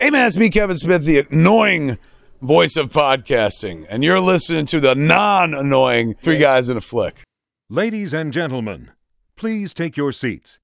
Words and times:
Hey 0.00 0.10
man, 0.10 0.26
it's 0.26 0.36
me, 0.36 0.50
Kevin 0.50 0.76
Smith, 0.76 1.04
the 1.04 1.26
annoying 1.30 1.96
voice 2.42 2.76
of 2.76 2.92
podcasting, 2.92 3.86
and 3.88 4.04
you're 4.04 4.20
listening 4.20 4.66
to 4.66 4.78
the 4.80 4.94
non-annoying 4.94 6.16
Three 6.22 6.36
Guys 6.36 6.68
in 6.68 6.76
a 6.76 6.82
Flick. 6.82 7.22
Ladies 7.70 8.12
and 8.12 8.32
gentlemen, 8.32 8.90
please 9.36 9.72
take 9.72 9.96
your 9.96 10.12
seats. 10.12 10.58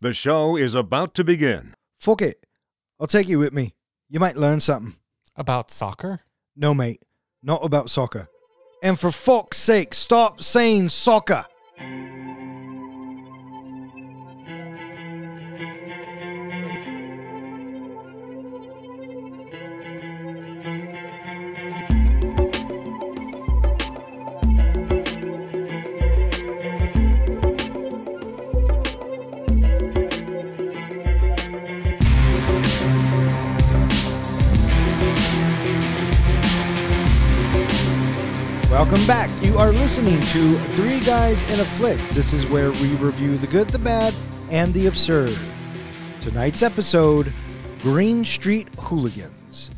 The 0.00 0.12
show 0.12 0.56
is 0.56 0.74
about 0.74 1.14
to 1.14 1.24
begin. 1.24 1.74
Fuck 2.00 2.22
it. 2.22 2.46
I'll 3.00 3.08
take 3.08 3.28
you 3.28 3.40
with 3.40 3.52
me. 3.52 3.74
You 4.08 4.20
might 4.20 4.36
learn 4.36 4.60
something. 4.60 4.96
About 5.34 5.70
soccer? 5.70 6.20
No, 6.54 6.72
mate. 6.72 7.02
Not 7.42 7.64
about 7.64 7.90
soccer. 7.90 8.28
And 8.82 8.98
for 8.98 9.10
fuck's 9.10 9.58
sake, 9.58 9.94
stop 9.94 10.42
saying 10.42 10.90
soccer. 10.90 11.46
Welcome 38.86 39.06
back. 39.08 39.42
You 39.42 39.58
are 39.58 39.72
listening 39.72 40.20
to 40.20 40.54
Three 40.76 41.00
Guys 41.00 41.42
in 41.50 41.58
a 41.58 41.64
Flick. 41.64 41.98
This 42.10 42.32
is 42.32 42.46
where 42.46 42.70
we 42.70 42.94
review 42.94 43.36
the 43.36 43.48
good, 43.48 43.68
the 43.70 43.80
bad, 43.80 44.14
and 44.48 44.72
the 44.72 44.86
absurd. 44.86 45.36
Tonight's 46.20 46.62
episode 46.62 47.32
Green 47.80 48.24
Street 48.24 48.68
Hooligans. 48.78 49.70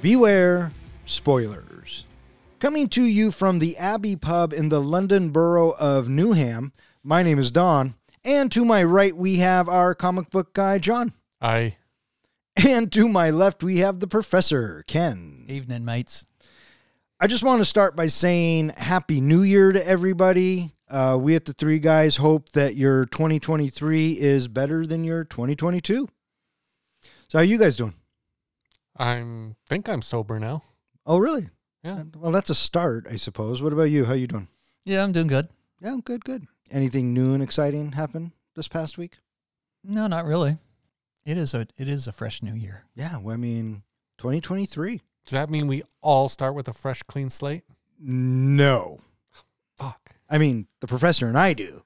Beware 0.00 0.70
spoilers. 1.06 2.04
Coming 2.60 2.88
to 2.90 3.02
you 3.02 3.32
from 3.32 3.58
the 3.58 3.76
Abbey 3.78 4.14
Pub 4.14 4.52
in 4.52 4.68
the 4.68 4.80
London 4.80 5.30
borough 5.30 5.72
of 5.72 6.06
Newham, 6.06 6.72
my 7.02 7.24
name 7.24 7.40
is 7.40 7.50
Don. 7.50 7.96
And 8.22 8.52
to 8.52 8.64
my 8.64 8.84
right, 8.84 9.16
we 9.16 9.38
have 9.38 9.68
our 9.68 9.92
comic 9.92 10.30
book 10.30 10.54
guy, 10.54 10.78
John. 10.78 11.14
I 11.40 11.78
And 12.54 12.92
to 12.92 13.08
my 13.08 13.28
left, 13.30 13.64
we 13.64 13.78
have 13.78 13.98
the 13.98 14.06
professor, 14.06 14.84
Ken. 14.86 15.46
Evening, 15.48 15.84
mates. 15.84 16.26
I 17.22 17.28
just 17.28 17.44
want 17.44 17.60
to 17.60 17.64
start 17.64 17.94
by 17.94 18.08
saying 18.08 18.70
Happy 18.70 19.20
New 19.20 19.44
Year 19.44 19.70
to 19.70 19.86
everybody. 19.86 20.74
Uh, 20.90 21.16
we 21.20 21.36
at 21.36 21.44
the 21.44 21.52
Three 21.52 21.78
Guys 21.78 22.16
hope 22.16 22.50
that 22.50 22.74
your 22.74 23.04
2023 23.04 24.14
is 24.18 24.48
better 24.48 24.84
than 24.84 25.04
your 25.04 25.22
2022. 25.22 26.08
So, 27.28 27.38
how 27.38 27.42
you 27.42 27.58
guys 27.58 27.76
doing? 27.76 27.94
I'm 28.96 29.54
think 29.68 29.88
I'm 29.88 30.02
sober 30.02 30.40
now. 30.40 30.64
Oh, 31.06 31.18
really? 31.18 31.50
Yeah. 31.84 32.02
Well, 32.16 32.32
that's 32.32 32.50
a 32.50 32.56
start, 32.56 33.06
I 33.08 33.14
suppose. 33.14 33.62
What 33.62 33.72
about 33.72 33.84
you? 33.84 34.06
How 34.06 34.14
you 34.14 34.26
doing? 34.26 34.48
Yeah, 34.84 35.04
I'm 35.04 35.12
doing 35.12 35.28
good. 35.28 35.48
Yeah, 35.80 35.98
good, 36.04 36.24
good. 36.24 36.48
Anything 36.72 37.14
new 37.14 37.34
and 37.34 37.42
exciting 37.42 37.92
happen 37.92 38.32
this 38.56 38.66
past 38.66 38.98
week? 38.98 39.18
No, 39.84 40.08
not 40.08 40.24
really. 40.24 40.56
It 41.24 41.38
is 41.38 41.54
a 41.54 41.68
it 41.78 41.86
is 41.86 42.08
a 42.08 42.12
fresh 42.12 42.42
new 42.42 42.54
year. 42.54 42.82
Yeah, 42.96 43.18
well, 43.18 43.34
I 43.34 43.36
mean, 43.36 43.84
2023. 44.18 45.02
Does 45.24 45.32
that 45.32 45.50
mean 45.50 45.66
we 45.66 45.82
all 46.00 46.28
start 46.28 46.54
with 46.54 46.68
a 46.68 46.72
fresh, 46.72 47.02
clean 47.02 47.30
slate? 47.30 47.62
No. 47.98 49.00
Fuck. 49.76 50.10
I 50.28 50.38
mean, 50.38 50.66
the 50.80 50.86
professor 50.86 51.28
and 51.28 51.38
I 51.38 51.52
do, 51.52 51.82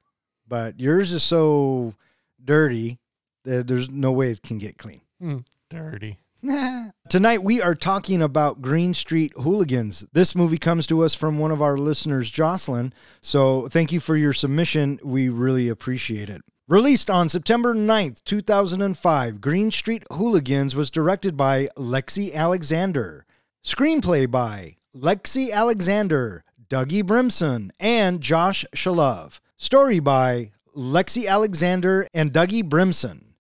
but 0.49 0.81
yours 0.81 1.13
is 1.13 1.23
so 1.23 1.95
dirty 2.43 2.99
that 3.45 3.67
there's 3.67 3.91
no 3.91 4.13
way 4.13 4.31
it 4.31 4.43
can 4.43 4.59
get 4.59 4.79
clean. 4.79 5.01
Hmm, 5.21 5.39
dirty. 5.69 6.19
Tonight 7.09 7.43
we 7.43 7.61
are 7.61 7.75
talking 7.75 8.23
about 8.23 8.63
Green 8.63 8.95
Street 8.95 9.33
Hooligans. 9.37 10.05
This 10.13 10.35
movie 10.35 10.59
comes 10.59 10.87
to 10.87 11.03
us 11.03 11.15
from 11.15 11.39
one 11.39 11.51
of 11.51 11.61
our 11.63 11.77
listeners, 11.77 12.31
Jocelyn. 12.31 12.93
So 13.21 13.69
thank 13.69 13.91
you 13.91 14.01
for 14.01 14.17
your 14.17 14.33
submission. 14.33 15.01
We 15.03 15.29
really 15.29 15.69
appreciate 15.69 16.29
it. 16.29 16.43
Released 16.69 17.09
on 17.09 17.29
September 17.29 17.77
9th, 17.77 18.25
2005, 18.25 19.41
Green 19.41 19.71
Street 19.71 20.03
Hooligans 20.11 20.75
was 20.75 20.91
directed 20.91 21.37
by 21.37 21.69
Lexi 21.77 22.35
Alexander. 22.35 23.25
Screenplay 23.65 24.29
by 24.29 24.75
Lexi 24.93 25.53
Alexander, 25.53 26.43
Dougie 26.69 27.05
Brimson, 27.05 27.71
and 27.79 28.21
Josh 28.21 28.65
Shalov. 28.75 29.39
Story 29.57 30.01
by 30.01 30.51
Lexi 30.77 31.29
Alexander 31.29 32.09
and 32.13 32.33
Dougie 32.33 32.69
Brimson. 32.69 33.37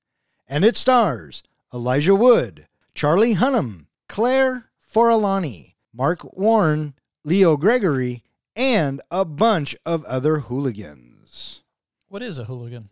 And 0.47 0.65
it 0.65 0.77
stars 0.77 1.43
Elijah 1.75 2.15
Wood, 2.15 2.69
Charlie 2.95 3.35
Hunnam, 3.35 3.87
Claire 4.09 4.71
Forlani, 4.89 5.75
Mark 5.93 6.33
Warren, 6.37 6.95
Leo 7.25 7.57
Gregory, 7.57 8.23
and 8.55 9.01
a 9.11 9.25
bunch 9.25 9.75
of 9.85 10.05
other 10.05 10.39
hooligans. 10.39 11.65
What 12.07 12.23
is 12.23 12.39
a 12.39 12.45
hooligan? 12.45 12.91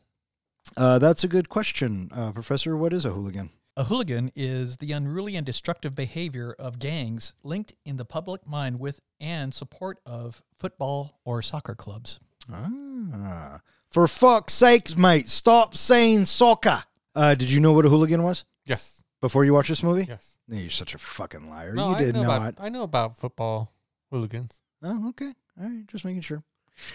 Uh, 0.77 0.99
that's 0.99 1.25
a 1.25 1.29
good 1.29 1.49
question, 1.49 2.11
uh, 2.13 2.33
Professor. 2.33 2.77
What 2.77 2.93
is 2.93 3.05
a 3.05 3.11
hooligan? 3.11 3.51
A 3.77 3.85
hooligan 3.85 4.31
is 4.37 4.77
the 4.77 4.93
unruly 4.93 5.35
and 5.37 5.45
destructive 5.45 5.95
behavior 5.95 6.55
of 6.59 6.79
gangs 6.79 7.35
linked 7.43 7.75
in 7.85 7.97
the 7.97 8.05
public 8.05 8.47
mind 8.47 8.79
with 8.79 9.01
and 9.21 9.53
support 9.53 9.99
of 10.07 10.43
football 10.59 11.19
or 11.25 11.43
soccer 11.43 11.75
clubs. 11.75 12.21
Ah, 12.53 13.61
for 13.91 14.07
fuck's 14.07 14.55
sakes, 14.55 14.97
mate, 14.97 15.29
stop 15.29 15.77
saying 15.77 16.27
soccer. 16.27 16.85
Uh, 17.15 17.35
did 17.35 17.51
you 17.51 17.61
know 17.61 17.73
what 17.73 17.85
a 17.85 17.89
hooligan 17.89 18.23
was 18.23 18.45
Yes. 18.67 19.03
before 19.21 19.45
you 19.45 19.55
watched 19.55 19.71
this 19.71 19.83
movie? 19.83 20.07
Yes. 20.09 20.39
No, 20.47 20.59
you're 20.59 20.71
such 20.71 20.95
a 20.95 20.99
fucking 20.99 21.49
liar. 21.49 21.73
No, 21.73 21.91
you 21.91 21.97
I 21.97 21.99
did 22.05 22.15
know 22.15 22.23
not. 22.23 22.37
About, 22.37 22.55
I 22.65 22.69
know 22.69 22.83
about 22.83 23.17
football 23.17 23.73
hooligans. 24.11 24.61
Oh, 24.83 25.09
okay. 25.11 25.33
All 25.59 25.67
right, 25.67 25.87
just 25.89 26.05
making 26.05 26.21
sure. 26.23 26.43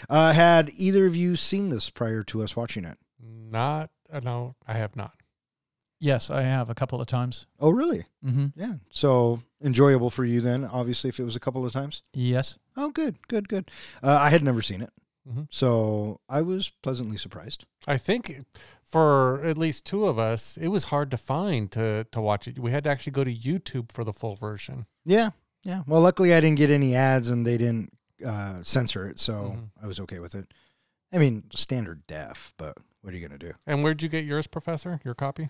Uh, 0.09 0.33
had 0.33 0.71
either 0.77 1.05
of 1.05 1.15
you 1.15 1.35
seen 1.35 1.69
this 1.69 1.89
prior 1.89 2.23
to 2.25 2.43
us 2.43 2.55
watching 2.55 2.85
it? 2.85 2.97
Not. 3.21 3.89
Uh, 4.11 4.19
no, 4.23 4.55
I 4.67 4.73
have 4.73 4.95
not. 4.95 5.13
Yes, 5.99 6.29
I 6.29 6.43
have 6.43 6.69
a 6.69 6.75
couple 6.75 7.01
of 7.01 7.07
times. 7.07 7.45
Oh, 7.59 7.69
really? 7.71 8.05
Mm-hmm. 8.25 8.47
Yeah. 8.55 8.75
So 8.89 9.41
enjoyable 9.61 10.09
for 10.09 10.23
you 10.23 10.39
then, 10.39 10.63
obviously, 10.63 11.09
if 11.09 11.19
it 11.19 11.25
was 11.25 11.35
a 11.35 11.39
couple 11.41 11.65
of 11.65 11.73
times. 11.73 12.03
Yes. 12.13 12.57
Oh, 12.77 12.89
good, 12.89 13.27
good, 13.27 13.49
good. 13.49 13.69
Uh, 14.01 14.17
I 14.19 14.29
had 14.29 14.41
never 14.43 14.61
seen 14.61 14.81
it, 14.81 14.91
Mhm. 15.29 15.47
so 15.51 16.21
I 16.29 16.41
was 16.41 16.69
pleasantly 16.81 17.17
surprised. 17.17 17.65
I 17.85 17.97
think 17.97 18.45
for 18.81 19.43
at 19.43 19.57
least 19.57 19.85
two 19.85 20.05
of 20.05 20.17
us, 20.17 20.57
it 20.57 20.69
was 20.69 20.85
hard 20.85 21.11
to 21.11 21.17
find 21.17 21.69
to 21.73 22.05
to 22.13 22.21
watch 22.21 22.47
it. 22.47 22.57
We 22.57 22.71
had 22.71 22.85
to 22.85 22.89
actually 22.89 23.11
go 23.11 23.25
to 23.25 23.35
YouTube 23.35 23.91
for 23.91 24.05
the 24.05 24.13
full 24.13 24.35
version. 24.35 24.85
Yeah, 25.03 25.31
yeah. 25.63 25.83
Well, 25.85 25.99
luckily 26.01 26.33
I 26.33 26.39
didn't 26.39 26.57
get 26.57 26.69
any 26.69 26.95
ads 26.95 27.27
and 27.27 27.45
they 27.45 27.57
didn't 27.57 27.91
uh, 28.25 28.63
censor 28.63 29.07
it, 29.09 29.19
so 29.19 29.33
Mhm. 29.57 29.69
I 29.83 29.87
was 29.87 29.99
okay 29.99 30.19
with 30.19 30.35
it. 30.35 30.53
I 31.11 31.17
mean, 31.17 31.43
standard 31.53 32.05
def, 32.07 32.53
but 32.57 32.77
what 33.01 33.13
are 33.13 33.17
you 33.17 33.25
gonna 33.27 33.37
do? 33.39 33.53
And 33.65 33.83
where'd 33.83 34.01
you 34.03 34.09
get 34.09 34.25
yours, 34.25 34.47
Professor? 34.47 34.99
Your 35.03 35.13
copy? 35.15 35.49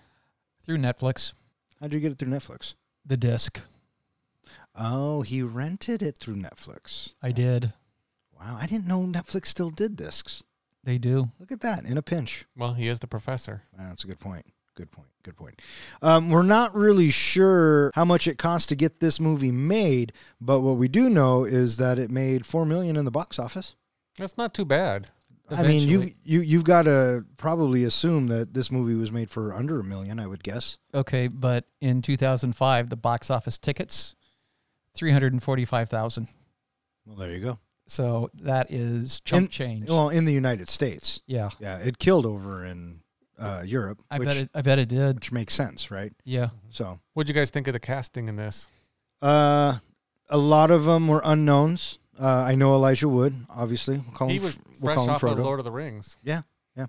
Through 0.62 0.78
Netflix, 0.78 1.32
How'd 1.80 1.92
you 1.94 2.00
get 2.00 2.12
it 2.12 2.18
through 2.18 2.28
Netflix? 2.28 2.74
the 3.04 3.16
disc. 3.16 3.60
Oh, 4.74 5.22
he 5.22 5.42
rented 5.42 6.02
it 6.02 6.18
through 6.18 6.36
Netflix. 6.36 7.14
I 7.22 7.32
did. 7.32 7.72
Wow, 8.38 8.56
I 8.60 8.66
didn't 8.66 8.86
know 8.86 9.00
Netflix 9.00 9.46
still 9.46 9.70
did 9.70 9.96
discs. 9.96 10.42
They 10.84 10.96
do. 10.98 11.30
Look 11.38 11.52
at 11.52 11.60
that 11.60 11.84
in 11.84 11.98
a 11.98 12.02
pinch. 12.02 12.46
Well, 12.56 12.74
he 12.74 12.88
is 12.88 13.00
the 13.00 13.06
professor. 13.06 13.62
Ah, 13.78 13.88
That's 13.88 14.04
a 14.04 14.06
good 14.06 14.20
point. 14.20 14.46
Good 14.76 14.90
point. 14.90 15.08
Good 15.24 15.36
point. 15.36 15.60
Um, 16.00 16.30
we're 16.30 16.42
not 16.42 16.74
really 16.74 17.10
sure 17.10 17.90
how 17.94 18.04
much 18.06 18.26
it 18.26 18.38
cost 18.38 18.68
to 18.70 18.76
get 18.76 19.00
this 19.00 19.20
movie 19.20 19.50
made, 19.52 20.12
but 20.40 20.60
what 20.60 20.76
we 20.76 20.88
do 20.88 21.10
know 21.10 21.44
is 21.44 21.76
that 21.76 21.98
it 21.98 22.10
made 22.10 22.46
four 22.46 22.64
million 22.64 22.96
in 22.96 23.04
the 23.04 23.10
box 23.10 23.38
office. 23.38 23.74
That's 24.16 24.38
not 24.38 24.54
too 24.54 24.64
bad. 24.64 25.08
I 25.50 25.62
mean, 25.62 25.88
you've 25.88 26.12
you 26.24 26.40
you've 26.40 26.64
got 26.64 26.82
to 26.82 27.24
probably 27.36 27.84
assume 27.84 28.28
that 28.28 28.54
this 28.54 28.70
movie 28.70 28.94
was 28.94 29.10
made 29.10 29.30
for 29.30 29.52
under 29.54 29.80
a 29.80 29.84
million. 29.84 30.18
I 30.20 30.26
would 30.26 30.42
guess. 30.42 30.78
Okay, 30.94 31.28
but 31.28 31.64
in 31.80 32.02
2005, 32.02 32.88
the 32.88 32.96
box 32.96 33.30
office 33.30 33.58
tickets, 33.58 34.14
345,000. 34.96 36.28
Well, 37.06 37.16
there 37.16 37.30
you 37.32 37.40
go. 37.40 37.58
So 37.86 38.30
that 38.34 38.70
is 38.70 39.20
chump 39.20 39.42
And- 39.44 39.50
change. 39.50 39.88
Well, 39.88 40.08
in 40.10 40.24
the 40.24 40.32
United 40.32 40.68
States, 40.70 41.20
yeah. 41.26 41.50
yeah, 41.58 41.78
it 41.78 41.98
killed 41.98 42.24
over 42.26 42.64
in 42.64 43.00
uh, 43.38 43.62
Europe, 43.64 44.02
I 44.10 44.18
which, 44.18 44.28
bet 44.28 44.36
it 44.36 44.50
I 44.54 44.62
bet 44.62 44.78
it 44.78 44.88
did. 44.88 45.16
which 45.16 45.32
makes 45.32 45.54
sense, 45.54 45.90
right? 45.90 46.12
Yeah. 46.24 46.50
So, 46.70 47.00
What'd 47.14 47.28
you 47.28 47.34
guys 47.34 47.50
think 47.50 47.66
of 47.66 47.72
the 47.72 47.80
casting 47.80 48.28
in 48.28 48.36
this? 48.36 48.68
uh, 49.22 49.78
a 50.28 50.38
lot 50.38 50.70
of 50.70 50.84
them 50.84 51.08
were 51.08 51.22
unknowns. 51.24 51.98
Uh, 52.20 52.44
I 52.46 52.54
know 52.54 52.74
Elijah 52.74 53.08
Wood, 53.08 53.34
obviously. 53.48 53.96
We'll 53.96 54.12
call 54.14 54.28
he 54.28 54.36
him, 54.36 54.42
was 54.42 54.58
we'll 54.80 54.84
fresh 54.84 54.96
call 54.96 55.04
him 55.04 55.10
off 55.10 55.22
of 55.22 55.38
Frodo. 55.38 55.44
Lord 55.44 55.58
of 55.58 55.64
the 55.64 55.70
Rings. 55.70 56.18
Yeah, 56.22 56.42
yeah. 56.76 56.86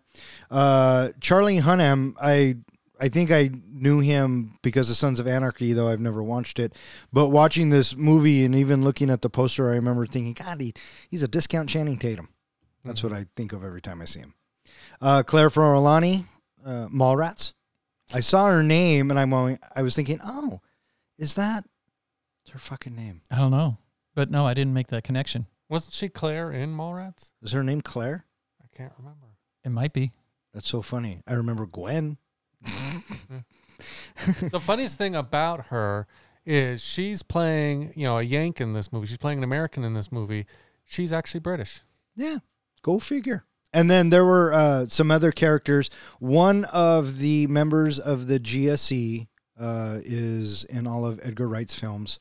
Uh, 0.49 1.09
Charlie 1.21 1.59
Hunnam, 1.59 2.15
I 2.21 2.57
I 2.99 3.09
think 3.09 3.31
I 3.31 3.49
knew 3.67 3.99
him 3.99 4.59
because 4.61 4.89
of 4.91 4.95
Sons 4.97 5.19
of 5.19 5.27
Anarchy, 5.27 5.73
though 5.73 5.87
I've 5.87 5.99
never 5.99 6.21
watched 6.21 6.59
it. 6.59 6.73
But 7.11 7.29
watching 7.29 7.69
this 7.69 7.95
movie 7.95 8.45
and 8.45 8.53
even 8.53 8.83
looking 8.83 9.09
at 9.09 9.21
the 9.23 9.29
poster, 9.29 9.71
I 9.71 9.75
remember 9.75 10.05
thinking, 10.05 10.33
God, 10.33 10.61
he, 10.61 10.73
he's 11.09 11.23
a 11.23 11.27
discount 11.27 11.67
Channing 11.67 11.97
Tatum. 11.97 12.29
That's 12.85 13.01
what 13.01 13.11
I 13.11 13.25
think 13.35 13.53
of 13.53 13.63
every 13.63 13.81
time 13.81 14.01
I 14.01 14.05
see 14.05 14.19
him. 14.19 14.35
Uh, 15.01 15.23
Claire 15.23 15.49
Forlani, 15.49 16.25
uh, 16.63 16.87
Mallrats. 16.89 17.53
I 18.13 18.19
saw 18.19 18.51
her 18.51 18.61
name 18.61 19.09
and 19.09 19.19
I'm 19.19 19.31
going, 19.31 19.57
I 19.75 19.81
was 19.81 19.95
thinking, 19.95 20.19
oh, 20.23 20.61
Is 21.17 21.33
that 21.35 21.63
what's 22.43 22.51
her 22.53 22.59
fucking 22.59 22.95
name? 22.95 23.21
I 23.31 23.37
don't 23.37 23.51
know, 23.51 23.77
but 24.15 24.29
no, 24.29 24.45
I 24.45 24.53
didn't 24.53 24.73
make 24.73 24.87
that 24.87 25.03
connection. 25.03 25.47
Wasn't 25.69 25.93
she 25.93 26.09
Claire 26.09 26.51
in 26.51 26.75
Mallrats? 26.75 27.31
Is 27.41 27.53
her 27.53 27.63
name 27.63 27.81
Claire? 27.81 28.25
I 28.61 28.67
can't 28.75 28.93
remember. 28.97 29.27
It 29.63 29.69
might 29.69 29.93
be. 29.93 30.11
That's 30.53 30.67
so 30.67 30.81
funny. 30.81 31.21
I 31.27 31.33
remember 31.33 31.65
Gwen. 31.65 32.17
the 34.51 34.59
funniest 34.59 34.97
thing 34.97 35.15
about 35.15 35.67
her 35.67 36.07
is 36.45 36.83
she's 36.83 37.23
playing, 37.23 37.93
you 37.95 38.05
know, 38.05 38.17
a 38.17 38.23
Yank 38.23 38.59
in 38.59 38.73
this 38.73 38.91
movie. 38.91 39.07
She's 39.07 39.17
playing 39.17 39.39
an 39.39 39.43
American 39.43 39.83
in 39.83 39.93
this 39.93 40.11
movie. 40.11 40.45
She's 40.83 41.13
actually 41.13 41.39
British. 41.39 41.81
Yeah, 42.15 42.39
go 42.81 42.99
figure. 42.99 43.45
And 43.73 43.89
then 43.89 44.09
there 44.09 44.25
were 44.25 44.53
uh, 44.53 44.85
some 44.89 45.11
other 45.11 45.31
characters. 45.31 45.89
One 46.19 46.65
of 46.65 47.19
the 47.19 47.47
members 47.47 47.99
of 47.99 48.27
the 48.27 48.39
GSE 48.39 49.27
uh, 49.59 49.99
is 50.03 50.65
in 50.65 50.87
all 50.87 51.05
of 51.05 51.19
Edgar 51.23 51.47
Wright's 51.47 51.79
films. 51.79 52.19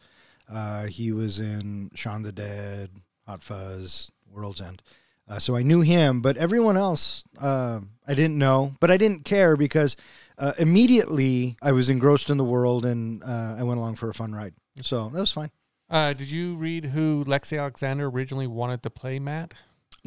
Uh, 0.50 0.86
he 0.86 1.12
was 1.12 1.38
in 1.38 1.90
Shaun 1.94 2.22
the 2.22 2.32
Dead, 2.32 2.90
Hot 3.26 3.42
Fuzz, 3.42 4.10
World's 4.30 4.60
End. 4.60 4.82
Uh, 5.28 5.38
so 5.38 5.54
I 5.54 5.62
knew 5.62 5.80
him, 5.80 6.20
but 6.22 6.36
everyone 6.36 6.76
else 6.76 7.22
uh, 7.40 7.80
I 8.06 8.14
didn't 8.14 8.36
know. 8.36 8.72
But 8.80 8.90
I 8.90 8.96
didn't 8.96 9.24
care 9.24 9.56
because 9.56 9.96
uh, 10.38 10.54
immediately 10.58 11.56
I 11.62 11.70
was 11.70 11.88
engrossed 11.88 12.30
in 12.30 12.36
the 12.36 12.44
world 12.44 12.84
and 12.84 13.22
uh, 13.22 13.54
I 13.58 13.62
went 13.62 13.78
along 13.78 13.94
for 13.94 14.10
a 14.10 14.14
fun 14.14 14.32
ride. 14.32 14.54
So 14.82 15.08
that 15.10 15.20
was 15.20 15.30
fine. 15.30 15.50
Uh, 15.88 16.12
did 16.14 16.30
you 16.30 16.56
read 16.56 16.86
who 16.86 17.24
Lexi 17.24 17.60
Alexander 17.60 18.08
originally 18.08 18.46
wanted 18.48 18.82
to 18.82 18.90
play 18.90 19.18
Matt? 19.18 19.54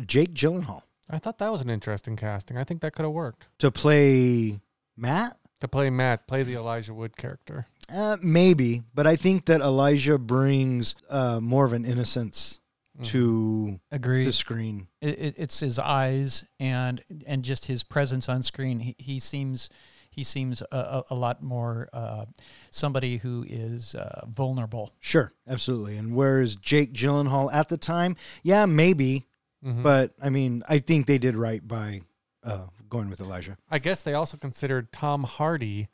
Jake 0.06 0.34
Gyllenhaal 0.34 0.82
I 1.10 1.20
thought 1.20 1.38
that 1.40 1.52
was 1.52 1.62
an 1.62 1.70
interesting 1.70 2.16
casting. 2.16 2.58
I 2.58 2.64
think 2.64 2.82
that 2.82 2.94
could 2.94 3.04
have 3.04 3.12
worked. 3.12 3.48
to 3.60 3.72
play 3.72 4.60
Matt. 4.98 5.38
To 5.62 5.68
play 5.68 5.90
Matt, 5.90 6.28
play 6.28 6.44
the 6.44 6.56
Elijah 6.56 6.94
Wood 6.94 7.16
character. 7.16 7.68
Uh, 7.92 8.18
maybe, 8.22 8.84
but 8.94 9.06
I 9.08 9.16
think 9.16 9.46
that 9.46 9.62
Elijah 9.62 10.18
brings 10.18 10.96
uh, 11.10 11.40
more 11.40 11.66
of 11.66 11.74
an 11.74 11.86
innocence 11.86 12.60
Mhm. 13.00 13.06
to 13.08 13.80
Agreed. 13.92 14.26
the 14.26 14.32
screen. 14.34 14.88
it, 15.02 15.18
it, 15.20 15.36
it's 15.38 15.60
his 15.62 15.80
eyes 15.80 16.46
and 16.60 17.04
and 17.26 17.44
just 17.44 17.66
his 17.66 17.84
presence 17.84 18.30
on 18.30 18.44
screen. 18.44 18.80
He, 18.82 18.96
he 19.00 19.18
seems 19.20 19.68
he 20.12 20.24
seems 20.24 20.62
a, 20.72 20.78
a, 20.78 21.04
a 21.10 21.16
lot 21.16 21.42
more 21.42 21.90
uh, 21.92 22.26
somebody 22.70 23.18
who 23.18 23.44
is 23.50 23.96
uh, 23.96 24.26
vulnerable. 24.28 24.94
Sure, 25.00 25.32
absolutely. 25.48 25.98
And 25.98 26.16
whereas 26.16 26.56
Jake 26.56 26.94
Gyllenhaal 26.94 27.52
at 27.52 27.68
the 27.70 27.78
time, 27.78 28.16
yeah, 28.44 28.68
maybe, 28.68 29.26
Mhm. 29.66 29.82
but 29.82 30.14
I 30.22 30.30
mean, 30.30 30.62
I 30.70 30.78
think 30.78 31.08
they 31.08 31.18
did 31.18 31.34
right 31.36 31.68
by 31.68 32.02
uh, 32.44 32.68
going 32.90 33.10
with 33.10 33.20
Elijah. 33.22 33.58
I 33.72 33.80
guess 33.80 34.04
they 34.04 34.14
also 34.14 34.38
considered 34.38 34.92
Tom 34.92 35.24
Hardy 35.24 35.88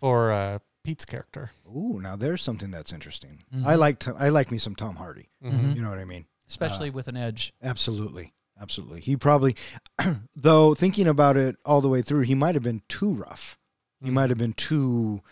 for 0.00 0.32
uh, 0.32 0.58
Pete's 0.84 1.04
character. 1.04 1.50
Ooh, 1.68 2.00
now 2.02 2.16
there's 2.16 2.42
something 2.42 2.70
that's 2.70 2.92
interesting. 2.92 3.44
Mhm. 3.54 3.66
I 3.66 3.74
like 3.74 3.98
to, 4.00 4.14
I 4.18 4.28
like 4.30 4.50
me 4.50 4.58
some 4.58 4.74
Tom 4.74 4.96
Hardy. 4.96 5.28
Mhm. 5.44 5.76
You 5.76 5.82
know 5.82 5.90
what 5.90 5.98
I 5.98 6.04
mean? 6.04 6.26
especially 6.48 6.90
with 6.90 7.06
an 7.06 7.16
edge. 7.16 7.52
Absolutely. 7.62 8.34
Absolutely. 8.60 9.00
He 9.00 9.16
probably, 9.16 9.54
though, 10.34 10.74
thinking 10.74 11.06
about 11.06 11.36
it 11.36 11.54
all 11.64 11.80
the 11.80 11.88
way 11.88 12.02
through, 12.02 12.22
he 12.22 12.34
might 12.34 12.56
have 12.56 12.64
been 12.64 12.82
too 12.88 13.12
rough. 13.12 13.56
He 14.02 14.10
Mhm. 14.10 14.14
might 14.14 14.28
have 14.30 14.38
been 14.38 14.52
too 14.54 15.22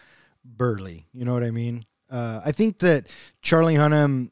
burly. 0.44 1.08
You 1.12 1.24
know 1.24 1.34
what 1.34 1.42
I 1.42 1.50
mean? 1.50 1.86
Uh, 2.08 2.40
I 2.44 2.52
think 2.52 2.78
that 2.78 3.08
Charlie 3.42 3.74
Hunnam 3.74 4.30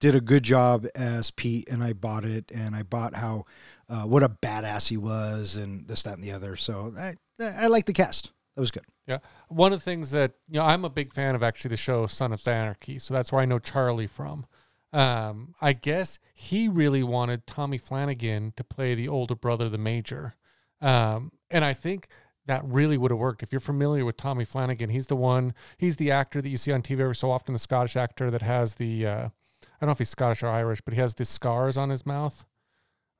did 0.00 0.14
a 0.14 0.22
good 0.22 0.42
job 0.42 0.86
as 0.94 1.30
Pete, 1.30 1.68
and 1.68 1.84
I 1.84 1.92
bought 1.92 2.24
it, 2.24 2.50
and 2.52 2.74
I 2.74 2.82
bought 2.82 3.14
how 3.14 3.44
uh, 3.90 4.04
what 4.04 4.22
a 4.22 4.28
badass 4.30 4.88
he 4.88 4.96
was, 4.96 5.54
and 5.54 5.86
this, 5.86 6.02
that, 6.04 6.14
and 6.14 6.24
the 6.24 6.32
other. 6.32 6.56
So 6.56 6.94
I, 6.98 7.14
I 7.38 7.66
like 7.66 7.84
the 7.84 7.92
cast. 7.92 8.32
That 8.54 8.60
was 8.60 8.70
good. 8.70 8.84
Yeah. 9.06 9.18
One 9.48 9.72
of 9.72 9.80
the 9.80 9.84
things 9.84 10.10
that, 10.10 10.32
you 10.48 10.58
know, 10.58 10.66
I'm 10.66 10.84
a 10.84 10.90
big 10.90 11.12
fan 11.12 11.34
of 11.34 11.42
actually 11.42 11.70
the 11.70 11.76
show 11.76 12.06
Son 12.06 12.32
of 12.32 12.46
Anarchy. 12.46 12.98
So 12.98 13.14
that's 13.14 13.32
where 13.32 13.40
I 13.40 13.46
know 13.46 13.58
Charlie 13.58 14.06
from. 14.06 14.46
Um, 14.92 15.54
I 15.60 15.72
guess 15.72 16.18
he 16.34 16.68
really 16.68 17.02
wanted 17.02 17.46
Tommy 17.46 17.78
Flanagan 17.78 18.52
to 18.56 18.64
play 18.64 18.94
the 18.94 19.08
older 19.08 19.34
brother, 19.34 19.68
the 19.68 19.78
major. 19.78 20.34
Um, 20.82 21.32
and 21.50 21.64
I 21.64 21.72
think 21.72 22.08
that 22.46 22.62
really 22.64 22.98
would 22.98 23.10
have 23.10 23.18
worked. 23.18 23.42
If 23.42 23.52
you're 23.52 23.60
familiar 23.60 24.04
with 24.04 24.18
Tommy 24.18 24.44
Flanagan, 24.44 24.90
he's 24.90 25.06
the 25.06 25.16
one, 25.16 25.54
he's 25.78 25.96
the 25.96 26.10
actor 26.10 26.42
that 26.42 26.48
you 26.48 26.58
see 26.58 26.72
on 26.72 26.82
TV 26.82 27.00
every 27.00 27.14
so 27.14 27.30
often, 27.30 27.54
the 27.54 27.58
Scottish 27.58 27.96
actor 27.96 28.30
that 28.30 28.42
has 28.42 28.74
the, 28.74 29.06
uh, 29.06 29.28
I 29.64 29.70
don't 29.80 29.88
know 29.88 29.92
if 29.92 29.98
he's 29.98 30.10
Scottish 30.10 30.42
or 30.42 30.48
Irish, 30.48 30.82
but 30.82 30.92
he 30.92 31.00
has 31.00 31.14
the 31.14 31.24
scars 31.24 31.78
on 31.78 31.88
his 31.88 32.04
mouth, 32.04 32.44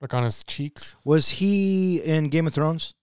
like 0.01 0.13
on 0.13 0.25
his 0.25 0.45
cheeks. 0.45 0.97
Was 1.05 1.31
he 1.31 2.03
in 2.03 2.29
Game 2.29 2.47
of 2.47 2.53
Thrones? 2.53 2.95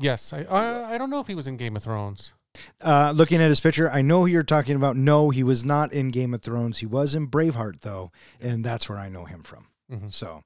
Yes. 0.00 0.32
I, 0.32 0.42
I, 0.44 0.94
I 0.94 0.98
don't 0.98 1.10
know 1.10 1.20
if 1.20 1.26
he 1.26 1.34
was 1.34 1.46
in 1.46 1.56
Game 1.56 1.76
of 1.76 1.82
Thrones. 1.82 2.34
Uh, 2.80 3.12
looking 3.14 3.40
at 3.40 3.48
his 3.48 3.60
picture, 3.60 3.88
I 3.90 4.02
know 4.02 4.20
who 4.22 4.26
you're 4.26 4.42
talking 4.42 4.74
about. 4.74 4.96
No, 4.96 5.30
he 5.30 5.44
was 5.44 5.64
not 5.64 5.92
in 5.92 6.10
Game 6.10 6.34
of 6.34 6.42
Thrones. 6.42 6.78
He 6.78 6.86
was 6.86 7.14
in 7.14 7.28
Braveheart, 7.28 7.82
though, 7.82 8.10
and 8.40 8.64
that's 8.64 8.88
where 8.88 8.98
I 8.98 9.08
know 9.08 9.24
him 9.24 9.42
from. 9.44 9.68
Mhm. 9.90 10.12
So, 10.12 10.42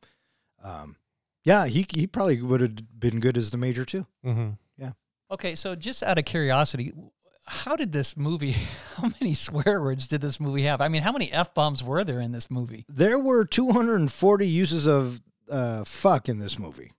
um, 0.62 0.97
yeah, 1.45 1.67
he 1.67 1.87
he 1.91 2.06
probably 2.06 2.43
would 2.43 2.61
have 2.61 3.01
been 3.01 3.21
good 3.21 3.37
as 3.39 3.51
the 3.51 3.56
major 3.56 3.85
too. 3.87 4.06
Mm-hmm. 4.25 4.51
Yeah. 4.77 4.93
Okay, 5.31 5.55
so 5.55 5.75
just 5.75 6.03
out 6.03 6.19
of 6.19 6.27
curiosity, 6.27 6.93
how 7.47 7.75
did 7.75 7.93
this 7.93 8.17
movie? 8.17 8.53
How 8.97 9.11
many 9.21 9.35
swear 9.35 9.81
words 9.83 10.07
did 10.07 10.21
this 10.21 10.39
movie 10.39 10.62
have? 10.62 10.81
I 10.81 10.89
mean, 10.89 11.03
how 11.03 11.12
many 11.12 11.33
f 11.33 11.53
bombs 11.53 11.83
were 11.83 12.05
there 12.05 12.21
in 12.21 12.33
this 12.33 12.50
movie? 12.50 12.85
There 12.89 13.19
were 13.19 13.45
240 13.45 14.47
uses 14.47 14.87
of 14.87 15.21
uh, 15.50 15.85
fuck 15.85 16.29
in 16.29 16.39
this 16.39 16.59
movie. 16.59 16.93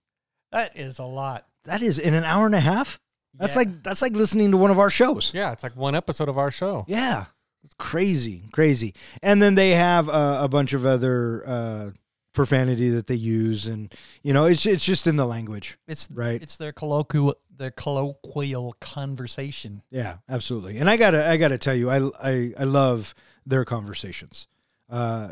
That 0.52 0.76
is 0.76 0.98
a 0.98 1.04
lot. 1.04 1.46
That 1.64 1.82
is 1.82 1.98
in 1.98 2.14
an 2.14 2.24
hour 2.24 2.46
and 2.46 2.54
a 2.54 2.60
half. 2.60 2.98
That's 3.34 3.54
Yeah. 3.54 3.58
like 3.60 3.82
that's 3.82 4.00
like 4.02 4.12
listening 4.12 4.50
to 4.52 4.56
one 4.56 4.70
of 4.70 4.78
our 4.78 4.90
shows. 4.90 5.32
Yeah, 5.34 5.52
it's 5.52 5.62
like 5.62 5.76
one 5.76 5.94
episode 5.94 6.28
of 6.28 6.38
our 6.38 6.50
show. 6.50 6.84
Yeah, 6.88 7.26
it's 7.64 7.74
crazy, 7.78 8.44
crazy. 8.52 8.94
And 9.22 9.42
then 9.42 9.54
they 9.56 9.70
have 9.70 10.08
uh, 10.08 10.38
a 10.40 10.48
bunch 10.48 10.72
of 10.72 10.86
other 10.86 11.42
uh, 11.46 11.90
profanity 12.32 12.88
that 12.90 13.06
they 13.08 13.14
use, 13.14 13.66
and 13.66 13.92
you 14.22 14.32
know, 14.32 14.44
it's 14.46 14.64
it's 14.64 14.84
just 14.84 15.06
in 15.06 15.16
the 15.16 15.26
language. 15.26 15.76
It's 15.86 16.08
Right. 16.10 16.42
It's 16.42 16.56
their 16.56 16.72
colloquial 16.72 17.34
their 17.54 17.70
colloquial 17.70 18.74
conversation. 18.80 19.82
Yeah, 19.90 20.18
absolutely. 20.28 20.78
And 20.78 20.88
I 20.88 20.96
gotta 20.96 21.28
I 21.28 21.36
gotta 21.36 21.58
tell 21.58 21.74
you, 21.74 21.90
I 21.90 22.08
I, 22.22 22.52
I 22.58 22.64
love 22.64 23.14
their 23.44 23.64
conversations. 23.64 24.46
Uh, 24.88 25.30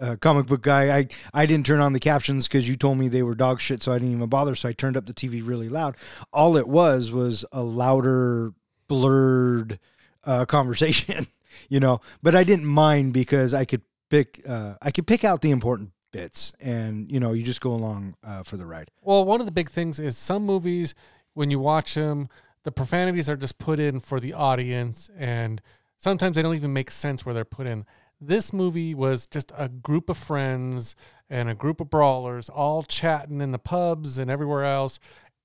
uh, 0.00 0.16
comic 0.16 0.46
book 0.46 0.62
guy, 0.62 0.96
I 0.96 1.08
I 1.32 1.46
didn't 1.46 1.66
turn 1.66 1.80
on 1.80 1.92
the 1.92 2.00
captions 2.00 2.48
because 2.48 2.68
you 2.68 2.76
told 2.76 2.98
me 2.98 3.08
they 3.08 3.22
were 3.22 3.34
dog 3.34 3.60
shit, 3.60 3.82
so 3.82 3.92
I 3.92 3.98
didn't 3.98 4.14
even 4.14 4.28
bother. 4.28 4.54
So 4.54 4.68
I 4.68 4.72
turned 4.72 4.96
up 4.96 5.06
the 5.06 5.14
TV 5.14 5.46
really 5.46 5.68
loud. 5.68 5.96
All 6.32 6.56
it 6.56 6.68
was 6.68 7.10
was 7.10 7.44
a 7.52 7.62
louder, 7.62 8.52
blurred 8.88 9.78
uh, 10.24 10.44
conversation, 10.44 11.26
you 11.68 11.80
know. 11.80 12.00
But 12.22 12.34
I 12.34 12.44
didn't 12.44 12.66
mind 12.66 13.12
because 13.12 13.54
I 13.54 13.64
could 13.64 13.82
pick 14.10 14.42
uh, 14.48 14.74
I 14.82 14.90
could 14.90 15.06
pick 15.06 15.24
out 15.24 15.42
the 15.42 15.50
important 15.50 15.90
bits, 16.12 16.52
and 16.60 17.10
you 17.10 17.20
know, 17.20 17.32
you 17.32 17.42
just 17.42 17.60
go 17.60 17.72
along 17.72 18.16
uh, 18.24 18.42
for 18.42 18.56
the 18.56 18.66
ride. 18.66 18.90
Well, 19.02 19.24
one 19.24 19.40
of 19.40 19.46
the 19.46 19.52
big 19.52 19.70
things 19.70 20.00
is 20.00 20.16
some 20.16 20.44
movies, 20.44 20.94
when 21.34 21.50
you 21.50 21.58
watch 21.58 21.94
them, 21.94 22.28
the 22.64 22.72
profanities 22.72 23.28
are 23.28 23.36
just 23.36 23.58
put 23.58 23.78
in 23.78 24.00
for 24.00 24.18
the 24.20 24.32
audience, 24.32 25.10
and 25.16 25.60
sometimes 25.96 26.36
they 26.36 26.42
don't 26.42 26.56
even 26.56 26.72
make 26.72 26.90
sense 26.90 27.24
where 27.24 27.34
they're 27.34 27.44
put 27.44 27.66
in. 27.66 27.84
This 28.20 28.52
movie 28.52 28.94
was 28.94 29.26
just 29.26 29.52
a 29.58 29.68
group 29.68 30.08
of 30.08 30.16
friends 30.16 30.94
and 31.28 31.48
a 31.50 31.54
group 31.54 31.80
of 31.80 31.90
brawlers 31.90 32.48
all 32.48 32.82
chatting 32.82 33.40
in 33.40 33.52
the 33.52 33.58
pubs 33.58 34.18
and 34.18 34.30
everywhere 34.30 34.64
else, 34.64 34.98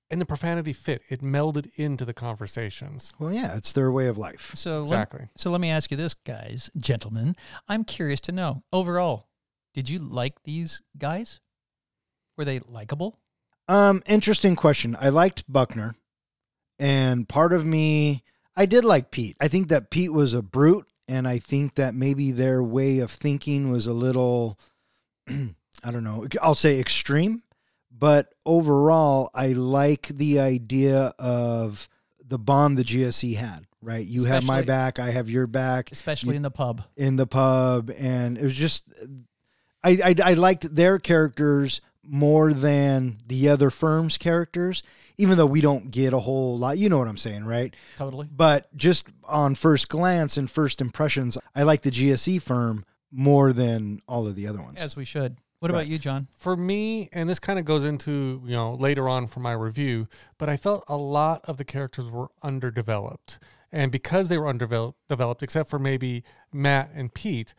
and 0.09 0.21
the 0.21 0.25
profanity 0.25 0.73
fit. 0.73 1.01
It 1.09 1.21
melded 1.21 1.69
into 1.75 2.05
the 2.05 2.13
conversations. 2.13 3.13
Well, 3.19 3.31
yeah, 3.33 3.55
it's 3.57 3.73
their 3.73 3.91
way 3.91 4.07
of 4.07 4.17
life. 4.17 4.51
So 4.55 4.79
let- 4.79 4.83
Exactly. 4.83 5.27
so 5.35 5.49
let 5.51 5.59
me 5.61 5.69
ask 5.69 5.89
you 5.91 5.97
this, 5.97 6.13
guys, 6.13 6.69
gentlemen. 6.77 7.35
I'm 7.67 7.83
curious 7.83 8.21
to 8.21 8.31
know 8.31 8.63
overall, 8.71 9.27
did 9.73 9.89
you 9.89 9.99
like 9.99 10.43
these 10.43 10.81
guys? 10.97 11.39
Were 12.37 12.45
they 12.45 12.59
likable? 12.59 13.19
Um, 13.67 14.01
interesting 14.05 14.55
question. 14.55 14.97
I 14.99 15.09
liked 15.09 15.43
Buckner, 15.51 15.95
and 16.79 17.27
part 17.27 17.53
of 17.53 17.65
me, 17.65 18.23
I 18.55 18.65
did 18.65 18.83
like 18.85 19.11
Pete. 19.11 19.37
I 19.39 19.47
think 19.47 19.69
that 19.69 19.89
Pete 19.91 20.11
was 20.13 20.33
a 20.33 20.41
brute, 20.41 20.87
and 21.11 21.27
I 21.27 21.39
think 21.39 21.75
that 21.75 21.93
maybe 21.93 22.31
their 22.31 22.63
way 22.63 22.99
of 22.99 23.11
thinking 23.11 23.69
was 23.69 23.85
a 23.85 23.91
little, 23.91 24.57
I 25.29 25.91
don't 25.91 26.05
know, 26.05 26.25
I'll 26.41 26.55
say 26.55 26.79
extreme. 26.79 27.43
But 27.91 28.33
overall, 28.45 29.29
I 29.33 29.49
like 29.49 30.07
the 30.07 30.39
idea 30.39 31.13
of 31.19 31.89
the 32.25 32.39
bond 32.39 32.77
the 32.77 32.83
GSE 32.83 33.35
had. 33.35 33.65
Right, 33.83 34.05
you 34.05 34.23
have 34.25 34.45
my 34.45 34.61
back, 34.61 34.99
I 34.99 35.09
have 35.09 35.29
your 35.29 35.47
back 35.47 35.91
Especially 35.91 36.35
in 36.35 36.43
the 36.43 36.51
pub. 36.51 36.83
in 36.95 37.15
the 37.15 37.27
pub 37.27 37.91
and 37.97 38.37
it 38.37 38.43
was 38.43 38.55
just 38.55 38.83
I, 39.83 39.97
I 40.05 40.15
I 40.23 40.33
liked 40.35 40.75
their 40.75 40.99
characters 40.99 41.81
more 42.03 42.53
than 42.53 43.17
the 43.25 43.49
other 43.49 43.71
firm's 43.71 44.19
characters 44.19 44.83
even 45.21 45.37
though 45.37 45.45
we 45.45 45.61
don't 45.61 45.91
get 45.91 46.13
a 46.13 46.19
whole 46.19 46.57
lot 46.57 46.77
you 46.77 46.89
know 46.89 46.97
what 46.97 47.07
I'm 47.07 47.17
saying 47.17 47.45
right 47.45 47.73
Totally. 47.95 48.27
but 48.35 48.75
just 48.75 49.05
on 49.23 49.55
first 49.55 49.87
glance 49.89 50.35
and 50.37 50.49
first 50.49 50.81
impressions 50.81 51.37
I 51.55 51.63
like 51.63 51.81
the 51.83 51.91
GSE 51.91 52.41
firm 52.41 52.85
more 53.11 53.53
than 53.53 54.01
all 54.07 54.27
of 54.27 54.35
the 54.35 54.47
other 54.47 54.61
ones 54.61 54.77
As 54.77 54.95
we 54.95 55.05
should. 55.05 55.37
What 55.59 55.69
Right. 55.71 55.81
about 55.81 55.87
you, 55.89 55.99
John? 55.99 56.27
for 56.35 56.57
me, 56.57 57.07
and 57.13 57.29
this 57.29 57.37
kind 57.37 57.59
of 57.59 57.65
goes 57.65 57.85
into, 57.85 58.41
you 58.45 58.55
know, 58.55 58.73
later 58.73 59.07
on 59.07 59.27
for 59.27 59.41
my 59.41 59.51
review, 59.51 60.07
but 60.39 60.49
I 60.49 60.57
felt 60.57 60.83
a 60.87 60.97
lot 60.97 61.41
of 61.45 61.57
the 61.57 61.63
characters 61.65 62.09
were 62.09 62.29
underdeveloped. 62.41 63.37
And 63.71 63.91
because 63.91 64.27
they 64.27 64.39
were 64.39 64.47
underdeveloped, 64.49 65.43
except 65.43 65.69
for 65.69 65.77
maybe 65.77 66.23
Matt 66.51 66.89
and 66.95 67.13
Pete, 67.13 67.53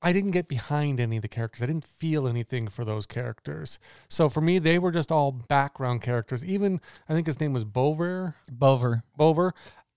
I 0.00 0.12
didn't 0.12 0.30
get 0.30 0.46
behind 0.46 1.00
any 1.00 1.16
of 1.16 1.22
the 1.22 1.28
characters. 1.28 1.62
I 1.62 1.66
didn't 1.66 1.84
feel 1.84 2.28
anything 2.28 2.68
for 2.68 2.84
those 2.84 3.06
characters. 3.06 3.78
So 4.08 4.28
for 4.28 4.40
me, 4.40 4.58
they 4.58 4.78
were 4.78 4.92
just 4.92 5.10
all 5.10 5.32
background 5.32 6.02
characters. 6.02 6.44
Even 6.44 6.80
I 7.08 7.14
think 7.14 7.26
his 7.26 7.40
name 7.40 7.52
was 7.52 7.64
Bover. 7.64 8.34
Bover. 8.50 9.02
Bover. 9.18 9.52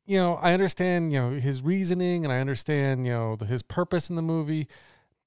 You 0.05 0.17
know, 0.17 0.35
I 0.35 0.53
understand, 0.53 1.13
you 1.13 1.19
know, 1.19 1.29
his 1.31 1.61
reasoning 1.61 2.25
and 2.25 2.33
I 2.33 2.39
understand, 2.39 3.05
you 3.05 3.13
know, 3.13 3.35
the, 3.35 3.45
his 3.45 3.61
purpose 3.61 4.09
in 4.09 4.15
the 4.15 4.23
movie, 4.23 4.67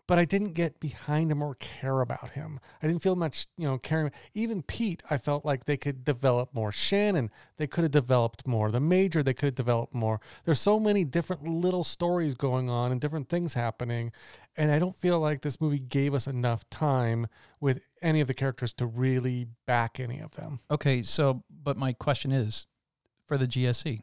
but 0.07 0.19
I 0.19 0.25
didn't 0.25 0.53
get 0.53 0.81
behind 0.81 1.31
him 1.31 1.43
or 1.43 1.55
care 1.55 2.01
about 2.01 2.31
him. 2.31 2.61
I 2.83 2.87
didn't 2.87 3.01
feel 3.01 3.17
much, 3.17 3.47
you 3.57 3.67
know, 3.67 3.79
caring. 3.79 4.11
Even 4.35 4.63
Pete, 4.63 5.03
I 5.09 5.17
felt 5.17 5.45
like 5.45 5.65
they 5.65 5.77
could 5.79 6.05
develop 6.05 6.53
more. 6.53 6.73
Shannon, 6.73 7.31
they 7.57 7.67
could 7.67 7.85
have 7.85 7.91
developed 7.93 8.47
more. 8.47 8.71
The 8.71 8.81
Major, 8.81 9.23
they 9.23 9.33
could 9.33 9.47
have 9.47 9.55
developed 9.55 9.95
more. 9.95 10.21
There's 10.45 10.61
so 10.61 10.79
many 10.79 11.05
different 11.05 11.47
little 11.47 11.85
stories 11.85 12.35
going 12.35 12.69
on 12.69 12.93
and 12.93 13.01
different 13.01 13.31
things 13.31 13.55
happening. 13.55 14.13
And 14.57 14.71
I 14.71 14.79
don't 14.79 14.95
feel 14.95 15.19
like 15.19 15.43
this 15.43 15.61
movie 15.61 15.81
gave 15.81 16.15
us 16.15 16.27
enough 16.27 16.69
time 16.71 17.27
with 17.61 17.81
any 18.03 18.21
of 18.21 18.29
the 18.29 18.35
characters 18.35 18.73
to 18.75 18.87
really 18.87 19.47
back 19.67 19.99
any 19.99 20.21
of 20.21 20.33
them. 20.33 20.61
Okay, 20.71 21.03
so 21.03 21.43
but 21.51 21.77
my 21.77 21.93
question 21.93 22.31
is, 22.31 22.67
for 23.27 23.37
the 23.37 23.47
GSE, 23.47 24.03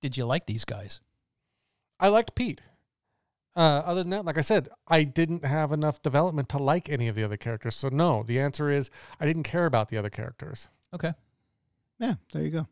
did 0.00 0.16
you 0.16 0.24
like 0.24 0.46
these 0.46 0.64
guys? 0.64 1.00
I 2.00 2.08
liked 2.08 2.34
Pete. 2.34 2.60
Uh, 3.54 3.82
other 3.84 4.02
than 4.02 4.10
that, 4.10 4.24
like 4.24 4.38
I 4.38 4.42
said, 4.42 4.68
I 4.88 5.04
didn't 5.04 5.44
have 5.44 5.72
enough 5.72 6.00
development 6.00 6.48
to 6.50 6.58
like 6.58 6.88
any 6.88 7.08
of 7.08 7.14
the 7.14 7.22
other 7.22 7.36
characters. 7.36 7.76
So 7.76 7.88
no, 7.90 8.22
the 8.22 8.40
answer 8.40 8.70
is 8.70 8.90
I 9.20 9.26
didn't 9.26 9.42
care 9.42 9.66
about 9.66 9.90
the 9.90 9.98
other 9.98 10.08
characters. 10.08 10.68
Okay. 10.94 11.12
Yeah, 11.98 12.14
there 12.32 12.42
you 12.42 12.50
go. 12.50 12.66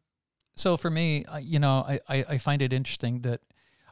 So 0.57 0.77
for 0.77 0.91
me, 0.91 1.25
you 1.43 1.59
know, 1.59 1.85
I, 1.87 2.01
I, 2.09 2.25
I 2.31 2.39
find 2.39 2.63
it 2.63 2.73
interesting 2.73 3.21
that 3.21 3.41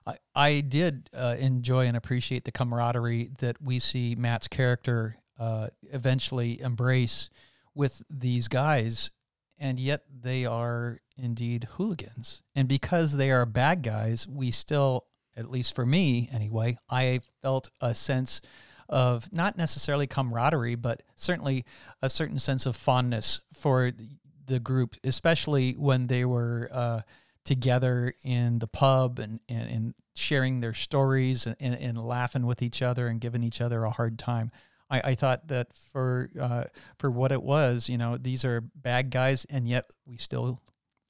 I, 0.08 0.16
I 0.34 0.60
did 0.62 1.10
uh, 1.14 1.36
enjoy 1.38 1.86
and 1.86 1.96
appreciate 1.96 2.44
the 2.44 2.52
camaraderie 2.52 3.30
that 3.38 3.60
we 3.60 3.78
see 3.78 4.14
Matt's 4.16 4.48
character 4.48 5.16
uh, 5.38 5.68
eventually 5.92 6.60
embrace 6.60 7.28
with 7.74 8.02
these 8.08 8.48
guys, 8.48 9.10
and 9.58 9.78
yet 9.78 10.02
they 10.22 10.46
are 10.46 11.00
indeed 11.16 11.68
hooligans. 11.72 12.42
And 12.54 12.66
because 12.66 13.16
they 13.16 13.30
are 13.30 13.44
bad 13.44 13.82
guys, 13.82 14.26
we 14.26 14.50
still, 14.50 15.04
at 15.36 15.50
least 15.50 15.74
for 15.74 15.84
me 15.84 16.28
anyway, 16.32 16.78
I 16.90 17.20
felt 17.42 17.68
a 17.80 17.94
sense 17.94 18.40
of 18.88 19.30
not 19.32 19.58
necessarily 19.58 20.06
camaraderie, 20.06 20.74
but 20.74 21.02
certainly 21.14 21.66
a 22.00 22.08
certain 22.08 22.38
sense 22.38 22.64
of 22.64 22.74
fondness 22.74 23.40
for 23.52 23.92
the 24.46 24.58
group, 24.58 24.96
especially 25.04 25.72
when 25.72 26.06
they 26.06 26.24
were 26.24 26.70
uh, 26.72 27.02
together 27.48 28.12
in 28.22 28.58
the 28.58 28.66
pub 28.66 29.18
and, 29.18 29.40
and, 29.48 29.70
and 29.70 29.94
sharing 30.14 30.60
their 30.60 30.74
stories 30.74 31.46
and, 31.46 31.56
and, 31.58 31.74
and 31.74 31.98
laughing 31.98 32.44
with 32.44 32.60
each 32.60 32.82
other 32.82 33.06
and 33.06 33.22
giving 33.22 33.42
each 33.42 33.62
other 33.62 33.84
a 33.84 33.90
hard 33.90 34.18
time. 34.18 34.52
I, 34.90 35.00
I 35.02 35.14
thought 35.14 35.48
that 35.48 35.68
for 35.72 36.28
uh, 36.38 36.64
for 36.98 37.10
what 37.10 37.32
it 37.32 37.42
was, 37.42 37.88
you 37.88 37.96
know, 37.96 38.18
these 38.18 38.44
are 38.44 38.60
bad 38.60 39.10
guys, 39.10 39.46
and 39.46 39.66
yet 39.66 39.86
we 40.06 40.18
still 40.18 40.60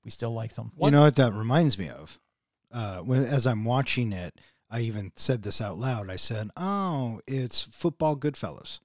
we 0.05 0.11
still 0.13 0.33
like 0.33 0.55
them. 0.55 0.71
You 0.81 0.91
know 0.93 1.03
what 1.03 1.17
that 1.17 1.33
reminds 1.33 1.77
me 1.77 1.89
of? 1.89 2.19
Uh, 2.73 2.99
when 2.99 3.25
as 3.25 3.47
I'm 3.47 3.65
watching 3.65 4.13
it, 4.13 4.41
I 4.71 4.81
even 4.81 5.13
said 5.17 5.43
this 5.43 5.61
out 5.61 5.79
loud. 5.79 6.09
I 6.09 6.17
said, 6.17 6.51
"Oh, 6.57 7.21
it's 7.27 7.61
football 7.63 8.17
Goodfellas." 8.17 8.79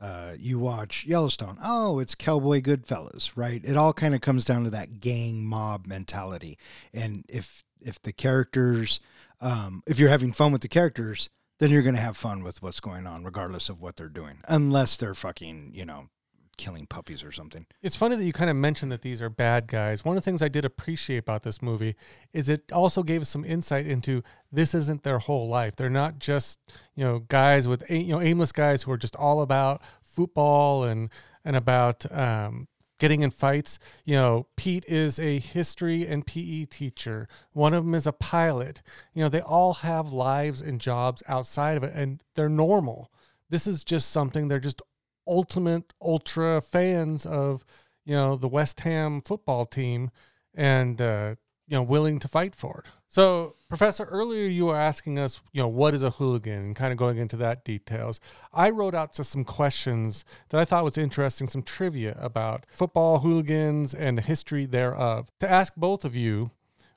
Uh, 0.00 0.34
you 0.38 0.58
watch 0.58 1.06
Yellowstone. 1.06 1.58
Oh, 1.62 1.98
it's 1.98 2.14
Cowboy 2.14 2.60
Goodfellas, 2.60 3.32
right? 3.34 3.62
It 3.64 3.76
all 3.76 3.92
kind 3.92 4.14
of 4.14 4.20
comes 4.20 4.44
down 4.44 4.64
to 4.64 4.70
that 4.70 5.00
gang 5.00 5.44
mob 5.44 5.86
mentality. 5.86 6.58
And 6.92 7.24
if 7.28 7.64
if 7.80 8.00
the 8.02 8.12
characters, 8.12 9.00
um, 9.40 9.82
if 9.86 9.98
you're 9.98 10.10
having 10.10 10.32
fun 10.32 10.52
with 10.52 10.60
the 10.60 10.68
characters, 10.68 11.30
then 11.58 11.70
you're 11.70 11.82
going 11.82 11.94
to 11.94 12.00
have 12.00 12.16
fun 12.16 12.42
with 12.42 12.62
what's 12.62 12.80
going 12.80 13.06
on, 13.06 13.24
regardless 13.24 13.68
of 13.68 13.80
what 13.80 13.96
they're 13.96 14.08
doing, 14.08 14.38
unless 14.48 14.96
they're 14.96 15.14
fucking, 15.14 15.72
you 15.74 15.84
know, 15.86 16.08
killing 16.56 16.86
puppies 16.86 17.22
or 17.22 17.32
something. 17.32 17.66
It's 17.82 17.96
funny 17.96 18.16
that 18.16 18.24
you 18.24 18.32
kind 18.32 18.50
of 18.50 18.56
mentioned 18.56 18.90
that 18.92 19.02
these 19.02 19.20
are 19.20 19.28
bad 19.28 19.66
guys. 19.66 20.04
One 20.04 20.16
of 20.16 20.22
the 20.22 20.30
things 20.30 20.42
I 20.42 20.48
did 20.48 20.64
appreciate 20.64 21.18
about 21.18 21.42
this 21.42 21.60
movie 21.62 21.96
is 22.32 22.48
it 22.48 22.72
also 22.72 23.02
gave 23.02 23.22
us 23.22 23.28
some 23.28 23.44
insight 23.44 23.86
into 23.86 24.22
this 24.50 24.74
isn't 24.74 25.02
their 25.02 25.18
whole 25.18 25.48
life. 25.48 25.76
They're 25.76 25.90
not 25.90 26.18
just, 26.18 26.60
you 26.94 27.04
know, 27.04 27.20
guys 27.20 27.68
with 27.68 27.88
you 27.90 28.08
know 28.08 28.20
aimless 28.20 28.52
guys 28.52 28.82
who 28.82 28.92
are 28.92 28.96
just 28.98 29.16
all 29.16 29.42
about 29.42 29.82
football 30.02 30.84
and 30.84 31.10
and 31.44 31.56
about 31.56 32.10
um, 32.12 32.68
getting 32.98 33.22
in 33.22 33.30
fights. 33.30 33.78
You 34.04 34.14
know, 34.16 34.46
Pete 34.56 34.84
is 34.86 35.18
a 35.18 35.38
history 35.38 36.06
and 36.06 36.26
PE 36.26 36.66
teacher. 36.66 37.28
One 37.52 37.74
of 37.74 37.84
them 37.84 37.94
is 37.94 38.06
a 38.06 38.12
pilot. 38.12 38.82
You 39.14 39.22
know, 39.22 39.28
they 39.28 39.40
all 39.40 39.74
have 39.74 40.12
lives 40.12 40.60
and 40.60 40.80
jobs 40.80 41.22
outside 41.28 41.76
of 41.76 41.84
it, 41.84 41.92
and 41.94 42.22
they're 42.34 42.48
normal. 42.48 43.10
This 43.48 43.66
is 43.66 43.84
just 43.84 44.10
something 44.10 44.48
they're 44.48 44.58
just 44.58 44.82
ultimate 45.26 45.92
ultra 46.00 46.60
fans 46.60 47.26
of 47.26 47.64
you 48.04 48.14
know 48.14 48.36
the 48.36 48.48
West 48.48 48.80
Ham 48.80 49.20
football 49.22 49.64
team 49.64 50.10
and 50.54 51.00
uh, 51.00 51.34
you 51.66 51.76
know 51.76 51.82
willing 51.82 52.18
to 52.20 52.28
fight 52.28 52.54
for 52.54 52.82
it. 52.84 52.90
So, 53.08 53.54
Professor, 53.68 54.04
earlier 54.04 54.48
you 54.48 54.66
were 54.66 54.76
asking 54.76 55.18
us, 55.18 55.40
you 55.52 55.62
know, 55.62 55.68
what 55.68 55.94
is 55.94 56.02
a 56.02 56.10
hooligan, 56.10 56.58
and 56.58 56.76
kind 56.76 56.92
of 56.92 56.98
going 56.98 57.18
into 57.18 57.36
that 57.36 57.64
details. 57.64 58.20
I 58.52 58.70
wrote 58.70 58.94
out 58.94 59.14
just 59.14 59.30
some 59.30 59.44
questions 59.44 60.24
that 60.48 60.60
I 60.60 60.64
thought 60.64 60.84
was 60.84 60.98
interesting, 60.98 61.46
some 61.46 61.62
trivia 61.62 62.16
about 62.20 62.66
football 62.68 63.20
hooligans 63.20 63.94
and 63.94 64.18
the 64.18 64.22
history 64.22 64.66
thereof. 64.66 65.28
To 65.40 65.50
ask 65.50 65.74
both 65.76 66.04
of 66.04 66.16
you, 66.16 66.50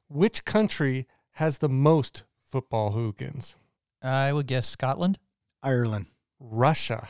which 0.07 0.45
country 0.45 1.07
has 1.33 1.59
the 1.59 1.69
most 1.69 2.23
football 2.41 2.91
hooligans? 2.91 3.55
I 4.03 4.33
would 4.33 4.47
guess 4.47 4.67
Scotland. 4.67 5.19
Ireland. 5.61 6.07
Russia. 6.39 7.09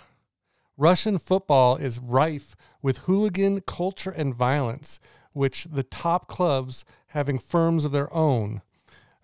Russian 0.80 1.18
football 1.18 1.76
is 1.76 2.00
rife 2.00 2.56
with 2.82 3.00
hooligan 3.00 3.60
culture 3.62 4.12
and 4.12 4.34
violence, 4.34 5.02
which 5.34 5.66
the 5.66 5.84
top 5.84 6.30
clubs 6.30 6.86
having 7.08 7.38
firms 7.38 7.84
of 7.84 7.92
their 7.92 8.12
own. 8.14 8.62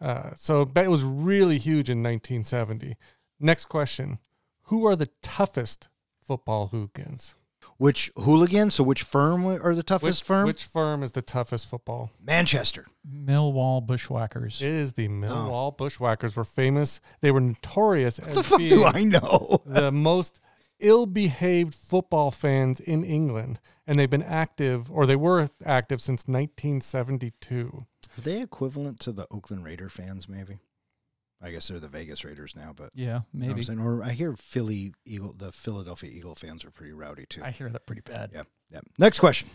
Uh, 0.01 0.31
so 0.35 0.65
that 0.65 0.89
was 0.89 1.03
really 1.05 1.57
huge 1.57 1.89
in 1.89 2.03
1970. 2.03 2.97
Next 3.39 3.65
question 3.65 4.19
Who 4.63 4.85
are 4.85 4.97
the 4.97 5.09
toughest 5.21 5.87
football 6.21 6.67
hooligans? 6.67 7.35
Which 7.77 8.11
hooligan? 8.17 8.69
So 8.71 8.83
which 8.83 9.03
firm 9.03 9.45
are 9.45 9.73
the 9.73 9.81
toughest 9.81 10.21
Which, 10.21 10.27
firm? 10.27 10.45
which 10.47 10.63
firm 10.65 11.03
is 11.03 11.13
the 11.13 11.21
toughest 11.21 11.67
football? 11.67 12.11
Manchester. 12.21 12.85
Millwall 13.09 13.85
Bushwhackers. 13.85 14.61
It 14.61 14.67
is 14.69 14.93
the 14.93 15.07
Millwall 15.07 15.75
Bushwhackers. 15.75 16.35
Were 16.35 16.43
famous. 16.43 16.99
They 17.21 17.31
were 17.31 17.41
notorious 17.41 18.19
What 18.19 18.29
as 18.29 18.35
the 18.35 18.43
fuck 18.43 18.59
being 18.59 18.69
do 18.69 18.83
I 18.85 19.03
know? 19.05 19.61
the 19.65 19.91
most 19.91 20.41
ill-behaved 20.79 21.73
football 21.73 22.31
fans 22.31 22.79
in 22.79 23.03
England, 23.03 23.59
and 23.87 23.97
they've 23.97 24.09
been 24.09 24.23
active, 24.23 24.91
or 24.91 25.05
they 25.05 25.15
were 25.15 25.49
active 25.65 26.01
since 26.01 26.27
1972. 26.27 27.85
Are 28.17 28.21
they 28.21 28.41
equivalent 28.41 28.99
to 29.01 29.11
the 29.11 29.27
Oakland 29.31 29.63
Raider 29.63 29.89
fans? 29.89 30.29
Maybe. 30.29 30.59
I 31.41 31.51
guess 31.51 31.67
they're 31.67 31.79
the 31.79 31.87
Vegas 31.87 32.23
Raiders 32.23 32.55
now, 32.55 32.73
but 32.75 32.89
yeah, 32.95 33.21
you 33.33 33.47
know 33.49 33.55
maybe. 33.55 33.67
Or 33.79 34.03
I 34.03 34.11
hear 34.11 34.35
Philly 34.35 34.93
Eagle, 35.05 35.33
the 35.37 35.51
Philadelphia 35.51 36.09
Eagle 36.09 36.33
fans 36.33 36.63
are 36.63 36.71
pretty 36.71 36.93
rowdy 36.93 37.25
too. 37.27 37.43
I 37.43 37.51
hear 37.51 37.69
that 37.69 37.85
pretty 37.85 38.01
bad. 38.01 38.31
yeah, 38.33 38.43
yeah. 38.71 38.79
Next 38.97 39.19
question. 39.19 39.49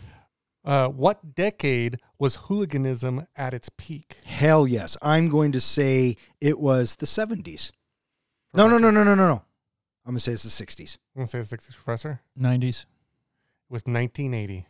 Uh, 0.63 0.87
what 0.89 1.33
decade 1.33 1.99
was 2.19 2.35
hooliganism 2.47 3.25
at 3.35 3.53
its 3.53 3.69
peak? 3.77 4.17
Hell 4.25 4.67
yes, 4.67 4.95
I'm 5.01 5.27
going 5.27 5.51
to 5.53 5.59
say 5.59 6.17
it 6.39 6.59
was 6.59 6.97
the 6.97 7.07
70s. 7.07 7.71
No, 8.53 8.67
no, 8.67 8.77
no, 8.77 8.91
no, 8.91 9.03
no, 9.03 9.15
no, 9.15 9.27
no. 9.27 9.41
I'm 10.05 10.11
gonna 10.13 10.19
say 10.19 10.31
it's 10.33 10.43
the 10.43 10.65
60s. 10.65 10.97
I'm 11.15 11.19
gonna 11.21 11.27
say 11.27 11.39
the 11.39 11.45
60s 11.57 11.75
professor. 11.75 12.21
90s. 12.39 12.81
It 12.81 12.85
was 13.69 13.83
1980. 13.85 14.65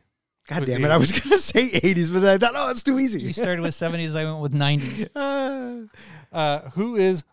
God 0.48 0.60
Was 0.62 0.70
damn 0.70 0.82
the 0.82 0.90
it! 0.90 0.92
I 0.92 0.98
was 0.98 1.12
gonna 1.20 1.38
say 1.54 1.70
80s, 1.70 2.14
but 2.14 2.26
I 2.26 2.38
thought, 2.38 2.54
oh, 2.56 2.70
it's 2.72 2.84
too 2.84 3.00
easy. 3.00 3.20
You 3.22 3.30
easy. 3.30 3.42
started 3.42 3.62
with 3.62 3.72
70s, 3.72 4.16
I 4.16 4.26
went 4.26 4.42
with 4.42 4.54
90s. 4.54 5.08
Uh, 5.16 6.36
Uh, 6.36 6.70
who 6.72 6.96
is 6.96 7.24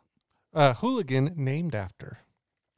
uh, 0.54 0.74
hooligan 0.74 1.32
named 1.36 1.74
after? 1.74 2.18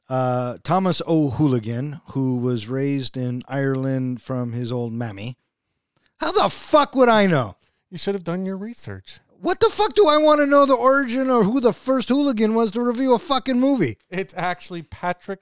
uh, 0.09 0.57
Thomas 0.63 1.01
O'Hooligan, 1.07 2.01
who 2.11 2.37
was 2.37 2.67
raised 2.67 3.15
in 3.15 3.41
Ireland 3.47 4.21
from 4.21 4.51
his 4.51 4.71
old 4.71 4.91
mammy. 4.91 5.37
How 6.17 6.31
the 6.33 6.49
fuck 6.49 6.95
would 6.95 7.07
I 7.09 7.27
know? 7.27 7.55
You 7.89 7.97
should 7.97 8.15
have 8.15 8.23
done 8.25 8.45
your 8.45 8.57
research. 8.57 9.19
What 9.41 9.59
the 9.59 9.69
fuck 9.71 9.95
do 9.95 10.07
I 10.07 10.17
want 10.17 10.39
to 10.39 10.45
know 10.45 10.67
the 10.67 10.75
origin 10.75 11.31
or 11.31 11.43
who 11.43 11.59
the 11.59 11.73
first 11.73 12.09
hooligan 12.09 12.53
was 12.53 12.69
to 12.71 12.81
review 12.81 13.15
a 13.15 13.19
fucking 13.19 13.59
movie? 13.59 13.97
It's 14.07 14.35
actually 14.37 14.83
Patrick 14.83 15.39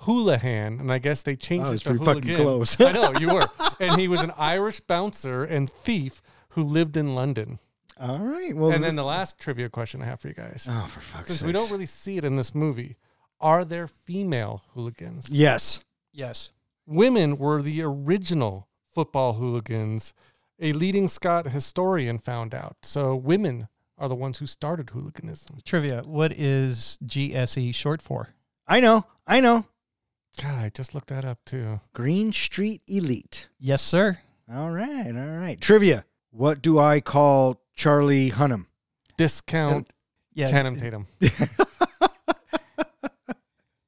Houlihan, 0.00 0.78
and 0.78 0.92
I 0.92 0.98
guess 0.98 1.22
they 1.22 1.34
changed 1.34 1.70
I 1.70 1.72
it 1.72 1.78
to 1.80 1.88
pretty 1.90 2.04
fucking 2.04 2.22
hooligan. 2.24 2.44
close. 2.44 2.78
I 2.78 2.92
know 2.92 3.12
you 3.18 3.32
were, 3.32 3.46
and 3.80 3.98
he 3.98 4.06
was 4.06 4.22
an 4.22 4.32
Irish 4.36 4.80
bouncer 4.80 5.44
and 5.44 5.70
thief 5.70 6.20
who 6.50 6.62
lived 6.62 6.94
in 6.98 7.14
London. 7.14 7.58
All 7.98 8.18
right. 8.18 8.54
Well, 8.54 8.70
and 8.70 8.84
then 8.84 8.96
the 8.96 9.04
last 9.04 9.38
trivia 9.38 9.70
question 9.70 10.02
I 10.02 10.04
have 10.04 10.20
for 10.20 10.28
you 10.28 10.34
guys, 10.34 10.68
oh, 10.70 10.86
for 10.90 11.00
fuck's 11.00 11.28
since 11.28 11.38
sake. 11.40 11.46
we 11.46 11.52
don't 11.52 11.70
really 11.70 11.86
see 11.86 12.18
it 12.18 12.24
in 12.26 12.36
this 12.36 12.54
movie, 12.54 12.96
are 13.40 13.64
there 13.64 13.86
female 13.88 14.62
hooligans? 14.74 15.30
Yes. 15.32 15.80
Yes. 16.12 16.52
Women 16.86 17.38
were 17.38 17.62
the 17.62 17.82
original 17.82 18.68
football 18.92 19.32
hooligans. 19.32 20.12
A 20.60 20.72
leading 20.72 21.08
Scott 21.08 21.46
historian 21.46 22.18
found 22.18 22.54
out. 22.54 22.76
So 22.82 23.14
women 23.14 23.68
are 23.96 24.08
the 24.08 24.14
ones 24.14 24.38
who 24.38 24.46
started 24.46 24.90
hooliganism. 24.90 25.58
Trivia: 25.64 26.02
What 26.04 26.32
is 26.32 26.98
GSE 27.04 27.74
short 27.74 28.02
for? 28.02 28.30
I 28.66 28.80
know, 28.80 29.04
I 29.26 29.40
know. 29.40 29.66
God, 30.40 30.64
I 30.64 30.68
just 30.68 30.94
looked 30.94 31.08
that 31.08 31.24
up 31.24 31.38
too. 31.44 31.80
Green 31.94 32.32
Street 32.32 32.82
Elite. 32.86 33.48
Yes, 33.58 33.82
sir. 33.82 34.18
All 34.52 34.70
right, 34.70 35.14
all 35.14 35.36
right. 35.38 35.60
Trivia. 35.60 36.04
What 36.30 36.62
do 36.62 36.78
I 36.78 37.00
call 37.00 37.60
Charlie 37.74 38.30
Hunnam? 38.30 38.66
Discount 39.16 39.88
uh, 39.88 39.92
Yeah. 40.34 40.48
Channing 40.48 40.76
Tatum. 40.76 41.06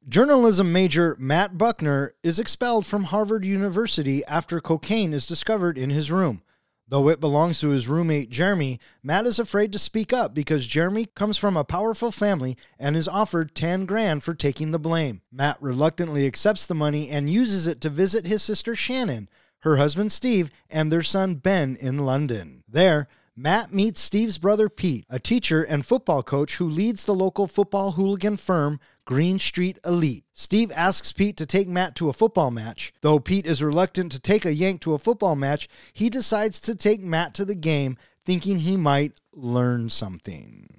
Journalism 0.08 0.72
major 0.72 1.16
Matt 1.20 1.56
Buckner 1.56 2.14
is 2.24 2.40
expelled 2.40 2.84
from 2.84 3.04
Harvard 3.04 3.44
University 3.44 4.24
after 4.24 4.60
cocaine 4.60 5.14
is 5.14 5.24
discovered 5.24 5.78
in 5.78 5.90
his 5.90 6.10
room. 6.10 6.42
Though 6.90 7.09
it 7.09 7.20
belongs 7.20 7.61
to 7.61 7.68
his 7.68 7.87
roommate 7.87 8.30
Jeremy, 8.30 8.80
Matt 9.00 9.25
is 9.25 9.38
afraid 9.38 9.70
to 9.70 9.78
speak 9.78 10.12
up 10.12 10.35
because 10.35 10.66
Jeremy 10.66 11.06
comes 11.06 11.37
from 11.37 11.56
a 11.56 11.62
powerful 11.62 12.11
family 12.11 12.56
and 12.80 12.97
is 12.97 13.06
offered 13.06 13.54
10 13.54 13.87
grand 13.87 14.25
for 14.25 14.35
taking 14.35 14.73
the 14.73 14.78
blame. 14.78 15.20
Matt 15.30 15.56
reluctantly 15.62 16.26
accepts 16.26 16.66
the 16.66 16.75
money 16.75 17.09
and 17.09 17.30
uses 17.30 17.68
it 17.68 17.80
to 17.82 17.90
visit 17.90 18.26
his 18.26 18.42
sister 18.42 18.75
Shannon, 18.75 19.28
her 19.61 19.76
husband 19.76 20.11
Steve, 20.11 20.50
and 20.68 20.90
their 20.90 21.04
son 21.04 21.37
Ben 21.37 21.76
in 21.80 21.99
London. 21.99 22.64
There, 22.68 23.06
Matt 23.37 23.73
meets 23.73 24.00
Steve's 24.00 24.38
brother 24.38 24.68
Pete, 24.68 25.06
a 25.09 25.20
teacher 25.20 25.62
and 25.62 25.87
football 25.87 26.25
coach 26.25 26.56
who 26.56 26.68
leads 26.68 27.06
the 27.06 27.14
local 27.14 27.47
football 27.47 27.92
hooligan 27.92 28.37
firm 28.37 28.80
Green 29.10 29.40
Street 29.40 29.76
Elite. 29.84 30.22
Steve 30.34 30.70
asks 30.72 31.10
Pete 31.10 31.36
to 31.38 31.44
take 31.44 31.66
Matt 31.66 31.96
to 31.96 32.08
a 32.08 32.12
football 32.12 32.52
match. 32.52 32.92
Though 33.00 33.18
Pete 33.18 33.44
is 33.44 33.60
reluctant 33.60 34.12
to 34.12 34.20
take 34.20 34.44
a 34.44 34.54
yank 34.54 34.80
to 34.82 34.94
a 34.94 35.00
football 35.00 35.34
match, 35.34 35.68
he 35.92 36.08
decides 36.08 36.60
to 36.60 36.76
take 36.76 37.02
Matt 37.02 37.34
to 37.34 37.44
the 37.44 37.56
game, 37.56 37.98
thinking 38.24 38.58
he 38.58 38.76
might 38.76 39.14
learn 39.32 39.90
something. 39.90 40.76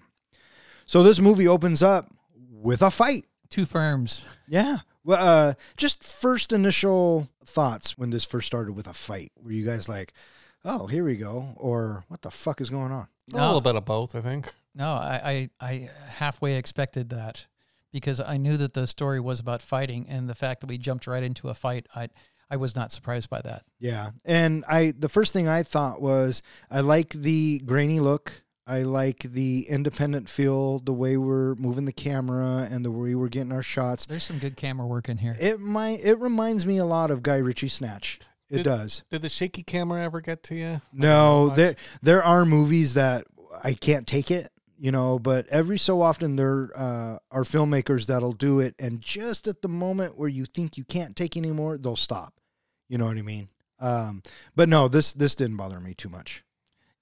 So 0.85 1.03
this 1.03 1.19
movie 1.19 1.45
opens 1.45 1.83
up 1.83 2.07
with 2.49 2.81
a 2.81 2.89
fight. 2.89 3.25
Two 3.49 3.65
firms. 3.65 4.25
Yeah. 4.47 4.77
Well, 5.03 5.49
uh, 5.49 5.53
just 5.75 6.01
first 6.01 6.53
initial 6.53 7.27
thoughts 7.45 7.97
when 7.97 8.11
this 8.11 8.23
first 8.23 8.47
started 8.47 8.71
with 8.77 8.87
a 8.87 8.93
fight. 8.93 9.33
Were 9.43 9.51
you 9.51 9.65
guys 9.65 9.89
like, 9.89 10.13
"Oh, 10.63 10.87
here 10.87 11.03
we 11.03 11.17
go," 11.17 11.53
or 11.57 12.05
"What 12.07 12.21
the 12.21 12.31
fuck 12.31 12.61
is 12.61 12.69
going 12.69 12.93
on"? 12.93 13.09
A 13.33 13.45
little 13.45 13.59
bit 13.59 13.75
of 13.75 13.83
both, 13.83 14.15
I 14.15 14.21
think. 14.21 14.53
No, 14.73 14.93
I, 14.93 15.49
I, 15.59 15.67
I 15.67 15.89
halfway 16.07 16.55
expected 16.55 17.09
that 17.09 17.47
because 17.91 18.19
I 18.19 18.37
knew 18.37 18.57
that 18.57 18.73
the 18.73 18.87
story 18.87 19.19
was 19.19 19.39
about 19.39 19.61
fighting, 19.61 20.05
and 20.09 20.29
the 20.29 20.35
fact 20.35 20.61
that 20.61 20.67
we 20.67 20.77
jumped 20.77 21.07
right 21.07 21.23
into 21.23 21.49
a 21.49 21.53
fight, 21.53 21.87
I, 21.95 22.09
I 22.49 22.57
was 22.57 22.75
not 22.75 22.91
surprised 22.91 23.29
by 23.29 23.41
that. 23.41 23.63
Yeah. 23.79 24.11
And 24.25 24.65
I 24.67 24.93
the 24.97 25.09
first 25.09 25.33
thing 25.33 25.47
I 25.47 25.63
thought 25.63 26.01
was 26.01 26.41
I 26.69 26.81
like 26.81 27.09
the 27.13 27.59
grainy 27.59 27.99
look. 27.99 28.43
I 28.67 28.83
like 28.83 29.19
the 29.19 29.65
independent 29.67 30.29
feel, 30.29 30.79
the 30.79 30.93
way 30.93 31.17
we're 31.17 31.55
moving 31.55 31.85
the 31.85 31.91
camera 31.91 32.67
and 32.71 32.85
the 32.85 32.91
way 32.91 33.15
we're 33.15 33.27
getting 33.27 33.51
our 33.51 33.63
shots. 33.63 34.05
There's 34.05 34.23
some 34.23 34.37
good 34.37 34.55
camera 34.55 34.85
work 34.85 35.09
in 35.09 35.17
here. 35.17 35.35
It 35.39 35.59
might 35.59 36.01
it 36.03 36.19
reminds 36.19 36.65
me 36.65 36.77
a 36.77 36.85
lot 36.85 37.09
of 37.09 37.23
Guy 37.23 37.37
Ritchie 37.37 37.69
Snatch. 37.69 38.19
It 38.49 38.57
Did- 38.57 38.63
does. 38.63 39.03
Did 39.09 39.21
the 39.21 39.29
shaky 39.29 39.63
camera 39.63 40.03
ever 40.03 40.19
get 40.21 40.43
to 40.43 40.55
you? 40.55 40.81
No, 40.91 41.49
there 41.49 41.75
there 42.01 42.23
are 42.23 42.45
movies 42.45 42.93
that 42.95 43.25
I 43.63 43.73
can't 43.73 44.05
take 44.05 44.29
it, 44.29 44.50
you 44.81 44.91
know, 44.91 45.19
but 45.19 45.47
every 45.49 45.77
so 45.77 46.01
often 46.01 46.37
there 46.37 46.71
uh, 46.75 47.19
are 47.29 47.43
filmmakers 47.43 48.07
that'll 48.07 48.33
do 48.33 48.59
it, 48.59 48.73
and 48.79 48.99
just 48.99 49.47
at 49.47 49.61
the 49.61 49.67
moment 49.67 50.17
where 50.17 50.27
you 50.27 50.45
think 50.45 50.75
you 50.75 50.83
can't 50.83 51.15
take 51.15 51.37
anymore, 51.37 51.77
they'll 51.77 51.95
stop. 51.95 52.33
You 52.89 52.97
know 52.97 53.05
what 53.05 53.15
I 53.15 53.21
mean? 53.21 53.49
Um, 53.79 54.23
but 54.55 54.69
no, 54.69 54.87
this 54.87 55.13
this 55.13 55.35
didn't 55.35 55.57
bother 55.57 55.79
me 55.79 55.93
too 55.93 56.09
much. 56.09 56.43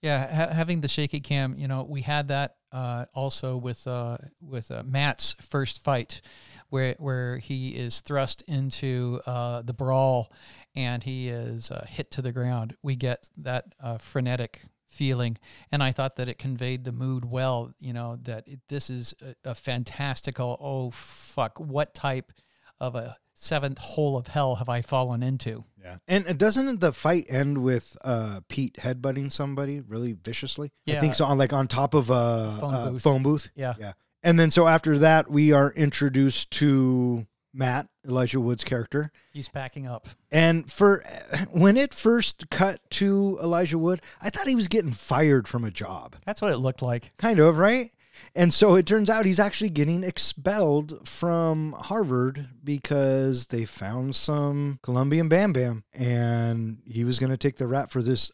Yeah, 0.01 0.27
ha- 0.33 0.53
having 0.53 0.81
the 0.81 0.89
shaky 0.89 1.21
cam, 1.21 1.55
you 1.55 1.69
know, 1.69 1.83
we 1.83 2.01
had 2.01 2.27
that 2.27 2.55
uh, 2.73 3.05
also 3.13 3.55
with 3.55 3.87
uh, 3.87 4.17
with 4.41 4.71
uh, 4.71 4.83
Matt's 4.85 5.37
first 5.39 5.81
fight, 5.81 6.19
where 6.67 6.95
where 6.99 7.37
he 7.37 7.69
is 7.69 8.01
thrust 8.01 8.43
into 8.45 9.21
uh, 9.25 9.61
the 9.61 9.73
brawl, 9.73 10.33
and 10.75 11.01
he 11.01 11.29
is 11.29 11.71
uh, 11.71 11.85
hit 11.87 12.11
to 12.11 12.21
the 12.21 12.33
ground. 12.33 12.75
We 12.83 12.97
get 12.97 13.29
that 13.37 13.67
frenetic 14.01 14.63
feeling, 14.89 15.37
and 15.71 15.81
I 15.81 15.91
thought 15.91 16.15
that 16.17 16.27
it 16.27 16.37
conveyed 16.37 16.83
the 16.83 16.91
mood 16.91 17.25
well. 17.25 17.71
You 17.79 17.93
know 17.93 18.17
that 18.23 18.47
it, 18.47 18.59
this 18.69 18.89
is 18.89 19.13
a, 19.21 19.51
a 19.51 19.55
fantastical. 19.55 20.57
Oh 20.59 20.91
fuck! 20.91 21.59
What 21.59 21.93
type 21.93 22.31
of 22.79 22.95
a 22.95 23.17
seventh 23.33 23.77
hole 23.77 24.17
of 24.17 24.27
hell 24.27 24.55
have 24.55 24.67
I 24.67 24.81
fallen 24.81 25.23
into? 25.23 25.63
Yeah. 25.81 25.97
And 26.07 26.27
uh, 26.27 26.33
doesn't 26.33 26.81
the 26.81 26.91
fight 26.91 27.25
end 27.29 27.59
with 27.59 27.95
uh, 28.03 28.41
Pete 28.49 28.75
headbutting 28.81 29.31
somebody 29.31 29.79
really 29.79 30.13
viciously? 30.13 30.71
yeah. 30.85 30.97
I 30.97 30.99
think 30.99 31.15
so. 31.15 31.25
On 31.25 31.37
like 31.37 31.53
on 31.53 31.67
top 31.67 31.93
of 31.93 32.09
a 32.09 32.57
Phone 32.59 32.73
uh, 32.73 32.91
booth. 32.91 33.01
phone 33.01 33.23
booth. 33.23 33.51
Yeah. 33.55 33.75
Yeah. 33.79 33.93
And 34.23 34.37
then 34.37 34.51
so 34.51 34.67
after 34.67 34.99
that, 34.99 35.31
we 35.31 35.53
are 35.53 35.71
introduced 35.71 36.51
to 36.51 37.25
Matt 37.53 37.87
Elijah 38.07 38.39
Wood's 38.39 38.63
character. 38.63 39.11
He's 39.31 39.49
packing 39.49 39.87
up. 39.87 40.07
And 40.31 40.71
for 40.71 41.03
when 41.51 41.77
it 41.77 41.93
first 41.93 42.49
cut 42.49 42.79
to 42.91 43.39
Elijah 43.41 43.77
Wood, 43.77 44.01
I 44.21 44.29
thought 44.29 44.47
he 44.47 44.55
was 44.55 44.67
getting 44.67 44.91
fired 44.91 45.47
from 45.47 45.63
a 45.63 45.71
job. 45.71 46.15
That's 46.25 46.41
what 46.41 46.51
it 46.51 46.57
looked 46.57 46.81
like. 46.81 47.13
Kind 47.17 47.39
of, 47.39 47.57
right? 47.57 47.91
And 48.35 48.53
so 48.53 48.75
it 48.75 48.85
turns 48.85 49.09
out 49.09 49.25
he's 49.25 49.39
actually 49.39 49.69
getting 49.69 50.03
expelled 50.03 51.07
from 51.07 51.71
Harvard 51.71 52.49
because 52.63 53.47
they 53.47 53.65
found 53.65 54.15
some 54.15 54.79
Colombian 54.83 55.29
Bam 55.29 55.53
Bam 55.53 55.83
and 55.93 56.79
he 56.85 57.03
was 57.05 57.17
going 57.17 57.31
to 57.31 57.37
take 57.37 57.57
the 57.57 57.65
rap 57.67 57.91
for 57.91 58.03
this 58.03 58.31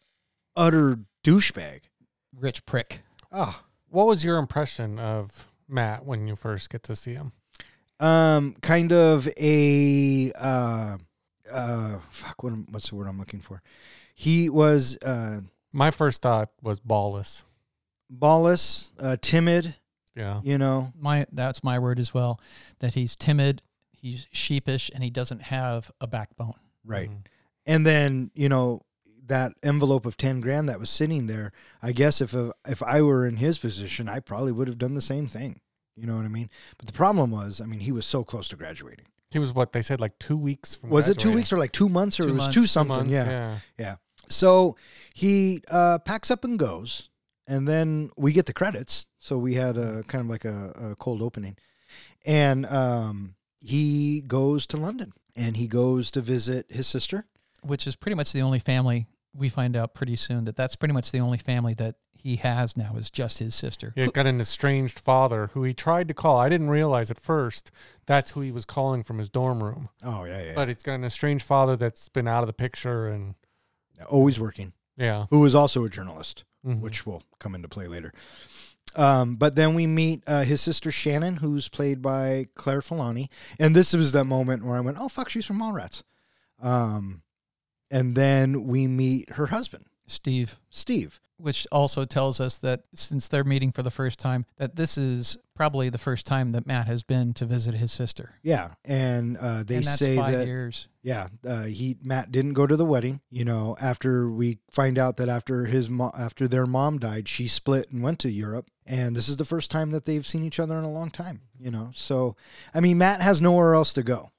utter 0.56 0.98
douchebag. 1.24 1.82
Rich 2.34 2.66
prick. 2.66 3.02
Oh, 3.32 3.62
What 3.88 4.06
was 4.06 4.24
your 4.24 4.38
impression 4.38 4.98
of 4.98 5.48
Matt 5.68 6.04
when 6.04 6.26
you 6.26 6.36
first 6.36 6.68
get 6.68 6.82
to 6.84 6.96
see 6.96 7.14
him? 7.14 7.32
Um, 8.00 8.54
kind 8.62 8.92
of 8.92 9.28
a, 9.38 10.32
uh, 10.32 10.96
uh, 11.50 11.98
fuck, 12.10 12.42
what, 12.42 12.52
what's 12.70 12.90
the 12.90 12.96
word 12.96 13.06
I'm 13.08 13.18
looking 13.18 13.40
for? 13.40 13.62
He 14.14 14.48
was, 14.48 14.96
uh, 15.02 15.40
My 15.72 15.90
first 15.90 16.22
thought 16.22 16.50
was 16.62 16.80
ballless. 16.80 17.44
ballless, 18.12 18.90
uh, 18.98 19.16
timid, 19.20 19.76
Yeah. 20.14 20.40
you 20.44 20.58
know, 20.58 20.92
my 20.98 21.26
that's 21.32 21.62
my 21.64 21.78
word 21.78 21.98
as 21.98 22.14
well 22.14 22.40
that 22.78 22.94
he's 22.94 23.16
timid 23.16 23.62
he's 23.90 24.26
sheepish 24.30 24.90
and 24.94 25.02
he 25.02 25.10
doesn't 25.10 25.42
have 25.42 25.90
a 26.00 26.06
backbone 26.06 26.54
right. 26.84 27.10
Mhm. 27.10 27.24
And 27.66 27.84
then, 27.84 28.30
you 28.34 28.48
know, 28.48 28.82
that 29.26 29.52
envelope 29.64 30.06
of 30.06 30.16
10 30.16 30.40
grand 30.40 30.68
that 30.68 30.78
was 30.78 30.88
sitting 30.88 31.26
there, 31.26 31.50
I 31.82 31.90
guess 31.92 32.20
if 32.20 32.34
uh 32.34 32.52
if 32.68 32.82
I 32.82 33.02
were 33.02 33.26
in 33.26 33.38
his 33.38 33.58
position, 33.58 34.08
I 34.08 34.20
probably 34.20 34.52
would 34.52 34.68
have 34.68 34.78
done 34.78 34.94
the 34.94 35.02
same 35.02 35.26
thing. 35.26 35.60
You 35.96 36.06
know 36.06 36.16
what 36.16 36.24
I 36.24 36.28
mean? 36.28 36.50
But 36.78 36.86
the 36.86 36.92
problem 36.92 37.30
was, 37.30 37.60
I 37.60 37.64
mean, 37.66 37.80
he 37.80 37.92
was 37.92 38.06
so 38.06 38.22
close 38.24 38.48
to 38.48 38.56
graduating. 38.56 39.06
He 39.30 39.38
was 39.38 39.52
what 39.52 39.72
they 39.72 39.82
said 39.82 40.00
like 40.00 40.18
two 40.18 40.36
weeks 40.36 40.74
from. 40.74 40.90
Was 40.90 41.08
it 41.08 41.18
two 41.18 41.32
weeks 41.32 41.52
or 41.52 41.58
like 41.58 41.72
two 41.72 41.88
months 41.88 42.20
or 42.20 42.24
Two 42.24 42.28
it 42.28 42.32
was 42.32 42.42
months, 42.42 42.54
two 42.54 42.60
two 42.62 42.66
something? 42.66 42.96
Months, 42.96 43.12
yeah. 43.12 43.58
yeah. 43.78 43.96
So 44.28 44.76
he 45.14 45.62
uh, 45.68 45.98
packs 45.98 46.30
up 46.30 46.44
and 46.44 46.58
goes, 46.58 47.08
and 47.46 47.66
then 47.66 48.10
we 48.16 48.32
get 48.32 48.46
the 48.46 48.52
credits. 48.52 49.06
So 49.18 49.38
we 49.38 49.54
had 49.54 49.76
a 49.76 50.02
kind 50.04 50.22
of 50.22 50.28
like 50.28 50.44
a, 50.44 50.90
a 50.92 50.96
cold 50.96 51.22
opening, 51.22 51.56
and 52.24 52.66
um, 52.66 53.34
he 53.60 54.22
goes 54.22 54.66
to 54.66 54.76
London 54.76 55.12
and 55.34 55.56
he 55.56 55.66
goes 55.68 56.10
to 56.12 56.20
visit 56.20 56.66
his 56.70 56.86
sister. 56.86 57.26
which 57.62 57.86
is 57.86 57.96
pretty 57.96 58.14
much 58.14 58.32
the 58.32 58.42
only 58.42 58.58
family 58.58 59.06
we 59.34 59.48
find 59.48 59.76
out 59.76 59.92
pretty 59.92 60.16
soon 60.16 60.44
that 60.44 60.56
that's 60.56 60.76
pretty 60.76 60.94
much 60.94 61.10
the 61.12 61.18
only 61.20 61.38
family 61.38 61.74
that 61.74 61.96
he 62.26 62.36
has 62.36 62.76
now 62.76 62.94
is 62.96 63.08
just 63.10 63.38
his 63.38 63.54
sister 63.54 63.92
Yeah, 63.96 64.02
he's 64.04 64.12
got 64.12 64.26
an 64.26 64.40
estranged 64.40 64.98
father 64.98 65.50
who 65.54 65.62
he 65.62 65.72
tried 65.72 66.08
to 66.08 66.14
call. 66.14 66.38
I 66.38 66.48
didn't 66.48 66.70
realize 66.70 67.10
at 67.10 67.20
first 67.20 67.70
that's 68.06 68.32
who 68.32 68.40
he 68.40 68.50
was 68.50 68.64
calling 68.64 69.02
from 69.04 69.18
his 69.18 69.30
dorm 69.30 69.62
room. 69.62 69.88
Oh 70.02 70.24
yeah, 70.24 70.42
yeah. 70.42 70.52
But 70.54 70.68
it's 70.68 70.82
got 70.82 70.94
an 70.94 71.04
estranged 71.04 71.44
father 71.44 71.76
that's 71.76 72.08
been 72.08 72.26
out 72.26 72.42
of 72.42 72.46
the 72.48 72.52
picture, 72.52 73.08
and 73.08 73.34
Always 74.08 74.38
working. 74.40 74.72
yeah, 74.96 75.26
Who 75.30 75.44
is 75.44 75.54
also 75.54 75.84
a 75.84 75.88
journalist, 75.88 76.44
Mhm. 76.66 76.80
which 76.80 77.06
will 77.06 77.22
come 77.38 77.54
into 77.54 77.68
play 77.68 77.86
later. 77.86 78.12
Um, 78.94 79.36
but 79.36 79.54
then 79.56 79.74
we 79.74 79.86
meet 79.86 80.22
uh, 80.26 80.42
his 80.42 80.60
sister 80.60 80.90
Shannon, 80.90 81.36
who's 81.36 81.68
played 81.68 82.00
by 82.02 82.48
Claire 82.54 82.80
Forlani, 82.80 83.28
and 83.58 83.74
this 83.76 83.92
was 83.92 84.12
that 84.12 84.24
moment 84.24 84.64
where 84.64 84.76
I 84.76 84.80
went, 84.80 84.96
"Oh 84.98 85.08
fuck, 85.08 85.28
she's 85.28 85.46
from 85.46 85.58
Mallrats." 85.58 86.02
Um, 86.60 87.22
and 87.90 88.14
then 88.14 88.64
we 88.64 88.86
meet 88.86 89.30
her 89.34 89.46
husband, 89.46 89.86
steve 90.06 90.58
Steve. 90.70 91.20
which 91.38 91.66
also 91.72 92.04
tells 92.04 92.40
us 92.40 92.58
that 92.58 92.82
since 92.94 93.28
they're 93.28 93.44
meeting 93.44 93.72
for 93.72 93.82
the 93.82 93.90
first 93.90 94.18
time 94.18 94.46
that 94.56 94.76
this 94.76 94.96
is 94.96 95.36
probably 95.54 95.88
the 95.88 95.98
first 95.98 96.26
time 96.26 96.52
that 96.52 96.66
matt 96.66 96.86
has 96.86 97.02
been 97.02 97.32
to 97.34 97.44
visit 97.44 97.74
his 97.74 97.92
sister 97.92 98.32
Yeah, 98.42 98.70
and 98.84 99.36
uh, 99.36 99.62
they 99.62 99.76
and 99.76 99.84
that's 99.84 99.98
say 99.98 100.16
five 100.16 100.32
that 100.32 100.46
years 100.46 100.88
yeah, 101.06 101.28
uh, 101.46 101.62
he 101.62 101.98
Matt 102.02 102.32
didn't 102.32 102.54
go 102.54 102.66
to 102.66 102.74
the 102.74 102.84
wedding. 102.84 103.20
You 103.30 103.44
know, 103.44 103.76
after 103.80 104.28
we 104.28 104.58
find 104.72 104.98
out 104.98 105.18
that 105.18 105.28
after 105.28 105.66
his 105.66 105.88
mo- 105.88 106.10
after 106.18 106.48
their 106.48 106.66
mom 106.66 106.98
died, 106.98 107.28
she 107.28 107.46
split 107.46 107.92
and 107.92 108.02
went 108.02 108.18
to 108.20 108.28
Europe, 108.28 108.66
and 108.84 109.14
this 109.14 109.28
is 109.28 109.36
the 109.36 109.44
first 109.44 109.70
time 109.70 109.92
that 109.92 110.04
they've 110.04 110.26
seen 110.26 110.42
each 110.42 110.58
other 110.58 110.76
in 110.76 110.82
a 110.82 110.90
long 110.90 111.10
time. 111.10 111.42
You 111.60 111.70
know, 111.70 111.92
so 111.94 112.34
I 112.74 112.80
mean, 112.80 112.98
Matt 112.98 113.22
has 113.22 113.40
nowhere 113.40 113.76
else 113.76 113.92
to 113.92 114.02
go. 114.02 114.32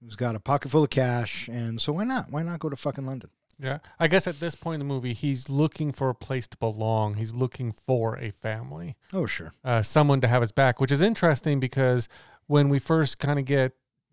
He's 0.00 0.16
got 0.16 0.34
a 0.34 0.40
pocket 0.40 0.70
full 0.70 0.84
of 0.84 0.88
cash, 0.88 1.46
and 1.48 1.78
so 1.78 1.92
why 1.92 2.04
not? 2.04 2.30
Why 2.30 2.42
not 2.42 2.58
go 2.58 2.70
to 2.70 2.76
fucking 2.76 3.04
London? 3.04 3.28
Yeah. 3.58 3.78
I 4.00 4.08
guess 4.08 4.26
at 4.26 4.40
this 4.40 4.54
point 4.54 4.80
in 4.80 4.86
the 4.88 4.92
movie, 4.94 5.12
he's 5.12 5.48
looking 5.48 5.92
for 5.92 6.08
a 6.08 6.14
place 6.14 6.46
to 6.48 6.56
belong. 6.58 7.14
He's 7.14 7.32
looking 7.34 7.72
for 7.72 8.16
a 8.18 8.30
family, 8.30 8.96
Oh, 9.12 9.26
sure. 9.26 9.52
uh, 9.64 9.82
someone 9.82 10.20
to 10.22 10.28
have 10.28 10.42
his 10.42 10.52
back, 10.52 10.80
which 10.80 10.92
is 10.92 11.02
interesting 11.02 11.60
because 11.60 12.08
when 12.46 12.68
we 12.68 12.78
first 12.78 13.18
kind 13.18 13.38
of 13.38 13.44
get, 13.44 13.72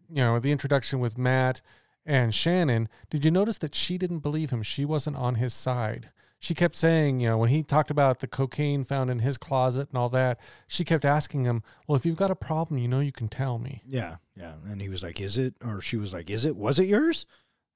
you 0.09 0.23
know, 0.23 0.39
the 0.39 0.51
introduction 0.51 0.99
with 0.99 1.17
Matt 1.17 1.61
and 2.05 2.33
Shannon, 2.33 2.87
did 3.09 3.23
you 3.25 3.31
notice 3.31 3.57
that 3.59 3.75
she 3.75 3.97
didn't 3.97 4.19
believe 4.19 4.49
him? 4.51 4.63
She 4.63 4.85
wasn't 4.85 5.17
on 5.17 5.35
his 5.35 5.53
side. 5.53 6.09
She 6.39 6.55
kept 6.55 6.75
saying, 6.75 7.19
you 7.19 7.29
know, 7.29 7.37
when 7.37 7.49
he 7.49 7.61
talked 7.61 7.91
about 7.91 8.19
the 8.19 8.25
cocaine 8.27 8.83
found 8.83 9.11
in 9.11 9.19
his 9.19 9.37
closet 9.37 9.89
and 9.89 9.97
all 9.97 10.09
that, 10.09 10.39
she 10.67 10.83
kept 10.83 11.05
asking 11.05 11.45
him, 11.45 11.61
well, 11.87 11.95
if 11.95 12.03
you've 12.03 12.15
got 12.17 12.31
a 12.31 12.35
problem, 12.35 12.79
you 12.79 12.87
know, 12.87 12.99
you 12.99 13.11
can 13.11 13.27
tell 13.27 13.59
me. 13.59 13.83
Yeah, 13.85 14.15
yeah. 14.35 14.53
And 14.67 14.81
he 14.81 14.89
was 14.89 15.03
like, 15.03 15.21
"Is 15.21 15.37
it?" 15.37 15.53
Or 15.63 15.81
she 15.81 15.97
was 15.97 16.13
like, 16.13 16.31
"Is 16.31 16.43
it? 16.43 16.55
Was 16.55 16.79
it 16.79 16.87
yours?" 16.87 17.27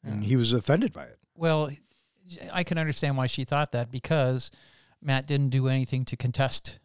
And 0.04 0.24
he 0.24 0.36
was 0.36 0.52
offended 0.52 0.94
by 0.94 1.04
it. 1.04 1.20
Well, 1.36 1.70
I 2.52 2.64
can 2.64 2.78
understand 2.78 3.18
why 3.18 3.28
she 3.28 3.44
thought 3.44 3.72
that 3.74 3.92
because 3.92 4.52
Matt 5.02 5.28
didn't 5.28 5.50
do 5.50 5.68
anything 5.68 6.06
to 6.06 6.18
contest. 6.18 6.80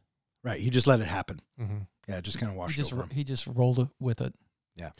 Right. 0.44 0.60
He 0.60 0.70
just 0.70 0.86
let 0.86 1.00
it 1.00 1.06
happen. 1.06 1.40
hmm 1.58 1.78
Yeah, 2.08 2.20
just 2.20 2.38
kind 2.38 2.48
of 2.50 2.54
He 2.54 2.58
washed 2.58 2.76
just 2.76 2.92
over 2.92 3.02
him. 3.02 3.10
he 3.12 3.24
just 3.24 3.46
rolled 3.46 3.88
with 4.00 4.20
it. 4.20 4.34
Yeah. 4.76 4.90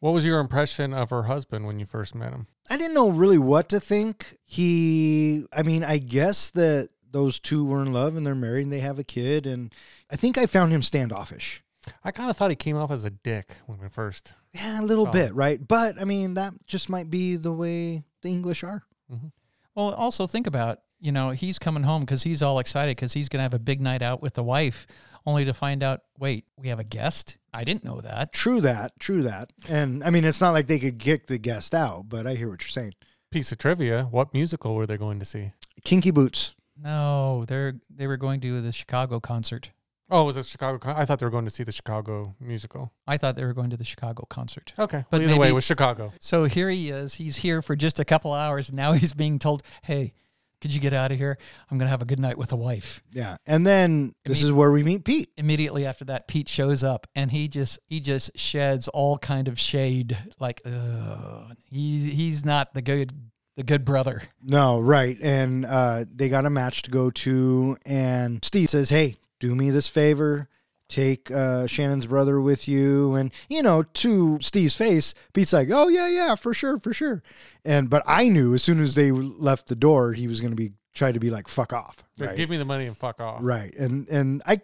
What 0.00 0.12
was 0.12 0.24
your 0.26 0.40
impression 0.40 0.92
of 0.92 1.10
her 1.10 1.22
husband 1.24 1.66
when 1.66 1.78
you 1.80 1.86
first 1.86 2.14
met 2.14 2.32
him? 2.32 2.46
I 2.68 2.76
didn't 2.76 2.94
know 2.94 3.08
really 3.08 3.38
what 3.38 3.68
to 3.70 3.80
think. 3.80 4.36
He, 4.44 5.44
I 5.52 5.62
mean, 5.62 5.82
I 5.84 5.98
guess 5.98 6.50
that 6.50 6.90
those 7.10 7.38
two 7.38 7.64
were 7.64 7.80
in 7.82 7.92
love 7.92 8.16
and 8.16 8.26
they're 8.26 8.34
married 8.34 8.64
and 8.64 8.72
they 8.72 8.80
have 8.80 8.98
a 8.98 9.04
kid. 9.04 9.46
And 9.46 9.74
I 10.10 10.16
think 10.16 10.36
I 10.36 10.44
found 10.46 10.72
him 10.72 10.82
standoffish. 10.82 11.62
I 12.04 12.10
kind 12.10 12.28
of 12.28 12.36
thought 12.36 12.50
he 12.50 12.56
came 12.56 12.76
off 12.76 12.90
as 12.90 13.04
a 13.04 13.10
dick 13.10 13.56
when 13.66 13.78
we 13.78 13.88
first. 13.88 14.34
Yeah, 14.52 14.80
a 14.80 14.82
little 14.82 15.06
bit, 15.06 15.34
right? 15.34 15.66
But 15.66 16.00
I 16.00 16.04
mean, 16.04 16.34
that 16.34 16.52
just 16.66 16.88
might 16.90 17.08
be 17.10 17.36
the 17.36 17.52
way 17.52 18.04
the 18.22 18.28
English 18.28 18.64
are. 18.64 18.82
Mm-hmm. 19.12 19.28
Well, 19.74 19.94
also 19.94 20.26
think 20.26 20.46
about 20.46 20.80
you 20.98 21.12
know 21.12 21.30
he's 21.30 21.58
coming 21.58 21.82
home 21.82 22.02
because 22.02 22.22
he's 22.22 22.42
all 22.42 22.58
excited 22.58 22.96
because 22.96 23.12
he's 23.12 23.28
gonna 23.28 23.42
have 23.42 23.54
a 23.54 23.58
big 23.58 23.80
night 23.80 24.02
out 24.02 24.22
with 24.22 24.34
the 24.34 24.42
wife, 24.42 24.86
only 25.26 25.44
to 25.44 25.54
find 25.54 25.82
out 25.82 26.02
wait 26.18 26.46
we 26.56 26.68
have 26.68 26.78
a 26.78 26.84
guest. 26.84 27.38
I 27.52 27.64
didn't 27.64 27.84
know 27.84 28.00
that. 28.00 28.32
True 28.32 28.60
that, 28.62 28.98
true 28.98 29.22
that. 29.22 29.50
And 29.68 30.02
I 30.04 30.10
mean, 30.10 30.24
it's 30.24 30.40
not 30.40 30.52
like 30.52 30.66
they 30.66 30.78
could 30.78 30.98
kick 30.98 31.26
the 31.26 31.38
guest 31.38 31.74
out, 31.74 32.08
but 32.08 32.26
I 32.26 32.34
hear 32.34 32.48
what 32.48 32.62
you're 32.62 32.68
saying. 32.68 32.92
Piece 33.30 33.52
of 33.52 33.58
trivia: 33.58 34.04
What 34.10 34.32
musical 34.32 34.74
were 34.74 34.86
they 34.86 34.96
going 34.96 35.18
to 35.18 35.24
see? 35.24 35.52
Kinky 35.84 36.10
Boots. 36.10 36.54
No, 36.78 37.44
they're 37.46 37.74
they 37.90 38.06
were 38.06 38.16
going 38.16 38.40
to 38.40 38.60
the 38.60 38.72
Chicago 38.72 39.20
concert. 39.20 39.72
Oh, 40.10 40.24
was 40.24 40.36
it 40.36 40.46
Chicago? 40.46 40.78
Con- 40.78 40.94
I 40.96 41.04
thought 41.04 41.18
they 41.18 41.26
were 41.26 41.30
going 41.30 41.44
to 41.46 41.50
see 41.50 41.64
the 41.64 41.72
Chicago 41.72 42.34
musical. 42.40 42.92
I 43.06 43.16
thought 43.16 43.34
they 43.36 43.44
were 43.44 43.52
going 43.54 43.70
to 43.70 43.76
the 43.76 43.84
Chicago 43.84 44.24
concert. 44.28 44.72
Okay, 44.78 44.98
But 45.10 45.18
but 45.18 45.22
either 45.22 45.38
way, 45.38 45.48
it 45.48 45.54
was 45.54 45.64
Chicago. 45.64 46.12
So 46.20 46.44
here 46.44 46.68
he 46.70 46.90
is. 46.90 47.14
He's 47.14 47.36
here 47.38 47.60
for 47.62 47.74
just 47.74 47.98
a 47.98 48.04
couple 48.04 48.32
hours. 48.32 48.68
And 48.68 48.76
now 48.76 48.92
he's 49.00 49.14
being 49.14 49.38
told, 49.40 49.62
"Hey, 49.82 50.12
could 50.60 50.72
you 50.72 50.80
get 50.80 50.92
out 50.92 51.10
of 51.12 51.18
here? 51.18 51.38
I'm 51.70 51.76
gonna 51.78 51.90
have 51.90 52.02
a 52.02 52.06
good 52.06 52.20
night 52.20 52.38
with 52.38 52.52
a 52.52 52.56
wife." 52.56 53.02
Yeah. 53.12 53.36
And 53.46 53.66
then 53.66 54.14
this 54.24 54.42
is 54.44 54.52
where 54.52 54.70
we 54.70 54.82
meet 54.84 55.04
Pete. 55.04 55.30
immediately 55.36 55.84
after 55.84 56.04
that 56.06 56.28
pete 56.28 56.48
shows 56.48 56.84
up 56.84 57.06
and 57.16 57.30
he 57.32 57.48
just 57.48 57.78
he 57.88 57.98
just 58.00 58.30
sheds 58.38 58.86
all 58.88 59.18
kind 59.18 59.48
of 59.48 59.58
shade 59.58 60.16
like 60.38 60.62
Ugh. 60.64 61.56
he's 61.68 62.12
he's 62.12 62.44
not 62.44 62.74
the 62.74 62.82
good 62.82 63.12
the 63.56 63.62
good 63.64 63.84
brother 63.84 64.22
No, 64.42 64.78
right. 64.80 65.18
And 65.20 65.64
uh, 65.66 66.04
they 66.14 66.28
got 66.28 66.44
a 66.46 66.50
match 66.50 66.82
to 66.82 66.90
go 66.90 67.10
to. 67.10 67.76
And 67.86 68.44
Steve 68.44 68.68
says, 68.68 68.90
Hey, 68.90 69.16
do 69.40 69.54
me 69.54 69.70
this 69.70 69.88
favor. 69.88 70.48
Take 70.88 71.32
uh, 71.32 71.66
Shannon's 71.66 72.06
brother 72.06 72.40
with 72.40 72.68
you. 72.68 73.14
And, 73.16 73.32
you 73.48 73.60
know, 73.60 73.82
to 73.82 74.38
Steve's 74.40 74.76
face, 74.76 75.14
Pete's 75.32 75.52
like, 75.52 75.68
Oh, 75.70 75.88
yeah, 75.88 76.06
yeah, 76.06 76.36
for 76.36 76.54
sure, 76.54 76.78
for 76.78 76.92
sure. 76.92 77.24
And, 77.64 77.90
but 77.90 78.04
I 78.06 78.28
knew 78.28 78.54
as 78.54 78.62
soon 78.62 78.80
as 78.80 78.94
they 78.94 79.10
left 79.10 79.66
the 79.66 79.74
door, 79.74 80.12
he 80.12 80.28
was 80.28 80.40
going 80.40 80.52
to 80.52 80.56
be, 80.56 80.74
try 80.94 81.10
to 81.10 81.18
be 81.18 81.28
like, 81.28 81.48
fuck 81.48 81.72
off. 81.72 82.04
Like, 82.18 82.28
Right. 82.28 82.36
Give 82.36 82.48
me 82.48 82.56
the 82.56 82.64
money 82.64 82.86
and 82.86 82.96
fuck 82.96 83.20
off. 83.20 83.40
right. 83.42 83.74
And, 83.74 84.08
and 84.08 84.42
I, 84.46 84.60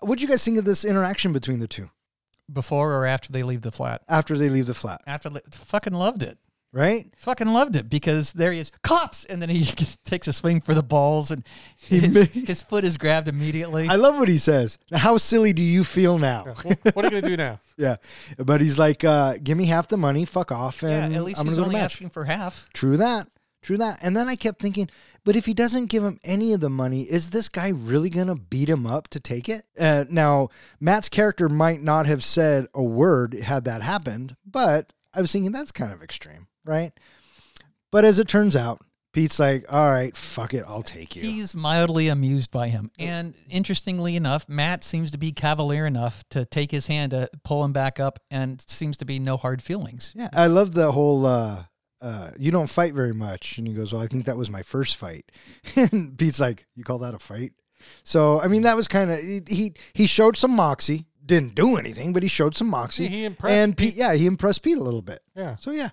what'd 0.00 0.22
you 0.22 0.28
guys 0.28 0.44
think 0.44 0.58
of 0.58 0.64
this 0.64 0.84
interaction 0.84 1.32
between 1.32 1.58
the 1.58 1.66
two 1.68 1.90
before 2.52 2.94
or 2.94 3.04
after 3.04 3.32
they 3.32 3.42
leave 3.42 3.62
the 3.62 3.72
flat 3.72 4.02
after 4.08 4.38
they 4.38 4.50
leave 4.50 4.66
the 4.66 4.74
flat? 4.74 5.00
after 5.08 5.28
they, 5.28 5.40
fucking 5.50 5.94
loved 5.94 6.22
it 6.22 6.38
Right. 6.74 7.06
fucking 7.16 7.46
loved 7.46 7.76
it 7.76 7.88
because 7.88 8.32
there 8.32 8.50
he 8.50 8.58
is 8.58 8.72
cops 8.82 9.24
and 9.24 9.40
then 9.40 9.48
he 9.48 9.64
takes 10.04 10.26
a 10.26 10.32
swing 10.32 10.60
for 10.60 10.74
the 10.74 10.82
balls 10.82 11.30
and 11.30 11.44
He 11.76 12.00
his, 12.00 12.34
ma- 12.34 12.42
his 12.42 12.62
foot 12.62 12.84
is 12.84 12.96
grabbed 12.96 13.28
immediately 13.28 13.88
I 13.88 13.94
love 13.94 14.18
what 14.18 14.26
he 14.28 14.38
says. 14.38 14.76
How 14.92 15.16
silly 15.16 15.52
do 15.52 15.62
you 15.62 15.84
feel 15.84 16.18
now? 16.18 16.44
Yeah. 16.46 16.54
Well, 16.84 16.92
what 16.94 17.04
are 17.04 17.08
you 17.14 17.20
gonna 17.20 17.28
do 17.28 17.36
now? 17.36 17.60
Yeah, 17.76 17.96
but 18.38 18.60
he's 18.60 18.78
like, 18.78 19.02
uh, 19.02 19.34
"Give 19.42 19.58
me 19.58 19.64
half 19.66 19.88
the 19.88 19.96
money, 19.96 20.24
fuck 20.24 20.52
off." 20.52 20.82
yeah 20.82 21.04
And 21.04 21.14
at 21.14 21.24
least 21.24 21.40
I'm 21.40 21.46
he's 21.46 21.56
gonna 21.56 21.66
go 21.66 21.70
to 21.72 21.76
only 21.76 21.84
asking 21.84 22.10
for 22.10 22.24
half 22.24 22.68
True 22.72 22.96
that. 22.98 23.26
True 23.62 23.76
that. 23.78 23.98
And 24.02 24.16
then 24.16 24.28
I 24.28 24.36
kept 24.36 24.60
thinking, 24.60 24.88
but 25.24 25.34
if 25.36 25.46
he 25.46 25.54
doesn't 25.54 25.86
give 25.86 26.04
him 26.04 26.20
any 26.22 26.52
of 26.52 26.60
the 26.60 26.68
money, 26.70 27.02
is 27.02 27.30
this 27.30 27.48
guy 27.48 27.68
really 27.68 28.10
gonna 28.10 28.36
beat 28.36 28.68
him 28.68 28.86
up 28.86 29.08
to 29.08 29.18
take 29.20 29.48
it? 29.48 29.64
Uh, 29.78 30.04
now, 30.10 30.50
Matt's 30.80 31.08
character 31.08 31.48
might 31.48 31.80
not 31.80 32.06
have 32.06 32.22
said 32.22 32.66
a 32.74 32.82
word 32.82 33.34
had 33.34 33.64
that 33.64 33.82
happened, 33.82 34.36
but 34.46 34.92
I 35.12 35.20
was 35.20 35.32
thinking 35.32 35.50
that's 35.50 35.72
kind 35.72 35.92
of 35.92 36.00
extreme, 36.02 36.46
right? 36.64 36.92
But 37.92 38.04
as 38.04 38.18
it 38.18 38.28
turns 38.28 38.56
out, 38.56 38.80
Pete's 39.12 39.38
like, 39.38 39.64
"All 39.72 39.90
right, 39.92 40.16
fuck 40.16 40.54
it, 40.54 40.64
I'll 40.66 40.82
take 40.82 41.14
you." 41.14 41.22
He's 41.22 41.54
mildly 41.54 42.08
amused 42.08 42.50
by 42.50 42.68
him. 42.68 42.90
And 42.98 43.34
interestingly 43.48 44.16
enough, 44.16 44.48
Matt 44.48 44.82
seems 44.82 45.12
to 45.12 45.18
be 45.18 45.30
cavalier 45.30 45.86
enough 45.86 46.24
to 46.30 46.44
take 46.44 46.72
his 46.72 46.88
hand 46.88 47.12
to 47.12 47.28
pull 47.44 47.64
him 47.64 47.72
back 47.72 48.00
up 48.00 48.18
and 48.30 48.60
seems 48.68 48.96
to 48.96 49.04
be 49.04 49.18
no 49.20 49.36
hard 49.36 49.62
feelings. 49.62 50.12
Yeah, 50.16 50.30
I 50.32 50.46
love 50.48 50.72
the 50.74 50.90
whole 50.92 51.24
uh 51.26 51.64
uh 52.02 52.32
you 52.38 52.50
don't 52.50 52.66
fight 52.68 52.92
very 52.94 53.14
much 53.14 53.56
and 53.58 53.68
he 53.68 53.74
goes, 53.74 53.92
"Well, 53.92 54.02
I 54.02 54.08
think 54.08 54.24
that 54.24 54.36
was 54.36 54.50
my 54.50 54.64
first 54.64 54.96
fight." 54.96 55.30
and 55.76 56.18
Pete's 56.18 56.40
like, 56.40 56.66
"You 56.74 56.82
call 56.82 56.98
that 56.98 57.14
a 57.14 57.20
fight?" 57.20 57.52
So, 58.02 58.40
I 58.40 58.48
mean, 58.48 58.62
that 58.62 58.74
was 58.76 58.88
kind 58.88 59.12
of 59.12 59.20
he 59.20 59.74
he 59.92 60.06
showed 60.06 60.36
some 60.36 60.50
moxie. 60.50 61.06
Didn't 61.24 61.54
do 61.54 61.76
anything, 61.76 62.12
but 62.12 62.22
he 62.24 62.28
showed 62.28 62.56
some 62.56 62.66
moxie. 62.66 63.06
He- 63.06 63.18
he 63.18 63.24
impressed 63.26 63.54
and 63.54 63.76
Pete, 63.76 63.90
Pete. 63.90 63.96
yeah, 63.98 64.14
he 64.14 64.26
impressed 64.26 64.62
Pete 64.62 64.76
a 64.76 64.82
little 64.82 65.00
bit. 65.02 65.22
Yeah. 65.36 65.54
So, 65.56 65.70
yeah. 65.70 65.90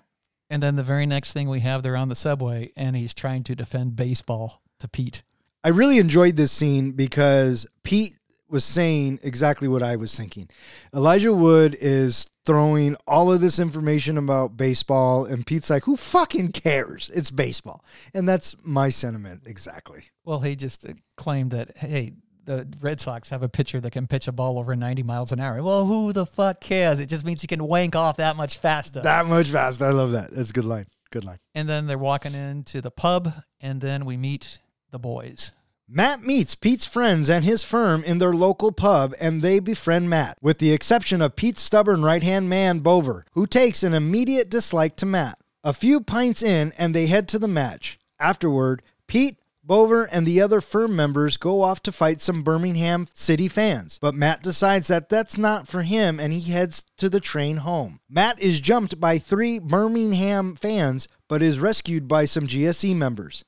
And 0.52 0.62
then 0.62 0.76
the 0.76 0.82
very 0.82 1.06
next 1.06 1.32
thing 1.32 1.48
we 1.48 1.60
have, 1.60 1.82
they're 1.82 1.96
on 1.96 2.10
the 2.10 2.14
subway 2.14 2.72
and 2.76 2.94
he's 2.94 3.14
trying 3.14 3.42
to 3.44 3.54
defend 3.54 3.96
baseball 3.96 4.60
to 4.80 4.86
Pete. 4.86 5.22
I 5.64 5.70
really 5.70 5.96
enjoyed 5.96 6.36
this 6.36 6.52
scene 6.52 6.92
because 6.92 7.64
Pete 7.84 8.18
was 8.50 8.62
saying 8.62 9.20
exactly 9.22 9.66
what 9.66 9.82
I 9.82 9.96
was 9.96 10.14
thinking. 10.14 10.50
Elijah 10.94 11.32
Wood 11.32 11.74
is 11.80 12.28
throwing 12.44 12.96
all 13.06 13.32
of 13.32 13.40
this 13.40 13.58
information 13.58 14.18
about 14.18 14.58
baseball, 14.58 15.24
and 15.24 15.46
Pete's 15.46 15.70
like, 15.70 15.84
Who 15.84 15.96
fucking 15.96 16.52
cares? 16.52 17.10
It's 17.14 17.30
baseball. 17.30 17.82
And 18.12 18.28
that's 18.28 18.54
my 18.62 18.90
sentiment 18.90 19.44
exactly. 19.46 20.10
Well, 20.22 20.40
he 20.40 20.54
just 20.54 20.84
claimed 21.16 21.52
that, 21.52 21.78
hey, 21.78 22.12
the 22.44 22.66
Red 22.80 23.00
Sox 23.00 23.30
have 23.30 23.42
a 23.42 23.48
pitcher 23.48 23.80
that 23.80 23.90
can 23.90 24.06
pitch 24.06 24.28
a 24.28 24.32
ball 24.32 24.58
over 24.58 24.74
90 24.74 25.02
miles 25.02 25.32
an 25.32 25.40
hour. 25.40 25.62
Well, 25.62 25.86
who 25.86 26.12
the 26.12 26.26
fuck 26.26 26.60
cares? 26.60 27.00
It 27.00 27.08
just 27.08 27.24
means 27.24 27.40
he 27.40 27.46
can 27.46 27.64
wank 27.64 27.94
off 27.96 28.16
that 28.16 28.36
much 28.36 28.58
faster. 28.58 29.00
That 29.00 29.26
much 29.26 29.48
faster. 29.48 29.86
I 29.86 29.90
love 29.90 30.12
that. 30.12 30.32
That's 30.32 30.50
a 30.50 30.52
good 30.52 30.64
line. 30.64 30.86
Good 31.10 31.24
line. 31.24 31.38
and 31.54 31.68
then 31.68 31.86
they're 31.86 31.98
walking 31.98 32.32
into 32.34 32.80
the 32.80 32.90
pub, 32.90 33.32
and 33.60 33.82
then 33.82 34.06
we 34.06 34.16
meet 34.16 34.60
the 34.90 34.98
boys. 34.98 35.52
Matt 35.86 36.22
meets 36.22 36.54
Pete's 36.54 36.86
friends 36.86 37.28
and 37.28 37.44
his 37.44 37.62
firm 37.64 38.02
in 38.02 38.16
their 38.16 38.32
local 38.32 38.72
pub, 38.72 39.14
and 39.20 39.42
they 39.42 39.58
befriend 39.58 40.08
Matt, 40.08 40.38
with 40.40 40.58
the 40.58 40.72
exception 40.72 41.20
of 41.20 41.36
Pete's 41.36 41.60
stubborn 41.60 42.02
right 42.02 42.22
hand 42.22 42.48
man, 42.48 42.80
Bover, 42.80 43.24
who 43.32 43.46
takes 43.46 43.82
an 43.82 43.92
immediate 43.92 44.48
dislike 44.48 44.96
to 44.96 45.04
Matt. 45.06 45.38
A 45.62 45.74
few 45.74 46.00
pints 46.00 46.42
in, 46.42 46.72
and 46.78 46.94
they 46.94 47.08
head 47.08 47.28
to 47.28 47.38
the 47.38 47.46
match. 47.46 47.98
Afterward, 48.18 48.80
Pete, 49.06 49.36
Bover, 49.64 50.08
and 50.10 50.26
the 50.26 50.40
other 50.40 50.60
firm 50.60 50.96
members 50.96 51.36
go 51.36 51.62
off 51.62 51.82
to 51.84 51.92
fight 51.92 52.20
some 52.20 52.42
Birmingham 52.42 53.06
City 53.14 53.46
fans, 53.46 53.98
but 54.00 54.14
Matt 54.14 54.42
decides 54.42 54.88
that 54.88 55.08
that's 55.08 55.38
not 55.38 55.68
for 55.68 55.82
him 55.82 56.18
and 56.18 56.32
he 56.32 56.50
heads 56.50 56.84
to 56.96 57.08
the 57.08 57.20
train 57.20 57.58
home. 57.58 58.00
Matt 58.08 58.40
is 58.40 58.60
jumped 58.60 58.98
by 58.98 59.18
three 59.18 59.58
Birmingham 59.60 60.56
fans, 60.56 61.06
but 61.28 61.42
is 61.42 61.60
rescued 61.60 62.08
by 62.08 62.24
some 62.24 62.46
GSE 62.46 62.94
members. 62.96 63.44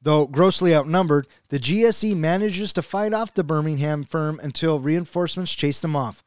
Though 0.00 0.26
grossly 0.26 0.74
outnumbered, 0.74 1.28
the 1.48 1.60
GSE 1.60 2.16
manages 2.16 2.72
to 2.72 2.82
fight 2.82 3.14
off 3.14 3.32
the 3.32 3.44
Birmingham 3.44 4.02
firm 4.02 4.40
until 4.42 4.80
reinforcements 4.80 5.54
chase 5.54 5.80
them 5.80 5.94
off. 5.94 6.24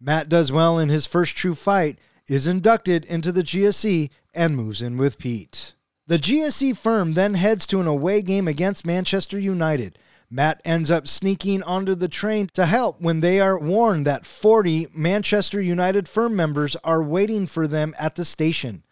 Matt 0.00 0.28
does 0.28 0.52
well 0.52 0.78
in 0.78 0.90
his 0.90 1.06
first 1.06 1.36
true 1.36 1.56
fight, 1.56 1.98
is 2.28 2.46
inducted 2.46 3.04
into 3.06 3.32
the 3.32 3.42
GSE, 3.42 4.10
and 4.32 4.54
moves 4.54 4.80
in 4.80 4.96
with 4.96 5.18
Pete. 5.18 5.74
The 6.08 6.18
GSE 6.18 6.76
firm 6.76 7.14
then 7.14 7.34
heads 7.34 7.66
to 7.66 7.80
an 7.80 7.88
away 7.88 8.22
game 8.22 8.46
against 8.46 8.86
Manchester 8.86 9.40
United. 9.40 9.98
Matt 10.30 10.60
ends 10.64 10.88
up 10.88 11.08
sneaking 11.08 11.64
onto 11.64 11.96
the 11.96 12.06
train 12.06 12.48
to 12.54 12.66
help 12.66 13.00
when 13.00 13.20
they 13.20 13.40
are 13.40 13.58
warned 13.58 14.06
that 14.06 14.24
40 14.24 14.88
Manchester 14.94 15.60
United 15.60 16.08
firm 16.08 16.36
members 16.36 16.76
are 16.84 17.02
waiting 17.02 17.46
for 17.48 17.66
them 17.66 17.92
at 17.98 18.14
the 18.14 18.24
station. 18.24 18.84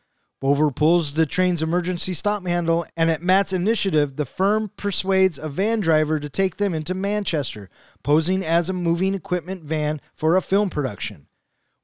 Bover 0.42 0.74
pulls 0.74 1.14
the 1.14 1.24
train's 1.24 1.62
emergency 1.62 2.14
stop 2.14 2.44
handle, 2.46 2.84
and 2.96 3.10
at 3.10 3.22
Matt's 3.22 3.52
initiative, 3.52 4.16
the 4.16 4.26
firm 4.26 4.72
persuades 4.76 5.38
a 5.38 5.48
van 5.48 5.78
driver 5.78 6.18
to 6.18 6.28
take 6.28 6.56
them 6.56 6.74
into 6.74 6.94
Manchester, 6.94 7.70
posing 8.02 8.44
as 8.44 8.68
a 8.68 8.72
moving 8.72 9.14
equipment 9.14 9.62
van 9.62 10.00
for 10.14 10.36
a 10.36 10.42
film 10.42 10.68
production. 10.68 11.28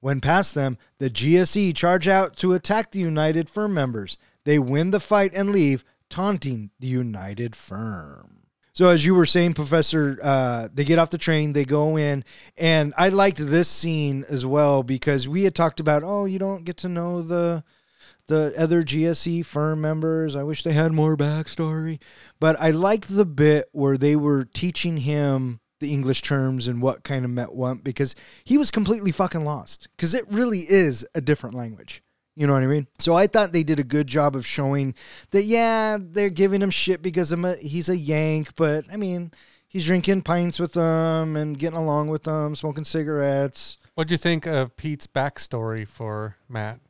When 0.00 0.20
past 0.20 0.54
them, 0.54 0.76
the 0.98 1.08
GSE 1.08 1.74
charge 1.76 2.08
out 2.08 2.36
to 2.38 2.52
attack 2.52 2.90
the 2.90 3.00
United 3.00 3.48
firm 3.48 3.74
members. 3.74 4.18
They 4.44 4.58
win 4.58 4.90
the 4.90 5.00
fight 5.00 5.32
and 5.34 5.50
leave, 5.50 5.84
taunting 6.08 6.70
the 6.78 6.86
United 6.86 7.54
Firm. 7.54 8.40
So 8.72 8.88
as 8.88 9.04
you 9.04 9.14
were 9.14 9.26
saying, 9.26 9.54
Professor, 9.54 10.18
uh, 10.22 10.68
they 10.72 10.84
get 10.84 10.98
off 10.98 11.10
the 11.10 11.18
train, 11.18 11.52
they 11.52 11.64
go 11.64 11.96
in, 11.96 12.24
and 12.56 12.94
I 12.96 13.08
liked 13.08 13.38
this 13.38 13.68
scene 13.68 14.24
as 14.28 14.46
well 14.46 14.82
because 14.82 15.28
we 15.28 15.44
had 15.44 15.54
talked 15.54 15.80
about, 15.80 16.02
oh, 16.02 16.24
you 16.24 16.38
don't 16.38 16.64
get 16.64 16.76
to 16.78 16.88
know 16.88 17.22
the 17.22 17.64
the 18.28 18.54
other 18.56 18.82
GSE 18.82 19.44
firm 19.44 19.80
members. 19.80 20.36
I 20.36 20.44
wish 20.44 20.62
they 20.62 20.72
had 20.72 20.92
more 20.92 21.16
backstory, 21.16 21.98
but 22.38 22.54
I 22.60 22.70
liked 22.70 23.08
the 23.08 23.24
bit 23.24 23.68
where 23.72 23.98
they 23.98 24.14
were 24.14 24.44
teaching 24.44 24.98
him 24.98 25.58
the 25.80 25.92
English 25.92 26.22
terms 26.22 26.68
and 26.68 26.80
what 26.80 27.02
kind 27.02 27.24
of 27.24 27.30
meant 27.30 27.54
what 27.54 27.82
because 27.82 28.14
he 28.44 28.56
was 28.56 28.70
completely 28.70 29.10
fucking 29.10 29.44
lost 29.44 29.88
because 29.96 30.14
it 30.14 30.24
really 30.30 30.60
is 30.60 31.04
a 31.14 31.20
different 31.20 31.56
language. 31.56 32.02
You 32.36 32.46
know 32.46 32.52
what 32.54 32.62
I 32.62 32.66
mean? 32.66 32.86
So 32.98 33.14
I 33.14 33.26
thought 33.26 33.52
they 33.52 33.62
did 33.64 33.78
a 33.78 33.84
good 33.84 34.06
job 34.06 34.34
of 34.36 34.46
showing 34.46 34.94
that, 35.30 35.42
yeah, 35.44 35.98
they're 36.00 36.30
giving 36.30 36.62
him 36.62 36.70
shit 36.70 37.02
because 37.02 37.32
I'm 37.32 37.44
a, 37.44 37.56
he's 37.56 37.88
a 37.88 37.96
Yank, 37.96 38.54
but 38.56 38.84
I 38.90 38.96
mean, 38.96 39.32
he's 39.68 39.84
drinking 39.86 40.22
pints 40.22 40.58
with 40.58 40.72
them 40.72 41.36
and 41.36 41.58
getting 41.58 41.78
along 41.78 42.08
with 42.08 42.22
them, 42.24 42.54
smoking 42.54 42.84
cigarettes. 42.84 43.78
What'd 43.94 44.10
you 44.10 44.16
think 44.16 44.46
of 44.46 44.76
Pete's 44.76 45.06
backstory 45.06 45.86
for 45.86 46.36
Matt? 46.48 46.80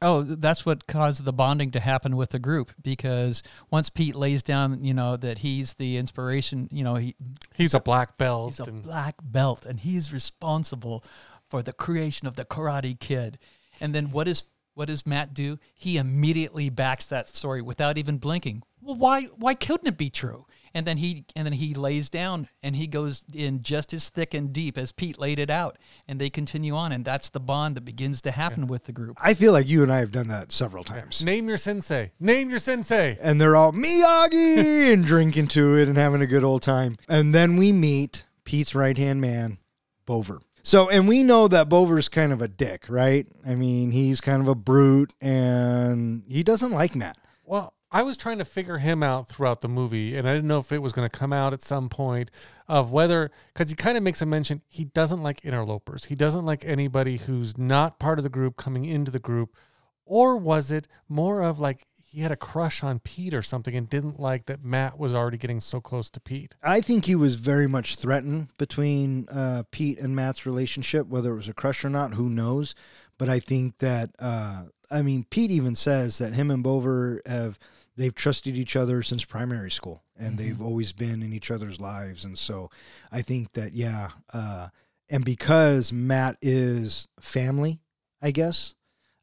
Oh, 0.00 0.22
that's 0.22 0.64
what 0.64 0.86
caused 0.86 1.24
the 1.24 1.32
bonding 1.32 1.72
to 1.72 1.80
happen 1.80 2.16
with 2.16 2.30
the 2.30 2.38
group 2.38 2.70
because 2.80 3.42
once 3.70 3.90
Pete 3.90 4.14
lays 4.14 4.42
down, 4.44 4.84
you 4.84 4.94
know, 4.94 5.16
that 5.16 5.38
he's 5.38 5.74
the 5.74 5.96
inspiration, 5.96 6.68
you 6.70 6.84
know, 6.84 6.94
he, 6.94 7.16
He's 7.56 7.74
a 7.74 7.80
black 7.80 8.16
belt. 8.16 8.50
he's 8.52 8.60
a 8.60 8.64
and 8.70 8.82
black 8.84 9.16
belt 9.22 9.66
and 9.66 9.80
he's 9.80 10.12
responsible 10.12 11.04
for 11.48 11.62
the 11.62 11.72
creation 11.72 12.28
of 12.28 12.36
the 12.36 12.44
Karate 12.44 12.98
Kid. 12.98 13.38
And 13.80 13.92
then 13.94 14.12
what 14.12 14.28
is 14.28 14.44
what 14.78 14.86
does 14.86 15.04
Matt 15.04 15.34
do? 15.34 15.58
He 15.74 15.96
immediately 15.96 16.70
backs 16.70 17.04
that 17.06 17.28
story 17.28 17.60
without 17.60 17.98
even 17.98 18.18
blinking. 18.18 18.62
Well, 18.80 18.94
why 18.94 19.24
why 19.36 19.54
couldn't 19.54 19.88
it 19.88 19.98
be 19.98 20.08
true? 20.08 20.46
And 20.72 20.86
then 20.86 20.98
he 20.98 21.24
and 21.34 21.44
then 21.44 21.54
he 21.54 21.74
lays 21.74 22.08
down 22.08 22.48
and 22.62 22.76
he 22.76 22.86
goes 22.86 23.24
in 23.34 23.62
just 23.62 23.92
as 23.92 24.08
thick 24.08 24.34
and 24.34 24.52
deep 24.52 24.78
as 24.78 24.92
Pete 24.92 25.18
laid 25.18 25.40
it 25.40 25.50
out, 25.50 25.78
and 26.06 26.20
they 26.20 26.30
continue 26.30 26.76
on, 26.76 26.92
and 26.92 27.04
that's 27.04 27.28
the 27.28 27.40
bond 27.40 27.74
that 27.74 27.84
begins 27.84 28.22
to 28.22 28.30
happen 28.30 28.68
with 28.68 28.84
the 28.84 28.92
group. 28.92 29.16
I 29.20 29.34
feel 29.34 29.52
like 29.52 29.66
you 29.66 29.82
and 29.82 29.92
I 29.92 29.98
have 29.98 30.12
done 30.12 30.28
that 30.28 30.52
several 30.52 30.84
times. 30.84 31.24
Name 31.24 31.48
your 31.48 31.56
sensei. 31.56 32.12
Name 32.20 32.48
your 32.48 32.60
sensei. 32.60 33.18
and 33.20 33.40
they're 33.40 33.56
all 33.56 33.72
Miyagi 33.72 34.92
and 34.92 35.04
drinking 35.04 35.48
to 35.48 35.76
it 35.76 35.88
and 35.88 35.96
having 35.96 36.22
a 36.22 36.26
good 36.26 36.44
old 36.44 36.62
time. 36.62 36.98
And 37.08 37.34
then 37.34 37.56
we 37.56 37.72
meet 37.72 38.24
Pete's 38.44 38.76
right 38.76 38.96
hand 38.96 39.20
man, 39.20 39.58
Bover. 40.06 40.38
So, 40.68 40.90
and 40.90 41.08
we 41.08 41.22
know 41.22 41.48
that 41.48 41.70
Bover's 41.70 42.10
kind 42.10 42.30
of 42.30 42.42
a 42.42 42.46
dick, 42.46 42.90
right? 42.90 43.26
I 43.46 43.54
mean, 43.54 43.90
he's 43.90 44.20
kind 44.20 44.42
of 44.42 44.48
a 44.48 44.54
brute 44.54 45.14
and 45.18 46.24
he 46.28 46.42
doesn't 46.42 46.72
like 46.72 46.94
Matt. 46.94 47.16
Well, 47.42 47.72
I 47.90 48.02
was 48.02 48.18
trying 48.18 48.36
to 48.36 48.44
figure 48.44 48.76
him 48.76 49.02
out 49.02 49.30
throughout 49.30 49.62
the 49.62 49.68
movie, 49.70 50.14
and 50.14 50.28
I 50.28 50.34
didn't 50.34 50.46
know 50.46 50.58
if 50.58 50.70
it 50.70 50.82
was 50.82 50.92
going 50.92 51.08
to 51.08 51.18
come 51.18 51.32
out 51.32 51.54
at 51.54 51.62
some 51.62 51.88
point 51.88 52.30
of 52.68 52.92
whether, 52.92 53.30
because 53.54 53.70
he 53.70 53.76
kind 53.76 53.96
of 53.96 54.02
makes 54.02 54.20
a 54.20 54.26
mention, 54.26 54.60
he 54.68 54.84
doesn't 54.84 55.22
like 55.22 55.42
interlopers. 55.42 56.04
He 56.04 56.14
doesn't 56.14 56.44
like 56.44 56.66
anybody 56.66 57.16
who's 57.16 57.56
not 57.56 57.98
part 57.98 58.18
of 58.18 58.22
the 58.22 58.28
group 58.28 58.58
coming 58.58 58.84
into 58.84 59.10
the 59.10 59.18
group. 59.18 59.56
Or 60.04 60.36
was 60.36 60.70
it 60.70 60.86
more 61.08 61.40
of 61.40 61.58
like 61.58 61.86
he 62.10 62.22
had 62.22 62.32
a 62.32 62.36
crush 62.36 62.82
on 62.82 63.00
Pete 63.00 63.34
or 63.34 63.42
something 63.42 63.76
and 63.76 63.88
didn't 63.88 64.18
like 64.18 64.46
that 64.46 64.64
Matt 64.64 64.98
was 64.98 65.14
already 65.14 65.36
getting 65.36 65.60
so 65.60 65.78
close 65.78 66.08
to 66.10 66.20
Pete? 66.20 66.54
I 66.62 66.80
think 66.80 67.04
he 67.04 67.14
was 67.14 67.34
very 67.34 67.66
much 67.66 67.96
threatened 67.96 68.48
between 68.56 69.28
uh, 69.28 69.64
Pete 69.70 69.98
and 69.98 70.16
Matt's 70.16 70.46
relationship, 70.46 71.06
whether 71.06 71.32
it 71.32 71.36
was 71.36 71.48
a 71.48 71.52
crush 71.52 71.84
or 71.84 71.90
not, 71.90 72.14
who 72.14 72.30
knows? 72.30 72.74
But 73.18 73.28
I 73.28 73.40
think 73.40 73.78
that, 73.78 74.10
uh, 74.18 74.64
I 74.90 75.02
mean, 75.02 75.26
Pete 75.28 75.50
even 75.50 75.74
says 75.74 76.16
that 76.16 76.32
him 76.32 76.50
and 76.50 76.64
Bover 76.64 77.18
have, 77.26 77.58
they've 77.96 78.14
trusted 78.14 78.56
each 78.56 78.74
other 78.74 79.02
since 79.02 79.26
primary 79.26 79.70
school 79.70 80.02
and 80.16 80.38
they've 80.38 80.62
always 80.62 80.92
been 80.92 81.22
in 81.22 81.34
each 81.34 81.50
other's 81.50 81.78
lives. 81.78 82.24
And 82.24 82.38
so 82.38 82.70
I 83.12 83.20
think 83.20 83.52
that, 83.52 83.74
yeah. 83.74 84.12
Uh, 84.32 84.68
and 85.10 85.26
because 85.26 85.92
Matt 85.92 86.38
is 86.40 87.06
family, 87.20 87.80
I 88.22 88.30
guess, 88.30 88.74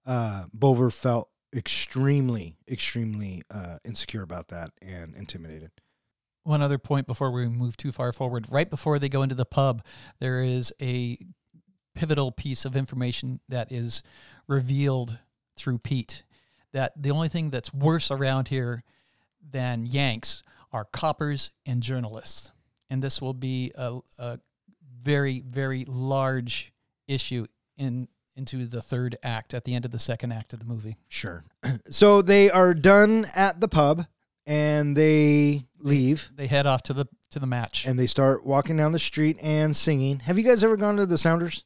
uh, 0.05 0.45
Bover 0.55 0.93
felt 0.93 1.29
extremely, 1.55 2.57
extremely 2.69 3.43
uh, 3.49 3.77
insecure 3.85 4.21
about 4.21 4.49
that 4.49 4.71
and 4.81 5.15
intimidated. 5.15 5.71
One 6.43 6.61
other 6.61 6.77
point 6.77 7.07
before 7.07 7.31
we 7.31 7.47
move 7.47 7.75
too 7.77 7.91
far 7.91 8.13
forward. 8.13 8.45
Right 8.51 8.69
before 8.69 8.99
they 8.99 9.09
go 9.09 9.23
into 9.23 9.35
the 9.35 9.45
pub, 9.45 9.83
there 10.19 10.43
is 10.43 10.71
a 10.81 11.17
pivotal 11.95 12.31
piece 12.31 12.65
of 12.65 12.75
information 12.75 13.39
that 13.49 13.71
is 13.71 14.03
revealed 14.47 15.17
through 15.57 15.79
Pete. 15.79 16.23
That 16.71 17.01
the 17.01 17.11
only 17.11 17.29
thing 17.29 17.49
that's 17.49 17.73
worse 17.73 18.11
around 18.11 18.49
here 18.49 18.83
than 19.41 19.85
Yanks 19.85 20.43
are 20.71 20.85
coppers 20.85 21.51
and 21.65 21.81
journalists. 21.81 22.51
And 22.89 23.01
this 23.01 23.21
will 23.21 23.33
be 23.33 23.71
a, 23.75 23.99
a 24.19 24.39
very, 25.01 25.41
very 25.41 25.85
large 25.87 26.73
issue 27.07 27.47
in 27.77 28.07
into 28.35 28.65
the 28.65 28.81
third 28.81 29.17
act 29.23 29.53
at 29.53 29.63
the 29.65 29.73
end 29.75 29.85
of 29.85 29.91
the 29.91 29.99
second 29.99 30.31
act 30.31 30.53
of 30.53 30.59
the 30.59 30.65
movie. 30.65 30.97
Sure. 31.07 31.43
So 31.89 32.21
they 32.21 32.49
are 32.51 32.73
done 32.73 33.25
at 33.35 33.59
the 33.61 33.67
pub 33.67 34.05
and 34.45 34.95
they 34.95 35.65
leave 35.79 36.29
They 36.35 36.47
head 36.47 36.65
off 36.67 36.83
to 36.83 36.93
the 36.93 37.05
to 37.31 37.39
the 37.39 37.47
match. 37.47 37.85
and 37.85 37.97
they 37.99 38.07
start 38.07 38.45
walking 38.45 38.77
down 38.77 38.91
the 38.91 38.99
street 38.99 39.37
and 39.41 39.75
singing. 39.75 40.19
Have 40.19 40.37
you 40.37 40.43
guys 40.43 40.63
ever 40.63 40.77
gone 40.77 40.95
to 40.97 41.05
the 41.05 41.17
Sounders? 41.17 41.63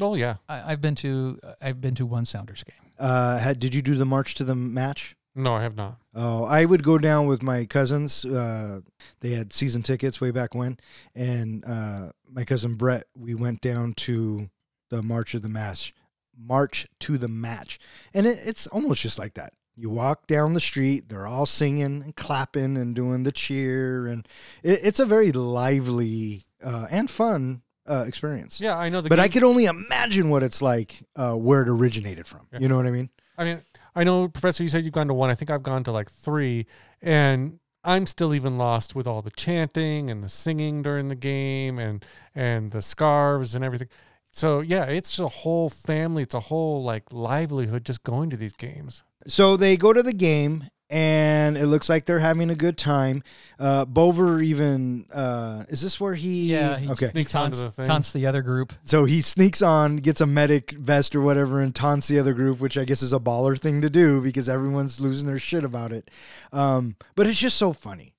Oh, 0.00 0.14
yeah. 0.14 0.36
I, 0.48 0.72
I've 0.72 0.80
been 0.80 0.94
to 0.96 1.38
I've 1.60 1.80
been 1.80 1.94
to 1.96 2.06
one 2.06 2.24
Sounders 2.24 2.64
game. 2.64 2.92
Uh, 2.98 3.38
had, 3.38 3.58
did 3.60 3.74
you 3.74 3.82
do 3.82 3.94
the 3.94 4.04
march 4.06 4.34
to 4.36 4.44
the 4.44 4.54
match? 4.54 5.14
No, 5.34 5.54
I 5.54 5.62
have 5.62 5.76
not. 5.76 5.98
Oh, 6.14 6.44
I 6.44 6.64
would 6.64 6.82
go 6.82 6.96
down 6.98 7.26
with 7.26 7.42
my 7.42 7.66
cousins. 7.66 8.24
Uh, 8.24 8.80
they 9.20 9.30
had 9.30 9.52
season 9.52 9.82
tickets 9.82 10.18
way 10.20 10.30
back 10.30 10.54
when, 10.54 10.78
and 11.14 11.62
uh, 11.66 12.10
my 12.30 12.42
cousin 12.44 12.74
Brett. 12.74 13.04
We 13.14 13.34
went 13.34 13.60
down 13.60 13.92
to 13.94 14.48
the 14.90 15.02
March 15.02 15.34
of 15.34 15.42
the 15.42 15.48
Match, 15.48 15.94
March 16.38 16.86
to 17.00 17.18
the 17.18 17.28
Match, 17.28 17.78
and 18.14 18.26
it, 18.26 18.38
it's 18.44 18.66
almost 18.66 19.02
just 19.02 19.18
like 19.18 19.34
that. 19.34 19.52
You 19.78 19.90
walk 19.90 20.26
down 20.26 20.54
the 20.54 20.60
street, 20.60 21.08
they're 21.08 21.26
all 21.26 21.44
singing 21.44 22.02
and 22.02 22.16
clapping 22.16 22.76
and 22.76 22.94
doing 22.94 23.24
the 23.24 23.32
cheer, 23.32 24.06
and 24.06 24.26
it, 24.62 24.80
it's 24.82 25.00
a 25.00 25.06
very 25.06 25.32
lively 25.32 26.46
uh, 26.64 26.86
and 26.90 27.10
fun 27.10 27.62
uh, 27.88 28.04
experience. 28.06 28.60
Yeah, 28.60 28.76
I 28.76 28.88
know 28.88 29.00
the 29.00 29.08
but 29.08 29.18
I 29.18 29.24
game- 29.28 29.32
could 29.32 29.44
only 29.44 29.66
imagine 29.66 30.30
what 30.30 30.42
it's 30.42 30.62
like 30.62 31.02
uh, 31.14 31.34
where 31.34 31.62
it 31.62 31.68
originated 31.68 32.26
from. 32.26 32.46
Yeah. 32.52 32.60
You 32.60 32.68
know 32.68 32.76
what 32.76 32.86
I 32.86 32.90
mean? 32.90 33.10
I 33.38 33.44
mean, 33.44 33.60
I 33.94 34.02
know, 34.04 34.28
Professor, 34.28 34.62
you 34.62 34.68
said 34.70 34.84
you've 34.84 34.94
gone 34.94 35.08
to 35.08 35.14
one. 35.14 35.28
I 35.28 35.34
think 35.34 35.50
I've 35.50 35.62
gone 35.62 35.84
to 35.84 35.92
like 35.92 36.10
three, 36.10 36.66
and 37.02 37.58
I'm 37.84 38.06
still 38.06 38.34
even 38.34 38.56
lost 38.56 38.94
with 38.94 39.06
all 39.06 39.20
the 39.20 39.30
chanting 39.30 40.10
and 40.10 40.24
the 40.24 40.28
singing 40.28 40.82
during 40.82 41.08
the 41.08 41.14
game 41.14 41.78
and 41.78 42.04
and 42.34 42.70
the 42.72 42.80
scarves 42.82 43.54
and 43.54 43.62
everything. 43.62 43.88
So 44.36 44.60
yeah, 44.60 44.84
it's 44.84 45.18
a 45.18 45.28
whole 45.28 45.70
family. 45.70 46.22
It's 46.22 46.34
a 46.34 46.40
whole 46.40 46.82
like 46.82 47.10
livelihood 47.10 47.86
just 47.86 48.02
going 48.02 48.28
to 48.30 48.36
these 48.36 48.52
games. 48.52 49.02
So 49.26 49.56
they 49.56 49.78
go 49.78 49.94
to 49.94 50.02
the 50.02 50.12
game, 50.12 50.68
and 50.90 51.56
it 51.56 51.66
looks 51.66 51.88
like 51.88 52.04
they're 52.04 52.18
having 52.18 52.50
a 52.50 52.54
good 52.54 52.76
time. 52.76 53.22
Uh, 53.58 53.86
Bover 53.86 54.44
even 54.44 55.06
uh, 55.10 55.64
is 55.70 55.80
this 55.80 55.98
where 55.98 56.14
he? 56.14 56.52
Yeah, 56.52 56.76
he 56.76 56.90
okay. 56.90 57.06
Sneaks 57.06 57.34
onto 57.34 57.56
the 57.56 57.70
thing. 57.70 57.86
taunts 57.86 58.12
the 58.12 58.26
other 58.26 58.42
group. 58.42 58.74
So 58.82 59.06
he 59.06 59.22
sneaks 59.22 59.62
on, 59.62 59.96
gets 59.96 60.20
a 60.20 60.26
medic 60.26 60.72
vest 60.72 61.16
or 61.16 61.22
whatever, 61.22 61.62
and 61.62 61.74
taunts 61.74 62.06
the 62.06 62.18
other 62.18 62.34
group, 62.34 62.60
which 62.60 62.76
I 62.76 62.84
guess 62.84 63.00
is 63.00 63.14
a 63.14 63.18
baller 63.18 63.58
thing 63.58 63.80
to 63.80 63.90
do 63.90 64.20
because 64.20 64.50
everyone's 64.50 65.00
losing 65.00 65.26
their 65.26 65.38
shit 65.38 65.64
about 65.64 65.92
it. 65.92 66.10
Um, 66.52 66.96
but 67.14 67.26
it's 67.26 67.40
just 67.40 67.56
so 67.56 67.72
funny. 67.72 68.12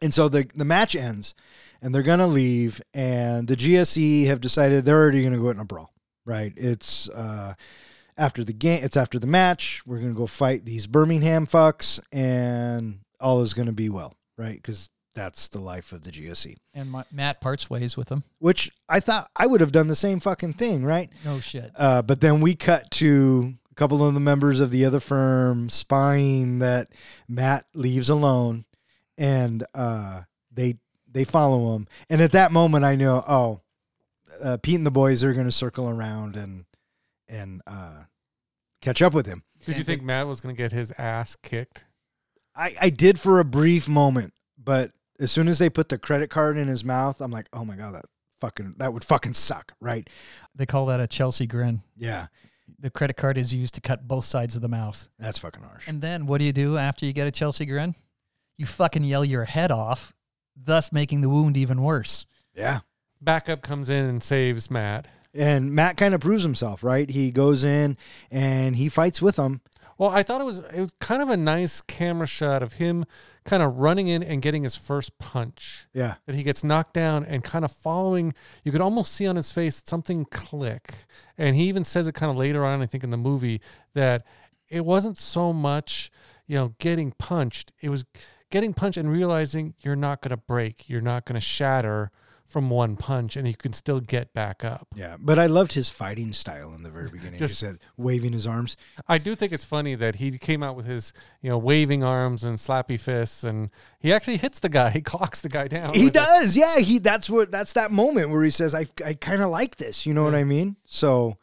And 0.00 0.14
so 0.14 0.28
the 0.28 0.48
the 0.54 0.64
match 0.64 0.94
ends, 0.94 1.34
and 1.82 1.94
they're 1.94 2.02
gonna 2.02 2.26
leave, 2.26 2.80
and 2.94 3.46
the 3.48 3.56
GSE 3.56 4.26
have 4.26 4.40
decided 4.40 4.84
they're 4.84 4.96
already 5.00 5.22
gonna 5.22 5.38
go 5.38 5.50
in 5.50 5.58
a 5.58 5.64
brawl. 5.64 5.92
Right? 6.24 6.52
It's 6.56 7.08
uh, 7.08 7.54
after 8.16 8.44
the 8.44 8.52
game. 8.52 8.82
It's 8.84 8.96
after 8.96 9.18
the 9.18 9.26
match. 9.26 9.82
We're 9.86 9.98
gonna 10.00 10.12
go 10.14 10.26
fight 10.26 10.64
these 10.64 10.86
Birmingham 10.86 11.46
fucks, 11.46 12.00
and 12.12 13.00
all 13.20 13.42
is 13.42 13.54
gonna 13.54 13.72
be 13.72 13.88
well. 13.88 14.14
Right? 14.36 14.56
Because 14.56 14.90
that's 15.14 15.48
the 15.48 15.60
life 15.60 15.90
of 15.92 16.02
the 16.02 16.10
GSE. 16.10 16.56
And 16.74 16.90
Ma- 16.90 17.02
Matt 17.10 17.40
parts 17.40 17.68
ways 17.68 17.96
with 17.96 18.08
them, 18.08 18.22
Which 18.38 18.70
I 18.88 19.00
thought 19.00 19.30
I 19.34 19.46
would 19.46 19.60
have 19.60 19.72
done 19.72 19.88
the 19.88 19.96
same 19.96 20.20
fucking 20.20 20.52
thing. 20.54 20.84
Right? 20.84 21.10
No 21.24 21.40
shit. 21.40 21.72
Uh, 21.74 22.02
but 22.02 22.20
then 22.20 22.40
we 22.40 22.54
cut 22.54 22.90
to 22.92 23.54
a 23.70 23.74
couple 23.74 24.06
of 24.06 24.14
the 24.14 24.20
members 24.20 24.60
of 24.60 24.70
the 24.70 24.84
other 24.84 25.00
firm 25.00 25.70
spying 25.70 26.58
that 26.60 26.88
Matt 27.26 27.64
leaves 27.74 28.08
alone, 28.10 28.64
and 29.16 29.64
uh, 29.74 30.22
they 30.52 30.76
they 31.10 31.24
follow 31.24 31.74
him. 31.74 31.86
And 32.10 32.20
at 32.20 32.32
that 32.32 32.52
moment, 32.52 32.84
I 32.84 32.94
knew, 32.94 33.08
oh, 33.10 33.60
uh, 34.42 34.56
Pete 34.62 34.76
and 34.76 34.86
the 34.86 34.90
boys 34.90 35.24
are 35.24 35.32
going 35.32 35.46
to 35.46 35.52
circle 35.52 35.88
around 35.88 36.36
and 36.36 36.64
and 37.28 37.60
uh, 37.66 38.04
catch 38.80 39.02
up 39.02 39.12
with 39.14 39.26
him. 39.26 39.42
Did 39.66 39.76
you 39.76 39.84
think 39.84 40.02
Matt 40.02 40.26
was 40.26 40.40
going 40.40 40.54
to 40.54 40.58
get 40.62 40.72
his 40.72 40.92
ass 40.96 41.36
kicked? 41.42 41.84
I, 42.56 42.74
I 42.80 42.90
did 42.90 43.20
for 43.20 43.38
a 43.40 43.44
brief 43.44 43.88
moment, 43.88 44.32
but 44.62 44.92
as 45.20 45.30
soon 45.30 45.48
as 45.48 45.58
they 45.58 45.68
put 45.68 45.88
the 45.88 45.98
credit 45.98 46.30
card 46.30 46.56
in 46.56 46.68
his 46.68 46.84
mouth, 46.84 47.20
I'm 47.20 47.30
like, 47.30 47.48
oh 47.52 47.64
my 47.64 47.76
god, 47.76 47.94
that 47.94 48.04
fucking 48.40 48.76
that 48.78 48.92
would 48.92 49.04
fucking 49.04 49.34
suck, 49.34 49.72
right? 49.80 50.08
They 50.54 50.66
call 50.66 50.86
that 50.86 51.00
a 51.00 51.06
Chelsea 51.06 51.46
grin. 51.46 51.82
Yeah, 51.96 52.28
The 52.78 52.90
credit 52.90 53.16
card 53.16 53.36
is 53.36 53.54
used 53.54 53.74
to 53.74 53.80
cut 53.80 54.06
both 54.08 54.24
sides 54.24 54.56
of 54.56 54.62
the 54.62 54.68
mouth. 54.68 55.08
that's 55.18 55.38
fucking 55.38 55.62
harsh. 55.62 55.86
And 55.88 56.00
then 56.00 56.26
what 56.26 56.38
do 56.38 56.44
you 56.44 56.52
do 56.52 56.76
after 56.78 57.04
you 57.04 57.12
get 57.12 57.26
a 57.26 57.32
Chelsea 57.32 57.66
grin? 57.66 57.94
you 58.56 58.66
fucking 58.66 59.04
yell 59.04 59.24
your 59.24 59.44
head 59.44 59.70
off, 59.70 60.12
thus 60.64 60.92
making 60.92 61.20
the 61.20 61.28
wound 61.28 61.56
even 61.56 61.82
worse. 61.82 62.26
Yeah. 62.54 62.80
Backup 63.20 63.62
comes 63.62 63.90
in 63.90 64.04
and 64.04 64.22
saves 64.22 64.70
Matt. 64.70 65.08
And 65.34 65.72
Matt 65.72 65.96
kind 65.96 66.14
of 66.14 66.20
proves 66.20 66.42
himself, 66.42 66.82
right? 66.82 67.08
He 67.08 67.30
goes 67.30 67.64
in 67.64 67.96
and 68.30 68.76
he 68.76 68.88
fights 68.88 69.20
with 69.20 69.36
them. 69.36 69.60
Well, 69.98 70.10
I 70.10 70.22
thought 70.22 70.40
it 70.40 70.44
was 70.44 70.60
it 70.60 70.78
was 70.78 70.92
kind 71.00 71.20
of 71.22 71.28
a 71.28 71.36
nice 71.36 71.80
camera 71.80 72.26
shot 72.26 72.62
of 72.62 72.74
him 72.74 73.04
kind 73.44 73.62
of 73.62 73.78
running 73.78 74.06
in 74.06 74.22
and 74.22 74.40
getting 74.40 74.62
his 74.62 74.76
first 74.76 75.18
punch. 75.18 75.86
Yeah. 75.92 76.14
That 76.26 76.36
he 76.36 76.44
gets 76.44 76.62
knocked 76.62 76.94
down 76.94 77.24
and 77.24 77.42
kind 77.42 77.64
of 77.64 77.72
following. 77.72 78.32
You 78.62 78.70
could 78.70 78.80
almost 78.80 79.12
see 79.12 79.26
on 79.26 79.34
his 79.36 79.50
face 79.50 79.82
something 79.84 80.24
click, 80.26 81.06
and 81.36 81.56
he 81.56 81.64
even 81.64 81.82
says 81.82 82.06
it 82.06 82.14
kind 82.14 82.30
of 82.30 82.36
later 82.36 82.64
on. 82.64 82.80
I 82.80 82.86
think 82.86 83.02
in 83.02 83.10
the 83.10 83.16
movie 83.16 83.60
that 83.94 84.24
it 84.68 84.84
wasn't 84.84 85.18
so 85.18 85.52
much 85.52 86.12
you 86.46 86.56
know 86.56 86.74
getting 86.78 87.12
punched. 87.12 87.72
It 87.80 87.88
was 87.88 88.04
getting 88.50 88.74
punched 88.74 88.96
and 88.98 89.10
realizing 89.10 89.74
you're 89.80 89.96
not 89.96 90.22
going 90.22 90.30
to 90.30 90.36
break, 90.36 90.88
you're 90.88 91.00
not 91.00 91.24
going 91.24 91.34
to 91.34 91.40
shatter 91.40 92.10
from 92.46 92.70
one 92.70 92.96
punch, 92.96 93.36
and 93.36 93.46
you 93.46 93.54
can 93.54 93.74
still 93.74 94.00
get 94.00 94.32
back 94.32 94.64
up. 94.64 94.88
Yeah. 94.96 95.16
But 95.20 95.38
I 95.38 95.44
loved 95.44 95.74
his 95.74 95.90
fighting 95.90 96.32
style 96.32 96.72
in 96.72 96.82
the 96.82 96.88
very 96.88 97.10
beginning. 97.10 97.38
Just- 97.38 97.50
Just 97.52 97.60
said 97.60 97.78
waving 97.98 98.32
his 98.32 98.46
arms. 98.46 98.74
I 99.06 99.18
do 99.18 99.34
think 99.34 99.52
it's 99.52 99.66
funny 99.66 99.94
that 99.96 100.14
he 100.14 100.38
came 100.38 100.62
out 100.62 100.74
with 100.74 100.86
his, 100.86 101.12
you 101.42 101.50
know, 101.50 101.58
waving 101.58 102.02
arms 102.02 102.44
and 102.44 102.56
slappy 102.56 102.98
fists, 102.98 103.44
and 103.44 103.68
he 104.00 104.14
actually 104.14 104.38
hits 104.38 104.60
the 104.60 104.70
guy. 104.70 104.88
He 104.98 105.02
clocks 105.02 105.42
the 105.42 105.50
guy 105.50 105.68
down. 105.68 105.92
He 105.92 106.04
with 106.06 106.16
it. 106.16 106.24
does. 106.24 106.56
Yeah. 106.56 106.78
He 106.78 106.98
that's 106.98 107.28
what 107.28 107.50
that's 107.50 107.74
that 107.74 107.92
moment 107.92 108.30
where 108.30 108.42
he 108.42 108.50
says, 108.50 108.74
I 108.74 108.86
I 109.04 109.12
kind 109.12 109.42
of 109.42 109.50
like 109.50 109.76
this. 109.76 110.06
You 110.06 110.14
know 110.14 110.24
what 110.24 110.34
I 110.34 110.44
mean? 110.44 110.76
So 110.86 111.36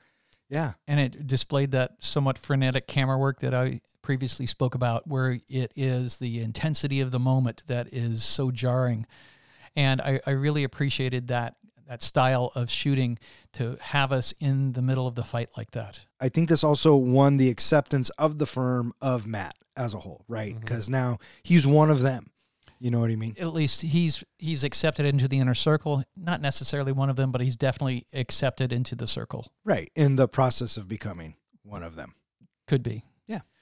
yeah. 0.49 0.73
and 0.87 0.99
it 0.99 1.27
displayed 1.27 1.69
that 1.73 1.97
somewhat 1.99 2.39
frenetic 2.39 2.87
camera 2.87 3.19
work 3.19 3.41
that 3.41 3.53
I 3.53 3.81
previously 4.05 4.45
spoke 4.45 4.75
about, 4.75 5.07
where 5.07 5.39
it 5.49 5.71
is 5.75 6.17
the 6.17 6.39
intensity 6.39 7.01
of 7.01 7.11
the 7.11 7.19
moment 7.19 7.63
that 7.67 7.91
is 7.91 8.23
so 8.23 8.51
jarring, 8.51 9.07
and 9.75 9.99
I, 9.99 10.21
I 10.25 10.31
really 10.31 10.63
appreciated 10.63 11.27
that 11.29 11.55
that 11.87 12.01
style 12.01 12.51
of 12.55 12.69
shooting 12.69 13.19
to 13.53 13.77
have 13.79 14.11
us 14.11 14.33
in 14.39 14.73
the 14.73 14.81
middle 14.81 15.05
of 15.05 15.13
the 15.13 15.23
fight 15.23 15.49
like 15.55 15.71
that. 15.71 16.05
I 16.19 16.29
think 16.29 16.49
this 16.49 16.63
also 16.63 16.95
won 16.95 17.37
the 17.37 17.49
acceptance 17.49 18.09
of 18.11 18.39
the 18.39 18.47
firm 18.47 18.93
of 19.01 19.27
Matt 19.27 19.55
as 19.77 19.93
a 19.93 19.99
whole, 19.99 20.23
right? 20.27 20.51
Mm-hmm. 20.53 20.61
Because 20.61 20.89
now 20.89 21.19
he's 21.43 21.67
one 21.67 21.91
of 21.91 22.01
them. 22.01 22.31
You 22.79 22.91
know 22.91 22.99
what 22.99 23.09
I 23.09 23.15
mean? 23.15 23.35
At 23.39 23.53
least 23.53 23.81
he's 23.81 24.23
he's 24.37 24.63
accepted 24.63 25.05
into 25.05 25.27
the 25.27 25.39
inner 25.39 25.53
circle, 25.55 26.03
not 26.15 26.41
necessarily 26.41 26.91
one 26.91 27.09
of 27.09 27.15
them, 27.15 27.31
but 27.31 27.41
he's 27.41 27.55
definitely 27.55 28.05
accepted 28.13 28.71
into 28.71 28.95
the 28.95 29.07
circle. 29.07 29.47
Right. 29.63 29.91
In 29.95 30.15
the 30.15 30.27
process 30.27 30.77
of 30.77 30.87
becoming 30.87 31.35
one 31.63 31.83
of 31.83 31.95
them. 31.95 32.15
Could 32.67 32.83
be. 32.83 33.03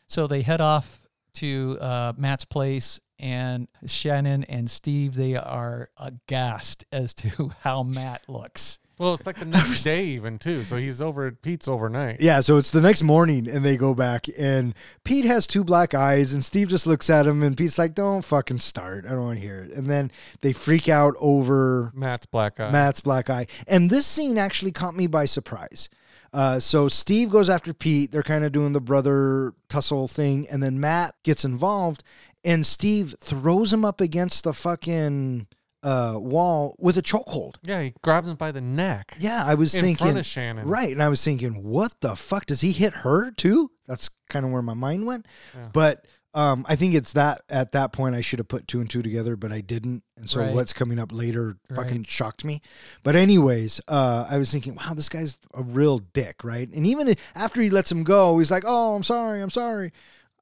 Yeah. 0.08 0.14
So 0.14 0.28
they 0.28 0.42
head 0.42 0.62
off 0.62 1.06
to 1.36 1.78
uh, 1.82 2.14
Matt's 2.18 2.46
place, 2.46 3.00
and 3.20 3.68
Shannon 3.86 4.44
and 4.46 4.70
Steve 4.70 5.16
they 5.16 5.36
are 5.36 5.90
aghast 5.98 6.86
as 6.92 7.14
to 7.16 7.54
how 7.62 7.84
Matt 7.84 8.24
looks. 8.28 8.80
Well, 9.00 9.16
it's 9.16 9.26
like 9.26 9.38
the 9.38 9.46
next 9.46 9.84
day 9.84 10.06
even 10.06 10.38
too. 10.38 10.64
So 10.64 10.78
he's 10.78 11.02
over 11.02 11.28
at 11.28 11.42
Pete's 11.42 11.68
overnight. 11.68 12.22
Yeah, 12.22 12.42
so 12.42 12.58
it's 12.58 12.72
the 12.72 12.82
next 12.82 13.02
morning 13.02 13.48
and 13.48 13.66
they 13.66 13.76
go 13.76 13.96
back 13.96 14.28
and 14.38 14.76
Pete 15.04 15.26
has 15.26 15.48
two 15.48 15.64
black 15.64 15.94
eyes 15.94 16.32
and 16.32 16.46
Steve 16.46 16.68
just 16.68 16.86
looks 16.86 17.10
at 17.10 17.26
him 17.26 17.42
and 17.44 17.58
Pete's 17.58 17.80
like, 17.80 17.96
Don't 17.96 18.24
fucking 18.24 18.60
start. 18.60 19.06
I 19.06 19.10
don't 19.10 19.24
want 19.24 19.40
to 19.40 19.46
hear 19.46 19.62
it. 19.62 19.72
And 19.72 19.90
then 19.90 20.12
they 20.42 20.54
freak 20.54 20.90
out 20.90 21.16
over 21.20 21.92
Matt's 21.96 22.26
black 22.28 22.60
eye. 22.60 22.72
Matt's 22.72 23.02
black 23.02 23.30
eye. 23.30 23.48
And 23.68 23.90
this 23.90 24.06
scene 24.06 24.38
actually 24.38 24.72
caught 24.72 24.96
me 24.96 25.08
by 25.08 25.26
surprise. 25.26 25.90
Uh, 26.34 26.60
so 26.60 26.88
Steve 26.88 27.30
goes 27.30 27.50
after 27.50 27.74
Pete. 27.74 28.12
They're 28.12 28.24
kind 28.24 28.44
of 28.44 28.52
doing 28.52 28.74
the 28.74 28.82
brother 28.82 29.54
tussle 29.70 30.08
thing, 30.08 30.48
and 30.50 30.64
then 30.64 30.80
Matt 30.80 31.14
gets 31.24 31.46
involved, 31.46 32.04
and 32.44 32.66
Steve 32.66 33.14
throws 33.22 33.72
him 33.72 33.86
up 33.86 34.02
against 34.02 34.44
the 34.44 34.54
fucking 34.54 35.48
uh, 35.84 36.16
wall 36.18 36.76
with 36.80 36.98
a 36.98 37.02
chokehold. 37.04 37.56
Yeah, 37.62 37.84
he 37.84 37.94
grabs 38.02 38.28
him 38.28 38.36
by 38.36 38.52
the 38.52 38.62
neck. 38.62 39.16
Yeah, 39.20 39.44
I 39.46 39.54
was 39.54 39.76
in 39.76 39.82
thinking 39.82 40.06
front 40.06 40.18
of 40.18 40.26
Shannon. 40.26 40.68
right, 40.68 40.92
and 40.92 41.04
I 41.04 41.10
was 41.10 41.24
thinking, 41.24 41.62
what 41.64 42.00
the 42.02 42.16
fuck 42.16 42.48
does 42.48 42.62
he 42.62 42.72
hit 42.72 42.94
her 42.94 43.32
too? 43.32 43.70
That's 43.88 44.10
kind 44.30 44.46
of 44.46 44.52
where 44.52 44.62
my 44.62 44.74
mind 44.74 45.06
went. 45.06 45.28
Yeah. 45.54 45.70
But 45.72 46.06
um, 46.34 46.66
I 46.68 46.76
think 46.76 46.94
it's 46.96 47.14
that 47.14 47.42
at 47.50 47.72
that 47.74 47.94
point 47.94 48.16
I 48.16 48.22
should 48.22 48.40
have 48.40 48.48
put 48.48 48.68
two 48.68 48.80
and 48.80 48.90
two 48.90 49.02
together, 49.04 49.36
but 49.36 49.52
I 49.52 49.62
didn't, 49.62 50.04
and 50.18 50.30
so 50.30 50.40
Right. 50.42 50.54
what's 50.54 50.74
coming 50.74 50.98
up 51.00 51.12
later 51.12 51.58
fucking 51.74 51.98
Right. 51.98 52.10
shocked 52.10 52.44
me. 52.44 52.62
But 53.04 53.16
anyways, 53.16 53.80
uh, 53.88 54.26
I 54.30 54.38
was 54.38 54.52
thinking, 54.52 54.76
wow, 54.76 54.94
this 54.96 55.10
guy's 55.10 55.38
a 55.54 55.62
real 55.62 56.00
dick, 56.00 56.44
right? 56.44 56.70
And 56.70 56.86
even 56.88 57.16
after 57.36 57.62
he 57.62 57.70
lets 57.70 57.92
him 57.92 58.04
go, 58.04 58.40
he's 58.40 58.52
like, 58.52 58.64
oh, 58.66 58.96
I'm 58.96 59.04
sorry, 59.04 59.42
I'm 59.42 59.50
sorry. 59.52 59.92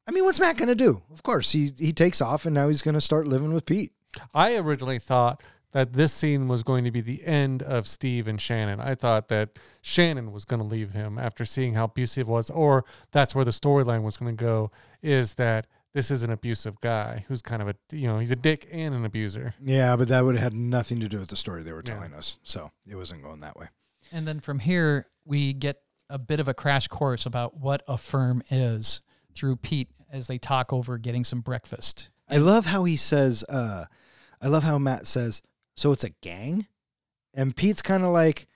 I 0.07 0.11
mean, 0.11 0.23
what's 0.23 0.39
Matt 0.39 0.57
gonna 0.57 0.75
do? 0.75 1.03
Of 1.11 1.23
course, 1.23 1.51
he 1.51 1.71
he 1.77 1.93
takes 1.93 2.21
off, 2.21 2.45
and 2.45 2.53
now 2.53 2.67
he's 2.69 2.81
gonna 2.81 3.01
start 3.01 3.27
living 3.27 3.53
with 3.53 3.65
Pete. 3.65 3.91
I 4.33 4.55
originally 4.57 4.99
thought 4.99 5.41
that 5.73 5.93
this 5.93 6.11
scene 6.11 6.49
was 6.49 6.63
going 6.63 6.83
to 6.83 6.91
be 6.91 6.99
the 6.99 7.25
end 7.25 7.63
of 7.63 7.87
Steve 7.87 8.27
and 8.27 8.41
Shannon. 8.41 8.81
I 8.81 8.93
thought 8.93 9.29
that 9.29 9.57
Shannon 9.81 10.33
was 10.33 10.43
going 10.43 10.61
to 10.61 10.67
leave 10.67 10.91
him 10.91 11.17
after 11.17 11.45
seeing 11.45 11.75
how 11.75 11.85
abusive 11.85 12.27
was, 12.27 12.49
or 12.49 12.83
that's 13.11 13.33
where 13.33 13.45
the 13.45 13.51
storyline 13.51 14.01
was 14.03 14.17
going 14.17 14.35
to 14.35 14.43
go. 14.43 14.69
Is 15.01 15.35
that 15.35 15.67
this 15.93 16.09
is 16.11 16.23
an 16.23 16.31
abusive 16.31 16.79
guy 16.81 17.25
who's 17.27 17.41
kind 17.41 17.61
of 17.61 17.67
a 17.67 17.75
you 17.91 18.07
know 18.07 18.19
he's 18.19 18.31
a 18.31 18.35
dick 18.35 18.67
and 18.71 18.93
an 18.95 19.05
abuser. 19.05 19.53
Yeah, 19.61 19.95
but 19.95 20.07
that 20.09 20.21
would 20.23 20.35
have 20.35 20.43
had 20.43 20.53
nothing 20.53 20.99
to 21.01 21.09
do 21.09 21.19
with 21.19 21.29
the 21.29 21.35
story 21.35 21.63
they 21.63 21.73
were 21.73 21.83
Yeah. 21.85 21.93
telling 21.95 22.13
us, 22.13 22.37
so 22.43 22.71
it 22.87 22.95
wasn't 22.95 23.21
going 23.23 23.39
that 23.41 23.57
way. 23.57 23.67
And 24.11 24.27
then 24.27 24.39
from 24.39 24.59
here, 24.59 25.07
we 25.25 25.53
get 25.53 25.81
a 26.09 26.17
bit 26.19 26.39
of 26.39 26.47
a 26.47 26.53
crash 26.53 26.87
course 26.87 27.25
about 27.25 27.57
what 27.57 27.83
a 27.87 27.97
firm 27.97 28.41
is 28.49 29.01
through 29.33 29.55
Pete 29.57 29.89
as 30.11 30.27
they 30.27 30.37
talk 30.37 30.73
over 30.73 30.97
getting 30.97 31.23
some 31.23 31.39
breakfast. 31.41 32.09
I 32.29 32.37
love 32.37 32.65
how 32.65 32.83
he 32.85 32.97
says, 32.97 33.43
uh, 33.47 33.85
I 34.41 34.47
love 34.47 34.63
how 34.63 34.77
Matt 34.77 35.07
says, 35.07 35.41
so 35.75 35.91
it's 35.93 36.03
a 36.03 36.09
gang? 36.21 36.67
And 37.33 37.55
Pete's 37.55 37.81
kind 37.81 38.03
of 38.03 38.09
like, 38.09 38.47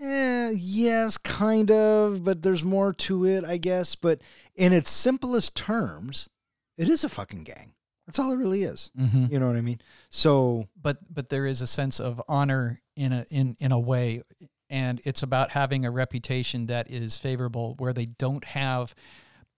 eh, 0.00 0.52
yes, 0.56 1.18
kind 1.18 1.70
of, 1.70 2.24
but 2.24 2.42
there's 2.42 2.64
more 2.64 2.92
to 2.92 3.24
it, 3.26 3.44
I 3.44 3.58
guess. 3.58 3.94
But 3.94 4.20
in 4.56 4.72
its 4.72 4.90
simplest 4.90 5.54
terms, 5.54 6.28
it 6.76 6.88
is 6.88 7.04
a 7.04 7.08
fucking 7.08 7.44
gang. 7.44 7.74
That's 8.06 8.18
all 8.18 8.32
it 8.32 8.36
really 8.36 8.64
is. 8.64 8.90
Mm-hmm. 8.98 9.26
You 9.32 9.40
know 9.40 9.46
what 9.46 9.56
I 9.56 9.62
mean? 9.62 9.80
So, 10.10 10.68
But 10.80 10.98
but 11.12 11.30
there 11.30 11.46
is 11.46 11.62
a 11.62 11.66
sense 11.66 12.00
of 12.00 12.20
honor 12.28 12.80
in 12.96 13.12
a 13.12 13.24
in 13.30 13.56
in 13.58 13.72
a 13.72 13.78
way, 13.78 14.22
and 14.68 15.00
it's 15.04 15.22
about 15.22 15.50
having 15.50 15.86
a 15.86 15.90
reputation 15.90 16.66
that 16.66 16.90
is 16.90 17.16
favorable, 17.16 17.74
where 17.78 17.92
they 17.92 18.06
don't 18.06 18.44
have 18.44 18.94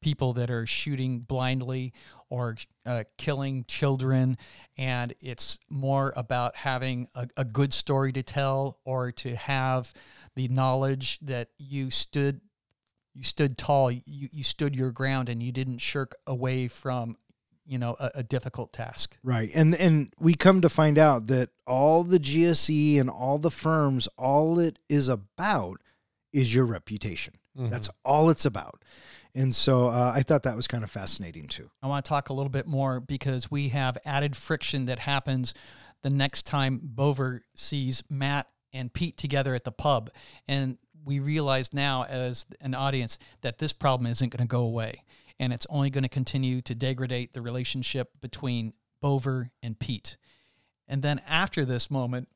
people 0.03 0.35
that 0.35 0.51
are 0.51 0.67
shooting 0.67 1.21
blindly 1.21 1.93
or 2.29 2.57
uh, 2.85 3.03
killing 3.17 3.65
children 3.67 4.37
and 4.77 5.15
it's 5.21 5.59
more 5.71 6.13
about 6.17 6.55
having 6.55 7.09
a, 7.15 7.27
a 7.37 7.45
good 7.45 7.73
story 7.73 8.13
to 8.13 8.23
tell 8.23 8.79
or 8.85 9.11
to 9.11 9.35
have 9.35 9.93
the 10.35 10.49
knowledge 10.49 11.19
that 11.21 11.49
you 11.59 11.91
stood 11.91 12.41
you 13.17 13.23
stood 13.23 13.57
tall 13.57 13.91
you, 13.91 14.03
you 14.05 14.43
stood 14.43 14.77
your 14.77 14.91
ground 14.93 15.29
and 15.29 15.43
you 15.43 15.51
didn't 15.51 15.79
shirk 15.79 16.15
away 16.27 16.69
from 16.69 17.17
you 17.65 17.79
know 17.79 17.97
a, 17.99 18.11
a 18.17 18.23
difficult 18.23 18.73
task 18.73 19.17
right. 19.25 19.51
And, 19.55 19.75
and 19.75 20.13
we 20.21 20.35
come 20.35 20.61
to 20.61 20.69
find 20.69 20.99
out 20.99 21.27
that 21.29 21.51
all 21.67 22.05
the 22.05 22.21
GSE 22.21 23.01
and 23.01 23.11
all 23.11 23.39
the 23.39 23.51
firms, 23.51 24.07
all 24.17 24.59
it 24.59 24.79
is 24.89 25.09
about 25.09 25.81
is 26.33 26.55
your 26.55 26.67
reputation. 26.67 27.35
Mhm. 27.59 27.71
That's 27.71 27.89
all 28.05 28.31
it's 28.31 28.45
about. 28.45 28.85
And 29.35 29.55
so 29.55 29.89
uh, 29.89 30.13
I 30.15 30.23
thought 30.23 30.45
that 30.45 30.57
was 30.57 30.67
kind 30.67 30.85
of 30.85 30.91
fascinating 30.91 31.47
too. 31.47 31.71
I 31.83 31.89
want 31.89 32.05
to 32.05 32.09
talk 32.09 32.29
a 32.29 32.33
little 32.33 32.51
bit 32.51 32.67
more 32.67 33.01
because 33.01 33.51
we 33.51 33.69
have 33.69 33.99
added 34.05 34.37
friction 34.37 34.87
that 34.87 35.01
happens 35.01 35.53
the 36.03 36.11
next 36.11 36.45
time 36.47 36.81
Bover 36.95 37.41
sees 37.55 38.05
Matt 38.09 38.47
and 38.73 38.93
Pete 38.93 39.17
together 39.17 39.55
at 39.55 39.65
the 39.65 39.73
pub. 39.73 40.11
And 40.47 40.79
we 41.07 41.21
realize 41.21 41.73
now, 41.73 42.05
as 42.05 42.45
an 42.61 42.75
audience, 42.75 43.19
that 43.41 43.59
this 43.59 43.73
problem 43.73 44.11
isn't 44.11 44.29
going 44.29 44.47
to 44.47 44.51
go 44.51 44.63
away. 44.63 45.03
And 45.41 45.53
it's 45.53 45.67
only 45.71 45.89
going 45.89 46.03
to 46.03 46.11
continue 46.11 46.61
to 46.63 46.75
degrade 46.75 47.33
the 47.33 47.41
relationship 47.41 48.11
between 48.21 48.75
Bover 49.03 49.51
and 49.63 49.79
Pete. 49.79 50.19
And 50.87 51.03
then 51.03 51.21
after 51.27 51.65
this 51.65 51.91
moment, 51.91 52.29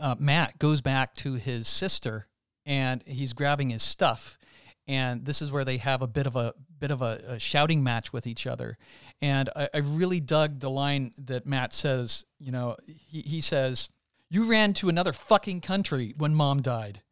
uh, 0.00 0.16
Matt 0.18 0.58
goes 0.58 0.80
back 0.80 1.14
to 1.16 1.34
his 1.34 1.68
sister 1.68 2.26
and 2.66 3.02
he's 3.06 3.32
grabbing 3.32 3.70
his 3.70 3.82
stuff 3.82 4.38
and 4.86 5.24
this 5.24 5.40
is 5.40 5.50
where 5.50 5.64
they 5.64 5.78
have 5.78 6.02
a 6.02 6.06
bit 6.06 6.26
of 6.26 6.36
a 6.36 6.54
bit 6.78 6.90
of 6.90 7.02
a, 7.02 7.18
a 7.28 7.38
shouting 7.38 7.82
match 7.82 8.12
with 8.12 8.26
each 8.26 8.46
other. 8.46 8.76
And 9.22 9.48
I, 9.56 9.68
I 9.72 9.78
really 9.78 10.20
dug 10.20 10.60
the 10.60 10.70
line 10.70 11.12
that 11.18 11.46
Matt 11.46 11.72
says. 11.72 12.24
You 12.38 12.52
know, 12.52 12.76
he, 12.86 13.22
he 13.22 13.40
says, 13.40 13.88
"You 14.30 14.44
ran 14.50 14.74
to 14.74 14.88
another 14.88 15.12
fucking 15.12 15.60
country 15.60 16.14
when 16.16 16.34
mom 16.34 16.62
died," 16.62 17.02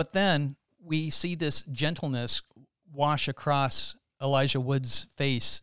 but 0.00 0.14
then 0.14 0.56
we 0.82 1.10
see 1.10 1.34
this 1.34 1.62
gentleness 1.64 2.40
wash 2.90 3.28
across 3.28 3.96
Elijah 4.22 4.60
Wood's 4.60 5.08
face. 5.16 5.60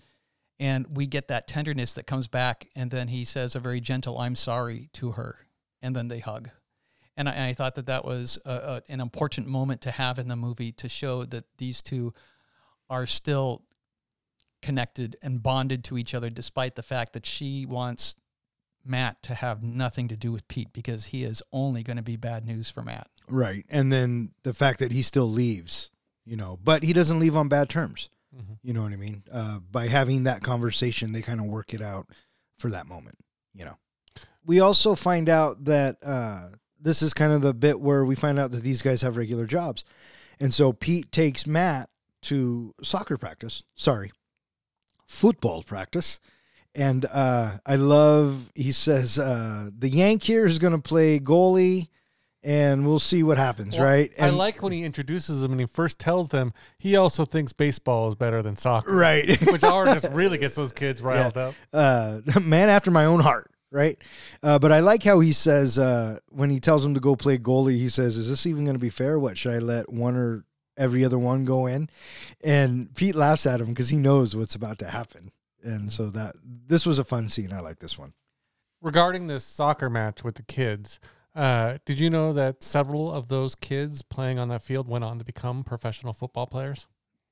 And 0.59 0.85
we 0.95 1.07
get 1.07 1.27
that 1.29 1.47
tenderness 1.47 1.93
that 1.95 2.05
comes 2.05 2.27
back, 2.27 2.67
and 2.75 2.91
then 2.91 3.07
he 3.07 3.25
says 3.25 3.55
a 3.55 3.59
very 3.59 3.79
gentle 3.79 4.19
"I'm 4.19 4.35
sorry" 4.35 4.89
to 4.93 5.13
her, 5.13 5.47
and 5.81 5.95
then 5.95 6.07
they 6.07 6.19
hug 6.19 6.49
and 7.17 7.27
I, 7.27 7.47
I 7.47 7.53
thought 7.53 7.75
that 7.75 7.87
that 7.87 8.05
was 8.05 8.37
a, 8.45 8.51
a, 8.51 8.81
an 8.87 9.01
important 9.01 9.47
moment 9.47 9.81
to 9.81 9.91
have 9.91 10.19
in 10.19 10.27
the 10.27 10.35
movie 10.35 10.71
to 10.73 10.87
show 10.87 11.25
that 11.25 11.45
these 11.57 11.81
two 11.81 12.13
are 12.89 13.07
still 13.07 13.63
connected 14.61 15.17
and 15.21 15.41
bonded 15.41 15.83
to 15.85 15.97
each 15.97 16.13
other, 16.13 16.29
despite 16.29 16.75
the 16.75 16.83
fact 16.83 17.13
that 17.13 17.25
she 17.25 17.65
wants 17.65 18.15
Matt 18.85 19.21
to 19.23 19.33
have 19.33 19.63
nothing 19.63 20.07
to 20.07 20.15
do 20.15 20.31
with 20.31 20.47
Pete 20.47 20.71
because 20.71 21.05
he 21.05 21.23
is 21.23 21.43
only 21.51 21.83
going 21.83 21.97
to 21.97 22.03
be 22.03 22.15
bad 22.15 22.45
news 22.45 22.69
for 22.69 22.83
Matt. 22.83 23.09
Right. 23.29 23.65
And 23.69 23.91
then 23.91 24.31
the 24.43 24.53
fact 24.53 24.79
that 24.79 24.91
he 24.91 25.01
still 25.01 25.29
leaves, 25.29 25.91
you 26.25 26.35
know, 26.35 26.59
but 26.63 26.83
he 26.83 26.93
doesn't 26.93 27.19
leave 27.19 27.35
on 27.35 27.47
bad 27.47 27.69
terms. 27.69 28.09
You 28.61 28.73
know 28.73 28.83
what 28.83 28.91
I 28.91 28.97
mean? 28.97 29.23
Uh, 29.31 29.59
by 29.59 29.87
having 29.87 30.25
that 30.25 30.43
conversation, 30.43 31.11
they 31.11 31.21
kind 31.21 31.39
of 31.39 31.47
work 31.47 31.73
it 31.73 31.81
out 31.81 32.07
for 32.59 32.69
that 32.69 32.85
moment, 32.85 33.17
you 33.53 33.65
know. 33.65 33.77
We 34.45 34.59
also 34.59 34.93
find 34.93 35.27
out 35.27 35.63
that 35.63 35.97
uh, 36.03 36.49
this 36.79 37.01
is 37.01 37.13
kind 37.13 37.31
of 37.33 37.41
the 37.41 37.53
bit 37.53 37.79
where 37.79 38.05
we 38.05 38.13
find 38.13 38.37
out 38.37 38.51
that 38.51 38.61
these 38.61 38.81
guys 38.81 39.01
have 39.01 39.17
regular 39.17 39.45
jobs. 39.47 39.83
And 40.39 40.53
so 40.53 40.71
Pete 40.71 41.11
takes 41.11 41.47
Matt 41.47 41.89
to 42.23 42.75
soccer 42.83 43.17
practice. 43.17 43.63
Sorry, 43.75 44.11
football 45.07 45.63
practice. 45.63 46.19
And 46.75 47.05
uh, 47.05 47.57
I 47.65 47.75
love, 47.75 48.51
he 48.53 48.71
says, 48.71 49.17
uh, 49.17 49.69
the 49.75 49.89
Yank 49.89 50.21
here 50.21 50.45
is 50.45 50.59
going 50.59 50.75
to 50.75 50.81
play 50.81 51.19
goalie 51.19 51.87
and 52.43 52.85
we'll 52.85 52.99
see 52.99 53.23
what 53.23 53.37
happens, 53.37 53.75
Well, 53.77 53.83
right? 53.85 54.11
I 54.19 54.27
And- 54.27 54.37
like 54.37 54.61
when 54.61 54.71
he 54.71 54.83
introduces 54.83 55.41
them 55.41 55.51
and 55.51 55.59
he 55.61 55.67
first 55.67 55.99
tells 55.99 56.29
them 56.29 56.53
he 56.77 56.95
also 56.95 57.25
thinks 57.25 57.51
baseball 57.53 58.09
is 58.09 58.15
better 58.15 58.41
than 58.41 58.55
soccer. 58.55 58.93
Right. 58.95 59.39
Which 59.51 59.63
already 59.63 59.99
just 59.99 60.13
really 60.13 60.37
gets 60.39 60.55
those 60.55 60.71
kids 60.71 61.01
riled 61.01 61.37
up. 61.37 61.55
uh, 61.73 62.19
man 62.41 62.69
after 62.69 62.91
my 62.91 63.05
own 63.05 63.19
heart, 63.21 63.51
right? 63.71 63.97
Uh, 64.43 64.59
but 64.59 64.71
I 64.71 64.79
like 64.79 65.03
how 65.03 65.19
he 65.19 65.33
says 65.33 65.77
uh, 65.79 66.19
when 66.29 66.49
he 66.49 66.59
tells 66.59 66.85
him 66.85 66.93
to 66.93 66.99
go 66.99 67.15
play 67.15 67.37
goalie, 67.37 67.77
he 67.77 67.89
says, 67.89 68.17
"Is 68.17 68.29
this 68.29 68.45
even 68.45 68.63
going 68.65 68.75
to 68.75 68.79
be 68.79 68.89
fair? 68.91 69.17
What 69.19 69.37
should 69.37 69.53
I 69.53 69.59
let 69.59 69.91
one 69.91 70.15
or 70.15 70.45
every 70.77 71.03
other 71.03 71.17
one 71.19 71.43
go 71.43 71.65
in?" 71.65 71.89
And 72.43 72.93
Pete 72.95 73.15
laughs 73.15 73.45
at 73.47 73.59
him 73.59 73.67
because 73.67 73.89
he 73.89 73.97
knows 73.97 74.35
what's 74.35 74.55
about 74.55 74.77
to 74.79 74.87
happen, 74.87 75.31
and 75.63 75.91
so 75.91 76.09
that 76.11 76.35
this 76.43 76.85
was 76.85 76.99
a 76.99 77.03
fun 77.03 77.29
scene. 77.29 77.51
I 77.51 77.59
like 77.61 77.79
this 77.79 77.97
one. 77.97 78.13
Regarding 78.81 79.25
this 79.27 79.43
soccer 79.43 79.89
match 79.89 80.23
with 80.23 80.35
the 80.35 80.43
kids, 80.43 80.99
uh, 81.37 81.77
did 81.85 81.99
you 81.99 82.09
know 82.09 82.33
that 82.33 82.63
several 82.63 83.13
of 83.13 83.27
those 83.27 83.53
kids 83.53 84.01
playing 84.01 84.39
on 84.39 84.49
that 84.49 84.63
field 84.63 84.87
went 84.87 85.03
on 85.03 85.19
to 85.19 85.23
become 85.23 85.63
professional 85.63 86.11
football 86.11 86.47
players? 86.47 86.87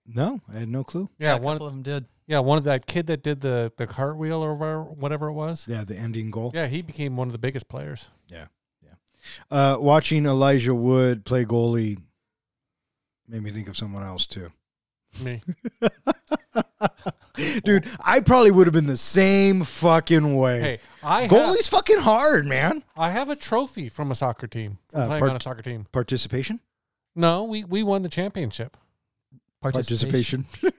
No, 0.05 0.41
I 0.53 0.59
had 0.59 0.69
no 0.69 0.83
clue. 0.83 1.09
Yeah, 1.17 1.37
a 1.37 1.41
one. 1.41 1.55
couple 1.55 1.67
of 1.67 1.73
them 1.73 1.81
did. 1.81 2.05
Yeah, 2.27 2.39
one 2.39 2.59
of 2.59 2.63
that 2.65 2.85
kid 2.85 3.07
that 3.07 3.23
did 3.23 3.41
the 3.41 3.71
the 3.77 3.87
cartwheel 3.87 4.43
or 4.43 4.53
whatever, 4.53 4.83
whatever 4.83 5.27
it 5.29 5.33
was. 5.33 5.67
Yeah, 5.67 5.83
the 5.83 5.95
ending 5.95 6.29
goal. 6.29 6.51
Yeah, 6.53 6.67
he 6.67 6.83
became 6.83 7.17
one 7.17 7.27
of 7.27 7.31
the 7.31 7.39
biggest 7.39 7.67
players. 7.67 8.09
Yeah, 8.27 8.45
yeah. 8.83 8.93
Uh, 9.49 9.77
watching 9.79 10.27
Elijah 10.27 10.75
Wood 10.75 11.25
play 11.25 11.43
goalie 11.43 11.97
made 13.27 13.41
me 13.41 13.49
think 13.49 13.67
of 13.67 13.75
someone 13.75 14.03
else 14.03 14.27
too. 14.27 14.51
Me. 15.23 15.41
Dude, 17.63 17.85
I 18.03 18.19
probably 18.19 18.51
would 18.51 18.67
have 18.67 18.73
been 18.73 18.87
the 18.87 18.97
same 18.97 19.63
fucking 19.63 20.35
way. 20.35 20.59
Hey, 20.59 20.79
I 21.05 21.21
have, 21.23 21.31
Goalie's 21.31 21.67
fucking 21.67 21.99
hard, 21.99 22.45
man. 22.45 22.83
I 22.97 23.11
have 23.11 23.29
a 23.29 23.35
trophy 23.35 23.89
from 23.89 24.11
a 24.11 24.15
soccer 24.15 24.47
team. 24.47 24.79
From 24.89 25.01
Uh, 25.01 25.05
playing 25.07 25.19
part- 25.19 25.29
on 25.31 25.35
a 25.37 25.39
soccer 25.41 25.61
team. 25.61 25.85
Participation? 25.91 26.59
No, 27.15 27.43
we 27.43 27.63
we 27.63 27.83
won 27.83 28.01
the 28.01 28.09
championship. 28.09 28.75
Participation. 29.61 30.45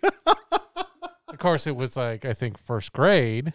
Of 1.28 1.38
course, 1.40 1.66
it 1.66 1.76
was 1.76 1.96
like 1.98 2.24
I 2.24 2.32
think 2.32 2.56
first 2.58 2.92
grade, 2.94 3.52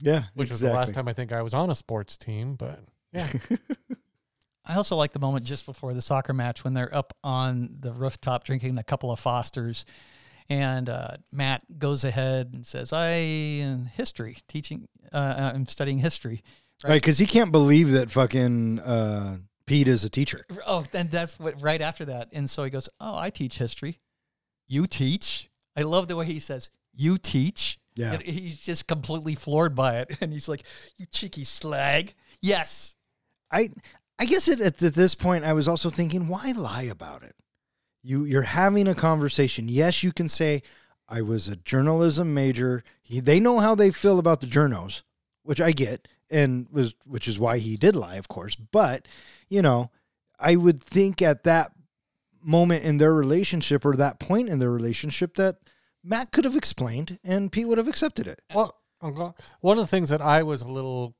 Yeah. 0.00 0.24
which 0.34 0.50
was 0.50 0.60
the 0.60 0.70
last 0.72 0.94
time 0.94 1.06
I 1.06 1.12
think 1.12 1.30
I 1.30 1.40
was 1.42 1.54
on 1.54 1.70
a 1.70 1.74
sports 1.76 2.16
team. 2.16 2.56
But 2.56 2.80
yeah, 3.12 3.30
I 4.66 4.74
also 4.74 4.96
like 4.96 5.12
the 5.12 5.20
moment 5.20 5.44
just 5.44 5.64
before 5.64 5.94
the 5.94 6.02
soccer 6.02 6.32
match 6.32 6.64
when 6.64 6.74
they're 6.74 6.92
up 6.92 7.16
on 7.22 7.76
the 7.80 7.92
rooftop 7.92 8.42
drinking 8.44 8.78
a 8.78 8.82
couple 8.82 9.12
of 9.12 9.20
Fosters, 9.20 9.84
and 10.48 10.88
uh, 10.88 11.16
Matt 11.32 11.78
goes 11.78 12.04
ahead 12.04 12.50
and 12.52 12.66
says, 12.66 12.92
"I 12.92 13.10
in 13.10 13.86
history 13.86 14.38
teaching. 14.48 14.88
Uh, 15.12 15.52
I'm 15.54 15.66
studying 15.66 15.98
history." 15.98 16.42
Right, 16.84 17.00
because 17.00 17.18
he 17.18 17.26
can't 17.26 17.52
believe 17.52 17.92
that 17.92 18.10
fucking 18.10 18.80
uh, 18.80 19.38
Pete 19.66 19.88
is 19.88 20.04
a 20.04 20.10
teacher. 20.10 20.46
Oh, 20.66 20.84
and 20.92 21.10
that's 21.10 21.38
what 21.38 21.60
right 21.62 21.80
after 21.80 22.04
that, 22.06 22.28
and 22.32 22.48
so 22.48 22.64
he 22.64 22.70
goes, 22.70 22.88
"Oh, 23.00 23.18
I 23.18 23.30
teach 23.30 23.58
history. 23.58 24.00
You 24.66 24.86
teach." 24.86 25.48
I 25.76 25.82
love 25.82 26.08
the 26.08 26.16
way 26.16 26.26
he 26.26 26.40
says, 26.40 26.70
"You 26.92 27.18
teach." 27.18 27.78
Yeah. 27.94 28.14
And 28.14 28.22
he's 28.22 28.58
just 28.58 28.88
completely 28.88 29.34
floored 29.34 29.74
by 29.74 30.00
it, 30.00 30.16
and 30.20 30.32
he's 30.32 30.48
like, 30.48 30.64
"You 30.96 31.06
cheeky 31.06 31.44
slag." 31.44 32.14
Yes. 32.40 32.96
I 33.50 33.70
I 34.18 34.24
guess 34.24 34.48
it, 34.48 34.60
at 34.60 34.78
this 34.78 35.14
point 35.14 35.44
I 35.44 35.52
was 35.52 35.68
also 35.68 35.90
thinking, 35.90 36.28
why 36.28 36.52
lie 36.52 36.82
about 36.84 37.22
it? 37.22 37.34
You 38.02 38.24
you're 38.24 38.42
having 38.42 38.88
a 38.88 38.94
conversation. 38.94 39.68
Yes, 39.68 40.02
you 40.02 40.12
can 40.12 40.28
say 40.28 40.62
I 41.08 41.22
was 41.22 41.48
a 41.48 41.56
journalism 41.56 42.34
major. 42.34 42.82
He, 43.02 43.20
they 43.20 43.38
know 43.38 43.60
how 43.60 43.74
they 43.74 43.90
feel 43.90 44.18
about 44.18 44.40
the 44.40 44.46
journos, 44.46 45.02
which 45.42 45.60
I 45.60 45.72
get, 45.72 46.08
and 46.30 46.66
was 46.70 46.94
which 47.04 47.28
is 47.28 47.38
why 47.38 47.58
he 47.58 47.76
did 47.76 47.94
lie, 47.94 48.16
of 48.16 48.28
course. 48.28 48.56
But 48.56 49.06
you 49.48 49.62
know, 49.62 49.90
I 50.38 50.56
would 50.56 50.82
think 50.82 51.22
at 51.22 51.44
that 51.44 51.72
moment 52.42 52.84
in 52.84 52.98
their 52.98 53.14
relationship 53.14 53.84
or 53.84 53.96
that 53.96 54.18
point 54.18 54.48
in 54.48 54.58
their 54.58 54.70
relationship 54.70 55.36
that 55.36 55.58
Matt 56.02 56.32
could 56.32 56.44
have 56.44 56.56
explained 56.56 57.18
and 57.22 57.52
Pete 57.52 57.68
would 57.68 57.78
have 57.78 57.88
accepted 57.88 58.26
it. 58.26 58.42
well, 59.00 59.36
one 59.60 59.78
of 59.78 59.82
the 59.82 59.88
things 59.88 60.08
that 60.10 60.20
I 60.20 60.42
was 60.42 60.62
a 60.62 60.68
little 60.68 61.14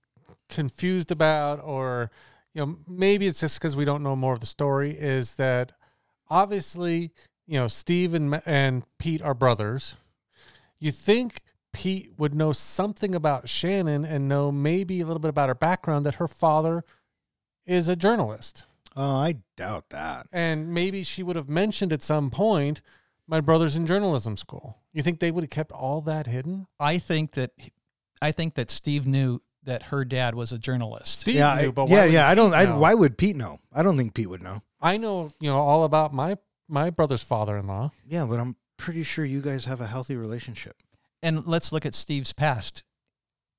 confused 0.49 1.11
about, 1.11 1.61
or 1.63 2.11
you 2.55 2.65
know, 2.65 2.77
maybe 2.87 3.27
it's 3.27 3.41
just 3.41 3.59
because 3.59 3.77
we 3.77 3.85
don't 3.85 4.03
know 4.03 4.17
more 4.17 4.35
of 4.35 4.41
the 4.41 4.47
story, 4.47 4.93
is 4.93 5.37
that 5.37 5.73
obviously, 6.33 7.13
you 7.47 7.59
know, 7.59 7.69
Steve 7.69 8.15
and 8.15 8.41
and 8.47 8.83
Pete 8.99 9.23
are 9.23 9.35
brothers. 9.35 9.97
You 10.81 10.91
think 10.91 11.41
Pete 11.73 12.11
would 12.17 12.35
know 12.35 12.53
something 12.53 13.15
about 13.15 13.49
Shannon 13.49 14.05
and 14.05 14.29
know 14.29 14.51
maybe 14.51 15.01
a 15.01 15.07
little 15.07 15.21
bit 15.21 15.29
about 15.29 15.49
her 15.49 15.55
background 15.55 16.07
that 16.07 16.17
her 16.17 16.27
father 16.27 16.85
is 17.67 17.89
a 17.89 17.95
journalist. 17.95 18.65
Oh, 18.97 19.17
I 19.17 19.37
doubt 19.57 19.91
that. 19.91 20.27
And 20.33 20.73
maybe 20.75 21.03
she 21.03 21.23
would 21.23 21.37
have 21.37 21.49
mentioned 21.49 21.93
at 21.93 22.03
some 22.03 22.31
point, 22.31 22.83
my 23.27 23.41
brother's 23.41 23.77
in 23.77 23.87
journalism 23.87 24.37
school. 24.37 24.79
You 24.93 25.03
think 25.03 25.21
they 25.21 25.31
would 25.31 25.45
have 25.45 25.51
kept 25.51 25.73
all 25.73 26.01
that 26.03 26.27
hidden? 26.27 26.67
I 26.81 26.99
think 26.99 27.33
that 27.33 27.53
I 28.21 28.33
think 28.33 28.55
that 28.55 28.71
Steve 28.71 29.07
knew 29.07 29.41
that 29.65 29.85
her 29.85 30.05
dad 30.05 30.35
was 30.35 30.53
a 30.53 30.59
journalist. 30.59 31.21
Steve 31.21 31.37
yeah, 31.37 31.55
knew, 31.61 31.73
but 31.73 31.89
why 31.89 31.97
yeah, 31.97 32.05
yeah. 32.05 32.29
I 32.29 32.35
don't. 32.35 32.53
I, 32.53 32.77
why 32.77 32.95
would 32.95 33.17
Pete 33.17 33.37
know? 33.37 33.61
I 33.73 33.83
don't 33.83 33.97
think 33.97 34.15
Pete 34.15 34.29
would 34.29 34.43
know. 34.43 34.63
I 34.83 34.97
know, 34.97 35.31
you 35.41 35.51
know, 35.51 35.59
all 35.59 35.85
about 35.85 36.13
my 36.13 36.37
my 36.69 36.91
brother's 36.91 37.23
father-in-law. 37.23 37.93
Yeah, 38.07 38.25
but 38.25 38.41
I'm 38.41 38.57
pretty 38.77 39.03
sure 39.03 39.25
you 39.25 39.41
guys 39.41 39.67
have 39.67 39.81
a 39.81 39.87
healthy 39.87 40.17
relationship. 40.17 40.77
And 41.23 41.47
let's 41.47 41.73
look 41.73 41.87
at 41.87 41.95
Steve's 41.95 42.33
past. 42.33 42.83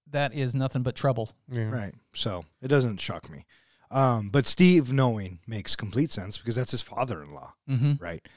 That 0.10 0.34
is 0.34 0.54
nothing 0.54 0.84
but 0.84 0.96
trouble. 0.96 1.32
Yeah. 1.50 1.70
Right. 1.70 1.96
So 2.14 2.44
it 2.62 2.68
doesn't 2.68 3.00
shock 3.00 3.30
me. 3.32 3.46
Um, 3.90 4.30
but 4.30 4.48
Steve 4.48 4.92
knowing 4.92 5.40
makes 5.48 5.76
complete 5.76 6.12
sense 6.12 6.38
because 6.38 6.56
that's 6.56 6.72
his 6.72 6.82
father 6.82 7.22
in 7.22 7.34
law. 7.34 7.54
Mm-hmm. 7.70 8.04
Right. 8.04 8.28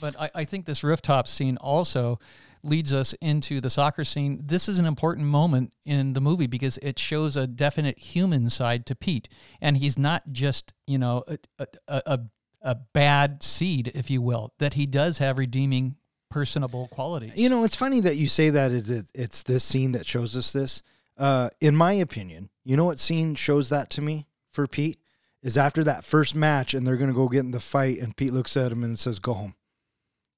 But 0.00 0.20
I, 0.20 0.30
I 0.34 0.44
think 0.44 0.66
this 0.66 0.84
rooftop 0.84 1.28
scene 1.28 1.56
also 1.56 2.18
leads 2.64 2.92
us 2.94 3.12
into 3.20 3.60
the 3.60 3.70
soccer 3.70 4.04
scene. 4.04 4.40
This 4.44 4.68
is 4.68 4.78
an 4.78 4.86
important 4.86 5.26
moment 5.26 5.72
in 5.84 6.12
the 6.14 6.20
movie 6.20 6.46
because 6.46 6.78
it 6.78 6.98
shows 6.98 7.36
a 7.36 7.46
definite 7.46 7.98
human 7.98 8.48
side 8.50 8.86
to 8.86 8.94
Pete, 8.94 9.28
and 9.60 9.76
he's 9.76 9.98
not 9.98 10.32
just 10.32 10.74
you 10.86 10.98
know 10.98 11.24
a 11.28 11.38
a, 11.58 11.66
a, 12.06 12.20
a 12.62 12.74
bad 12.92 13.42
seed, 13.42 13.92
if 13.94 14.10
you 14.10 14.20
will. 14.22 14.52
That 14.58 14.74
he 14.74 14.86
does 14.86 15.18
have 15.18 15.38
redeeming, 15.38 15.96
personable 16.30 16.88
qualities. 16.88 17.32
You 17.36 17.48
know, 17.48 17.64
it's 17.64 17.76
funny 17.76 18.00
that 18.00 18.16
you 18.16 18.26
say 18.28 18.50
that 18.50 18.72
it, 18.72 18.88
it- 18.90 19.06
it's 19.14 19.42
this 19.42 19.62
scene 19.64 19.92
that 19.92 20.06
shows 20.06 20.36
us 20.36 20.52
this. 20.52 20.82
Uh, 21.16 21.48
in 21.60 21.76
my 21.76 21.92
opinion, 21.92 22.50
you 22.64 22.76
know 22.76 22.84
what 22.86 22.98
scene 22.98 23.34
shows 23.36 23.68
that 23.68 23.88
to 23.90 24.02
me 24.02 24.26
for 24.52 24.66
Pete? 24.66 24.98
Is 25.42 25.58
after 25.58 25.84
that 25.84 26.06
first 26.06 26.34
match 26.34 26.72
and 26.72 26.86
they're 26.86 26.96
going 26.96 27.10
to 27.10 27.14
go 27.14 27.28
get 27.28 27.40
in 27.40 27.50
the 27.50 27.60
fight, 27.60 27.98
and 27.98 28.16
Pete 28.16 28.32
looks 28.32 28.56
at 28.56 28.72
him 28.72 28.82
and 28.82 28.98
says, 28.98 29.18
Go 29.18 29.34
home. 29.34 29.54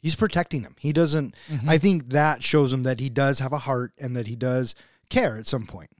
He's 0.07 0.15
protecting 0.15 0.61
him. 0.63 0.77
He 0.79 0.93
doesn't, 0.93 1.35
Mhm. 1.51 1.69
I 1.69 1.79
think 1.79 2.11
that 2.11 2.45
shows 2.45 2.73
him 2.73 2.85
that 2.85 3.01
he 3.01 3.11
does 3.11 3.41
have 3.41 3.53
a 3.53 3.59
heart 3.59 3.93
and 3.99 4.15
that 4.17 4.29
he 4.29 4.37
does 4.37 4.77
care 5.11 5.37
at 5.37 5.49
some 5.49 5.67
point. 5.67 5.91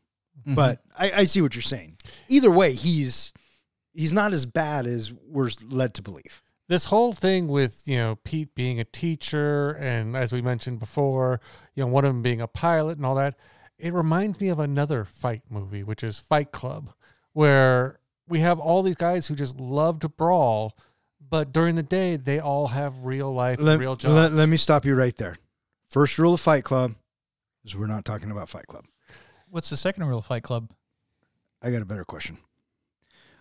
Mhm. 0.47 0.55
But 0.55 0.81
I, 0.97 1.11
I 1.11 1.25
see 1.25 1.41
what 1.43 1.57
you're 1.57 1.63
saying. 1.63 1.97
Either 2.29 2.51
way, 2.51 2.73
he's 2.73 3.33
he's 3.93 4.13
not 4.13 4.33
as 4.33 4.47
bad 4.47 4.87
as 4.87 5.13
we're 5.13 5.51
led 5.69 5.93
to 5.95 6.03
believe. 6.03 6.41
This 6.69 6.85
whole 6.85 7.13
thing 7.13 7.49
with, 7.49 7.83
you 7.89 7.97
know, 7.99 8.17
Pete 8.23 8.55
being 8.55 8.79
a 8.79 8.85
teacher 8.85 9.71
and 9.73 10.15
as 10.17 10.33
we 10.33 10.41
mentioned 10.41 10.79
before, 10.79 11.41
you 11.75 11.83
know, 11.83 11.89
one 11.89 12.05
of 12.05 12.11
them 12.11 12.23
being 12.23 12.41
a 12.41 12.47
pilot 12.47 12.97
and 12.99 13.05
all 13.07 13.15
that, 13.17 13.35
it 13.79 13.93
reminds 13.93 14.39
me 14.41 14.49
of 14.49 14.61
another 14.61 15.05
fight 15.05 15.43
movie, 15.51 15.83
which 15.83 16.05
is 16.05 16.21
Fight 16.21 16.53
Club, 16.53 16.93
where 17.33 17.99
we 18.29 18.39
have 18.41 18.59
all 18.61 18.83
these 18.83 18.97
guys 18.97 19.27
who 19.29 19.35
just 19.35 19.59
love 19.59 19.99
to 20.01 20.09
brawl, 20.09 20.77
but 21.29 21.53
during 21.53 21.75
the 21.75 21.83
day 21.83 22.17
they 22.17 22.39
all 22.41 22.69
have 22.69 23.05
real 23.05 23.33
life, 23.33 23.61
Let, 23.61 23.79
real 23.79 23.97
jobs. 23.97 24.15
let, 24.15 24.33
let 24.33 24.49
me 24.49 24.57
stop 24.57 24.85
you 24.85 24.95
right 24.95 25.17
there. 25.17 25.37
First 25.89 26.19
rule 26.19 26.35
of 26.35 26.41
Fight 26.41 26.65
Club 26.65 26.95
is 27.65 27.75
we're 27.77 27.87
not 27.87 28.05
talking 28.05 28.31
about 28.31 28.49
Fight 28.49 28.67
Club. 28.67 28.85
what's 29.49 29.71
the 29.71 29.77
second 29.77 30.05
rule 30.05 30.19
of 30.19 30.27
Fight 30.27 30.43
Club? 30.43 30.71
I 31.63 31.71
got 31.71 31.83
a 31.83 31.87
better 31.87 32.05
question. 32.05 32.39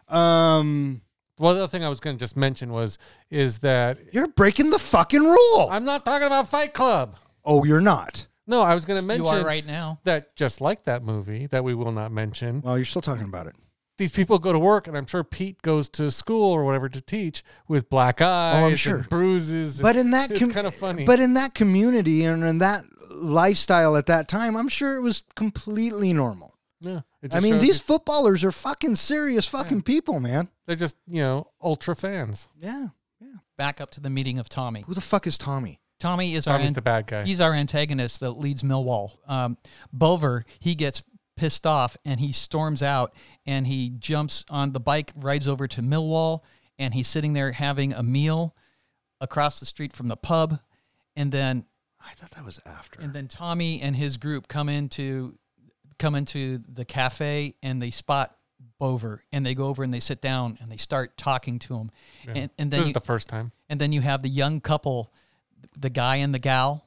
Um, 0.08 1.02
Well, 1.40 1.54
the 1.54 1.62
other 1.64 1.68
thing 1.70 1.84
I 1.84 1.90
was 1.90 2.00
going 2.00 2.16
to 2.16 2.20
just 2.20 2.38
mention 2.38 2.72
was 2.72 2.98
is 3.30 3.60
that 3.60 3.98
you're 4.14 4.28
breaking 4.28 4.70
the 4.70 4.80
fucking 4.80 5.24
rule. 5.24 5.68
I'm 5.72 5.86
not 5.86 6.06
talking 6.06 6.28
about 6.28 6.48
Fight 6.48 6.74
Club. 6.74 7.16
oh, 7.44 7.64
you're 7.66 7.82
not. 7.82 8.28
No, 8.48 8.62
I 8.62 8.76
was 8.76 8.86
going 8.86 8.98
to 8.98 9.02
You 9.02 9.08
mention 9.20 9.36
are 9.40 9.46
right 9.46 9.66
now. 9.66 10.00
that 10.04 10.36
just 10.36 10.62
like 10.62 10.84
that 10.84 11.04
movie 11.04 11.48
that 11.48 11.64
we 11.64 11.74
will 11.74 11.92
not 11.92 12.12
mention. 12.12 12.62
Well, 12.62 12.78
you're 12.78 12.86
still 12.86 13.02
talking 13.02 13.26
about 13.26 13.48
it. 13.48 13.56
These 13.98 14.12
people 14.12 14.40
go 14.40 14.52
to 14.52 14.60
work, 14.60 14.88
and 14.88 14.98
I'm 14.98 15.06
sure 15.06 15.24
Pete 15.24 15.62
goes 15.62 15.90
to 15.92 16.12
school 16.12 16.52
or 16.52 16.64
whatever 16.66 16.90
to 16.90 17.00
teach 17.02 17.44
with 17.68 17.90
black 17.90 18.22
eyes, 18.22 18.74
Oh, 18.74 18.76
sure. 18.76 18.98
and 18.98 19.10
bruises. 19.10 19.82
But 19.82 19.96
in 19.96 20.12
that, 20.12 20.32
it's 20.32 20.40
com- 20.40 20.52
kind 20.52 20.68
of 20.68 20.76
funny. 20.76 21.06
But 21.06 21.20
in 21.22 21.34
that 21.36 21.54
community 21.54 22.26
and 22.26 22.44
in 22.44 22.58
that 22.60 22.84
lifestyle 23.10 23.96
at 23.96 24.06
that 24.08 24.28
time, 24.28 24.56
I'm 24.58 24.68
sure 24.68 24.96
it 24.96 25.02
was 25.02 25.24
completely 25.36 26.14
normal. 26.14 26.58
yeah, 26.82 27.02
it 27.22 27.34
I 27.36 27.40
mean, 27.40 27.60
these 27.60 27.78
you- 27.78 27.84
footballers 27.84 28.44
are 28.44 28.52
fucking 28.52 28.96
serious 28.98 29.48
fucking 29.48 29.82
people, 29.84 30.20
man. 30.20 30.50
they're 30.68 30.76
just 30.76 30.98
you 31.08 31.22
know 31.22 31.48
ultra 31.62 31.96
fans. 31.96 32.50
Yeah. 32.60 32.88
Yeah. 33.22 33.28
Back 33.58 33.80
up 33.80 33.92
to 33.92 34.02
the 34.02 34.10
meeting 34.10 34.40
of 34.40 34.50
Tommy. 34.50 34.82
Who 34.86 34.94
the 34.94 35.02
fuck 35.02 35.26
is 35.26 35.38
Tommy? 35.38 35.80
Tommy 36.00 36.34
is 36.34 36.46
our 36.48 36.56
Tommy's 36.58 36.70
an- 36.70 36.74
the 36.74 36.82
bad 36.82 37.08
guy. 37.08 37.24
he's 37.24 37.40
our 37.40 37.54
antagonist 37.54 38.20
that 38.20 38.32
leads 38.32 38.62
Millwall. 38.62 39.12
Um, 39.28 39.58
Bover 39.96 40.44
he 40.60 40.76
gets 40.76 41.02
pissed 41.38 41.66
off 41.66 41.96
and 42.06 42.20
he 42.20 42.32
storms 42.32 42.82
out 42.84 43.14
and 43.46 43.68
he 43.68 43.90
jumps 43.90 44.46
on 44.50 44.72
the 44.72 44.80
bike, 44.80 45.12
rides 45.16 45.48
over 45.48 45.68
to 45.68 45.82
Millwall, 45.82 46.42
and 46.80 46.94
he's 46.94 47.08
sitting 47.08 47.34
there 47.34 47.52
having 47.52 47.94
a 47.94 48.04
meal 48.04 48.56
across 49.22 49.60
the 49.60 49.66
street 49.66 49.94
from 49.94 50.08
the 50.08 50.18
pub, 50.18 50.60
and 51.16 51.32
then 51.32 51.66
I 52.02 52.14
thought 52.14 52.32
that 52.32 52.44
was 52.46 52.60
after. 52.66 53.00
and 53.02 53.14
then 53.14 53.28
Tommy 53.28 53.82
and 53.82 53.96
his 53.96 54.18
group 54.18 54.48
come 54.48 54.70
into 54.70 55.38
come 55.98 56.14
into 56.16 56.62
the 56.68 56.84
cafe 56.86 57.56
and 57.64 57.82
they 57.82 57.90
spot 57.90 58.36
Bover 58.82 59.20
and 59.32 59.46
they 59.46 59.56
go 59.56 59.68
over 59.68 59.82
and 59.84 59.94
they 59.94 60.02
sit 60.02 60.22
down 60.22 60.58
and 60.62 60.70
they 60.70 60.76
start 60.78 61.16
talking 61.18 61.58
to 61.60 61.76
him, 61.78 61.92
Yeah. 62.26 62.34
and, 62.36 62.52
and 62.60 62.72
then 62.72 62.80
this 62.82 62.88
you, 62.88 62.90
is 62.90 62.94
the 62.94 63.00
first 63.00 63.30
time. 63.30 63.52
and 63.70 63.80
then 63.80 63.94
you 63.94 64.02
have 64.02 64.22
the 64.22 64.30
young 64.30 64.60
couple, 64.60 65.14
the 65.78 65.90
guy 65.90 66.18
and 66.18 66.34
the 66.34 66.40
gal, 66.40 66.86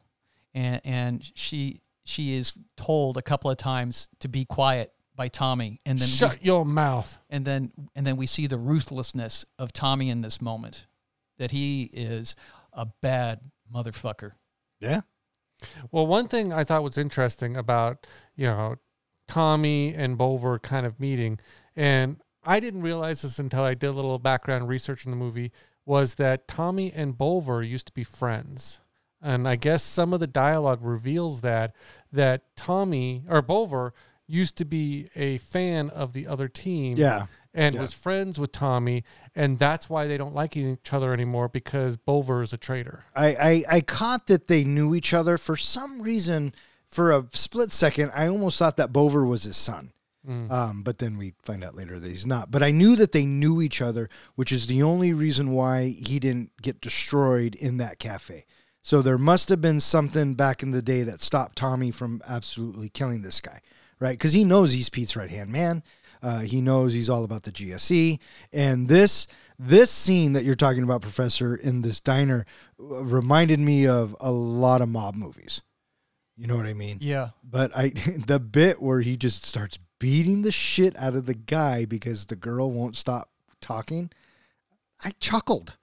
and 0.54 0.80
and 0.84 1.32
she 1.34 1.80
she 2.04 2.34
is 2.34 2.52
told 2.76 3.16
a 3.16 3.22
couple 3.22 3.50
of 3.50 3.56
times 3.56 4.10
to 4.20 4.28
be 4.28 4.44
quiet 4.44 4.92
by 5.18 5.28
Tommy, 5.28 5.80
and 5.84 5.98
then 5.98 6.06
we- 6.06 6.12
Shut 6.12 6.42
your 6.44 6.64
mouth. 6.64 7.18
and 7.28 7.44
then 7.44 7.72
and 7.94 8.06
then 8.06 8.16
we 8.16 8.26
see 8.26 8.46
the 8.46 8.56
ruthlessness 8.56 9.44
of 9.58 9.72
Tommy 9.72 10.08
in 10.08 10.22
this 10.22 10.40
moment, 10.40 10.86
that 11.38 11.50
he 11.50 11.90
is 11.92 12.34
a 12.72 12.86
bad 13.02 13.40
motherfucker. 13.74 14.32
yeah. 14.80 15.02
Well, 15.90 16.06
one 16.06 16.28
thing 16.28 16.52
I 16.52 16.62
thought 16.62 16.84
was 16.84 16.96
interesting 16.96 17.56
about, 17.56 18.06
you 18.36 18.46
know, 18.46 18.76
Tommy 19.26 19.92
and 19.92 20.16
Bulver 20.16 20.60
kind 20.60 20.86
of 20.86 21.00
meeting, 21.00 21.40
and 21.74 22.18
I 22.44 22.60
didn't 22.60 22.82
realize 22.82 23.22
this 23.22 23.40
until 23.40 23.64
I 23.64 23.74
did 23.74 23.88
a 23.88 23.92
little 23.92 24.20
background 24.20 24.68
research 24.68 25.04
in 25.04 25.10
the 25.10 25.16
movie, 25.16 25.50
was 25.84 26.14
that 26.14 26.46
Tommy 26.46 26.92
and 26.92 27.18
Bulver 27.18 27.64
used 27.66 27.88
to 27.88 27.92
be 27.92 28.04
friends. 28.04 28.80
And 29.20 29.48
I 29.48 29.56
guess 29.56 29.82
some 29.82 30.12
of 30.14 30.20
the 30.20 30.28
dialogue 30.28 30.78
reveals 30.80 31.40
that 31.40 31.74
that 32.12 32.42
Tommy 32.54 33.24
or 33.28 33.42
Bulver 33.42 33.92
used 34.28 34.56
to 34.58 34.64
be 34.64 35.08
a 35.16 35.38
fan 35.38 35.90
of 35.90 36.12
the 36.12 36.26
other 36.26 36.46
team 36.48 36.96
Yeah. 36.98 37.26
and 37.54 37.74
Yeah. 37.74 37.80
was 37.80 37.92
friends 37.94 38.38
with 38.38 38.52
Tommy, 38.52 39.02
and 39.34 39.58
that's 39.58 39.88
why 39.88 40.06
they 40.06 40.16
don't 40.18 40.34
like 40.34 40.56
each 40.56 40.92
other 40.92 41.12
anymore 41.12 41.48
because 41.48 41.96
Bulver 41.96 42.42
is 42.42 42.52
a 42.52 42.58
traitor. 42.58 43.04
I, 43.16 43.26
I, 43.26 43.64
I 43.76 43.80
caught 43.80 44.26
that 44.26 44.46
they 44.48 44.64
knew 44.64 44.94
each 44.94 45.12
other 45.14 45.38
for 45.38 45.56
some 45.56 46.02
reason. 46.02 46.52
For 46.90 47.12
a 47.12 47.26
split 47.32 47.70
second, 47.72 48.12
I 48.14 48.28
almost 48.28 48.58
thought 48.58 48.76
that 48.78 48.92
Bover 48.92 49.26
was 49.28 49.42
his 49.42 49.56
son. 49.58 49.92
Mm. 50.26 50.50
Um, 50.50 50.82
but 50.82 50.98
then 50.98 51.16
we 51.18 51.34
find 51.42 51.62
out 51.62 51.74
later 51.76 51.98
that 52.00 52.08
he's 52.08 52.26
not. 52.26 52.50
But 52.50 52.62
I 52.62 52.70
knew 52.70 52.96
that 52.96 53.12
they 53.12 53.24
knew 53.26 53.60
each 53.62 53.80
other, 53.82 54.08
which 54.36 54.52
is 54.52 54.66
the 54.66 54.82
only 54.82 55.12
reason 55.12 55.52
why 55.52 55.88
he 55.88 56.18
didn't 56.18 56.50
get 56.62 56.80
destroyed 56.80 57.54
in 57.54 57.76
that 57.78 57.98
cafe. 57.98 58.44
So 58.82 59.02
there 59.02 59.18
must 59.18 59.48
have 59.50 59.60
been 59.60 59.80
something 59.80 60.34
back 60.34 60.62
in 60.62 60.70
the 60.70 60.80
day 60.82 61.02
that 61.02 61.20
stopped 61.20 61.56
Tommy 61.56 61.90
from 61.90 62.22
absolutely 62.26 62.88
killing 62.88 63.20
this 63.22 63.40
guy, 63.40 63.60
right? 64.00 64.12
Because 64.12 64.32
he 64.32 64.44
knows 64.44 64.72
he's 64.72 64.88
Pete's 64.88 65.16
right 65.16 65.30
hand 65.30 65.50
man. 65.50 65.82
Uh, 66.22 66.40
he 66.40 66.60
knows 66.60 66.92
he's 66.94 67.08
all 67.08 67.22
about 67.24 67.44
the 67.44 67.52
GSE, 67.52 68.18
and 68.52 68.88
this 68.88 69.26
this 69.58 69.90
scene 69.90 70.32
that 70.34 70.44
you're 70.44 70.54
talking 70.54 70.82
about, 70.82 71.02
Professor, 71.02 71.54
in 71.54 71.82
this 71.82 72.00
diner, 72.00 72.44
uh, 72.80 73.02
reminded 73.04 73.58
me 73.58 73.86
of 73.86 74.16
a 74.20 74.30
lot 74.30 74.80
of 74.80 74.88
mob 74.88 75.14
movies. 75.16 75.62
You 76.36 76.46
know 76.46 76.56
what 76.56 76.66
I 76.66 76.72
mean? 76.74 76.98
Yeah, 77.00 77.30
But 77.42 77.72
I 77.76 77.88
the 78.26 78.38
bit 78.40 78.80
where 78.80 79.00
he 79.00 79.16
just 79.16 79.44
starts 79.44 79.78
beating 79.98 80.42
the 80.42 80.52
shit 80.52 80.96
out 80.96 81.16
of 81.16 81.26
the 81.26 81.34
guy 81.34 81.84
because 81.84 82.26
the 82.26 82.36
girl 82.36 82.70
won't 82.70 82.96
stop 82.96 83.30
talking, 83.60 84.10
I 85.04 85.10
chuckled. 85.20 85.76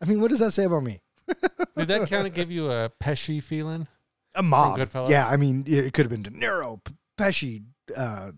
I 0.00 0.06
mean, 0.06 0.20
what 0.20 0.30
does 0.30 0.40
that 0.40 0.52
say 0.52 0.64
about 0.64 0.82
me? 0.82 1.00
Did 1.76 1.88
that 1.88 2.08
kind 2.08 2.26
of 2.26 2.34
give 2.34 2.50
you 2.50 2.70
a 2.70 2.90
Pesci 3.02 3.42
feeling? 3.42 3.86
A 4.34 4.42
mob. 4.42 4.78
Goodfellas? 4.78 5.10
Yeah, 5.10 5.26
I 5.28 5.36
mean, 5.36 5.64
it 5.66 5.92
could 5.92 6.04
have 6.04 6.10
been 6.10 6.22
De 6.22 6.30
Niro, 6.30 6.82
P- 6.82 6.94
Pesci, 7.16 7.64
uh, 7.96 8.32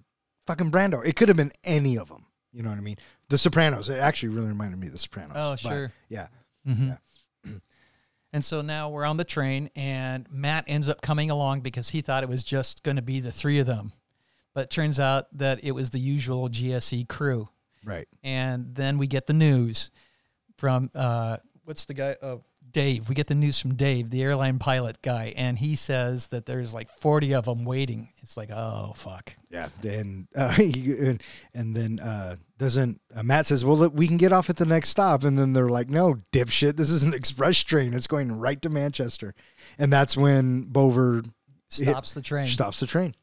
fucking 0.46 0.70
Brando. 0.70 1.04
It 1.04 1.16
could 1.16 1.28
have 1.28 1.36
been 1.36 1.52
any 1.64 1.96
of 1.98 2.08
them. 2.08 2.24
You 2.52 2.62
know 2.62 2.70
what 2.70 2.78
I 2.78 2.82
mean? 2.82 2.96
The 3.28 3.38
Sopranos. 3.38 3.88
It 3.88 3.98
actually 3.98 4.30
really 4.30 4.48
reminded 4.48 4.78
me 4.80 4.86
of 4.86 4.92
The 4.92 4.98
Sopranos. 4.98 5.36
Oh, 5.36 5.50
But, 5.52 5.58
sure. 5.74 5.92
yeah. 6.08 6.28
hmm 6.64 6.90
and 8.32 8.44
so 8.44 8.60
now 8.62 8.88
we're 8.90 9.04
on 9.04 9.16
the 9.16 9.24
train, 9.24 9.70
and 9.76 10.26
Matt 10.30 10.64
ends 10.66 10.88
up 10.88 11.00
coming 11.00 11.30
along 11.30 11.60
because 11.60 11.90
he 11.90 12.00
thought 12.00 12.22
it 12.22 12.28
was 12.28 12.44
just 12.44 12.82
going 12.82 12.96
to 12.96 13.02
be 13.02 13.20
the 13.20 13.32
three 13.32 13.58
of 13.58 13.66
them, 13.66 13.92
but 14.54 14.64
it 14.64 14.70
turns 14.70 14.98
out 15.00 15.26
that 15.36 15.62
it 15.62 15.72
was 15.72 15.90
the 15.90 15.98
usual 15.98 16.48
GSE 16.48 17.08
crew. 17.08 17.48
Right. 17.84 18.08
And 18.22 18.74
then 18.74 18.98
we 18.98 19.06
get 19.06 19.26
the 19.26 19.32
news 19.32 19.90
from 20.56 20.90
uh, 20.94 21.38
what's 21.64 21.84
the 21.84 21.94
guy? 21.94 22.16
Uh, 22.20 22.38
Dave. 22.78 23.08
We 23.08 23.16
get 23.16 23.26
the 23.26 23.34
news 23.34 23.58
from 23.58 23.74
Dave, 23.74 24.10
the 24.10 24.22
airline 24.22 24.60
pilot 24.60 25.02
guy, 25.02 25.32
and 25.36 25.58
he 25.58 25.74
says 25.74 26.28
that 26.28 26.46
there's 26.46 26.72
like 26.72 26.88
40 26.88 27.34
of 27.34 27.46
them 27.46 27.64
waiting. 27.64 28.10
It's 28.22 28.36
like, 28.36 28.52
oh 28.52 28.92
fuck. 28.94 29.34
Yeah, 29.50 29.68
and 29.82 30.28
uh, 30.36 30.54
and, 30.58 31.20
and 31.52 31.74
then 31.74 31.98
uh, 31.98 32.36
doesn't 32.56 33.00
uh, 33.16 33.24
Matt 33.24 33.48
says, 33.48 33.64
"Well, 33.64 33.76
look, 33.76 33.94
we 33.96 34.06
can 34.06 34.16
get 34.16 34.32
off 34.32 34.48
at 34.48 34.58
the 34.58 34.64
next 34.64 34.90
stop," 34.90 35.24
and 35.24 35.36
then 35.36 35.54
they're 35.54 35.68
like, 35.68 35.90
"No, 35.90 36.22
dipshit, 36.30 36.76
this 36.76 36.88
is 36.88 37.02
an 37.02 37.14
express 37.20 37.64
train. 37.64 37.94
It's 37.94 38.06
going 38.06 38.38
right 38.38 38.62
to 38.62 38.68
Manchester," 38.68 39.34
and 39.76 39.92
that's 39.92 40.16
when 40.16 40.66
Bover 40.66 41.28
Stops 41.66 42.14
the 42.14 42.22
train. 42.22 42.46
stops 42.46 42.78
the 42.78 42.86
train. 42.86 43.16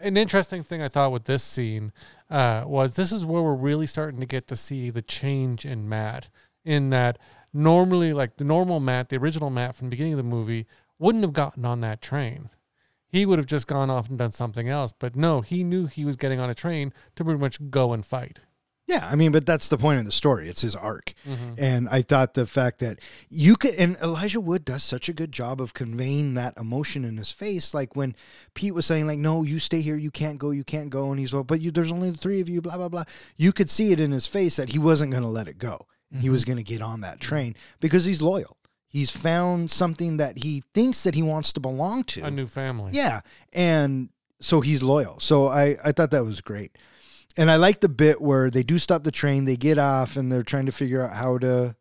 An 0.00 0.16
interesting 0.16 0.64
thing 0.64 0.82
I 0.82 0.88
thought 0.88 1.12
with 1.12 1.26
this 1.26 1.44
scene 1.44 1.92
uh, 2.28 2.64
was 2.66 2.96
this 2.96 3.12
is 3.12 3.24
where 3.24 3.40
we're 3.42 3.54
really 3.54 3.86
starting 3.86 4.18
to 4.18 4.26
get 4.26 4.48
to 4.48 4.56
see 4.56 4.90
the 4.90 5.02
change 5.02 5.64
in 5.64 5.88
Matt. 5.88 6.28
In 6.64 6.90
that, 6.90 7.18
normally, 7.52 8.12
like 8.12 8.36
the 8.36 8.44
normal 8.44 8.80
Matt, 8.80 9.08
the 9.08 9.16
original 9.16 9.50
Matt 9.50 9.74
from 9.74 9.88
the 9.88 9.90
beginning 9.90 10.14
of 10.14 10.18
the 10.18 10.22
movie, 10.22 10.66
wouldn't 10.98 11.24
have 11.24 11.32
gotten 11.32 11.64
on 11.64 11.80
that 11.80 12.00
train. 12.00 12.50
He 13.08 13.24
would 13.24 13.38
have 13.38 13.46
just 13.46 13.66
gone 13.66 13.88
off 13.88 14.08
and 14.08 14.18
done 14.18 14.32
something 14.32 14.68
else. 14.68 14.92
But 14.92 15.16
no, 15.16 15.40
he 15.40 15.64
knew 15.64 15.86
he 15.86 16.04
was 16.04 16.16
getting 16.16 16.40
on 16.40 16.50
a 16.50 16.54
train 16.54 16.92
to 17.16 17.24
pretty 17.24 17.40
much 17.40 17.70
go 17.70 17.92
and 17.92 18.04
fight. 18.04 18.40
Yeah, 18.86 19.06
I 19.10 19.16
mean, 19.16 19.32
but 19.32 19.44
that's 19.44 19.68
the 19.68 19.76
point 19.76 19.98
of 19.98 20.06
the 20.06 20.10
story. 20.12 20.48
It's 20.48 20.62
his 20.62 20.74
arc. 20.74 21.12
Mhm. 21.26 21.56
And 21.58 21.88
I 21.90 22.00
thought 22.00 22.32
the 22.32 22.46
fact 22.46 22.78
that 22.78 22.98
you 23.28 23.54
could, 23.54 23.74
and 23.74 23.96
Elijah 24.02 24.40
Wood 24.40 24.64
does 24.64 24.82
such 24.82 25.10
a 25.10 25.12
good 25.12 25.30
job 25.30 25.60
of 25.60 25.74
conveying 25.74 26.32
that 26.34 26.56
emotion 26.56 27.04
in 27.04 27.18
his 27.18 27.30
face. 27.30 27.74
Like 27.74 27.94
when 27.94 28.16
Pete 28.54 28.74
was 28.74 28.86
saying, 28.86 29.06
like, 29.06 29.18
no, 29.18 29.42
you 29.42 29.58
stay 29.58 29.82
here, 29.82 29.96
you 29.96 30.10
can't 30.10 30.38
go, 30.38 30.52
you 30.52 30.64
can't 30.64 30.88
go. 30.88 31.10
And 31.10 31.20
he's, 31.20 31.34
like, 31.34 31.46
but 31.46 31.60
you, 31.60 31.70
there's 31.70 31.92
only 31.92 32.10
the 32.10 32.16
three 32.16 32.40
of 32.40 32.48
you, 32.48 32.62
blah, 32.62 32.78
blah, 32.78 32.88
blah. 32.88 33.04
You 33.36 33.52
could 33.52 33.68
see 33.68 33.92
it 33.92 34.00
in 34.00 34.10
his 34.10 34.26
face 34.26 34.56
that 34.56 34.70
he 34.70 34.78
wasn't 34.78 35.10
going 35.10 35.22
to 35.22 35.28
let 35.28 35.48
it 35.48 35.58
go. 35.58 35.86
He 36.10 36.30
was 36.30 36.44
going 36.44 36.56
to 36.56 36.62
get 36.62 36.80
on 36.80 37.02
that 37.02 37.20
train 37.20 37.54
because 37.80 38.04
he's 38.06 38.22
loyal. 38.22 38.56
He's 38.88 39.10
found 39.10 39.70
something 39.70 40.16
that 40.16 40.38
he 40.38 40.62
thinks 40.72 41.02
that 41.04 41.14
he 41.14 41.22
wants 41.22 41.52
to 41.52 41.60
belong 41.60 42.04
to. 42.04 42.24
A 42.24 42.30
new 42.30 42.46
family. 42.46 42.92
Yeah. 42.94 43.20
And 43.52 44.08
so 44.40 44.62
he's 44.62 44.82
loyal. 44.82 45.20
So 45.20 45.48
I, 45.48 45.76
I 45.84 45.92
thought 45.92 46.10
that 46.12 46.24
was 46.24 46.40
great. 46.40 46.76
And 47.36 47.50
I 47.50 47.56
like 47.56 47.80
the 47.80 47.88
bit 47.90 48.22
where 48.22 48.50
they 48.50 48.62
do 48.62 48.78
stop 48.78 49.04
the 49.04 49.10
train, 49.12 49.44
they 49.44 49.56
get 49.56 49.76
off, 49.76 50.16
and 50.16 50.32
they're 50.32 50.42
trying 50.42 50.64
to 50.66 50.72
figure 50.72 51.02
out 51.02 51.12
how 51.14 51.36
to. 51.38 51.76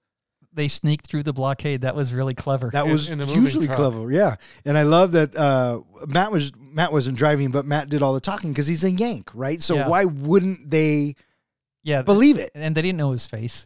They 0.53 0.67
sneaked 0.67 1.07
through 1.07 1.23
the 1.23 1.34
blockade. 1.34 1.82
That 1.82 1.95
was 1.95 2.13
really 2.13 2.34
clever. 2.34 2.69
That 2.73 2.88
was 2.88 3.07
in 3.09 3.19
the 3.19 3.25
moving 3.25 3.43
hugely 3.43 3.65
truck. 3.67 3.78
clever, 3.78 4.11
yeah. 4.11 4.36
And 4.65 4.78
I 4.78 4.84
love 4.84 5.13
that 5.13 5.36
uh, 5.36 5.82
Matt 6.07 6.32
was 6.32 6.51
Matt 6.59 6.91
wasn't 6.91 7.17
driving, 7.17 7.51
but 7.51 7.65
Matt 7.65 7.89
did 7.89 8.01
all 8.01 8.13
the 8.13 8.19
talking 8.19 8.51
because 8.51 8.67
he's 8.67 8.84
a 8.84 8.91
Yank, 8.91 9.30
right? 9.34 9.61
So 9.61 9.75
Yeah. 9.75 9.88
why 9.88 10.05
wouldn't 10.05 10.69
they 10.69 11.15
yeah, 11.84 12.01
believe 12.01 12.38
it? 12.38 12.51
and 12.53 12.75
they 12.75 12.82
didn't 12.82 12.97
know 12.97 13.11
his 13.11 13.25
face. 13.25 13.65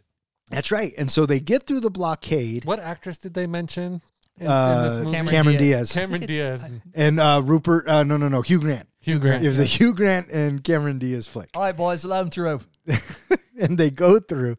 That's 0.50 0.70
right. 0.70 0.92
And 0.98 1.10
so 1.10 1.26
they 1.26 1.40
get 1.40 1.64
through 1.64 1.80
the 1.80 1.90
blockade. 1.90 2.64
What 2.64 2.80
actress 2.80 3.18
did 3.18 3.34
they 3.34 3.46
mention 3.46 4.02
in, 4.38 4.46
in 4.46 4.50
Uh, 4.52 4.82
this 4.82 4.96
movie? 4.98 5.12
Cameron 5.12 5.28
Cameron 5.34 5.56
Diaz. 5.56 5.90
Diaz, 5.90 5.92
Cameron 5.92 6.20
Diaz. 6.26 6.62
and 6.64 6.82
and 6.94 7.20
uh, 7.20 7.40
Rupert. 7.44 7.88
Uh, 7.88 8.02
no, 8.02 8.16
no, 8.16 8.28
no, 8.28 8.42
Hugh 8.42 8.60
Grant. 8.60 8.88
Hugh 9.00 9.18
Grant. 9.18 9.44
It 9.44 9.48
was 9.48 9.58
a 9.58 9.64
Hugh 9.64 9.94
Grant 9.94 10.28
and 10.30 10.62
Cameron 10.62 10.98
Diaz 10.98 11.26
flick. 11.26 11.50
All 11.54 11.62
right, 11.62 11.76
boys, 11.76 12.04
let 12.04 12.20
them 12.20 12.30
through. 12.30 12.60
and 13.58 13.78
they 13.78 13.90
go 13.90 14.18
through, 14.18 14.56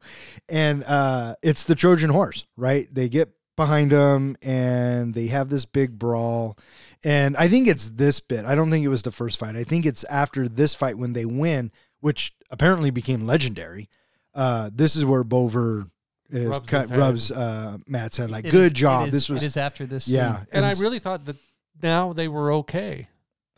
and 0.49 0.83
uh, 0.83 1.35
it's 1.41 1.65
the 1.65 1.75
Trojan 1.75 2.09
horse, 2.09 2.45
right? 2.57 2.87
They 2.93 3.09
get 3.09 3.29
behind 3.55 3.91
them 3.91 4.35
and 4.41 5.13
they 5.13 5.27
have 5.27 5.47
this 5.49 5.63
big 5.65 5.99
brawl. 5.99 6.57
And 7.03 7.37
I 7.37 7.47
think 7.47 7.67
it's 7.67 7.87
this 7.89 8.19
bit. 8.19 8.45
I 8.45 8.55
don't 8.55 8.71
think 8.71 8.83
it 8.83 8.89
was 8.89 9.03
the 9.03 9.11
first 9.11 9.37
fight. 9.37 9.55
I 9.55 9.63
think 9.63 9.85
it's 9.85 10.03
after 10.05 10.47
this 10.47 10.73
fight 10.73 10.97
when 10.97 11.13
they 11.13 11.25
win, 11.25 11.71
which 11.99 12.33
apparently 12.49 12.89
became 12.89 13.27
legendary. 13.27 13.89
Uh, 14.35 14.69
this 14.73 14.95
is 14.95 15.05
where 15.05 15.23
Bover 15.23 15.89
is 16.29 16.47
Rubs 16.47 16.67
cut, 16.69 16.89
rubs 16.89 17.31
uh, 17.31 17.77
Matt's 17.87 18.17
head 18.17 18.31
like, 18.31 18.45
It 18.45 18.51
"Good 18.51 18.73
is- 18.73 18.79
job." 18.79 19.03
it 19.03 19.07
is- 19.07 19.13
this 19.13 19.29
was 19.29 19.43
It 19.43 19.45
is 19.47 19.57
after 19.57 19.85
this. 19.85 20.07
yeah. 20.07 20.37
scene. 20.37 20.47
and 20.53 20.65
I 20.65 20.73
really 20.73 20.99
thought 20.99 21.25
that 21.25 21.35
now 21.81 22.13
they 22.13 22.27
were 22.27 22.51
okay. 22.53 23.07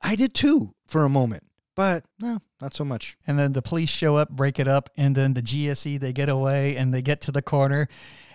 I 0.02 0.16
did 0.16 0.34
too 0.34 0.74
for 0.88 1.04
a 1.06 1.10
moment, 1.10 1.44
but 1.76 2.04
no, 2.20 2.40
not 2.62 2.76
so 2.76 2.84
much. 2.84 3.18
And 3.26 3.40
then 3.40 3.54
the 3.54 3.62
police 3.62 3.90
show 3.90 4.18
up, 4.18 4.30
break 4.30 4.60
it 4.60 4.68
up, 4.68 4.90
and 4.98 5.16
then 5.16 5.34
the 5.34 5.42
GSE 5.42 5.98
they 6.00 6.12
get 6.14 6.28
away 6.30 6.76
and 6.76 6.94
they 6.94 7.02
get 7.02 7.22
to 7.22 7.32
the 7.32 7.42
corner 7.42 7.88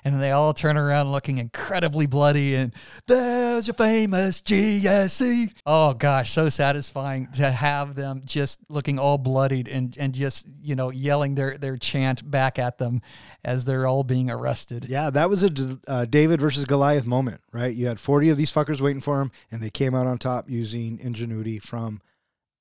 and 0.04 0.20
they 0.20 0.30
all 0.32 0.52
turn 0.52 0.76
around 0.76 1.12
looking 1.12 1.38
incredibly 1.38 2.06
bloody 2.06 2.54
and 2.54 2.72
there's 3.06 3.66
your 3.66 3.74
famous 3.74 4.40
GSE. 4.40 5.52
Oh 5.66 5.94
gosh, 5.94 6.30
so 6.32 6.48
satisfying 6.48 7.28
to 7.32 7.50
have 7.50 7.94
them 7.94 8.22
just 8.24 8.60
looking 8.68 8.98
all 8.98 9.18
bloodied 9.18 9.68
and, 9.68 9.96
and 9.98 10.14
just, 10.14 10.46
you 10.62 10.74
know, 10.74 10.90
yelling 10.90 11.34
their, 11.34 11.56
their 11.58 11.76
chant 11.76 12.28
back 12.28 12.58
at 12.58 12.78
them 12.78 13.02
as 13.44 13.64
they're 13.64 13.86
all 13.86 14.04
being 14.04 14.30
arrested. 14.30 14.86
Yeah, 14.88 15.10
that 15.10 15.28
was 15.30 15.42
a 15.42 15.78
uh, 15.86 16.04
David 16.04 16.40
versus 16.40 16.64
Goliath 16.64 17.06
moment, 17.06 17.40
right? 17.52 17.74
You 17.74 17.86
had 17.86 17.98
40 17.98 18.30
of 18.30 18.36
these 18.36 18.52
fuckers 18.52 18.80
waiting 18.80 19.00
for 19.00 19.20
him, 19.20 19.30
and 19.50 19.62
they 19.62 19.70
came 19.70 19.94
out 19.94 20.06
on 20.06 20.18
top 20.18 20.50
using 20.50 20.98
ingenuity 21.00 21.58
from 21.58 22.00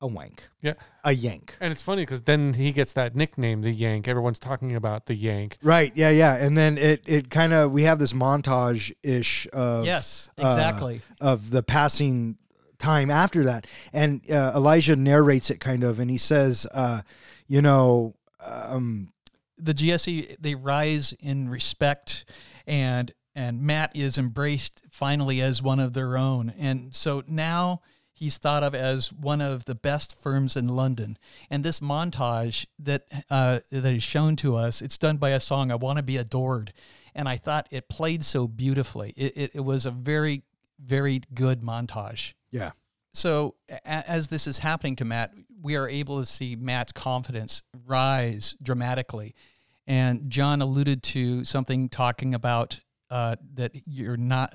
a 0.02 0.08
wank, 0.08 0.48
Yeah. 0.62 0.74
a 1.04 1.12
yank. 1.12 1.58
And 1.60 1.72
it's 1.72 1.82
funny 1.82 2.04
because 2.04 2.22
then 2.22 2.54
he 2.54 2.72
gets 2.72 2.94
that 2.94 3.16
nickname, 3.16 3.62
the 3.64 3.72
Yank. 3.72 4.08
Everyone's 4.08 4.40
talking 4.40 4.74
about 4.76 5.08
the 5.08 5.16
Yank. 5.16 5.58
Right. 5.62 5.92
Yeah. 5.96 6.10
Yeah. 6.10 6.36
And 6.36 6.58
then 6.58 6.78
it 6.78 7.04
it 7.08 7.30
kind 7.30 7.52
of 7.54 7.72
we 7.72 7.84
have 7.84 8.00
this 8.00 8.14
montage 8.14 8.92
ish 9.04 9.48
of 9.52 9.86
Yes, 9.86 10.30
uh, 10.38 10.48
exactly. 10.48 11.02
of 11.20 11.52
the 11.52 11.64
passing 11.64 12.38
time 12.78 13.12
after 13.12 13.44
that, 13.44 13.68
and 13.92 14.22
uh, 14.32 14.54
Elijah 14.56 14.96
narrates 14.96 15.50
it 15.50 15.60
kind 15.60 15.84
of, 15.84 16.00
and 16.00 16.10
he 16.10 16.18
says, 16.18 16.66
uh, 16.74 17.02
you 17.46 17.62
know, 17.62 18.16
um, 18.40 19.12
the 19.58 19.74
GSE 19.74 20.38
they 20.40 20.56
rise 20.56 21.12
in 21.20 21.50
respect 21.50 22.24
and 22.66 23.12
and 23.36 23.62
Matt 23.62 23.94
is 23.96 24.18
embraced 24.18 24.84
finally 24.90 25.42
as 25.42 25.62
one 25.62 25.80
of 25.82 25.92
their 25.94 26.18
own. 26.18 26.54
And 26.58 26.96
so 26.96 27.24
now 27.28 27.82
he's 28.20 28.38
thought 28.38 28.64
of 28.64 28.76
as 28.76 29.12
one 29.14 29.42
of 29.42 29.66
the 29.66 29.76
best 29.76 30.20
firms 30.20 30.56
in 30.56 30.68
London. 30.68 31.18
And 31.50 31.64
this 31.64 31.80
montage 31.80 32.66
that 32.80 33.06
uh, 33.30 33.60
that 33.72 33.94
is 33.94 34.04
shown 34.04 34.36
to 34.38 34.56
us, 34.56 34.82
it's 34.82 34.98
done 34.98 35.18
by 35.18 35.32
a 35.32 35.40
song 35.40 35.72
"I 35.72 35.76
Want 35.76 35.98
to 35.98 36.04
Be 36.04 36.18
Adored," 36.18 36.74
and 37.16 37.28
I 37.30 37.38
thought 37.38 37.68
it 37.72 37.90
played 37.90 38.24
so 38.24 38.48
beautifully. 38.48 39.14
It, 39.18 39.34
it, 39.36 39.52
it 39.56 39.62
was 39.62 39.86
a 39.86 39.92
very 39.92 40.44
very 40.84 41.22
good 41.34 41.62
montage. 41.62 42.34
yeah, 42.52 42.72
So 43.14 43.56
a- 43.70 43.88
as 44.10 44.28
this 44.30 44.48
is 44.48 44.60
happening 44.60 44.96
to 44.98 45.06
Matt, 45.06 45.34
we 45.62 45.76
are 45.76 45.90
able 45.90 46.20
to 46.20 46.26
see 46.26 46.56
Matt's 46.56 46.92
confidence 46.94 47.64
rise 47.86 48.56
dramatically. 48.64 49.36
And 49.88 50.30
John 50.30 50.62
alluded 50.62 51.04
to 51.04 51.44
something 51.44 51.90
talking 51.90 52.34
about 52.34 52.80
uh, 53.10 53.36
that 53.56 53.72
you're 53.86 54.16
not 54.18 54.54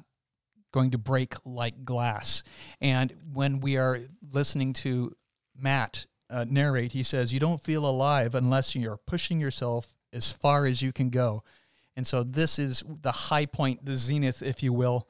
going 0.75 0.91
to 0.91 0.99
break 0.99 1.37
like 1.45 1.85
glass. 1.85 2.43
And 2.81 3.15
when 3.33 3.61
we 3.61 3.77
are 3.77 4.01
listening 4.33 4.73
to 4.73 5.15
Matt 5.57 6.07
uh, 6.29 6.45
narrate, 6.49 6.91
he 6.93 7.05
says, 7.05 7.33
You 7.33 7.39
don't 7.39 7.61
feel 7.61 7.89
alive 7.89 8.35
unless 8.35 8.75
you're 8.75 8.97
pushing 8.97 9.39
yourself 9.39 9.95
as 10.13 10.33
far 10.33 10.67
as 10.67 10.83
you 10.83 10.93
can 10.93 11.11
go. 11.11 11.45
And 11.97 12.05
so 12.05 12.25
this 12.25 12.59
is 12.59 12.83
the 13.03 13.13
high 13.13 13.47
point, 13.47 13.87
the 13.87 13.95
zenith, 13.95 14.43
if 14.43 14.65
you 14.65 14.73
will, 14.73 15.07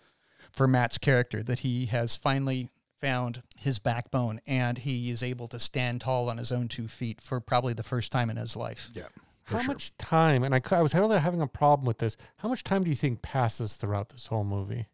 for 0.53 0.69
Matt's 0.69 0.99
character, 0.99 1.43
that 1.43 1.61
he 1.61 1.87
has 1.87 2.15
finally 2.15 2.69
found 3.01 3.43
his 3.57 3.79
backbone 3.79 4.41
and 4.47 4.77
he 4.77 5.11
is 5.11 5.23
able 5.23 5.49
to 5.49 5.59
stand 5.59 6.03
tall 6.03 6.29
on 6.29 6.37
his 6.37 6.53
own 6.53 6.69
two 6.69 6.89
feet 6.89 7.23
for 7.23 7.41
probably 7.41 7.73
the 7.73 7.83
first 7.83 8.13
time 8.13 8.29
in 8.29 8.37
his 8.37 8.55
life. 8.55 8.91
yeah. 8.93 9.05
How 9.45 9.63
much 9.63 9.95
time, 9.99 10.43
and 10.43 10.55
I, 10.55 10.61
I 10.71 10.81
was 10.81 10.95
really 10.95 11.19
having 11.19 11.43
a 11.43 11.47
problem 11.47 11.87
with 11.87 11.99
this, 11.99 12.17
how 12.39 12.49
much 12.49 12.65
time 12.65 12.83
do 12.83 12.89
you 12.89 12.97
think 12.97 13.21
passes 13.21 13.77
throughout 13.77 14.09
this 14.09 14.27
whole 14.27 14.45
movie? 14.45 14.87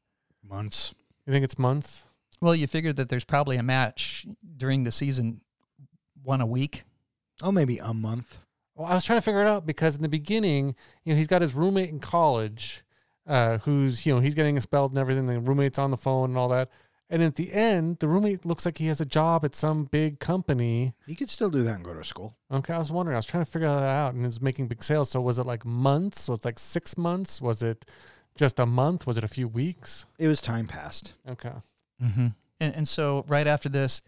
Months. 0.50 0.94
You 1.26 1.32
think 1.32 1.44
it's 1.44 1.58
months? 1.58 2.04
Well, 2.40 2.54
you 2.54 2.66
figure 2.66 2.92
that 2.92 3.08
there's 3.08 3.24
probably 3.24 3.56
a 3.56 3.62
match 3.62 4.26
during 4.56 4.84
the 4.84 4.90
season, 4.90 5.42
one 6.24 6.40
a 6.40 6.46
week. 6.46 6.84
Oh, 7.42 7.52
maybe 7.52 7.78
a 7.78 7.94
month. 7.94 8.38
Well, 8.74 8.88
I 8.88 8.94
was 8.94 9.04
trying 9.04 9.18
to 9.18 9.22
figure 9.22 9.42
it 9.42 9.48
out 9.48 9.66
because 9.66 9.96
in 9.96 10.02
the 10.02 10.08
beginning, 10.08 10.74
you 11.04 11.12
know, 11.12 11.18
he's 11.18 11.26
got 11.28 11.42
his 11.42 11.54
roommate 11.54 11.90
in 11.90 12.00
college, 12.00 12.82
uh, 13.26 13.58
who's 13.58 14.04
you 14.06 14.14
know 14.14 14.20
he's 14.20 14.34
getting 14.34 14.56
expelled 14.56 14.90
and 14.92 14.98
everything. 14.98 15.26
The 15.26 15.38
roommate's 15.38 15.78
on 15.78 15.90
the 15.90 15.96
phone 15.96 16.30
and 16.30 16.38
all 16.38 16.48
that. 16.48 16.70
And 17.12 17.22
at 17.24 17.34
the 17.34 17.52
end, 17.52 17.98
the 17.98 18.06
roommate 18.06 18.46
looks 18.46 18.64
like 18.64 18.78
he 18.78 18.86
has 18.86 19.00
a 19.00 19.04
job 19.04 19.44
at 19.44 19.56
some 19.56 19.84
big 19.84 20.20
company. 20.20 20.94
He 21.06 21.16
could 21.16 21.28
still 21.28 21.50
do 21.50 21.64
that 21.64 21.74
and 21.74 21.84
go 21.84 21.92
to 21.92 22.04
school. 22.04 22.36
Okay, 22.52 22.72
I 22.72 22.78
was 22.78 22.92
wondering. 22.92 23.16
I 23.16 23.18
was 23.18 23.26
trying 23.26 23.44
to 23.44 23.50
figure 23.50 23.68
that 23.68 23.82
out, 23.82 24.14
and 24.14 24.24
it 24.24 24.28
was 24.28 24.40
making 24.40 24.68
big 24.68 24.82
sales. 24.82 25.10
So 25.10 25.20
was 25.20 25.38
it 25.38 25.46
like 25.46 25.64
months? 25.64 26.28
Was 26.28 26.38
it 26.40 26.44
like 26.44 26.58
six 26.58 26.96
months? 26.96 27.42
Was 27.42 27.62
it 27.62 27.84
just 28.36 28.58
a 28.58 28.66
month? 28.66 29.06
Was 29.06 29.18
it 29.18 29.24
a 29.24 29.28
few 29.28 29.48
weeks? 29.48 30.06
It 30.18 30.28
was 30.28 30.40
time 30.40 30.66
passed. 30.66 31.14
Okay. 31.28 31.52
Mm-hmm. 32.02 32.28
And, 32.60 32.74
and 32.74 32.88
so 32.88 33.24
right 33.28 33.46
after 33.46 33.68
this, 33.68 34.02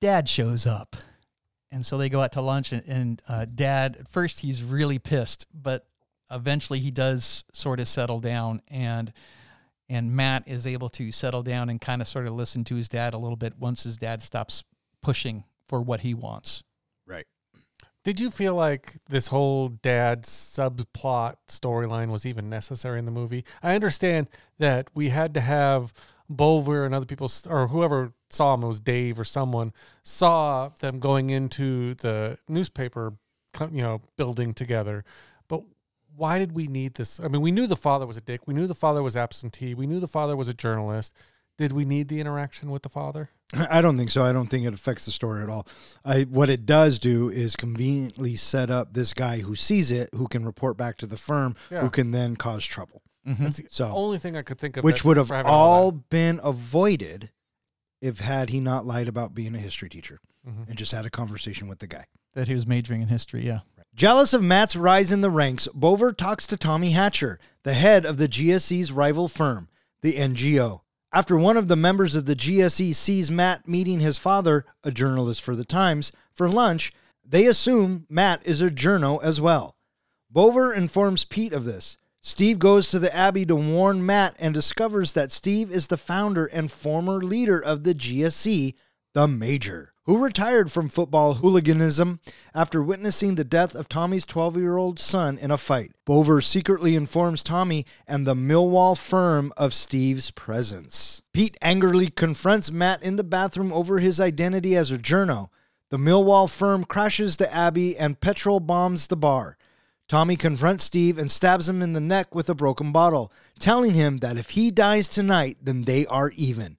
Dad 0.00 0.28
shows 0.28 0.66
up, 0.66 0.96
and 1.70 1.84
so 1.84 1.98
they 1.98 2.08
go 2.08 2.20
out 2.20 2.32
to 2.32 2.40
lunch. 2.40 2.72
And, 2.72 2.82
and 2.86 3.22
uh, 3.28 3.46
Dad, 3.52 3.96
at 4.00 4.08
first, 4.08 4.40
he's 4.40 4.62
really 4.62 4.98
pissed, 4.98 5.46
but 5.52 5.86
eventually 6.30 6.78
he 6.78 6.90
does 6.90 7.44
sort 7.52 7.80
of 7.80 7.88
settle 7.88 8.20
down, 8.20 8.62
and 8.68 9.12
and 9.88 10.12
Matt 10.12 10.46
is 10.46 10.66
able 10.66 10.88
to 10.90 11.10
settle 11.10 11.42
down 11.42 11.68
and 11.68 11.80
kind 11.80 12.00
of 12.00 12.06
sort 12.06 12.26
of 12.26 12.32
listen 12.32 12.62
to 12.64 12.76
his 12.76 12.88
dad 12.88 13.12
a 13.12 13.18
little 13.18 13.36
bit 13.36 13.58
once 13.58 13.82
his 13.82 13.96
dad 13.96 14.22
stops 14.22 14.62
pushing 15.02 15.42
for 15.66 15.82
what 15.82 16.00
he 16.00 16.14
wants. 16.14 16.62
Right. 17.06 17.26
Did 18.02 18.18
you 18.18 18.30
feel 18.30 18.54
like 18.54 18.94
this 19.08 19.26
whole 19.26 19.68
dad 19.68 20.22
subplot 20.22 21.34
storyline 21.48 22.08
was 22.08 22.24
even 22.24 22.48
necessary 22.48 22.98
in 22.98 23.04
the 23.04 23.10
movie? 23.10 23.44
I 23.62 23.74
understand 23.74 24.28
that 24.58 24.88
we 24.94 25.10
had 25.10 25.34
to 25.34 25.40
have 25.42 25.92
Bolver 26.28 26.86
and 26.86 26.94
other 26.94 27.04
people, 27.04 27.30
or 27.48 27.68
whoever 27.68 28.12
saw 28.30 28.54
him, 28.54 28.62
it 28.62 28.68
was 28.68 28.80
Dave 28.80 29.20
or 29.20 29.24
someone, 29.24 29.74
saw 30.02 30.70
them 30.80 30.98
going 30.98 31.28
into 31.28 31.94
the 31.96 32.38
newspaper, 32.48 33.14
you 33.60 33.82
know, 33.82 34.00
building 34.16 34.54
together. 34.54 35.04
But 35.48 35.64
why 36.16 36.38
did 36.38 36.52
we 36.52 36.68
need 36.68 36.94
this? 36.94 37.20
I 37.20 37.28
mean, 37.28 37.42
we 37.42 37.50
knew 37.50 37.66
the 37.66 37.76
father 37.76 38.06
was 38.06 38.16
a 38.16 38.22
dick. 38.22 38.46
We 38.46 38.54
knew 38.54 38.66
the 38.66 38.74
father 38.74 39.02
was 39.02 39.16
absentee. 39.16 39.74
We 39.74 39.86
knew 39.86 40.00
the 40.00 40.08
father 40.08 40.36
was 40.36 40.48
a 40.48 40.54
journalist. 40.54 41.12
Did 41.60 41.72
we 41.72 41.84
need 41.84 42.08
the 42.08 42.20
interaction 42.20 42.70
with 42.70 42.82
the 42.82 42.88
father? 42.88 43.28
I 43.54 43.82
don't 43.82 43.94
think 43.98 44.10
so. 44.10 44.24
I 44.24 44.32
don't 44.32 44.46
think 44.46 44.64
it 44.64 44.72
affects 44.72 45.04
the 45.04 45.10
story 45.10 45.42
at 45.42 45.50
all. 45.50 45.68
I, 46.06 46.22
what 46.22 46.48
it 46.48 46.64
does 46.64 46.98
do 46.98 47.28
is 47.28 47.54
conveniently 47.54 48.34
set 48.36 48.70
up 48.70 48.94
this 48.94 49.12
guy 49.12 49.40
who 49.40 49.54
sees 49.54 49.90
it, 49.90 50.08
who 50.14 50.26
can 50.26 50.46
report 50.46 50.78
back 50.78 50.96
to 50.98 51.06
the 51.06 51.18
firm, 51.18 51.54
Yeah. 51.70 51.82
who 51.82 51.90
can 51.90 52.12
then 52.12 52.36
cause 52.36 52.64
trouble. 52.64 53.02
That's 53.26 53.58
the 53.58 53.66
So, 53.70 53.92
only 53.92 54.16
thing 54.16 54.36
I 54.38 54.42
could 54.42 54.58
think 54.58 54.78
of. 54.78 54.84
which 54.84 55.02
that- 55.02 55.04
would 55.04 55.16
have 55.18 55.26
for 55.28 55.36
having 55.36 55.52
all 55.52 55.70
all 55.82 55.92
that. 55.92 56.08
been 56.08 56.40
avoided 56.42 57.30
if 58.00 58.20
had 58.20 58.48
he 58.48 58.58
not 58.58 58.86
lied 58.86 59.06
about 59.08 59.34
being 59.34 59.54
a 59.54 59.58
history 59.58 59.90
teacher 59.90 60.18
Mhm. 60.48 60.66
and 60.70 60.78
just 60.78 60.92
had 60.92 61.04
a 61.04 61.10
conversation 61.10 61.68
with 61.68 61.80
the 61.80 61.86
guy. 61.86 62.06
That 62.32 62.48
he 62.48 62.54
was 62.54 62.66
majoring 62.66 63.02
in 63.02 63.08
history, 63.08 63.44
yeah. 63.44 63.60
Jealous 63.94 64.32
of 64.32 64.42
Matt's 64.42 64.76
rise 64.76 65.12
in 65.12 65.20
the 65.20 65.30
ranks, 65.30 65.68
Bover 65.74 66.16
talks 66.16 66.46
to 66.46 66.56
Tommy 66.56 66.92
Hatcher, 66.92 67.38
the 67.64 67.74
head 67.74 68.06
of 68.06 68.16
the 68.16 68.28
GSE's 68.28 68.90
rival 68.92 69.28
firm, 69.28 69.68
the 70.00 70.14
NTO. 70.16 70.80
After 71.12 71.36
one 71.36 71.56
of 71.56 71.66
the 71.66 71.74
members 71.74 72.14
of 72.14 72.26
the 72.26 72.36
GSE 72.36 72.94
sees 72.94 73.30
Matt 73.32 73.66
meeting 73.66 73.98
his 73.98 74.16
father, 74.16 74.64
a 74.84 74.92
journalist 74.92 75.40
for 75.40 75.56
the 75.56 75.64
Times, 75.64 76.12
for 76.32 76.48
lunch, 76.48 76.92
they 77.24 77.46
assume 77.46 78.06
Matt 78.08 78.40
is 78.44 78.62
a 78.62 78.70
journo 78.70 79.20
as 79.20 79.40
well. 79.40 79.74
Bover 80.32 80.72
informs 80.72 81.24
Pete 81.24 81.52
of 81.52 81.64
this. 81.64 81.96
Steve 82.20 82.60
goes 82.60 82.90
to 82.90 83.00
the 83.00 83.14
Abbey 83.14 83.44
to 83.46 83.56
warn 83.56 84.06
Matt 84.06 84.36
and 84.38 84.54
discovers 84.54 85.12
that 85.14 85.32
Steve 85.32 85.72
is 85.72 85.88
the 85.88 85.96
founder 85.96 86.46
and 86.46 86.70
former 86.70 87.18
leader 87.20 87.58
of 87.58 87.82
the 87.82 87.94
GSE, 87.94 88.74
the 89.12 89.26
Major, 89.26 89.92
who 90.10 90.18
retired 90.18 90.72
from 90.72 90.88
football 90.88 91.34
hooliganism 91.34 92.18
after 92.52 92.82
witnessing 92.82 93.36
the 93.36 93.44
death 93.44 93.76
of 93.76 93.88
Tommy's 93.88 94.24
12 94.24 94.56
year 94.56 94.76
old 94.76 94.98
son 94.98 95.38
in 95.38 95.52
a 95.52 95.56
fight. 95.56 95.92
Bover 96.04 96.42
secretly 96.42 96.96
informs 96.96 97.44
Tommy 97.44 97.86
and 98.08 98.26
the 98.26 98.34
Millwall 98.34 98.98
firm 98.98 99.52
of 99.56 99.72
Steve's 99.72 100.32
presence. 100.32 101.22
Pete 101.32 101.56
angrily 101.62 102.08
confronts 102.10 102.72
Matt 102.72 103.00
in 103.04 103.14
the 103.14 103.22
bathroom 103.22 103.72
over 103.72 104.00
his 104.00 104.18
identity 104.20 104.74
as 104.74 104.90
a 104.90 104.98
journo. 104.98 105.48
The 105.90 105.96
Millwall 105.96 106.50
firm 106.50 106.82
crashes 106.82 107.36
the 107.36 107.54
Abbey 107.54 107.96
and 107.96 108.20
petrol 108.20 108.58
bombs 108.58 109.06
the 109.06 109.16
bar. 109.16 109.56
Tommy 110.08 110.34
confronts 110.34 110.82
Steve 110.82 111.18
and 111.18 111.30
stabs 111.30 111.68
him 111.68 111.82
in 111.82 111.92
the 111.92 112.00
neck 112.00 112.34
with 112.34 112.50
a 112.50 112.54
broken 112.56 112.90
bottle, 112.90 113.30
telling 113.60 113.94
him 113.94 114.16
that 114.16 114.36
if 114.36 114.50
he 114.50 114.72
dies 114.72 115.08
tonight, 115.08 115.58
then 115.62 115.82
they 115.82 116.04
are 116.06 116.30
even. 116.30 116.78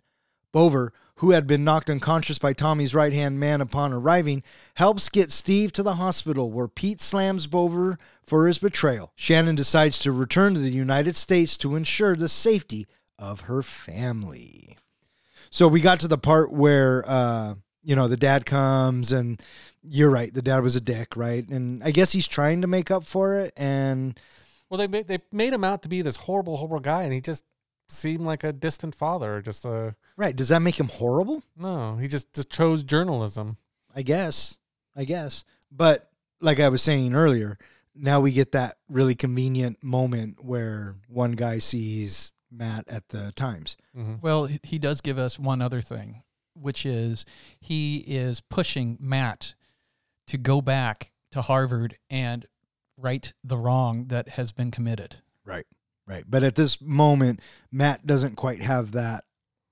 Bover, 0.53 0.89
who 1.22 1.32
had 1.32 1.45
been 1.45 1.63
knocked 1.63 1.88
unconscious 1.88 2.39
by 2.39 2.51
Tommy's 2.51 2.95
right 2.95 3.13
hand 3.13 3.39
man 3.39 3.61
upon 3.61 3.93
arriving, 3.93 4.41
helps 4.74 5.07
get 5.07 5.30
Steve 5.32 5.72
to 5.72 5.84
the 5.84 5.93
hospital 5.93 6.49
where 6.49 6.67
Pete 6.67 6.99
slams 6.99 7.45
Bover 7.45 7.99
for 8.24 8.47
his 8.47 8.57
betrayal. 8.57 9.11
Shannon 9.15 9.53
decides 9.53 9.99
to 9.99 10.11
return 10.11 10.55
to 10.55 10.59
the 10.59 10.72
United 10.72 11.15
States 11.15 11.57
to 11.57 11.76
ensure 11.76 12.15
the 12.15 12.28
safety 12.28 12.88
of 13.19 13.41
her 13.41 13.61
family. 13.61 14.80
So 15.51 15.67
we 15.67 15.80
got 15.80 15.99
to 15.99 16.07
the 16.07 16.17
part 16.17 16.51
where 16.51 17.07
uh, 17.07 17.53
you 17.84 17.95
know 17.95 18.07
the 18.07 18.17
dad 18.17 18.47
comes 18.47 19.11
and 19.11 19.39
you're 19.84 20.09
right, 20.09 20.34
the 20.34 20.41
dad 20.41 20.63
was 20.63 20.76
a 20.76 20.82
dick, 20.82 21.15
right? 21.15 21.47
And 21.47 21.84
I 21.84 21.91
guess 21.91 22.11
he's 22.11 22.28
trying 22.28 22.61
to 22.61 22.67
make 22.67 22.89
up 22.89 23.05
for 23.05 23.36
it 23.36 23.53
and 23.55 24.19
Well, 24.72 24.80
they 24.80 25.03
they 25.03 25.19
made 25.32 25.53
him 25.53 25.63
out 25.63 25.84
to 25.84 25.89
be 25.89 26.01
this 26.01 26.15
horrible, 26.15 26.57
horrible 26.57 26.80
guy, 26.80 27.03
and 27.03 27.13
he 27.13 27.22
just 27.22 27.43
seem 27.91 28.23
like 28.23 28.43
a 28.43 28.53
distant 28.53 28.95
father. 28.95 29.35
or 29.37 29.41
Just 29.41 29.65
a 29.65 29.95
Right. 30.17 30.35
Does 30.35 30.49
that 30.49 30.61
make 30.61 30.79
him 30.79 30.87
horrible? 30.89 31.43
no. 31.55 31.97
He 31.97 32.07
just, 32.07 32.33
just 32.33 32.49
chose 32.49 32.83
journalism. 32.83 33.57
I 33.95 34.01
guess. 34.03 34.57
I 34.95 35.03
guess. 35.05 35.43
But 35.71 36.07
like 36.39 36.59
I 36.59 36.69
was 36.69 36.81
saying 36.81 37.13
earlier, 37.13 37.57
now 37.95 38.19
we 38.21 38.31
get 38.31 38.51
that 38.53 38.77
really 38.89 39.15
convenient 39.15 39.83
moment 39.83 40.43
where 40.43 40.95
one 41.07 41.33
guy 41.33 41.59
sees 41.59 42.33
Matt 42.49 42.85
at 42.87 43.09
the 43.09 43.31
Times. 43.33 43.77
hmm 43.93 44.15
Well, 44.21 44.45
he- 44.45 44.59
he 44.63 44.79
does 44.79 45.01
give 45.01 45.17
us 45.17 45.37
one 45.39 45.61
other 45.61 45.81
thing, 45.81 46.23
which 46.53 46.85
is 46.85 47.25
he 47.59 47.97
is 47.99 48.41
pushing 48.41 48.97
Matt 48.99 49.55
to 50.27 50.37
go 50.37 50.61
back 50.61 51.11
to 51.31 51.41
Harvard 51.41 51.97
and 52.09 52.45
right 52.97 53.33
the 53.43 53.57
wrong 53.57 54.07
that 54.07 54.29
has 54.29 54.51
been 54.51 54.71
committed. 54.71 55.17
Right. 55.45 55.65
Right. 56.08 56.26
But 56.28 56.43
at 56.43 56.56
this 56.56 56.82
moment, 56.82 57.41
Matt 57.72 58.06
doesn't 58.06 58.36
quite 58.36 58.62
have 58.62 58.91
that 58.91 59.24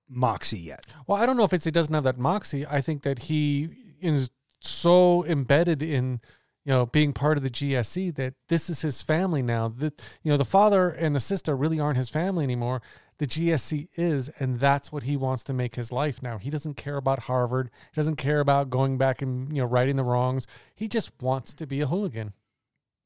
moxie 0.09 0.59
yet. 0.59 0.85
Well, 1.07 1.21
I 1.21 1.25
don't 1.25 1.37
know 1.37 1.43
if 1.43 1.53
it's 1.53 1.65
he 1.65 1.71
doesn't 1.71 1.93
have 1.93 2.03
that 2.03 2.17
moxie. 2.17 2.65
I 2.65 2.81
think 2.81 3.03
that 3.03 3.23
he 3.23 3.69
is 4.01 4.31
so 4.61 5.25
embedded 5.25 5.81
in 5.81 6.19
you 6.65 6.73
know 6.73 6.85
being 6.85 7.13
part 7.13 7.37
of 7.37 7.43
the 7.43 7.49
GSE 7.49 8.13
that 8.15 8.33
this 8.47 8.69
is 8.69 8.81
his 8.81 9.01
family 9.01 9.41
now. 9.41 9.67
That 9.69 10.01
you 10.23 10.31
know 10.31 10.37
the 10.37 10.45
father 10.45 10.89
and 10.89 11.15
the 11.15 11.19
sister 11.19 11.55
really 11.55 11.79
aren't 11.79 11.97
his 11.97 12.09
family 12.09 12.43
anymore. 12.43 12.81
The 13.17 13.27
GSE 13.27 13.89
is, 13.95 14.29
and 14.39 14.59
that's 14.59 14.93
what 14.93 15.03
he 15.03 15.17
wants 15.17 15.43
to 15.45 15.53
make 15.53 15.75
his 15.75 15.91
life 15.91 16.23
now. 16.23 16.37
He 16.37 16.49
doesn't 16.49 16.75
care 16.75 16.95
about 16.95 17.23
Harvard. 17.23 17.69
He 17.91 17.99
doesn't 17.99 18.15
care 18.15 18.39
about 18.39 18.69
going 18.69 18.97
back 18.97 19.21
and 19.21 19.51
you 19.53 19.61
know 19.61 19.67
righting 19.67 19.97
the 19.97 20.03
wrongs. 20.03 20.47
He 20.75 20.87
just 20.87 21.11
wants 21.21 21.53
to 21.55 21.67
be 21.67 21.81
a 21.81 21.87
hooligan. 21.87 22.33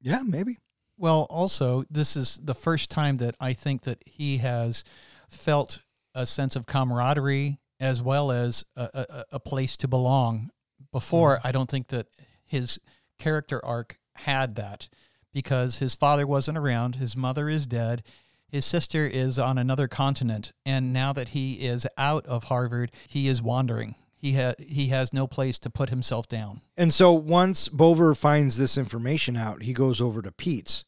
Yeah, 0.02 0.22
maybe. 0.26 0.60
Well, 1.04 1.28
also, 1.30 1.84
this 1.90 2.16
is 2.16 2.40
the 2.42 2.56
first 2.56 2.90
time 2.90 3.18
that 3.18 3.36
I 3.38 3.52
think 3.52 3.82
that 3.82 4.02
he 4.06 4.38
has 4.38 4.86
felt 5.30 5.82
a 6.16 6.26
sense 6.26 6.56
of 6.56 6.66
camaraderie 6.66 7.60
as 7.78 8.02
well 8.02 8.32
as 8.32 8.64
a, 8.78 8.88
a, 8.94 9.24
a 9.34 9.40
place 9.42 9.76
to 9.78 9.90
belong. 9.90 10.50
Before, 10.94 11.40
mm. 11.40 11.42
I 11.44 11.52
don't 11.52 11.70
think 11.70 11.90
that 11.90 12.08
his 12.46 12.80
character 13.20 13.60
arc 13.66 13.98
had 14.16 14.56
that 14.56 14.88
because 15.34 15.80
his 15.80 15.94
father 15.94 16.26
wasn't 16.26 16.58
around, 16.58 16.96
his 16.96 17.18
mother 17.18 17.50
is 17.50 17.68
dead, 17.68 18.04
his 18.48 18.64
sister 18.64 19.06
is 19.06 19.38
on 19.38 19.58
another 19.58 19.90
continent, 19.90 20.54
and 20.66 20.94
now 20.94 21.12
that 21.12 21.30
he 21.30 21.56
is 21.68 21.86
out 21.98 22.26
of 22.28 22.46
Harvard, 22.46 22.94
he 23.10 23.28
is 23.28 23.42
wandering. 23.42 23.96
He 24.16 24.36
ha- 24.36 24.56
he 24.58 24.88
has 24.88 25.12
no 25.12 25.28
place 25.28 25.60
to 25.60 25.70
put 25.70 25.90
himself 25.90 26.30
down. 26.30 26.62
And 26.78 26.94
so 26.94 27.12
once 27.12 27.68
Bover 27.68 28.16
finds 28.16 28.58
this 28.58 28.78
information 28.78 29.36
out, 29.36 29.64
he 29.64 29.74
goes 29.74 30.00
over 30.00 30.22
to 30.22 30.32
Pete's 30.32 30.86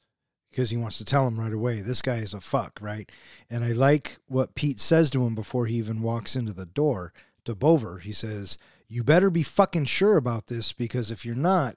because 0.55 0.69
he 0.69 0.77
wants 0.77 0.97
to 0.97 1.03
tell 1.03 1.27
him 1.27 1.37
right 1.37 1.51
away 1.51 1.81
this 1.81 2.01
guy 2.01 2.15
is 2.19 2.33
a 2.33 2.39
fuck, 2.39 2.79
right? 2.81 3.11
And 3.49 3.65
I 3.65 3.73
like 3.73 4.19
what 4.27 4.55
Pete 4.55 4.79
says 4.79 5.09
to 5.09 5.25
him 5.25 5.35
before 5.35 5.65
he 5.65 5.75
even 5.75 6.01
walks 6.01 6.33
into 6.37 6.53
the 6.53 6.65
door 6.65 7.11
to 7.43 7.53
Bover. 7.53 8.01
He 8.01 8.13
says, 8.13 8.57
You 8.87 9.03
better 9.03 9.29
be 9.29 9.43
fucking 9.43 9.85
sure 9.85 10.15
about 10.15 10.47
this 10.47 10.71
because 10.71 11.11
if 11.11 11.25
you're 11.25 11.35
not, 11.35 11.75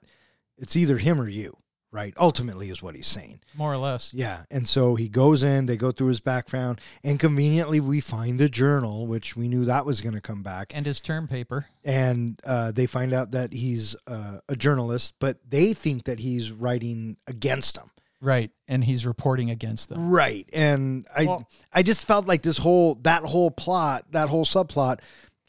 it's 0.57 0.77
either 0.77 0.97
him 0.97 1.19
or 1.19 1.27
you, 1.27 1.57
right? 1.91 2.13
Ultimately, 2.17 2.69
is 2.69 2.81
what 2.81 2.95
he's 2.95 3.05
saying. 3.07 3.41
More 3.53 3.73
or 3.73 3.77
less. 3.77 4.13
Yeah. 4.13 4.43
And 4.49 4.65
so 4.65 4.95
he 4.95 5.09
goes 5.09 5.43
in, 5.43 5.65
they 5.65 5.75
go 5.75 5.91
through 5.91 6.07
his 6.07 6.21
background, 6.21 6.79
and 7.03 7.19
conveniently, 7.19 7.81
we 7.81 7.99
find 7.99 8.39
the 8.39 8.47
journal, 8.47 9.07
which 9.07 9.35
we 9.35 9.49
knew 9.49 9.65
that 9.65 9.85
was 9.85 9.99
going 9.99 10.15
to 10.15 10.21
come 10.21 10.41
back 10.41 10.71
And 10.73 10.85
his 10.85 11.01
term 11.01 11.27
paper. 11.27 11.65
and 11.83 12.39
uh, 12.45 12.71
they 12.71 12.85
find 12.87 13.11
out 13.11 13.31
that 13.31 13.51
he's 13.51 13.95
uh, 14.07 14.39
a 14.47 14.55
journalist, 14.55 15.15
but 15.19 15.37
they 15.49 15.73
think 15.73 16.05
that 16.05 16.19
he's 16.19 16.49
writing 16.51 17.17
against 17.27 17.75
them. 17.75 17.91
Right. 18.21 18.51
And 18.67 18.83
he's 18.83 19.05
reporting 19.05 19.49
against 19.49 19.89
them. 19.89 20.09
Right. 20.09 20.47
And 20.53 21.07
I 21.15 21.25
Well- 21.25 21.49
I 21.71 21.83
just 21.83 22.05
felt 22.05 22.27
like 22.27 22.41
this 22.41 22.57
whole 22.57 22.95
that 23.03 23.23
whole 23.23 23.51
plot, 23.51 24.05
that 24.11 24.29
whole 24.29 24.45
subplot, 24.45 24.99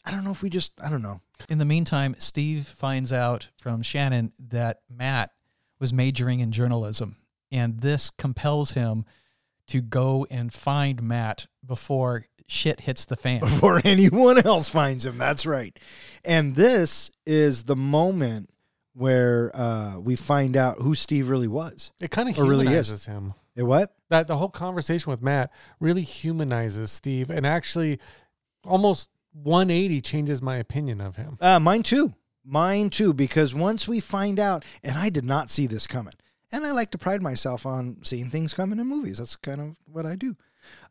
I 0.05 0.11
don't 0.11 0.23
know 0.23 0.31
if 0.31 0.41
we 0.41 0.49
just 0.49 0.71
I 0.81 0.89
don't 0.89 1.01
know. 1.01 1.21
In 1.49 1.57
the 1.57 1.65
meantime, 1.65 2.15
Steve 2.19 2.67
finds 2.67 3.11
out 3.11 3.49
from 3.57 3.81
Shannon 3.81 4.31
that 4.39 4.81
Matt 4.89 5.31
was 5.79 5.91
majoring 5.91 6.39
in 6.39 6.51
journalism, 6.51 7.15
and 7.51 7.79
this 7.79 8.11
compels 8.11 8.73
him 8.73 9.05
to 9.67 9.81
go 9.81 10.27
and 10.29 10.53
find 10.53 11.01
Matt 11.01 11.47
before 11.65 12.27
shit 12.45 12.81
hits 12.81 13.05
the 13.05 13.15
fan. 13.15 13.39
Before 13.39 13.81
anyone 13.83 14.37
else 14.37 14.69
finds 14.69 15.05
him. 15.05 15.17
That's 15.17 15.45
right. 15.45 15.77
And 16.23 16.55
this 16.55 17.09
is 17.25 17.63
the 17.63 17.75
moment 17.77 18.50
where 18.93 19.51
uh, 19.55 19.97
we 19.99 20.15
find 20.15 20.55
out 20.57 20.81
who 20.81 20.95
Steve 20.95 21.29
really 21.29 21.47
was. 21.47 21.91
It 21.99 22.11
kind 22.11 22.29
of 22.29 22.37
Or 22.37 22.43
really 22.45 22.65
is. 22.65 22.87
humanizes 22.87 23.05
him. 23.05 23.33
It 23.55 23.63
what? 23.63 23.93
that 24.09 24.27
the 24.27 24.37
whole 24.37 24.49
conversation 24.49 25.09
with 25.11 25.21
Matt 25.21 25.51
really 25.79 26.01
humanizes 26.03 26.91
Steve 26.91 27.29
and 27.29 27.45
actually 27.45 27.99
almost 28.65 29.09
180 29.33 30.01
changes 30.01 30.41
my 30.41 30.57
opinion 30.57 30.99
of 31.01 31.15
him. 31.15 31.37
Uh, 31.39 31.59
mine 31.59 31.83
too. 31.83 32.13
Mine 32.43 32.89
too. 32.89 33.13
Because 33.13 33.53
once 33.53 33.87
we 33.87 33.99
find 33.99 34.39
out, 34.39 34.65
and 34.83 34.97
I 34.97 35.09
did 35.09 35.23
not 35.25 35.49
see 35.49 35.67
this 35.67 35.87
coming, 35.87 36.13
and 36.51 36.65
I 36.65 36.71
like 36.71 36.91
to 36.91 36.97
pride 36.97 37.21
myself 37.21 37.65
on 37.65 37.97
seeing 38.03 38.29
things 38.29 38.53
coming 38.53 38.79
in 38.79 38.87
movies. 38.87 39.17
That's 39.19 39.37
kind 39.37 39.61
of 39.61 39.77
what 39.85 40.05
I 40.05 40.15
do. 40.15 40.35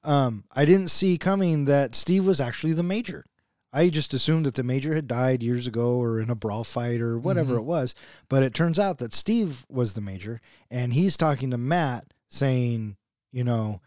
Um, 0.02 0.44
I 0.52 0.64
didn't 0.64 0.88
see 0.88 1.18
coming 1.18 1.66
that 1.66 1.94
Steve 1.94 2.24
was 2.24 2.40
actually 2.40 2.72
the 2.72 2.82
major. 2.82 3.26
I 3.72 3.88
just 3.88 4.12
assumed 4.12 4.46
that 4.46 4.56
the 4.56 4.62
major 4.64 4.94
had 4.94 5.06
died 5.06 5.42
years 5.42 5.66
ago 5.66 5.92
or 5.94 6.20
in 6.20 6.28
a 6.30 6.34
brawl 6.34 6.64
fight 6.64 7.00
or 7.00 7.18
whatever 7.18 7.54
it 7.56 7.62
was. 7.62 7.94
But 8.28 8.42
it 8.42 8.52
turns 8.54 8.78
out 8.78 8.98
that 8.98 9.14
Steve 9.14 9.64
was 9.68 9.94
the 9.94 10.00
major, 10.00 10.40
and 10.70 10.92
he's 10.92 11.16
talking 11.16 11.50
to 11.50 11.56
Matt 11.58 12.12
saying, 12.28 12.96
you 13.32 13.44
know, 13.44 13.80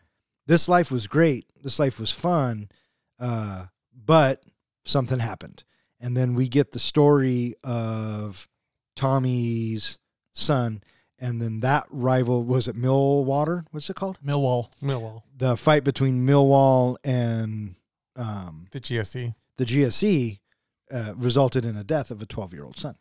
this 0.47 0.69
life 0.69 0.91
was 0.91 1.07
great. 1.07 1.47
This 1.61 1.79
life 1.79 1.99
was 1.99 2.11
fun. 2.11 2.69
Uh, 3.19 3.65
but 3.93 4.43
something 4.85 5.19
happened. 5.19 5.63
And 5.99 6.15
then 6.17 6.33
we 6.33 6.49
get 6.49 6.71
the 6.73 6.79
story 6.79 7.55
of 7.63 8.47
Tommy's 8.95 9.99
son. 10.33 10.83
And 11.19 11.41
then 11.41 11.61
that 11.61 11.85
rival 11.89 12.43
was 12.43 12.67
it 12.67 12.75
Millwater? 12.75 13.65
What's 13.71 13.89
it 13.89 13.95
called? 13.95 14.19
Millwall. 14.25 14.69
Millwall, 14.81 15.23
The 15.37 15.55
fight 15.55 15.83
between 15.85 16.25
Millwall 16.25 16.97
and 17.03 17.75
um, 18.17 18.67
the 18.71 18.81
GSE. 18.81 19.33
The 19.57 19.65
GSE 19.65 20.39
uh, 20.91 21.13
resulted 21.15 21.65
in 21.65 21.75
a 21.75 21.83
death 21.83 22.11
of 22.11 22.21
a 22.21 22.25
12 22.25 22.53
year 22.53 22.63
old 22.63 22.77
son. 22.77 22.95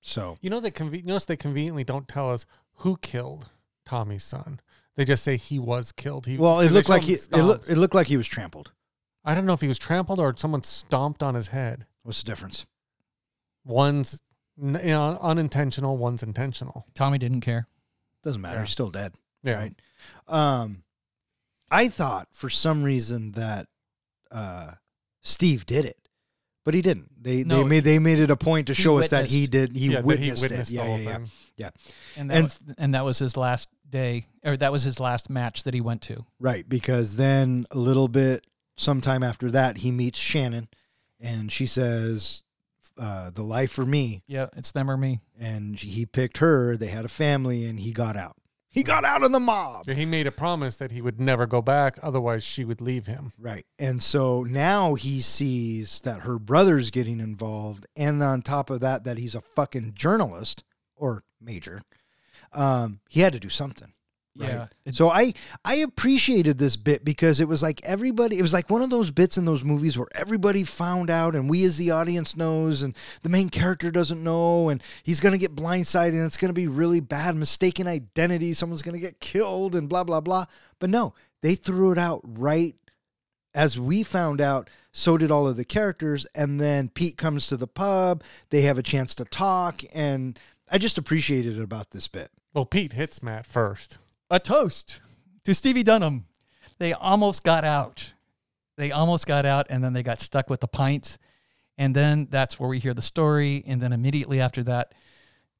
So 0.00 0.38
You 0.40 0.50
know 0.50 0.60
they 0.60 0.70
conve- 0.70 1.04
notice 1.04 1.26
they 1.26 1.36
conveniently 1.36 1.84
don't 1.84 2.08
tell 2.08 2.30
us 2.30 2.44
who 2.76 2.96
killed 2.96 3.50
Tommy's 3.84 4.24
son. 4.24 4.60
They 4.96 5.04
just 5.04 5.24
say 5.24 5.36
he 5.36 5.58
was 5.58 5.92
killed. 5.92 6.26
He 6.26 6.36
well, 6.36 6.60
it 6.60 6.70
looked 6.70 6.88
like 6.88 7.04
he 7.04 7.14
it, 7.14 7.32
look, 7.32 7.68
it 7.68 7.78
looked 7.78 7.94
like 7.94 8.08
he 8.08 8.16
was 8.16 8.26
trampled. 8.28 8.72
I 9.24 9.34
don't 9.34 9.46
know 9.46 9.52
if 9.52 9.60
he 9.60 9.68
was 9.68 9.78
trampled 9.78 10.18
or 10.20 10.34
someone 10.36 10.62
stomped 10.62 11.22
on 11.22 11.34
his 11.34 11.48
head. 11.48 11.86
What's 12.02 12.22
the 12.22 12.30
difference? 12.30 12.66
One's 13.64 14.22
you 14.60 14.70
know, 14.72 15.18
unintentional, 15.22 15.96
one's 15.96 16.22
intentional. 16.22 16.86
Tommy 16.94 17.18
didn't 17.18 17.40
care. 17.40 17.68
Doesn't 18.22 18.40
matter. 18.40 18.56
Yeah. 18.56 18.64
He's 18.64 18.70
still 18.72 18.90
dead. 18.90 19.14
Yeah. 19.42 19.54
Right. 19.54 19.74
Um, 20.28 20.82
I 21.70 21.88
thought 21.88 22.28
for 22.32 22.50
some 22.50 22.82
reason 22.82 23.32
that 23.32 23.66
uh, 24.30 24.72
Steve 25.22 25.64
did 25.66 25.84
it, 25.84 25.96
but 26.64 26.74
he 26.74 26.82
didn't. 26.82 27.22
They 27.22 27.42
they 27.44 27.64
made 27.64 27.84
they 27.84 27.98
made 27.98 28.18
it 28.18 28.30
a 28.30 28.36
point 28.36 28.66
to 28.68 28.74
show 28.74 28.98
us 28.98 29.08
that 29.10 29.26
he 29.26 29.42
witnessed- 29.42 29.50
did. 29.50 29.76
He 29.76 29.86
yeah, 29.88 29.94
that 29.96 30.04
witnessed, 30.04 30.42
he 30.42 30.48
witnessed 30.48 30.72
it. 30.72 30.76
the 30.76 30.82
Yeah, 30.82 30.86
whole 30.88 30.98
yeah, 31.00 31.18
yeah. 31.56 31.70
thing. 31.70 31.94
And 32.16 32.30
that, 32.30 32.34
And- 32.36 32.44
was, 32.44 32.64
and 32.78 32.94
that 32.94 33.04
was 33.04 33.18
his 33.18 33.36
last 33.36 33.68
day, 33.88 34.26
or 34.44 34.56
that 34.56 34.72
was 34.72 34.82
his 34.84 34.98
last 35.00 35.30
match 35.30 35.64
that 35.64 35.74
he 35.74 35.80
went 35.80 36.02
to. 36.02 36.24
Right, 36.40 36.68
because 36.68 37.16
then 37.16 37.66
a 37.70 37.78
little 37.78 38.08
bit 38.08 38.46
sometime 38.76 39.22
after 39.22 39.50
that, 39.50 39.78
he 39.78 39.90
meets 39.92 40.18
Shannon, 40.18 40.68
and 41.20 41.52
she 41.52 41.66
says, 41.66 42.42
uh, 42.98 43.30
"The 43.30 43.42
life 43.42 43.70
for 43.70 43.86
me." 43.86 44.22
Yeah, 44.26 44.46
it's 44.56 44.72
them 44.72 44.90
or 44.90 44.96
me. 44.96 45.20
And 45.38 45.78
he 45.78 46.04
picked 46.06 46.38
her. 46.38 46.76
They 46.76 46.88
had 46.88 47.04
a 47.04 47.08
family, 47.08 47.64
and 47.66 47.78
he 47.78 47.92
got 47.92 48.16
out. 48.16 48.36
He 48.72 48.82
got 48.82 49.04
out 49.04 49.22
of 49.22 49.32
the 49.32 49.38
mob. 49.38 49.86
He 49.86 50.06
made 50.06 50.26
a 50.26 50.32
promise 50.32 50.78
that 50.78 50.92
he 50.92 51.02
would 51.02 51.20
never 51.20 51.46
go 51.46 51.60
back, 51.60 51.98
otherwise 52.02 52.42
she 52.42 52.64
would 52.64 52.80
leave 52.80 53.06
him. 53.06 53.34
Right. 53.38 53.66
And 53.78 54.02
so 54.02 54.44
now 54.44 54.94
he 54.94 55.20
sees 55.20 56.00
that 56.00 56.22
her 56.22 56.38
brother's 56.38 56.90
getting 56.90 57.20
involved. 57.20 57.86
And 57.94 58.22
on 58.22 58.40
top 58.40 58.70
of 58.70 58.80
that, 58.80 59.04
that 59.04 59.18
he's 59.18 59.34
a 59.34 59.42
fucking 59.42 59.92
journalist 59.94 60.64
or 60.96 61.22
major. 61.38 61.82
Um, 62.54 63.00
he 63.10 63.20
had 63.20 63.34
to 63.34 63.40
do 63.40 63.50
something. 63.50 63.91
Right. 64.34 64.48
Yeah. 64.48 64.66
It- 64.86 64.96
So 64.96 65.10
I 65.10 65.34
I 65.64 65.74
appreciated 65.76 66.56
this 66.58 66.76
bit 66.76 67.04
because 67.04 67.38
it 67.38 67.48
was 67.48 67.62
like 67.62 67.82
everybody 67.84 68.38
it 68.38 68.42
was 68.42 68.52
like 68.54 68.70
one 68.70 68.80
of 68.80 68.88
those 68.90 69.10
bits 69.10 69.36
in 69.36 69.44
those 69.44 69.62
movies 69.62 69.98
where 69.98 70.08
everybody 70.14 70.64
found 70.64 71.10
out 71.10 71.34
and 71.34 71.50
we 71.50 71.64
as 71.64 71.76
the 71.76 71.90
audience 71.90 72.34
knows 72.36 72.80
and 72.80 72.96
the 73.22 73.28
main 73.28 73.50
character 73.50 73.90
doesn't 73.90 74.24
know 74.24 74.70
and 74.70 74.82
he's 75.02 75.20
going 75.20 75.32
to 75.32 75.38
get 75.38 75.54
blindsided 75.54 76.10
and 76.14 76.24
it's 76.24 76.38
going 76.38 76.48
to 76.48 76.54
be 76.54 76.66
really 76.66 77.00
bad 77.00 77.36
mistaken 77.36 77.86
identity 77.86 78.54
someone's 78.54 78.80
going 78.82 78.94
to 78.94 79.00
get 79.06 79.20
killed 79.20 79.76
and 79.76 79.88
blah 79.90 80.02
blah 80.04 80.20
blah 80.20 80.46
but 80.78 80.88
no 80.88 81.12
they 81.42 81.54
threw 81.54 81.92
it 81.92 81.98
out 81.98 82.20
right 82.24 82.74
as 83.54 83.78
we 83.78 84.02
found 84.02 84.40
out 84.40 84.70
so 84.92 85.18
did 85.18 85.30
all 85.30 85.46
of 85.46 85.56
the 85.58 85.64
characters 85.64 86.24
and 86.34 86.58
then 86.58 86.88
Pete 86.88 87.18
comes 87.18 87.46
to 87.48 87.56
the 87.58 87.66
pub 87.66 88.22
they 88.48 88.62
have 88.62 88.78
a 88.78 88.82
chance 88.82 89.14
to 89.16 89.26
talk 89.26 89.82
and 89.94 90.38
I 90.70 90.78
just 90.78 90.96
appreciated 90.96 91.58
it 91.58 91.62
about 91.62 91.90
this 91.90 92.08
bit 92.08 92.30
Well, 92.54 92.64
Pete 92.64 92.94
hits 92.94 93.22
Matt 93.22 93.46
first. 93.46 93.98
A 94.32 94.40
toast 94.40 95.02
to 95.44 95.54
Stevie 95.54 95.82
Dunham. 95.82 96.24
They 96.78 96.94
almost 96.94 97.44
got 97.44 97.64
out. 97.64 98.14
they 98.78 98.90
almost 98.90 99.26
got 99.26 99.44
out, 99.44 99.66
and 99.68 99.84
then 99.84 99.92
they 99.92 100.02
got 100.02 100.18
stuck 100.18 100.48
with 100.48 100.60
the 100.60 100.66
pints, 100.66 101.18
and 101.76 101.94
then 101.94 102.26
that's 102.30 102.58
where 102.58 102.68
we 102.68 102.78
hear 102.78 102.94
the 102.94 103.02
story, 103.02 103.62
and 103.66 103.80
then 103.80 103.92
immediately 103.92 104.40
after 104.40 104.62
that, 104.64 104.94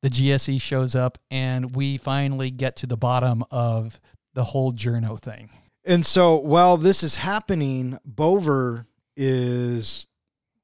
the 0.01 0.09
GSE 0.09 0.61
shows 0.61 0.97
up, 0.97 1.19
and 1.31 1.77
we 1.77 1.99
finally 1.99 2.51
get 2.51 2.75
to 2.77 2.87
the 2.87 2.97
bottom 2.97 3.45
of 3.51 4.01
the 4.33 4.45
whole 4.45 4.73
journo 4.73 5.21
thing. 5.21 5.51
And 5.85 6.07
so 6.07 6.37
while 6.37 6.79
this 6.79 7.03
is 7.03 7.17
happening, 7.17 7.99
Bover 8.09 8.87
is 9.17 10.07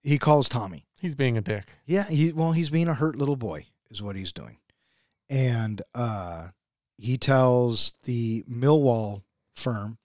he 0.03 0.17
calls 0.17 0.49
Tommy. 0.49 0.87
He's 1.01 1.15
being 1.15 1.37
a 1.37 1.43
dick. 1.43 1.79
Yeah, 1.85 2.09
he 2.09 2.33
well, 2.33 2.53
he's 2.53 2.71
being 2.71 2.89
a 2.89 2.95
hurt 2.95 3.17
little 3.17 3.37
boy, 3.37 3.67
is 3.91 4.03
what 4.03 4.17
he's 4.17 4.33
doing. 4.33 4.57
And 5.29 5.83
uh 5.95 6.49
he 6.99 7.17
tells 7.17 7.95
the 8.03 8.43
Millwall 8.51 9.23
firm 9.55 9.99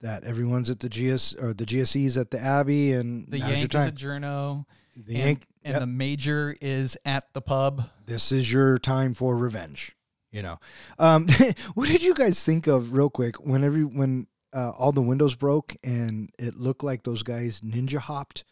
that 0.00 0.24
everyone's 0.24 0.70
at 0.70 0.80
the 0.80 0.88
GS 0.88 1.34
or 1.34 1.52
the 1.52 1.66
GSE's 1.66 2.16
at 2.16 2.30
the 2.30 2.40
Abbey 2.40 2.92
and 2.92 3.28
The 3.28 3.38
Yank 3.38 3.74
is 3.74 3.84
a 3.86 3.92
journo, 3.92 4.64
the 4.96 5.14
and, 5.14 5.24
Yank, 5.24 5.46
and 5.64 5.72
yep, 5.72 5.80
the 5.80 5.86
major 5.86 6.56
is 6.60 6.96
at 7.04 7.32
the 7.34 7.40
pub. 7.40 7.90
this 8.06 8.32
is 8.32 8.52
your 8.52 8.78
time 8.78 9.14
for 9.14 9.36
revenge. 9.36 9.94
You 10.30 10.42
know, 10.42 10.60
um, 10.98 11.26
what 11.74 11.88
did 11.88 12.02
you 12.02 12.14
guys 12.14 12.44
think 12.44 12.66
of 12.66 12.92
real 12.92 13.08
quick 13.10 13.36
when 13.36 13.64
every 13.64 13.84
when 13.84 14.26
uh, 14.52 14.70
all 14.70 14.92
the 14.92 15.02
windows 15.02 15.34
broke 15.34 15.76
and 15.82 16.30
it 16.38 16.56
looked 16.56 16.82
like 16.82 17.02
those 17.02 17.22
guys 17.22 17.60
ninja 17.62 17.98
hopped 17.98 18.44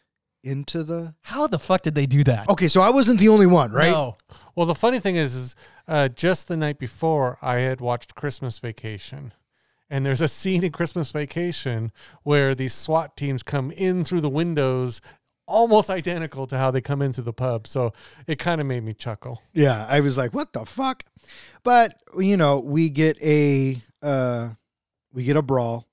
into 0.43 0.83
the? 0.83 1.15
How 1.21 1.47
the 1.47 1.59
fuck 1.59 1.81
did 1.81 1.95
they 1.95 2.05
do 2.05 2.23
that? 2.25 2.49
Okay, 2.49 2.67
so 2.67 2.81
I 2.81 2.89
wasn't 2.89 3.19
the 3.19 3.29
only 3.29 3.47
one, 3.47 3.71
right? 3.71 3.91
No. 3.91 4.17
Well, 4.55 4.65
the 4.65 4.75
funny 4.75 4.99
thing 4.99 5.15
is, 5.15 5.35
is 5.35 5.55
uh, 5.87 6.07
just 6.09 6.47
the 6.47 6.57
night 6.57 6.79
before, 6.79 7.37
I 7.41 7.57
had 7.57 7.81
watched 7.81 8.15
Christmas 8.15 8.59
Vacation. 8.59 9.33
And 9.89 10.05
there's 10.05 10.21
a 10.21 10.27
scene 10.27 10.63
in 10.63 10.71
Christmas 10.71 11.11
Vacation 11.11 11.93
where 12.23 12.53
these 12.53 12.73
SWAT 12.73 13.15
teams 13.15 13.41
come 13.41 13.71
in 13.71 14.03
through 14.03 14.19
the 14.19 14.29
windows, 14.29 14.99
almost 15.45 15.89
identical 15.89 16.45
to 16.47 16.57
how 16.57 16.71
they 16.71 16.81
come 16.81 17.01
into 17.01 17.21
the 17.21 17.31
pub. 17.31 17.67
So 17.67 17.93
it 18.27 18.37
kind 18.37 18.59
of 18.59 18.67
made 18.67 18.83
me 18.83 18.93
chuckle. 18.93 19.41
Yeah, 19.53 19.85
I 19.87 20.01
was 20.01 20.17
like, 20.17 20.33
"What 20.33 20.51
the 20.51 20.65
fuck?" 20.65 21.03
But 21.63 21.95
you 22.17 22.35
know, 22.35 22.59
we 22.59 22.89
get 22.89 23.17
a 23.21 23.77
uh, 24.01 24.49
we 25.13 25.23
get 25.23 25.37
a 25.37 25.41
brawl, 25.41 25.87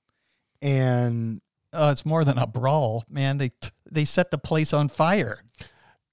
and 0.61 1.41
Uh, 1.75 1.91
it's 1.91 2.05
more 2.05 2.23
than 2.23 2.37
a 2.37 2.47
brawl, 2.47 3.03
man. 3.09 3.37
They 3.37 3.51
they 3.89 4.05
set 4.05 4.31
the 4.31 4.37
place 4.37 4.73
on 4.73 4.89
fire. 4.89 5.39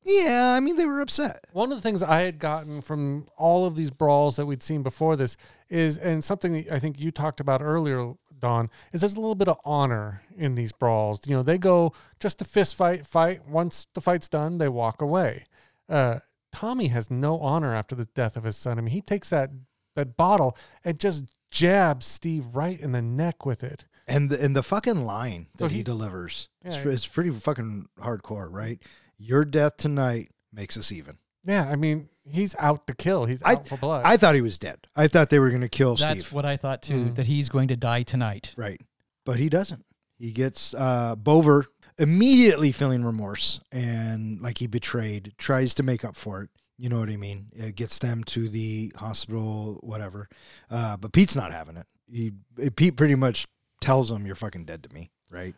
yeah, 0.04 0.52
I 0.56 0.60
mean, 0.60 0.76
they 0.76 0.86
were 0.86 1.00
upset. 1.00 1.44
One 1.52 1.70
of 1.70 1.78
the 1.78 1.82
things 1.82 2.02
I 2.02 2.22
had 2.22 2.38
gotten 2.38 2.82
from 2.82 3.26
all 3.36 3.66
of 3.66 3.76
these 3.76 3.90
brawls 3.90 4.36
that 4.36 4.46
we'd 4.46 4.62
seen 4.62 4.82
before 4.82 5.16
this 5.16 5.36
is, 5.70 5.96
and 5.98 6.22
something 6.22 6.66
I 6.70 6.78
think 6.78 6.98
you 7.00 7.10
talked 7.10 7.40
about 7.40 7.62
earlier, 7.62 8.12
Don, 8.38 8.68
is 8.92 9.00
there's 9.00 9.14
a 9.14 9.20
little 9.20 9.36
bit 9.36 9.48
of 9.48 9.58
honor 9.64 10.22
in 10.36 10.54
these 10.56 10.72
brawls. 10.72 11.20
You 11.26 11.36
know, 11.36 11.42
they 11.42 11.58
go 11.58 11.92
just 12.18 12.38
to 12.40 12.44
fist 12.44 12.74
fight, 12.74 13.06
fight. 13.06 13.46
Once 13.48 13.86
the 13.94 14.00
fight's 14.00 14.28
done, 14.28 14.58
they 14.58 14.68
walk 14.68 15.00
away. 15.00 15.44
Uh, 15.88 16.18
Tommy 16.52 16.88
has 16.88 17.10
no 17.10 17.38
honor 17.38 17.74
after 17.74 17.94
the 17.94 18.04
death 18.06 18.36
of 18.36 18.44
his 18.44 18.56
son. 18.56 18.78
I 18.78 18.82
mean, 18.82 18.92
he 18.92 19.00
takes 19.00 19.30
that 19.30 19.50
that 19.94 20.16
bottle 20.16 20.56
and 20.84 20.98
just 20.98 21.24
jabs 21.50 22.06
Steve 22.06 22.46
right 22.54 22.80
in 22.80 22.92
the 22.92 23.02
neck 23.02 23.44
with 23.44 23.62
it. 23.62 23.84
And 24.12 24.30
the, 24.30 24.42
and 24.42 24.54
the 24.54 24.62
fucking 24.62 25.04
line 25.04 25.46
that 25.54 25.58
So 25.64 25.68
he, 25.68 25.78
he- 25.78 25.82
delivers, 25.82 26.48
it's, 26.64 26.76
Yeah. 26.76 26.88
it's 26.90 27.06
pretty 27.06 27.30
fucking 27.30 27.88
hardcore, 27.98 28.48
right? 28.50 28.82
Your 29.18 29.44
death 29.44 29.76
tonight 29.76 30.30
makes 30.52 30.76
us 30.76 30.92
even. 30.92 31.18
Yeah, 31.44 31.68
I 31.68 31.76
mean, 31.76 32.08
he's 32.24 32.54
out 32.58 32.86
to 32.86 32.94
kill. 32.94 33.24
He's 33.26 33.42
I- 33.42 33.52
out 33.54 33.68
for 33.68 33.76
blood. 33.76 34.02
I 34.04 34.16
thought 34.16 34.34
he 34.34 34.40
was 34.40 34.58
dead. 34.58 34.86
I 34.94 35.08
thought 35.08 35.30
they 35.30 35.38
were 35.38 35.48
going 35.50 35.62
to 35.62 35.68
kill 35.68 35.96
That's 35.96 36.20
Steve. 36.20 36.32
what 36.32 36.44
I 36.44 36.56
thought 36.56 36.82
too. 36.82 37.06
Mm. 37.06 37.14
That 37.16 37.26
he's 37.26 37.48
going 37.48 37.68
to 37.68 37.76
die 37.76 38.02
tonight. 38.02 38.54
Right. 38.56 38.80
But 39.24 39.38
he 39.38 39.48
doesn't. 39.48 39.84
He 40.18 40.30
gets 40.32 40.72
uh 40.74 41.16
Bover 41.16 41.64
immediately 41.98 42.72
feeling 42.72 43.04
remorse 43.04 43.60
and 43.72 44.40
like 44.40 44.58
he 44.58 44.66
betrayed, 44.66 45.32
tries 45.38 45.74
to 45.74 45.82
make 45.82 46.04
up 46.04 46.16
for 46.16 46.42
it. 46.42 46.50
You 46.78 46.88
know 46.88 46.98
what 46.98 47.08
I 47.10 47.16
mean? 47.16 47.46
It 47.52 47.76
gets 47.76 47.98
them 47.98 48.24
to 48.24 48.48
the 48.48 48.92
hospital, 48.96 49.78
whatever. 49.82 50.28
Uh, 50.70 50.96
but 50.96 51.12
Pete's 51.12 51.36
not 51.36 51.52
having 51.52 51.76
it. 51.76 51.86
He 52.10 52.32
Pete 52.76 52.96
pretty 52.96 53.14
much 53.14 53.46
tells 53.82 54.08
them 54.08 54.26
you're 54.26 54.34
fucking 54.34 54.64
dead 54.64 54.82
to 54.84 54.94
me, 54.94 55.10
right? 55.30 55.54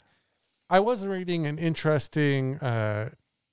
I 0.69 0.81
was 0.81 1.07
reading 1.07 1.47
an 1.47 1.59
interesting 1.59 2.59
uh, 2.59 3.11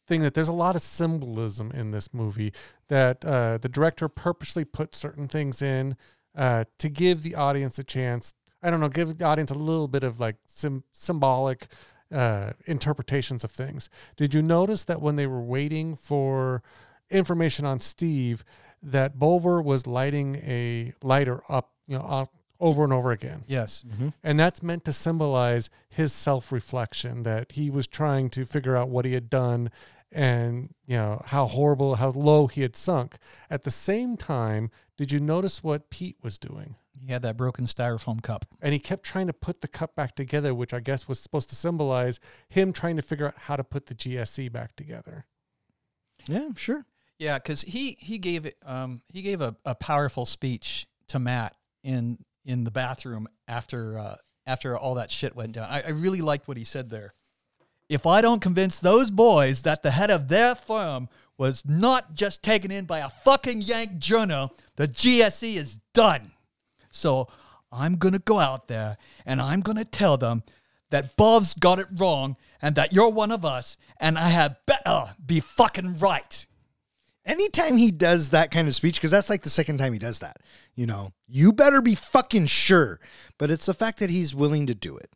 thing 0.08 0.22
that 0.22 0.34
there's 0.34 0.48
a 0.48 0.54
lot 0.54 0.76
of 0.76 0.82
symbolism 0.82 1.72
in 1.72 1.92
this 1.92 2.14
movie 2.14 2.54
that 2.88 3.24
uh, 3.24 3.58
the 3.58 3.70
director 3.70 4.08
purposely 4.08 4.66
put 4.66 4.96
certain 4.96 5.28
things 5.28 5.62
in 5.62 5.98
uh, 6.36 6.66
to 6.80 6.90
give 6.90 7.24
the 7.24 7.36
audience 7.36 7.78
a 7.78 7.84
chance. 7.84 8.34
I 8.64 8.70
don't 8.70 8.80
know, 8.80 8.90
give 8.90 9.18
the 9.18 9.26
audience 9.26 9.52
a 9.52 9.56
little 9.56 9.88
bit 9.88 10.04
of 10.04 10.20
like 10.20 10.38
sim- 10.46 10.84
symbolic 10.94 11.68
uh, 12.12 12.52
interpretations 12.66 13.44
of 13.44 13.52
things. 13.52 13.90
Did 14.16 14.34
you 14.34 14.42
notice 14.42 14.86
that 14.86 15.02
when 15.02 15.16
they 15.16 15.28
were 15.28 15.42
waiting 15.42 15.96
for 15.96 16.62
information 17.10 17.66
on 17.66 17.80
Steve, 17.80 18.44
that 18.84 19.20
Bulver 19.20 19.62
was 19.62 19.86
lighting 19.86 20.38
a 20.38 20.94
lighter 21.04 21.44
up, 21.50 21.72
you 21.88 21.98
know, 21.98 22.28
over 22.62 22.84
and 22.84 22.94
over 22.94 23.12
again? 23.12 23.44
Yes. 23.48 23.84
And 24.24 24.40
that's 24.40 24.64
meant 24.64 24.86
to 24.86 24.94
symbolize 24.94 25.70
his 25.90 26.14
self 26.14 26.52
reflection 26.52 27.24
that 27.24 27.54
he 27.54 27.70
was 27.70 27.88
trying 27.88 28.30
to 28.32 28.46
figure 28.46 28.78
out 28.78 28.90
what 28.90 29.04
he 29.04 29.14
had 29.14 29.30
done 29.30 29.72
and, 30.12 30.74
you 30.86 30.98
know, 30.98 31.22
how 31.26 31.48
horrible, 31.48 31.96
how 31.96 32.10
low 32.10 32.48
he 32.48 32.62
had 32.62 32.76
sunk. 32.76 33.18
At 33.50 33.64
the 33.64 33.72
same 33.72 34.18
time, 34.18 34.70
did 34.98 35.12
you 35.12 35.20
notice 35.20 35.64
what 35.64 35.90
Pete 35.90 36.18
was 36.22 36.38
doing? 36.38 36.76
He 37.00 37.12
had 37.12 37.24
that 37.24 37.38
broken 37.38 37.66
styrofoam 37.66 38.22
cup. 38.22 38.46
And 38.62 38.74
he 38.74 38.80
kept 38.80 39.04
trying 39.04 39.28
to 39.28 39.34
put 39.34 39.62
the 39.62 39.68
cup 39.68 39.96
back 39.96 40.16
together, 40.16 40.54
which 40.54 40.74
I 40.74 40.80
guess 40.80 41.08
was 41.08 41.20
supposed 41.20 41.50
to 41.50 41.56
symbolize 41.56 42.20
him 42.50 42.74
trying 42.74 42.98
to 42.98 43.02
figure 43.02 43.28
out 43.28 43.36
how 43.38 43.56
to 43.56 43.64
put 43.64 43.88
the 43.88 43.96
GSE 43.96 44.52
back 44.52 44.76
together. 44.76 45.26
Yeah, 46.28 46.50
sure. 46.56 46.86
Yeah, 47.18 47.38
because 47.38 47.62
he 47.62 47.98
he 48.00 48.18
gave 48.18 48.46
it 48.46 48.58
um 48.66 49.02
he 49.10 49.22
gave 49.22 49.42
a, 49.42 49.56
a 49.64 49.76
powerful 49.76 50.26
speech 50.26 50.88
to 51.08 51.20
Matt 51.20 51.56
in 51.84 52.18
in 52.46 52.64
the 52.64 52.72
bathroom 52.72 53.28
after 53.48 53.98
uh, 53.98 54.16
after 54.46 54.78
all 54.78 54.96
that 54.96 55.12
shit 55.12 55.36
went 55.36 55.54
down. 55.54 55.68
I, 55.70 55.82
I 55.82 55.90
really 55.90 56.22
liked 56.22 56.48
what 56.48 56.58
he 56.58 56.64
said 56.64 56.90
there. 56.90 57.14
If 57.90 58.06
I 58.06 58.22
don't 58.22 58.42
convince 58.42 58.80
those 58.80 59.12
boys 59.12 59.64
that 59.64 59.84
the 59.84 59.92
head 59.92 60.12
of 60.12 60.30
their 60.30 60.56
firm 60.56 61.10
was 61.38 61.64
not 61.66 62.14
just 62.14 62.42
taken 62.42 62.72
in 62.72 62.86
by 62.86 63.00
a 63.00 63.10
fucking 63.10 63.62
Yank 63.62 64.00
journal, 64.00 64.56
the 64.76 64.88
GSE 64.88 65.56
is 65.56 65.80
done. 65.94 66.32
So 66.92 67.28
I'm 67.72 67.98
gonna 67.98 68.20
go 68.20 68.40
out 68.40 68.68
there 68.68 68.98
and 69.26 69.42
I'm 69.42 69.60
gonna 69.60 69.86
tell 69.86 70.18
them 70.18 70.44
that 70.90 71.18
Bov's 71.18 71.54
got 71.54 71.80
it 71.80 71.88
wrong 71.98 72.38
and 72.62 72.76
that 72.76 72.94
you're 72.94 73.10
one 73.10 73.32
of 73.32 73.44
us, 73.44 73.76
and 74.00 74.18
I 74.18 74.30
had 74.30 74.58
better 74.68 75.16
be 75.26 75.40
fucking 75.40 75.98
right. 76.00 76.46
Anytime 77.26 77.78
he 77.78 77.92
does 77.92 78.30
that 78.30 78.50
kind 78.50 78.68
of 78.68 78.76
speech, 78.76 78.96
because 78.96 79.12
that's 79.12 79.30
like 79.30 79.44
the 79.44 79.50
second 79.50 79.78
time 79.78 79.94
he 79.94 80.00
does 80.00 80.20
that, 80.20 80.38
you 80.76 80.88
know, 80.88 81.14
you 81.28 81.54
better 81.54 81.82
be 81.82 81.94
fucking 81.94 82.48
sure. 82.48 83.00
But 83.38 83.52
it's 83.52 83.68
the 83.68 83.74
fact 83.74 84.00
that 84.00 84.10
he's 84.10 84.34
willing 84.34 84.66
to 84.68 84.74
do 84.74 84.98
it. 84.98 85.12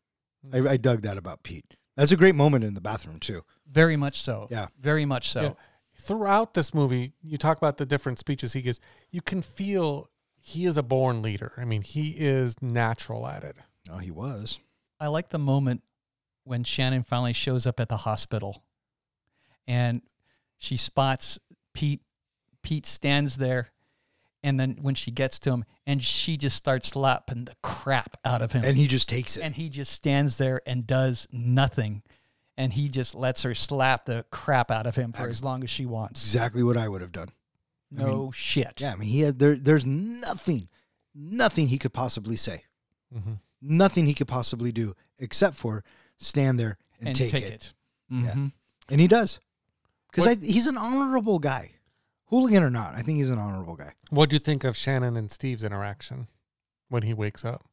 I, 0.53 0.73
I 0.73 0.77
dug 0.77 1.01
that 1.01 1.17
about 1.17 1.41
Pete. 1.43 1.65
That's 1.97 2.11
a 2.11 2.17
great 2.17 2.35
moment 2.35 2.63
in 2.63 2.73
the 2.73 2.81
bathroom 2.81 3.19
too. 3.19 3.41
Very 3.69 3.97
much 3.97 4.21
so. 4.21 4.47
Yeah. 4.51 4.67
Very 4.79 5.05
much 5.05 5.29
so. 5.31 5.41
Yeah. 5.41 5.51
Throughout 5.97 6.53
this 6.53 6.73
movie, 6.73 7.13
you 7.23 7.37
talk 7.37 7.57
about 7.57 7.77
the 7.77 7.85
different 7.85 8.19
speeches 8.19 8.53
he 8.53 8.61
gives. 8.61 8.79
You 9.11 9.21
can 9.21 9.41
feel 9.41 10.09
he 10.35 10.65
is 10.65 10.77
a 10.77 10.83
born 10.83 11.21
leader. 11.21 11.53
I 11.57 11.65
mean, 11.65 11.81
he 11.81 12.09
is 12.11 12.61
natural 12.61 13.25
at 13.25 13.43
it. 13.43 13.55
Oh, 13.89 13.97
he 13.97 14.11
was. 14.11 14.59
I 14.99 15.07
like 15.07 15.29
the 15.29 15.39
moment 15.39 15.81
when 16.43 16.63
Shannon 16.63 17.03
finally 17.03 17.33
shows 17.33 17.65
up 17.65 17.79
at 17.79 17.89
the 17.89 17.97
hospital 17.97 18.63
and 19.67 20.01
she 20.57 20.77
spots 20.77 21.39
Pete. 21.75 22.01
Pete 22.63 22.85
stands 22.87 23.35
there. 23.37 23.71
And 24.41 24.59
then 24.59 24.77
when 24.81 24.93
she 24.95 25.09
gets 25.11 25.39
to 25.39 25.51
him 25.51 25.65
and 25.87 26.03
she 26.03 26.37
just 26.37 26.55
starts 26.55 26.89
slapping 26.89 27.45
the 27.45 27.55
crap 27.63 28.17
out 28.25 28.41
of 28.43 28.51
him. 28.51 28.63
And 28.63 28.77
he 28.77 28.85
just 28.87 29.09
takes 29.09 29.37
it. 29.37 29.41
and 29.41 29.55
he 29.55 29.69
just 29.69 29.91
stands 29.91 30.37
there 30.37 30.61
and 30.67 30.85
does 30.87 31.27
nothing. 31.31 32.03
And 32.57 32.71
he 32.73 32.87
just 32.89 33.15
lets 33.15 33.41
her 33.43 33.53
slap 33.55 34.05
the 34.05 34.23
crap 34.31 34.69
out 34.71 34.85
of 34.87 34.95
him 34.95 35.13
for 35.13 35.27
as 35.27 35.43
long 35.43 35.63
as 35.63 35.69
she 35.69 35.85
wants. 35.85 36.23
exactly 36.25 36.61
what 36.63 36.77
I 36.77 36.87
would 36.87 37.01
have 37.01 37.11
done. 37.11 37.29
I 37.97 38.01
No 38.03 38.17
mean, 38.23 38.31
shit. 38.31 38.81
Yeah, 38.81 38.93
I 38.93 38.95
mean, 38.95 39.09
he 39.09 39.21
had 39.21 39.39
there. 39.39 39.55
There's 39.55 39.85
nothing, 39.85 40.69
nothing 41.13 41.67
he 41.67 41.77
could 41.77 41.93
possibly 41.93 42.35
say, 42.37 42.63
Mm-hmm. 43.15 43.33
nothing 43.61 44.05
he 44.07 44.13
could 44.13 44.27
possibly 44.27 44.71
do 44.71 44.95
except 45.19 45.55
for 45.55 45.83
stand 46.17 46.59
there 46.59 46.77
and, 46.99 47.09
and 47.09 47.17
take, 47.17 47.31
take, 47.31 47.45
it. 47.45 47.51
it. 47.51 47.73
Mhm. 48.13 48.51
and 48.89 49.01
he 49.01 49.07
does, 49.07 49.39
because 50.15 50.43
he's 50.43 50.67
an 50.67 50.77
honorable 50.77 51.39
guy, 51.39 51.71
hooligan 52.25 52.63
or 52.63 52.69
not. 52.69 52.95
I 52.95 53.01
think 53.01 53.19
he's 53.19 53.29
an 53.29 53.39
honorable 53.39 53.75
guy. 53.75 53.93
What 54.09 54.29
do 54.29 54.35
you 54.35 54.39
think 54.39 54.63
of 54.63 54.77
Shannon 54.77 55.17
and 55.17 55.29
Steve's 55.29 55.63
interaction 55.63 56.27
when 56.89 57.03
he 57.03 57.13
wakes 57.13 57.43
up? 57.43 57.65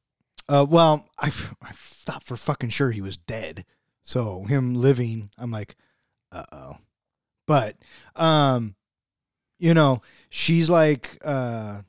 Uh, 0.48 0.66
well, 0.68 1.08
I 1.18 1.30
thought 1.30 2.24
for 2.24 2.36
fucking 2.36 2.70
sure 2.70 2.90
he 2.90 3.00
was 3.00 3.16
dead. 3.16 3.64
So 4.02 4.44
him 4.44 4.74
living, 4.74 5.30
I'm 5.38 5.50
like, 5.50 5.76
uh 6.32 6.44
oh. 6.52 6.76
But, 7.46 7.76
um, 8.16 8.74
you 9.58 9.74
know, 9.74 10.02
she's 10.28 10.68
like, 10.68 11.18
uh, 11.24 11.82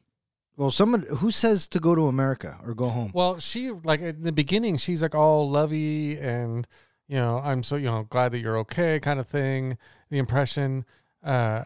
well, 0.55 0.69
someone 0.69 1.01
who 1.03 1.31
says 1.31 1.67
to 1.69 1.79
go 1.79 1.95
to 1.95 2.07
America 2.07 2.59
or 2.63 2.75
go 2.75 2.87
home. 2.87 3.11
Well, 3.13 3.39
she 3.39 3.71
like 3.71 4.01
in 4.01 4.21
the 4.21 4.31
beginning, 4.31 4.77
she's 4.77 5.01
like 5.01 5.15
all 5.15 5.49
lovey 5.49 6.17
and 6.17 6.67
you 7.13 7.19
know, 7.19 7.37
I'm 7.37 7.61
so, 7.63 7.75
you 7.75 7.85
know, 7.85 8.07
glad 8.09 8.31
that 8.31 8.39
you're 8.39 8.57
okay 8.59 8.99
kind 8.99 9.19
of 9.19 9.27
thing, 9.27 9.77
the 10.09 10.17
impression. 10.17 10.83
Uh, 11.23 11.63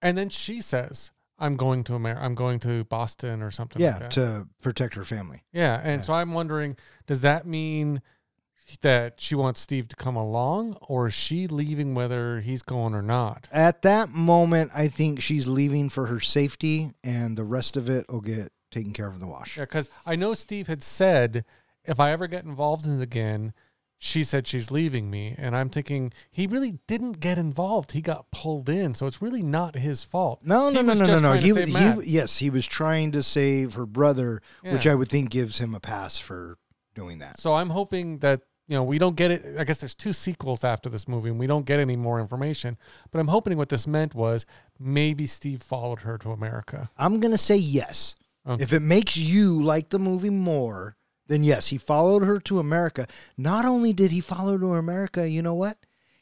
and 0.00 0.16
then 0.16 0.28
she 0.30 0.60
says, 0.62 1.12
I'm 1.38 1.56
going 1.56 1.84
to 1.84 1.94
America. 1.94 2.22
I'm 2.24 2.34
going 2.34 2.58
to 2.60 2.84
Boston 2.84 3.42
or 3.42 3.50
something 3.50 3.82
Yeah, 3.82 3.90
like 3.92 4.00
that. 4.00 4.10
to 4.12 4.48
protect 4.62 4.94
her 4.94 5.04
family. 5.04 5.44
yeah. 5.52 5.78
And 5.82 5.96
Yeah. 5.98 6.06
so 6.06 6.14
I'm 6.14 6.32
wondering, 6.32 6.76
does 7.06 7.20
that 7.20 7.46
mean 7.46 8.00
that 8.82 9.20
she 9.20 9.34
wants 9.34 9.60
Steve 9.60 9.88
to 9.88 9.96
come 9.96 10.16
along 10.16 10.74
or 10.82 11.06
is 11.08 11.14
she 11.14 11.46
leaving 11.46 11.94
whether 11.94 12.40
he's 12.40 12.62
going 12.62 12.94
or 12.94 13.02
not? 13.02 13.48
At 13.52 13.82
that 13.82 14.08
moment, 14.10 14.70
I 14.74 14.88
think 14.88 15.20
she's 15.22 15.46
leaving 15.46 15.88
for 15.90 16.06
her 16.06 16.20
safety, 16.20 16.92
and 17.04 17.36
the 17.38 17.44
rest 17.44 17.76
of 17.76 17.88
it 17.88 18.06
will 18.08 18.20
get 18.20 18.52
taken 18.70 18.92
care 18.92 19.08
of 19.08 19.14
in 19.14 19.20
the 19.20 19.26
wash. 19.26 19.56
Yeah, 19.58 19.64
because 19.64 19.88
I 20.04 20.16
know 20.16 20.34
Steve 20.34 20.66
had 20.66 20.82
said 20.82 21.44
if 21.84 21.98
I 22.00 22.10
ever 22.12 22.26
get 22.26 22.44
involved 22.44 22.84
in 22.86 22.98
it 23.00 23.02
again, 23.02 23.52
she 23.98 24.22
said 24.22 24.46
she's 24.46 24.70
leaving 24.70 25.10
me, 25.10 25.34
and 25.36 25.56
I'm 25.56 25.68
thinking 25.68 26.12
he 26.30 26.46
really 26.46 26.78
didn't 26.86 27.18
get 27.20 27.36
involved. 27.36 27.92
He 27.92 28.00
got 28.00 28.30
pulled 28.30 28.68
in, 28.68 28.94
so 28.94 29.06
it's 29.06 29.20
really 29.20 29.42
not 29.42 29.74
his 29.74 30.04
fault. 30.04 30.40
No, 30.44 30.70
no, 30.70 30.82
no, 30.82 30.94
no, 30.94 31.04
no, 31.04 31.18
no. 31.18 31.32
He, 31.32 31.52
he, 31.52 32.10
yes, 32.10 32.38
he 32.38 32.48
was 32.48 32.66
trying 32.66 33.10
to 33.12 33.22
save 33.24 33.74
her 33.74 33.86
brother, 33.86 34.40
which 34.62 34.86
I 34.86 34.94
would 34.94 35.08
think 35.08 35.30
gives 35.30 35.58
him 35.58 35.74
a 35.74 35.80
pass 35.80 36.16
for 36.16 36.58
doing 36.94 37.18
that. 37.18 37.40
So 37.40 37.54
I'm 37.54 37.70
hoping 37.70 38.18
that 38.18 38.42
you 38.68 38.76
know 38.76 38.84
we 38.84 38.98
don't 38.98 39.16
get 39.16 39.32
it. 39.32 39.58
I 39.58 39.64
guess 39.64 39.78
there's 39.78 39.96
two 39.96 40.12
sequels 40.12 40.62
after 40.62 40.88
this 40.88 41.08
movie, 41.08 41.30
and 41.30 41.38
we 41.38 41.48
don't 41.48 41.66
get 41.66 41.80
any 41.80 41.96
more 41.96 42.20
information. 42.20 42.78
But 43.10 43.18
I'm 43.18 43.28
hoping 43.28 43.56
what 43.58 43.68
this 43.68 43.88
meant 43.88 44.14
was 44.14 44.46
maybe 44.78 45.26
Steve 45.26 45.60
followed 45.62 46.00
her 46.00 46.18
to 46.18 46.30
America. 46.30 46.88
I'm 46.96 47.18
gonna 47.18 47.38
say 47.38 47.56
yes. 47.56 48.14
Okay. 48.46 48.62
If 48.62 48.72
it 48.72 48.80
makes 48.80 49.16
you 49.16 49.60
like 49.62 49.90
the 49.90 49.98
movie 49.98 50.30
more, 50.30 50.96
then 51.28 51.44
yes, 51.44 51.68
he 51.68 51.78
followed 51.78 52.24
her 52.24 52.40
to 52.40 52.58
America. 52.58 53.06
Not 53.36 53.64
only 53.64 53.92
did 53.92 54.10
he 54.10 54.20
follow 54.20 54.52
her 54.52 54.58
to 54.58 54.74
America, 54.74 55.28
you 55.28 55.42
know 55.42 55.54
what? 55.54 55.76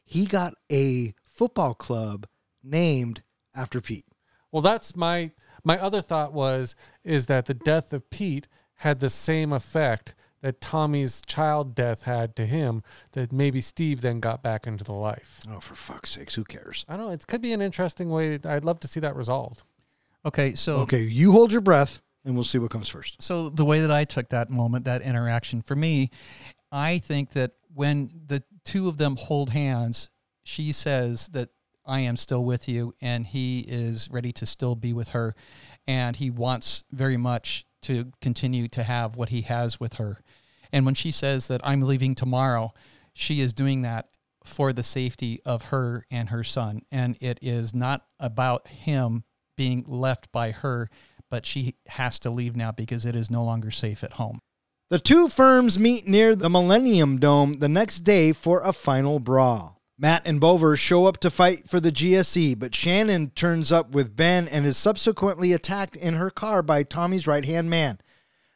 He 0.05 0.27
got 0.27 0.55
a 0.71 1.15
football 1.29 1.75
club 1.75 2.27
named 2.63 3.23
after 3.55 3.81
Pete. 3.81 4.05
Well, 4.53 4.63
that's 4.63 4.95
my 4.95 5.33
my 5.65 5.79
other 5.79 6.01
thought 6.01 6.33
was 6.33 6.77
is 7.03 7.27
that 7.27 7.47
the 7.47 7.55
death 7.55 7.93
of 7.93 8.09
Pete 8.11 8.47
had 8.81 9.01
the 9.01 9.11
same 9.11 9.53
effect 9.53 10.15
that 10.43 10.61
Tommy's 10.61 11.23
child 11.27 11.75
death 11.75 12.03
had 12.03 12.37
to 12.37 12.47
him. 12.47 12.83
That 13.13 13.33
maybe 13.33 13.61
Steve 13.61 14.01
then 14.01 14.21
got 14.21 14.43
back 14.43 14.67
into 14.67 14.85
the 14.85 14.93
life. 14.93 15.41
Oh, 15.51 15.61
for 15.61 15.75
fuck's 15.75 16.11
sakes, 16.11 16.35
who 16.35 16.45
cares? 16.45 16.85
I 16.89 16.97
don't 16.97 17.07
know. 17.07 17.13
It 17.13 17.27
could 17.27 17.43
be 17.43 17.53
an 17.53 17.63
interesting 17.63 18.11
way. 18.11 18.39
I'd 18.45 18.65
love 18.65 18.79
to 18.81 18.89
see 18.89 19.01
that 19.01 19.17
resolved. 19.17 19.63
Okay, 20.25 20.55
so 20.55 20.77
Okay, 20.79 21.03
you 21.03 21.33
hold 21.33 21.53
your 21.53 21.61
breath, 21.61 22.01
and 22.27 22.35
we'll 22.35 22.45
see 22.45 22.59
what 22.59 22.71
comes 22.71 22.89
first. 22.89 23.23
So 23.23 23.49
the 23.49 23.65
way 23.65 23.81
that 23.81 23.91
I 23.91 24.05
took 24.05 24.29
that 24.31 24.51
moment, 24.51 24.85
that 24.85 25.01
interaction, 25.01 25.63
for 25.63 25.77
me, 25.77 26.11
I 26.73 26.99
think 26.99 27.31
that 27.31 27.53
when 27.73 28.11
the 28.27 28.43
two 28.65 28.89
of 28.89 28.99
them 28.99 29.17
hold 29.17 29.51
hands, 29.51 30.11
she 30.43 30.73
says 30.73 31.29
that 31.29 31.51
I 31.87 32.01
am 32.01 32.17
still 32.17 32.45
with 32.45 32.69
you, 32.69 32.95
and 33.01 33.27
he 33.27 33.61
is 33.61 34.11
ready 34.11 34.33
to 34.33 34.45
still 34.45 34.75
be 34.75 34.93
with 34.93 35.11
her, 35.11 35.35
and 35.87 36.17
he 36.17 36.31
wants 36.31 36.85
very 36.91 37.17
much 37.17 37.65
to 37.83 38.13
continue 38.21 38.67
to 38.69 38.83
have 38.83 39.15
what 39.15 39.29
he 39.29 39.43
has 39.43 39.79
with 39.79 39.95
her. 39.95 40.21
And 40.73 40.85
when 40.85 40.97
she 40.97 41.13
says 41.13 41.47
that 41.47 41.61
I'm 41.63 41.81
leaving 41.83 42.17
tomorrow, 42.17 42.73
she 43.15 43.41
is 43.41 43.53
doing 43.53 43.83
that 43.83 44.09
for 44.43 44.73
the 44.73 44.83
safety 44.83 45.41
of 45.45 45.67
her 45.67 46.05
and 46.11 46.31
her 46.31 46.43
son, 46.43 46.83
and 46.91 47.17
it 47.21 47.39
is 47.41 47.73
not 47.73 48.05
about 48.19 48.67
him 48.67 49.23
being 49.57 49.85
left 49.87 50.33
by 50.33 50.51
her 50.51 50.91
but 51.31 51.47
she 51.47 51.75
has 51.89 52.19
to 52.21 52.31
leave 52.31 52.57
now 52.57 52.73
because 52.73 53.05
it 53.07 53.17
is 53.17 53.31
no 53.31 53.45
longer 53.45 53.71
safe 53.71 54.03
at 54.05 54.15
home. 54.15 54.41
The 54.89 54.99
two 54.99 55.29
firms 55.29 55.79
meet 55.79 56.07
near 56.07 56.37
the 56.37 56.49
Millennium 56.49 57.19
Dome 57.19 57.59
the 57.59 57.69
next 57.69 58.01
day 58.01 58.33
for 58.33 58.63
a 58.63 58.73
final 58.73 59.19
brawl. 59.19 59.81
Matt 59.99 60.23
and 60.27 60.41
Bovver 60.41 60.79
show 60.79 61.07
up 61.07 61.19
to 61.21 61.31
fight 61.31 61.69
for 61.69 61.81
the 61.81 61.91
GSE, 61.91 62.59
but 62.59 62.75
Shannon 62.75 63.31
turns 63.31 63.73
up 63.73 63.93
with 63.93 64.15
Ben 64.15 64.47
and 64.47 64.67
is 64.67 64.77
subsequently 64.77 65.53
attacked 65.53 65.97
in 65.97 66.15
her 66.15 66.31
car 66.31 66.63
by 66.63 66.83
Tommy's 66.83 67.27
right 67.27 67.45
hand 67.45 67.71
man. 67.71 67.99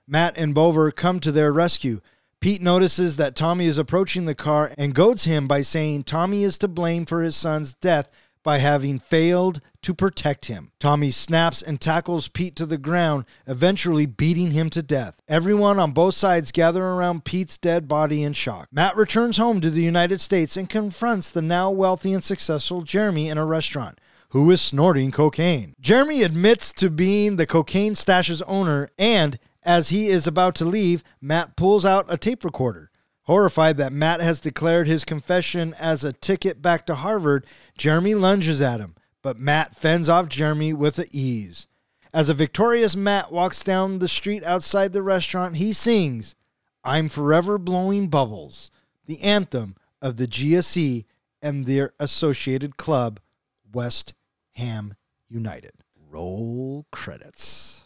Matt 0.06 0.36
and 0.36 0.54
Bovver 0.54 0.94
come 0.94 1.18
to 1.20 1.32
their 1.32 1.52
rescue. 1.52 2.00
Pete 2.40 2.60
notices 2.62 3.16
that 3.16 3.36
Tommy 3.36 3.66
is 3.66 3.78
approaching 3.78 4.26
the 4.26 4.34
car 4.34 4.72
and 4.76 4.94
goads 4.94 5.24
him 5.24 5.48
by 5.48 5.62
saying 5.62 6.04
Tommy 6.04 6.44
is 6.44 6.58
to 6.58 6.68
blame 6.68 7.06
for 7.06 7.22
his 7.22 7.36
son's 7.36 7.74
death 7.74 8.10
by 8.42 8.58
having 8.58 8.98
failed 8.98 9.60
to 9.82 9.94
protect 9.94 10.46
him. 10.46 10.72
Tommy 10.78 11.10
snaps 11.10 11.62
and 11.62 11.80
tackles 11.80 12.28
Pete 12.28 12.56
to 12.56 12.66
the 12.66 12.78
ground, 12.78 13.24
eventually 13.46 14.06
beating 14.06 14.50
him 14.50 14.70
to 14.70 14.82
death. 14.82 15.14
Everyone 15.28 15.78
on 15.78 15.92
both 15.92 16.14
sides 16.14 16.52
gather 16.52 16.84
around 16.84 17.24
Pete's 17.24 17.58
dead 17.58 17.88
body 17.88 18.22
in 18.22 18.32
shock. 18.32 18.68
Matt 18.70 18.96
returns 18.96 19.36
home 19.36 19.60
to 19.60 19.70
the 19.70 19.82
United 19.82 20.20
States 20.20 20.56
and 20.56 20.68
confronts 20.68 21.30
the 21.30 21.42
now 21.42 21.70
wealthy 21.70 22.12
and 22.12 22.24
successful 22.24 22.82
Jeremy 22.82 23.28
in 23.28 23.38
a 23.38 23.46
restaurant. 23.46 23.98
Who 24.30 24.50
is 24.50 24.60
snorting 24.60 25.10
cocaine? 25.10 25.74
Jeremy 25.80 26.22
admits 26.22 26.70
to 26.74 26.88
being 26.88 27.36
the 27.36 27.46
cocaine 27.46 27.96
stash's 27.96 28.42
owner, 28.42 28.88
and 28.96 29.38
as 29.62 29.88
he 29.88 30.06
is 30.06 30.26
about 30.26 30.54
to 30.56 30.64
leave, 30.64 31.02
Matt 31.20 31.56
pulls 31.56 31.84
out 31.84 32.06
a 32.08 32.16
tape 32.16 32.44
recorder. 32.44 32.90
Horrified 33.24 33.76
that 33.76 33.92
Matt 33.92 34.20
has 34.20 34.40
declared 34.40 34.86
his 34.86 35.04
confession 35.04 35.74
as 35.78 36.02
a 36.02 36.12
ticket 36.12 36.62
back 36.62 36.86
to 36.86 36.94
Harvard, 36.94 37.46
Jeremy 37.76 38.14
lunges 38.14 38.60
at 38.60 38.80
him, 38.80 38.94
but 39.22 39.38
Matt 39.38 39.76
fends 39.76 40.08
off 40.08 40.28
Jeremy 40.28 40.72
with 40.72 40.98
ease. 41.12 41.66
As 42.12 42.28
a 42.28 42.34
victorious 42.34 42.96
Matt 42.96 43.30
walks 43.30 43.62
down 43.62 43.98
the 43.98 44.08
street 44.08 44.42
outside 44.44 44.92
the 44.92 45.02
restaurant, 45.02 45.56
he 45.56 45.72
sings, 45.72 46.34
I'm 46.82 47.08
Forever 47.08 47.56
Blowing 47.58 48.08
Bubbles, 48.08 48.70
the 49.06 49.20
anthem 49.22 49.76
of 50.02 50.16
the 50.16 50.26
GSE 50.26 51.04
and 51.42 51.66
their 51.66 51.92
associated 52.00 52.76
club, 52.76 53.20
West 53.72 54.14
Ham 54.56 54.94
United. 55.28 55.72
Roll 56.10 56.86
credits. 56.90 57.82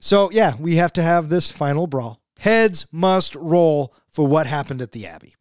So, 0.00 0.30
yeah, 0.32 0.54
we 0.58 0.76
have 0.76 0.92
to 0.94 1.02
have 1.02 1.28
this 1.28 1.50
final 1.50 1.86
brawl. 1.86 2.20
Heads 2.40 2.86
must 2.90 3.34
roll 3.36 3.94
for 4.10 4.26
what 4.26 4.46
happened 4.46 4.82
at 4.82 4.92
the 4.92 5.06
Abbey. 5.06 5.34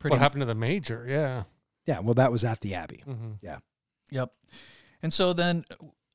Pretty 0.00 0.14
what 0.14 0.20
happened 0.20 0.40
to 0.40 0.46
the 0.46 0.54
major? 0.54 1.04
Yeah. 1.08 1.44
Yeah, 1.86 2.00
well, 2.00 2.14
that 2.14 2.32
was 2.32 2.44
at 2.44 2.60
the 2.60 2.74
Abbey. 2.74 3.02
hmm 3.04 3.32
Yeah. 3.42 3.58
Yep. 4.10 4.32
And 5.02 5.12
so 5.12 5.32
then 5.32 5.64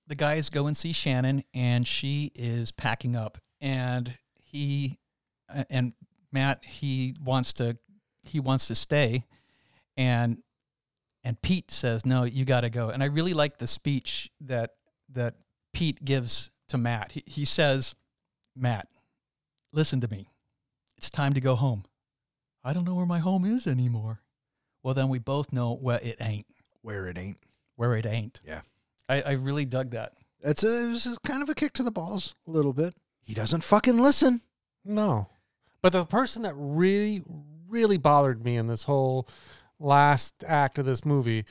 the 0.07 0.15
guys 0.15 0.49
go 0.49 0.67
and 0.67 0.77
see 0.77 0.93
Shannon, 0.93 1.43
and 1.53 1.85
she 1.85 2.31
is 2.35 2.71
packing 2.71 3.15
up, 3.15 3.37
and 3.59 4.17
he 4.35 4.99
and 5.69 5.93
Matt 6.31 6.63
he 6.63 7.15
wants 7.23 7.53
to 7.53 7.77
he 8.21 8.39
wants 8.39 8.67
to 8.67 8.75
stay, 8.75 9.23
and 9.97 10.37
and 11.23 11.41
Pete 11.41 11.71
says 11.71 12.05
no, 12.05 12.23
you 12.23 12.45
got 12.45 12.61
to 12.61 12.69
go. 12.69 12.89
And 12.89 13.03
I 13.03 13.07
really 13.07 13.33
like 13.33 13.57
the 13.57 13.67
speech 13.67 14.31
that 14.41 14.71
that 15.13 15.35
Pete 15.73 16.03
gives 16.03 16.51
to 16.69 16.77
Matt. 16.77 17.13
He, 17.13 17.23
he 17.25 17.45
says, 17.45 17.95
Matt, 18.55 18.87
listen 19.73 20.01
to 20.01 20.07
me. 20.07 20.27
It's 20.97 21.09
time 21.09 21.33
to 21.33 21.41
go 21.41 21.55
home. 21.55 21.83
I 22.63 22.73
don't 22.73 22.83
know 22.85 22.95
where 22.95 23.05
my 23.05 23.19
home 23.19 23.45
is 23.45 23.67
anymore. 23.67 24.21
Well, 24.83 24.93
then 24.93 25.09
we 25.09 25.19
both 25.19 25.51
know 25.53 25.77
well 25.81 25.99
it 26.01 26.17
ain't 26.21 26.45
Where 26.81 27.07
it 27.07 27.17
ain't. 27.17 27.37
where 27.75 27.93
it 27.95 28.05
ain't. 28.05 28.39
Yeah. 28.45 28.61
I, 29.09 29.21
I 29.21 29.31
really 29.33 29.65
dug 29.65 29.91
that. 29.91 30.13
It's 30.41 30.63
a, 30.63 30.91
it's 30.91 31.05
a 31.05 31.17
kind 31.25 31.41
of 31.41 31.49
a 31.49 31.55
kick 31.55 31.73
to 31.73 31.83
the 31.83 31.91
balls, 31.91 32.35
a 32.47 32.51
little 32.51 32.73
bit. 32.73 32.95
He 33.21 33.33
doesn't 33.33 33.63
fucking 33.63 33.97
listen. 33.97 34.41
No. 34.85 35.29
But 35.81 35.93
the 35.93 36.05
person 36.05 36.43
that 36.43 36.53
really, 36.55 37.23
really 37.67 37.97
bothered 37.97 38.43
me 38.43 38.55
in 38.57 38.67
this 38.67 38.83
whole 38.83 39.27
last 39.79 40.43
act 40.45 40.79
of 40.79 40.85
this 40.85 41.05
movie 41.05 41.45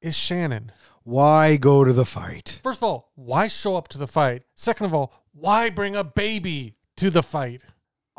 is 0.00 0.16
Shannon. 0.16 0.72
Why 1.02 1.56
go 1.56 1.84
to 1.84 1.92
the 1.92 2.04
fight? 2.04 2.60
First 2.62 2.80
of 2.80 2.84
all, 2.84 3.12
why 3.14 3.48
show 3.48 3.76
up 3.76 3.88
to 3.88 3.98
the 3.98 4.06
fight? 4.06 4.42
Second 4.54 4.86
of 4.86 4.94
all, 4.94 5.12
why 5.32 5.70
bring 5.70 5.96
a 5.96 6.04
baby 6.04 6.74
to 6.96 7.10
the 7.10 7.22
fight? 7.22 7.62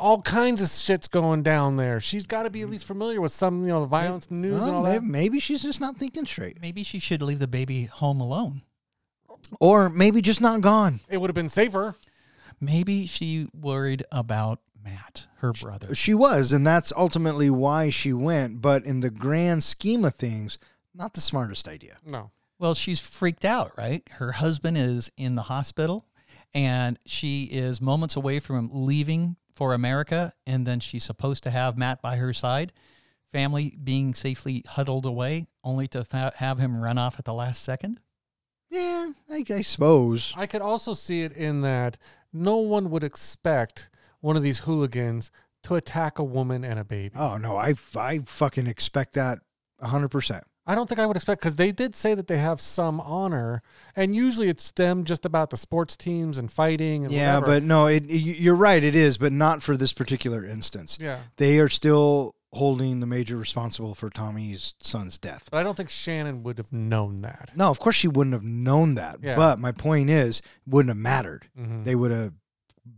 All 0.00 0.22
kinds 0.22 0.62
of 0.62 0.68
shit's 0.70 1.08
going 1.08 1.42
down 1.42 1.76
there. 1.76 2.00
She's 2.00 2.26
got 2.26 2.44
to 2.44 2.50
be 2.50 2.62
at 2.62 2.70
least 2.70 2.86
familiar 2.86 3.20
with 3.20 3.32
some, 3.32 3.62
you 3.64 3.68
know, 3.68 3.80
the 3.82 3.86
violence 3.86 4.26
and 4.28 4.40
news 4.40 4.60
Well, 4.60 4.66
and 4.68 4.76
all 4.76 4.82
maybe, 4.82 4.98
that. 4.98 5.04
maybe 5.04 5.40
she's 5.40 5.62
just 5.62 5.80
not 5.80 5.96
thinking 5.96 6.24
straight. 6.24 6.60
Maybe 6.60 6.82
she 6.82 6.98
should 6.98 7.20
leave 7.20 7.38
the 7.38 7.46
baby 7.46 7.84
home 7.84 8.20
alone. 8.20 8.62
Or 9.60 9.90
maybe 9.90 10.22
just 10.22 10.40
not 10.40 10.62
gone. 10.62 11.00
It 11.08 11.18
would 11.18 11.28
have 11.28 11.34
been 11.34 11.48
safer. 11.50 11.96
Maybe 12.60 13.06
she 13.06 13.48
worried 13.54 14.04
about 14.10 14.60
Matt, 14.82 15.26
her 15.38 15.52
brother. 15.52 15.94
She 15.94 16.14
was, 16.14 16.52
and 16.52 16.66
that's 16.66 16.92
ultimately 16.96 17.50
why 17.50 17.90
she 17.90 18.12
went. 18.12 18.62
But 18.62 18.84
in 18.84 19.00
the 19.00 19.10
grand 19.10 19.64
scheme 19.64 20.04
of 20.06 20.14
things, 20.14 20.58
not 20.94 21.12
the 21.12 21.20
smartest 21.20 21.68
idea. 21.68 21.98
No. 22.06 22.30
Well, 22.58 22.74
she's 22.74 23.00
freaked 23.00 23.44
out, 23.44 23.72
right? 23.76 24.02
Her 24.12 24.32
husband 24.32 24.76
is 24.78 25.10
in 25.16 25.34
the 25.34 25.42
hospital 25.42 26.06
and 26.52 26.98
she 27.06 27.44
is 27.44 27.80
moments 27.80 28.16
away 28.16 28.40
from 28.40 28.56
him 28.56 28.70
leaving 28.72 29.36
for 29.60 29.74
America. 29.74 30.32
And 30.46 30.66
then 30.66 30.80
she's 30.80 31.04
supposed 31.04 31.42
to 31.42 31.50
have 31.50 31.76
Matt 31.76 32.00
by 32.00 32.16
her 32.16 32.32
side, 32.32 32.72
family 33.30 33.76
being 33.84 34.14
safely 34.14 34.64
huddled 34.66 35.04
away, 35.04 35.48
only 35.62 35.86
to 35.88 36.02
fa- 36.02 36.32
have 36.36 36.58
him 36.58 36.80
run 36.80 36.96
off 36.96 37.18
at 37.18 37.26
the 37.26 37.34
last 37.34 37.62
second. 37.62 38.00
Yeah, 38.70 39.10
I, 39.30 39.44
I 39.50 39.60
suppose. 39.60 40.32
I 40.34 40.46
could 40.46 40.62
also 40.62 40.94
see 40.94 41.24
it 41.24 41.34
in 41.34 41.60
that 41.60 41.98
no 42.32 42.56
one 42.56 42.88
would 42.88 43.04
expect 43.04 43.90
one 44.20 44.34
of 44.34 44.42
these 44.42 44.60
hooligans 44.60 45.30
to 45.64 45.74
attack 45.74 46.18
a 46.18 46.24
woman 46.24 46.64
and 46.64 46.78
a 46.78 46.84
baby. 46.84 47.14
Oh 47.14 47.36
no, 47.36 47.58
I 47.58 47.74
I 47.94 48.20
fucking 48.20 48.66
expect 48.66 49.12
that 49.12 49.40
hundred 49.82 50.08
percent. 50.08 50.44
I 50.66 50.74
don't 50.74 50.88
think 50.88 50.98
I 51.00 51.06
would 51.06 51.16
expect 51.16 51.40
because 51.40 51.56
they 51.56 51.72
did 51.72 51.96
say 51.96 52.14
that 52.14 52.26
they 52.28 52.38
have 52.38 52.60
some 52.60 53.00
honor, 53.00 53.62
and 53.96 54.14
usually 54.14 54.48
it's 54.48 54.70
them 54.72 55.04
just 55.04 55.24
about 55.24 55.50
the 55.50 55.56
sports 55.56 55.96
teams 55.96 56.38
and 56.38 56.50
fighting. 56.52 57.04
And 57.04 57.12
Yeah, 57.12 57.36
whatever. 57.38 57.46
but 57.60 57.62
no, 57.64 57.86
it, 57.86 58.04
you- 58.06 58.34
you're 58.34 58.54
right. 58.56 58.82
It 58.82 58.94
is, 58.94 59.18
but 59.18 59.32
not 59.32 59.62
for 59.62 59.76
this 59.76 59.92
particular 59.92 60.44
instance. 60.44 60.98
yeah, 61.00 61.20
They 61.38 61.58
are 61.58 61.68
still 61.68 62.34
holding 62.52 63.00
the 63.00 63.06
major 63.06 63.36
responsible 63.36 63.94
for 63.94 64.10
Tommy's 64.10 64.74
son's 64.80 65.18
death. 65.18 65.48
but 65.50 65.58
I 65.58 65.62
don't 65.62 65.76
think 65.76 65.88
Shannon 65.88 66.42
would 66.42 66.58
have 66.58 66.72
known 66.72 67.22
that. 67.22 67.50
No, 67.56 67.68
of 67.70 67.78
course 67.78 67.94
she 67.96 68.08
wouldn't 68.08 68.34
have 68.34 68.42
known 68.42 68.96
that. 68.96 69.18
Yeah. 69.22 69.36
But 69.36 69.58
my 69.60 69.70
point 69.72 70.10
is, 70.10 70.42
wouldn't 70.66 70.90
have 70.90 70.96
mattered. 70.98 71.48
Mhm. 71.58 71.84
They 71.84 71.94
would 71.94 72.10
have 72.10 72.32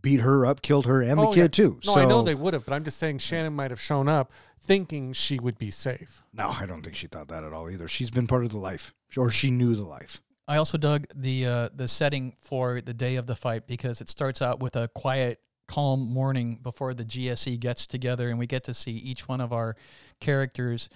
beat 0.00 0.20
her 0.20 0.46
up, 0.46 0.62
killed 0.62 0.86
her, 0.86 1.02
and 1.02 1.18
the 1.18 1.26
Oh, 1.26 1.32
kid 1.32 1.40
yeah. 1.42 1.48
too. 1.48 1.80
No, 1.84 1.94
so, 1.94 2.00
I 2.00 2.06
know 2.06 2.22
they 2.22 2.34
would 2.34 2.54
have, 2.54 2.64
but 2.64 2.72
I'm 2.72 2.82
just 2.82 2.96
saying 2.98 3.18
Shannon 3.18 3.52
might 3.52 3.70
have 3.70 3.80
shown 3.80 4.08
up 4.08 4.32
thinking 4.62 5.12
she 5.12 5.38
would 5.38 5.58
be 5.58 5.70
safe. 5.70 6.22
No, 6.32 6.48
I 6.48 6.66
don't 6.66 6.82
think 6.82 6.94
she 6.94 7.08
thought 7.08 7.28
that 7.28 7.44
at 7.44 7.52
all 7.52 7.68
either. 7.68 7.88
She's 7.88 8.10
been 8.10 8.26
part 8.26 8.44
of 8.44 8.52
the 8.52 8.58
life, 8.58 8.94
or 9.16 9.30
she 9.30 9.50
knew 9.50 9.74
the 9.74 9.84
life. 9.84 10.20
I 10.48 10.56
also 10.56 10.78
dug 10.78 11.06
the 11.14 11.46
uh, 11.46 11.68
the 11.74 11.88
setting 11.88 12.36
for 12.40 12.80
the 12.80 12.94
day 12.94 13.16
of 13.16 13.26
the 13.26 13.36
fight 13.36 13.66
because 13.66 14.00
it 14.00 14.08
starts 14.08 14.40
out 14.42 14.60
with 14.60 14.76
a 14.76 14.88
quiet, 14.88 15.40
calm 15.68 16.00
morning 16.08 16.58
before 16.62 16.94
the 16.94 17.04
GSE 17.04 17.58
gets 17.58 17.86
together, 17.86 18.28
and 18.28 18.38
we 18.38 18.46
get 18.46 18.64
to 18.64 18.74
see 18.74 18.92
each 18.92 19.28
one 19.28 19.40
of 19.40 19.52
our 19.52 19.76
characters 20.20 20.88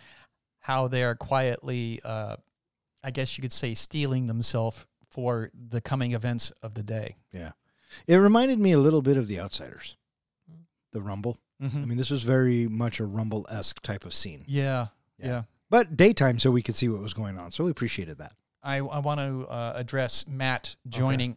how 0.60 0.88
they 0.88 1.04
are 1.04 1.14
quietly, 1.14 2.00
uh, 2.04 2.36
I 3.04 3.12
guess 3.12 3.38
you 3.38 3.42
could 3.42 3.52
say, 3.52 3.74
steeling 3.74 4.26
themselves 4.26 4.84
for 5.10 5.50
the 5.54 5.80
coming 5.80 6.12
events 6.12 6.50
of 6.62 6.74
the 6.74 6.82
day. 6.82 7.16
Yeah, 7.32 7.52
it 8.06 8.16
reminded 8.16 8.58
me 8.58 8.72
a 8.72 8.78
little 8.78 9.02
bit 9.02 9.16
of 9.16 9.28
The 9.28 9.40
Outsiders, 9.40 9.96
the 10.92 11.00
Rumble. 11.00 11.38
Mm-hmm. 11.62 11.82
I 11.82 11.84
mean, 11.86 11.98
this 11.98 12.10
was 12.10 12.22
very 12.22 12.66
much 12.68 13.00
a 13.00 13.04
Rumble 13.06 13.46
esque 13.50 13.80
type 13.82 14.04
of 14.04 14.12
scene, 14.12 14.44
yeah, 14.46 14.88
Yeah. 15.18 15.26
yeah. 15.26 15.42
but 15.70 15.96
daytime, 15.96 16.38
so 16.38 16.50
we 16.50 16.62
could 16.62 16.76
see 16.76 16.88
what 16.88 17.00
was 17.00 17.14
going 17.14 17.38
on. 17.38 17.50
So 17.50 17.64
we 17.64 17.70
appreciated 17.70 18.18
that. 18.18 18.34
I, 18.62 18.76
I 18.78 18.98
want 18.98 19.20
to 19.20 19.46
uh, 19.48 19.72
address 19.76 20.26
Matt 20.28 20.76
joining 20.88 21.36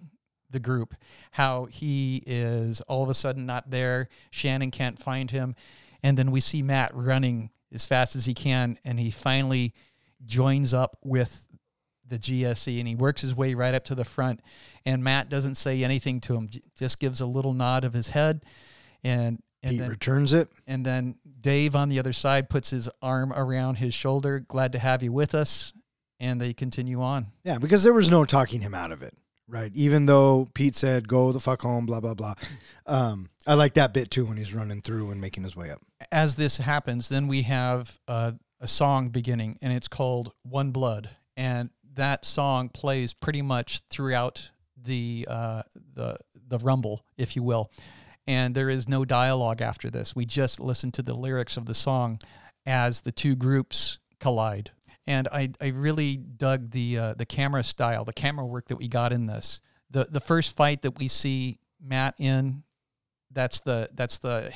the 0.49 0.59
group, 0.59 0.95
how 1.31 1.65
he 1.65 2.23
is 2.25 2.81
all 2.81 3.03
of 3.03 3.09
a 3.09 3.13
sudden 3.13 3.45
not 3.45 3.69
there. 3.69 4.09
Shannon 4.31 4.71
can't 4.71 4.97
find 4.99 5.29
him. 5.29 5.55
And 6.01 6.17
then 6.17 6.31
we 6.31 6.41
see 6.41 6.61
Matt 6.63 6.91
running 6.95 7.51
as 7.71 7.85
fast 7.85 8.15
as 8.15 8.25
he 8.25 8.33
can. 8.33 8.79
And 8.83 8.99
he 8.99 9.11
finally 9.11 9.73
joins 10.25 10.73
up 10.73 10.97
with 11.03 11.45
the 12.07 12.17
GSE 12.17 12.79
and 12.79 12.87
he 12.87 12.95
works 12.95 13.21
his 13.21 13.35
way 13.35 13.53
right 13.53 13.75
up 13.75 13.85
to 13.85 13.95
the 13.95 14.03
front. 14.05 14.41
And 14.85 15.03
Matt 15.03 15.29
doesn't 15.29 15.55
say 15.55 15.83
anything 15.83 16.19
to 16.21 16.35
him, 16.35 16.49
just 16.75 16.99
gives 16.99 17.21
a 17.21 17.27
little 17.27 17.53
nod 17.53 17.83
of 17.83 17.93
his 17.93 18.09
head. 18.09 18.43
And, 19.03 19.43
and 19.63 19.71
Pete 19.71 19.79
then 19.79 19.89
returns 19.89 20.33
it. 20.33 20.49
and 20.67 20.85
then 20.85 21.15
Dave 21.41 21.75
on 21.75 21.89
the 21.89 21.99
other 21.99 22.13
side 22.13 22.49
puts 22.49 22.69
his 22.69 22.89
arm 23.01 23.31
around 23.33 23.75
his 23.75 23.93
shoulder. 23.93 24.39
Glad 24.39 24.71
to 24.73 24.79
have 24.79 25.03
you 25.03 25.11
with 25.11 25.33
us. 25.35 25.73
And 26.21 26.41
they 26.41 26.53
continue 26.53 27.01
on. 27.01 27.27
Yeah, 27.45 27.59
because 27.59 27.83
there 27.83 27.93
was 27.93 28.09
no 28.11 28.25
talking 28.25 28.59
him 28.59 28.73
out 28.73 28.91
of 28.91 29.01
it, 29.01 29.13
right? 29.47 29.71
Even 29.73 30.05
though 30.05 30.49
Pete 30.53 30.75
said, 30.75 31.07
go 31.07 31.31
the 31.31 31.39
fuck 31.39 31.61
home, 31.61 31.85
blah, 31.85 32.01
blah, 32.01 32.13
blah. 32.13 32.33
Um, 32.85 33.29
I 33.47 33.53
like 33.53 33.75
that 33.75 33.93
bit 33.93 34.11
too 34.11 34.25
when 34.25 34.35
he's 34.35 34.53
running 34.53 34.81
through 34.81 35.11
and 35.11 35.21
making 35.21 35.43
his 35.45 35.55
way 35.55 35.69
up. 35.71 35.79
as 36.11 36.35
this 36.35 36.57
happens, 36.57 37.07
then 37.07 37.27
we 37.27 37.43
have 37.43 37.97
uh, 38.07 38.33
a 38.59 38.67
song 38.67 39.09
beginning, 39.09 39.57
and 39.61 39.71
it's 39.71 39.87
called 39.87 40.33
"One 40.43 40.71
Blood," 40.71 41.09
and 41.37 41.69
that 41.93 42.25
song 42.25 42.67
plays 42.67 43.13
pretty 43.13 43.41
much 43.41 43.81
throughout 43.89 44.51
the 44.75 45.25
uh, 45.29 45.61
the 45.93 46.17
the 46.47 46.57
rumble, 46.57 47.05
if 47.17 47.35
you 47.35 47.43
will. 47.43 47.71
And 48.29 48.53
there 48.53 48.69
is 48.69 48.87
no 48.87 49.05
dialogue 49.05 49.59
after 49.59 49.89
this. 49.89 50.15
We 50.15 50.23
just 50.23 50.59
listen 50.59 50.91
to 50.91 51.01
the 51.01 51.15
lyrics 51.15 51.57
of 51.57 51.65
the 51.65 51.73
song 51.73 52.19
as 52.63 53.01
the 53.01 53.11
two 53.11 53.35
groups 53.35 53.97
collide. 54.19 54.69
And 55.07 55.27
I, 55.31 55.49
I 55.59 55.69
really 55.69 56.17
dug 56.17 56.69
the 56.69 56.99
uh, 56.99 57.13
the 57.15 57.25
camera 57.25 57.63
style, 57.63 58.05
the 58.05 58.13
camera 58.13 58.45
work 58.45 58.67
that 58.67 58.75
we 58.75 58.87
got 58.87 59.11
in 59.11 59.25
this. 59.25 59.61
The 59.89 60.05
the 60.11 60.19
first 60.19 60.55
fight 60.55 60.83
that 60.83 60.99
we 60.99 61.07
see 61.07 61.57
Matt 61.81 62.13
in 62.19 62.61
that's 63.31 63.61
the 63.61 63.89
that's 63.95 64.19
the 64.19 64.53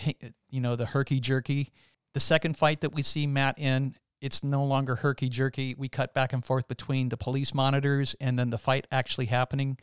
you 0.51 0.61
know 0.61 0.75
the 0.75 0.85
herky 0.85 1.19
jerky. 1.19 1.71
The 2.13 2.19
second 2.19 2.55
fight 2.55 2.81
that 2.81 2.93
we 2.93 3.01
see 3.01 3.25
Matt 3.25 3.57
in, 3.57 3.95
it's 4.21 4.43
no 4.43 4.63
longer 4.65 4.97
herky 4.97 5.29
jerky. 5.29 5.73
We 5.75 5.89
cut 5.89 6.13
back 6.13 6.31
and 6.31 6.45
forth 6.45 6.67
between 6.67 7.09
the 7.09 7.17
police 7.17 7.55
monitors 7.55 8.15
and 8.21 8.37
then 8.37 8.51
the 8.51 8.59
fight 8.59 8.85
actually 8.91 9.25
happening. 9.25 9.79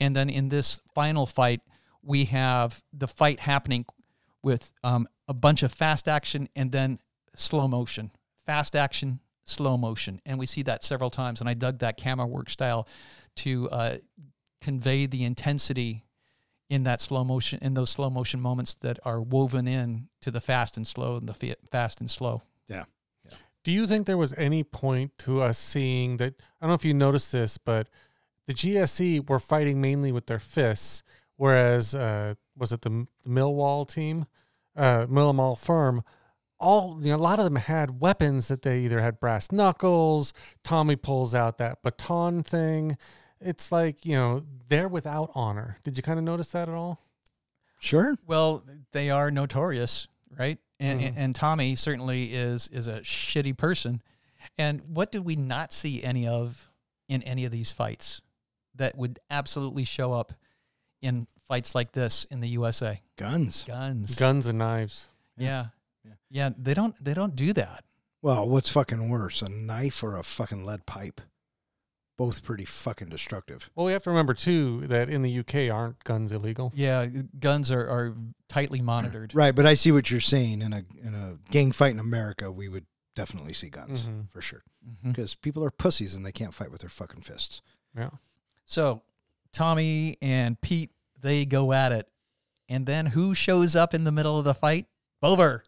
And 0.00 0.16
then 0.16 0.28
in 0.28 0.48
this 0.48 0.80
final 0.92 1.24
fight, 1.24 1.60
we 2.02 2.24
have 2.26 2.82
the 2.92 3.08
fight 3.08 3.40
happening 3.40 3.84
with 4.42 4.72
um, 4.84 5.06
a 5.26 5.34
bunch 5.34 5.62
of 5.62 5.72
fast 5.72 6.08
action 6.08 6.48
and 6.56 6.72
then 6.72 6.98
slow 7.34 7.68
motion. 7.68 8.10
Fast 8.46 8.74
action, 8.76 9.20
slow 9.44 9.76
motion, 9.76 10.20
and 10.24 10.38
we 10.38 10.46
see 10.46 10.62
that 10.62 10.82
several 10.84 11.10
times. 11.10 11.40
And 11.40 11.48
I 11.50 11.54
dug 11.54 11.80
that 11.80 11.96
camera 11.96 12.26
work 12.26 12.48
style 12.48 12.88
to 13.36 13.68
uh, 13.70 13.96
convey 14.60 15.06
the 15.06 15.24
intensity 15.24 16.04
in 16.70 16.84
that 16.84 17.00
slow 17.00 17.24
motion 17.24 17.58
in 17.62 17.72
those 17.74 17.88
slow 17.90 18.10
motion 18.10 18.40
moments 18.40 18.74
that 18.74 18.98
are 19.04 19.22
woven 19.22 19.66
in 19.66 20.08
to 20.20 20.30
the 20.30 20.40
fast 20.40 20.76
and 20.76 20.86
slow 20.86 21.16
and 21.16 21.26
the 21.28 21.32
fa- 21.32 21.56
fast 21.70 22.00
and 22.00 22.10
slow 22.10 22.42
Yeah. 22.68 22.84
yeah. 23.24 23.36
Do 23.64 23.72
you 23.72 23.86
think 23.86 24.06
there 24.06 24.18
was 24.18 24.34
any 24.36 24.64
point 24.64 25.16
to 25.20 25.40
us 25.40 25.56
seeing 25.56 26.18
that? 26.18 26.34
I 26.60 26.64
don't 26.66 26.68
know 26.68 26.74
if 26.74 26.84
you 26.84 26.92
noticed 26.92 27.32
this, 27.32 27.56
but 27.56 27.88
the 28.46 28.52
GSE 28.52 29.28
were 29.30 29.38
fighting 29.38 29.80
mainly 29.80 30.12
with 30.12 30.26
their 30.26 30.38
fists, 30.38 31.02
whereas 31.38 31.94
uh, 31.94 32.34
was 32.54 32.72
it 32.72 32.82
the, 32.82 33.06
the 33.22 33.30
Millwall 33.30 33.88
team, 33.88 34.26
uh, 34.76 35.06
Millwall 35.06 35.58
firm? 35.58 36.04
All 36.60 36.98
you 37.00 37.10
know, 37.10 37.16
a 37.16 37.18
lot 37.18 37.38
of 37.38 37.46
them 37.46 37.56
had 37.56 38.00
weapons 38.00 38.48
that 38.48 38.62
they 38.62 38.80
either 38.80 39.00
had 39.00 39.18
brass 39.18 39.50
knuckles. 39.50 40.34
Tommy 40.62 40.96
pulls 40.96 41.34
out 41.34 41.56
that 41.58 41.82
baton 41.82 42.42
thing. 42.42 42.98
It's 43.40 43.72
like 43.72 44.04
you 44.04 44.14
know 44.14 44.44
they're 44.68 44.88
without 44.88 45.30
honor. 45.34 45.78
Did 45.84 45.96
you 45.96 46.02
kind 46.02 46.18
of 46.18 46.24
notice 46.24 46.50
that 46.52 46.68
at 46.68 46.74
all? 46.74 47.00
Sure. 47.80 48.16
well 48.26 48.64
they 48.92 49.10
are 49.10 49.30
notorious 49.30 50.08
right 50.36 50.58
and, 50.80 51.00
and 51.00 51.16
and 51.16 51.34
tommy 51.34 51.76
certainly 51.76 52.24
is 52.24 52.68
is 52.72 52.88
a 52.88 53.00
shitty 53.00 53.56
person 53.56 54.02
and 54.58 54.80
what 54.88 55.12
did 55.12 55.24
we 55.24 55.36
not 55.36 55.72
see 55.72 56.02
any 56.02 56.26
of 56.26 56.68
in 57.08 57.22
any 57.22 57.44
of 57.44 57.52
these 57.52 57.70
fights 57.70 58.20
that 58.74 58.96
would 58.96 59.18
absolutely 59.30 59.84
show 59.84 60.12
up 60.12 60.32
in 61.00 61.26
fights 61.46 61.74
like 61.74 61.92
this 61.92 62.24
in 62.30 62.40
the 62.40 62.48
usa 62.48 63.00
Guns. 63.16 63.64
guns 63.64 64.16
Guns 64.16 64.46
and 64.46 64.58
knives. 64.58 65.06
yeah 65.36 65.66
Yeah. 66.04 66.12
yeah 66.30 66.50
they 66.58 66.74
don't 66.74 66.94
they 67.02 67.14
don't 67.14 67.34
do 67.36 67.52
that 67.54 67.84
Well, 68.22 68.48
what's 68.48 68.70
fucking 68.70 69.08
worse, 69.08 69.42
a 69.42 69.48
knife 69.48 70.02
or 70.02 70.16
a 70.18 70.22
fucking 70.22 70.64
lead 70.64 70.86
pipe? 70.86 71.20
Both 72.16 72.42
pretty 72.42 72.64
fucking 72.64 73.10
destructive. 73.10 73.70
Well, 73.76 73.86
we 73.86 73.92
have 73.92 74.02
to 74.02 74.10
remember 74.10 74.34
too 74.34 74.88
that 74.88 75.08
in 75.08 75.22
the 75.22 75.38
UK 75.38 75.70
aren't 75.72 76.02
guns 76.02 76.32
illegal. 76.32 76.72
yeah 76.74 77.06
guns 77.38 77.70
are, 77.70 77.88
are 77.88 78.16
tightly 78.48 78.80
monitored 78.82 79.32
Right, 79.36 79.54
but 79.54 79.66
I 79.66 79.74
see 79.74 79.92
what 79.92 80.10
you're 80.10 80.20
saying. 80.20 80.60
In 80.62 80.72
a 80.72 80.82
in 81.00 81.14
a 81.14 81.38
gang 81.52 81.70
fight 81.70 81.92
in 81.92 82.00
America, 82.00 82.50
we 82.50 82.68
would 82.68 82.86
definitely 83.14 83.52
see 83.52 83.68
guns 83.70 84.02
Mhm. 84.04 84.28
for 84.30 84.40
sure 84.40 84.64
Mhm. 84.84 85.10
because 85.12 85.36
people 85.36 85.62
are 85.64 85.70
pussies 85.70 86.14
and 86.16 86.26
they 86.26 86.32
can't 86.32 86.54
fight 86.54 86.70
with 86.72 86.80
their 86.80 86.90
fucking 86.90 87.22
fists. 87.22 87.62
Yeah. 87.96 88.10
So 88.64 89.02
Tommy 89.52 90.16
and 90.22 90.60
Pete, 90.60 90.90
they 91.20 91.44
go 91.44 91.72
at 91.72 91.92
it. 91.92 92.08
And 92.68 92.86
then 92.86 93.06
who 93.06 93.34
shows 93.34 93.74
up 93.74 93.94
in 93.94 94.04
the 94.04 94.12
middle 94.12 94.38
of 94.38 94.44
the 94.44 94.54
fight? 94.54 94.86
Bovver. 95.22 95.60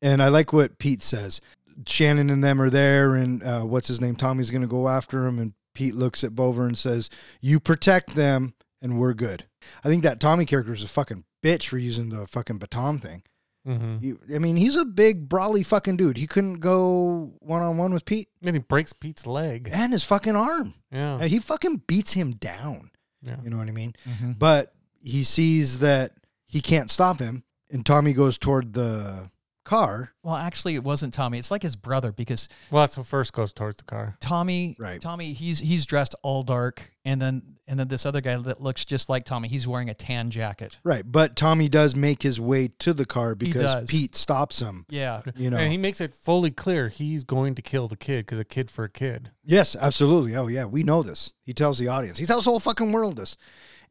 And 0.00 0.22
I 0.22 0.28
like 0.28 0.52
what 0.52 0.78
Pete 0.78 1.02
says. 1.02 1.40
Shannon 1.86 2.28
and 2.30 2.42
them 2.42 2.60
are 2.60 2.68
there, 2.70 3.14
and 3.14 3.42
uh, 3.42 3.62
what's 3.62 3.88
his 3.88 4.00
name? 4.00 4.16
Tommy's 4.16 4.50
going 4.50 4.62
to 4.62 4.68
go 4.68 4.88
after 4.88 5.26
him, 5.26 5.38
and 5.38 5.54
Pete 5.74 5.94
looks 5.94 6.22
at 6.22 6.32
Bovver 6.32 6.66
and 6.66 6.76
says, 6.76 7.08
"You 7.40 7.60
protect 7.60 8.14
them, 8.14 8.54
and 8.82 8.98
we're 8.98 9.14
good." 9.14 9.46
I 9.82 9.88
think 9.88 10.02
that 10.02 10.20
Tommy 10.20 10.44
character 10.44 10.72
is 10.72 10.82
a 10.82 10.88
fucking 10.88 11.24
bitch 11.42 11.68
for 11.68 11.78
using 11.78 12.10
the 12.10 12.26
fucking 12.26 12.58
baton 12.58 12.98
thing. 12.98 13.22
Mm-hmm. 13.66 14.04
You, 14.04 14.20
I 14.34 14.38
mean, 14.38 14.56
he's 14.56 14.76
a 14.76 14.84
big, 14.84 15.28
brawly 15.28 15.62
fucking 15.62 15.96
dude. 15.96 16.16
He 16.18 16.26
couldn't 16.26 16.54
go 16.60 17.32
one 17.38 17.62
on 17.62 17.78
one 17.78 17.94
with 17.94 18.04
Pete 18.04 18.28
And 18.44 18.56
he 18.56 18.60
breaks 18.60 18.92
Pete's 18.92 19.24
leg. 19.26 19.70
and 19.72 19.92
his 19.92 20.02
fucking 20.04 20.34
arm. 20.34 20.74
Yeah. 20.90 21.22
He 21.24 21.38
fucking 21.38 21.82
beats 21.86 22.12
him 22.14 22.32
down. 22.32 22.90
Yeah. 23.22 23.36
You 23.42 23.50
know 23.50 23.58
what 23.58 23.68
I 23.68 23.72
mean? 23.72 23.94
Mm-hmm. 24.08 24.32
But 24.32 24.74
he 25.00 25.24
sees 25.24 25.78
that 25.80 26.12
he 26.46 26.60
can't 26.60 26.90
stop 26.90 27.18
him, 27.18 27.44
and 27.70 27.84
Tommy 27.84 28.12
goes 28.12 28.38
toward 28.38 28.72
the 28.72 29.30
car. 29.64 30.12
Well, 30.22 30.34
actually, 30.34 30.74
it 30.74 30.82
wasn't 30.84 31.14
Tommy. 31.14 31.38
It's 31.38 31.50
like 31.50 31.62
his 31.62 31.76
brother 31.76 32.12
because 32.12 32.48
Well, 32.70 32.82
that's 32.82 32.94
who 32.96 33.02
first 33.02 33.32
goes 33.32 33.52
towards 33.52 33.78
the 33.78 33.84
car. 33.84 34.16
Tommy, 34.20 34.76
Right. 34.78 35.00
Tommy, 35.00 35.32
he's 35.32 35.60
he's 35.60 35.86
dressed 35.86 36.14
all 36.22 36.42
dark, 36.42 36.92
and 37.04 37.20
then 37.22 37.51
and 37.66 37.78
then 37.78 37.88
this 37.88 38.04
other 38.04 38.20
guy 38.20 38.36
that 38.36 38.60
looks 38.60 38.84
just 38.84 39.08
like 39.08 39.24
Tommy, 39.24 39.48
he's 39.48 39.68
wearing 39.68 39.88
a 39.88 39.94
tan 39.94 40.30
jacket. 40.30 40.78
Right, 40.84 41.04
but 41.06 41.36
Tommy 41.36 41.68
does 41.68 41.94
make 41.94 42.22
his 42.22 42.40
way 42.40 42.68
to 42.80 42.92
the 42.92 43.04
car 43.06 43.34
because 43.34 43.62
does. 43.62 43.90
Pete 43.90 44.16
stops 44.16 44.58
him. 44.60 44.84
Yeah, 44.88 45.22
You 45.36 45.50
know. 45.50 45.56
And 45.58 45.70
he 45.70 45.78
makes 45.78 46.00
it 46.00 46.14
fully 46.14 46.50
clear 46.50 46.88
he's 46.88 47.24
going 47.24 47.54
to 47.54 47.62
kill 47.62 47.86
the 47.88 47.96
kid 47.96 48.26
because 48.26 48.38
a 48.38 48.44
kid 48.44 48.70
for 48.70 48.84
a 48.84 48.88
kid. 48.90 49.30
yes, 49.44 49.76
absolutely. 49.78 50.34
Oh 50.36 50.48
yeah, 50.48 50.64
we 50.64 50.82
know 50.82 51.02
this. 51.02 51.32
He 51.42 51.54
tells 51.54 51.78
the 51.78 51.88
audience. 51.88 52.18
He 52.18 52.26
tells 52.26 52.44
the 52.44 52.50
whole 52.50 52.60
fucking 52.60 52.90
world 52.92 53.16
this. 53.16 53.36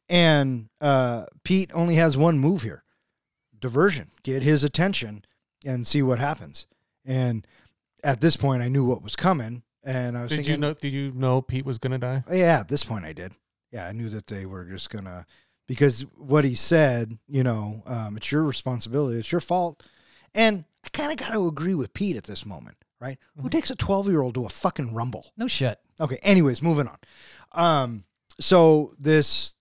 And 0.10 0.68
uh, 0.82 1.26
Pete 1.44 1.72
only 1.74 1.96
has 1.96 2.18
one 2.18 2.38
move 2.40 2.64
here. 2.64 2.84
diversion, 3.60 4.10
get 4.24 4.44
his 4.44 4.64
attention, 4.64 5.24
and 5.66 5.86
see 5.88 6.02
what 6.02 6.20
happens. 6.20 6.66
And 7.06 7.48
at 8.04 8.20
this 8.20 8.36
point, 8.36 8.64
I 8.64 8.68
knew 8.68 8.84
what 8.84 9.02
was 9.04 9.16
coming, 9.16 9.64
and 9.84 10.18
I 10.18 10.24
was 10.24 10.30
Did 10.32 10.36
thinking, 10.38 10.56
you 10.56 10.60
know? 10.60 10.74
Did 10.74 10.92
you 10.94 11.12
know 11.14 11.42
Pete 11.42 11.66
was 11.66 11.78
gonna 11.78 11.98
die? 12.00 12.24
Oh, 12.28 12.34
Yeah, 12.34 12.60
at 12.60 12.68
this 12.68 12.84
point 12.84 13.06
I 13.06 13.14
did. 13.14 13.34
Yeah, 13.72 13.88
I 13.88 13.92
knew 13.94 14.10
that 14.10 14.28
they 14.28 14.46
were 14.46 14.66
just 14.66 14.90
gonna 14.90 15.26
because 15.68 16.02
what 16.18 16.44
he 16.44 16.56
said, 16.56 17.18
you 17.28 17.44
know, 17.44 17.84
um, 17.86 18.18
it's 18.18 18.32
your 18.32 18.44
responsibility, 18.44 19.18
it's 19.20 19.32
your 19.32 19.42
fault, 19.42 19.88
and 20.36 20.66
I 20.84 20.90
kind 20.90 21.12
of 21.12 21.18
got 21.18 21.34
to 21.34 21.48
agree 21.48 21.76
with 21.76 21.94
Pete 21.94 22.18
at 22.18 22.26
this 22.26 22.46
moment, 22.46 22.76
right? 23.00 23.18
Who 23.42 23.48
takes 23.50 23.70
a 23.70 23.76
twelve 23.76 24.08
year 24.08 24.22
old 24.22 24.34
to 24.36 24.46
a 24.46 24.50
fucking 24.50 24.94
rumble? 24.94 25.32
No 25.38 25.48
shit. 25.48 25.80
Okay. 26.00 26.20
Anyways, 26.24 26.62
moving 26.62 26.88
on. 26.88 26.98
Um, 27.54 28.04
so 28.40 28.94
this 29.00 29.56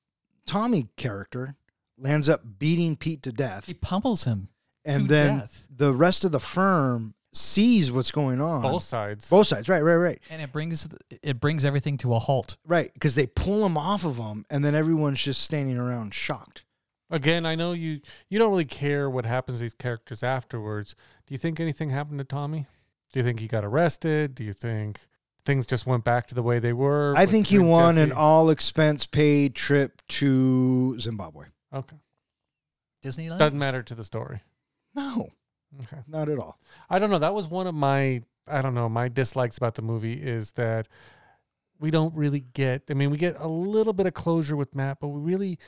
Tommy 0.46 0.88
character 0.96 1.56
lands 1.98 2.28
up 2.28 2.42
beating 2.58 2.96
Pete 2.96 3.22
to 3.24 3.32
death, 3.32 3.66
He 3.66 3.74
pummels 3.74 4.24
him. 4.24 4.48
and 4.84 5.08
then 5.08 5.40
death. 5.40 5.68
the 5.74 5.92
rest 5.94 6.24
of 6.24 6.32
the 6.32 6.40
firm 6.40 7.14
sees 7.32 7.93
what's 7.93 8.11
going 8.11 8.40
on. 8.40 8.62
Both 8.62 8.82
sides. 8.82 9.28
Both 9.28 9.48
sides, 9.48 9.69
right, 9.69 9.82
right, 9.82 9.97
right. 9.97 10.20
And 10.31 10.43
it 10.43 10.52
brings 10.52 10.89
it 11.23 11.40
brings 11.40 11.65
everything 11.65 11.97
to 11.98 12.15
a 12.15 12.19
halt. 12.19 12.57
Right, 12.66 12.93
because 12.93 13.15
they 13.15 13.27
pull 13.27 13.65
him 13.65 13.77
off 13.77 14.05
of 14.05 14.19
him, 14.19 14.44
and 14.51 14.65
then 14.65 14.74
everyone's 14.74 15.23
just 15.23 15.43
standing 15.43 15.78
around 15.78 16.15
shocked. 16.15 16.65
Again, 17.11 17.44
I 17.44 17.57
know 17.57 17.73
you. 17.73 18.01
You 18.28 18.39
don't 18.39 18.51
really 18.51 18.65
care 18.65 19.11
what 19.11 19.27
happens 19.27 19.59
to 19.59 19.62
these 19.62 19.74
characters 19.74 20.23
afterwards. 20.23 20.94
Do 21.27 21.35
you 21.35 21.39
think 21.39 21.59
anything 21.59 21.90
happened 21.90 22.19
to 22.19 22.24
Tommy? 22.24 22.66
Do 23.12 23.19
you 23.19 23.24
think 23.24 23.40
he 23.40 23.48
got 23.48 23.65
arrested? 23.65 24.36
Do 24.36 24.44
you 24.44 24.52
think 24.52 25.07
things 25.44 25.66
just 25.66 25.86
went 25.86 26.05
back 26.05 26.28
to 26.28 26.35
the 26.35 26.43
way 26.43 26.61
they 26.61 26.73
were? 26.73 27.15
I 27.16 27.27
think 27.27 27.48
he 27.48 27.57
him 27.57 27.62
and 27.62 27.70
won 27.70 27.98
an 27.98 28.12
all 28.12 28.51
expense 28.51 29.07
paid 29.07 29.57
trip 29.57 30.02
to 30.09 31.01
Zimbabwe. 31.01 31.47
Okay, 31.74 31.97
Disneyland. 33.05 33.39
doesn't 33.39 33.59
matter 33.59 33.82
to 33.82 33.94
the 33.94 34.05
story. 34.05 34.43
No, 34.94 35.31
Okay. 35.82 35.98
not 36.09 36.28
at 36.28 36.38
all. 36.38 36.59
I 36.88 36.98
don't 36.98 37.10
know. 37.10 37.18
That 37.18 37.34
was 37.34 37.47
one 37.48 37.66
of 37.66 37.74
my 37.74 38.22
I 38.48 38.62
don't 38.62 38.74
know, 38.74 38.88
my 38.88 39.09
dislikes 39.09 39.56
about 39.56 39.74
the 39.76 39.82
movie 39.82 40.14
is 40.14 40.52
that 40.52 40.88
we 41.78 41.90
don't 41.90 42.14
really 42.14 42.40
get 42.40 42.82
I 42.90 42.94
mean, 42.94 43.10
we 43.10 43.16
get 43.16 43.36
a 43.38 43.48
little 43.48 43.92
bit 43.92 44.06
of 44.06 44.14
closure 44.14 44.56
with 44.56 44.74
Matt, 44.74 44.98
but 45.01 45.09
we 45.09 45.20
really 45.20 45.59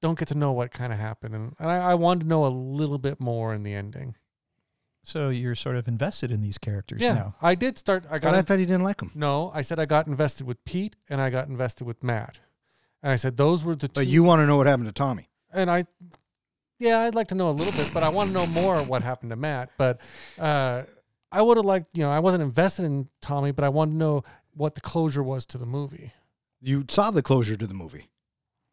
don't 0.00 0.18
get 0.18 0.28
to 0.28 0.34
know 0.36 0.50
what 0.52 0.72
kind 0.72 0.92
of 0.92 0.98
happened. 0.98 1.34
And, 1.34 1.54
and 1.60 1.70
I, 1.70 1.92
I 1.92 1.94
wanted 1.94 2.20
to 2.22 2.26
know 2.26 2.44
a 2.44 2.48
little 2.48 2.98
bit 2.98 3.20
more 3.20 3.54
in 3.54 3.62
the 3.62 3.72
ending. 3.74 4.16
so 5.04 5.28
you're 5.28 5.54
sort 5.54 5.76
of 5.76 5.86
invested 5.86 6.30
in 6.32 6.40
these 6.42 6.58
characters 6.58 7.00
Yeah. 7.00 7.14
now. 7.14 7.34
I 7.40 7.54
did 7.54 7.78
start 7.78 8.04
I 8.08 8.14
But 8.14 8.22
got 8.22 8.34
I 8.34 8.38
in- 8.40 8.44
thought 8.44 8.58
he 8.58 8.66
didn't 8.66 8.82
like 8.84 9.00
him. 9.00 9.12
No, 9.14 9.50
I 9.54 9.62
said 9.62 9.78
I 9.78 9.86
got 9.86 10.06
invested 10.08 10.46
with 10.46 10.64
Pete 10.64 10.96
and 11.08 11.20
I 11.20 11.30
got 11.30 11.46
invested 11.48 11.86
with 11.86 12.02
Matt. 12.02 12.40
And 13.02 13.12
I 13.12 13.16
said 13.16 13.36
those 13.36 13.62
were 13.64 13.76
the 13.76 13.86
two 13.88 13.94
But 13.94 14.06
you 14.08 14.22
want 14.24 14.40
to 14.40 14.46
know 14.46 14.56
what 14.56 14.66
happened 14.66 14.88
to 14.88 14.92
Tommy? 14.92 15.28
and 15.54 15.70
I 15.70 15.84
yeah, 16.78 17.00
I'd 17.00 17.14
like 17.14 17.28
to 17.28 17.34
know 17.34 17.50
a 17.50 17.52
little 17.52 17.72
bit, 17.72 17.90
but 17.94 18.02
I 18.02 18.08
want 18.08 18.28
to 18.28 18.34
know 18.34 18.46
more 18.46 18.82
what 18.82 19.02
happened 19.02 19.30
to 19.30 19.36
Matt. 19.36 19.70
But 19.78 20.00
uh, 20.38 20.82
I 21.30 21.42
would 21.42 21.56
have 21.56 21.66
liked, 21.66 21.96
you 21.96 22.02
know, 22.02 22.10
I 22.10 22.18
wasn't 22.18 22.42
invested 22.42 22.84
in 22.84 23.08
Tommy, 23.20 23.52
but 23.52 23.64
I 23.64 23.68
wanted 23.68 23.92
to 23.92 23.98
know 23.98 24.24
what 24.54 24.74
the 24.74 24.80
closure 24.80 25.22
was 25.22 25.46
to 25.46 25.58
the 25.58 25.66
movie. 25.66 26.12
You 26.60 26.84
saw 26.88 27.10
the 27.10 27.22
closure 27.22 27.56
to 27.56 27.66
the 27.66 27.74
movie. 27.74 28.08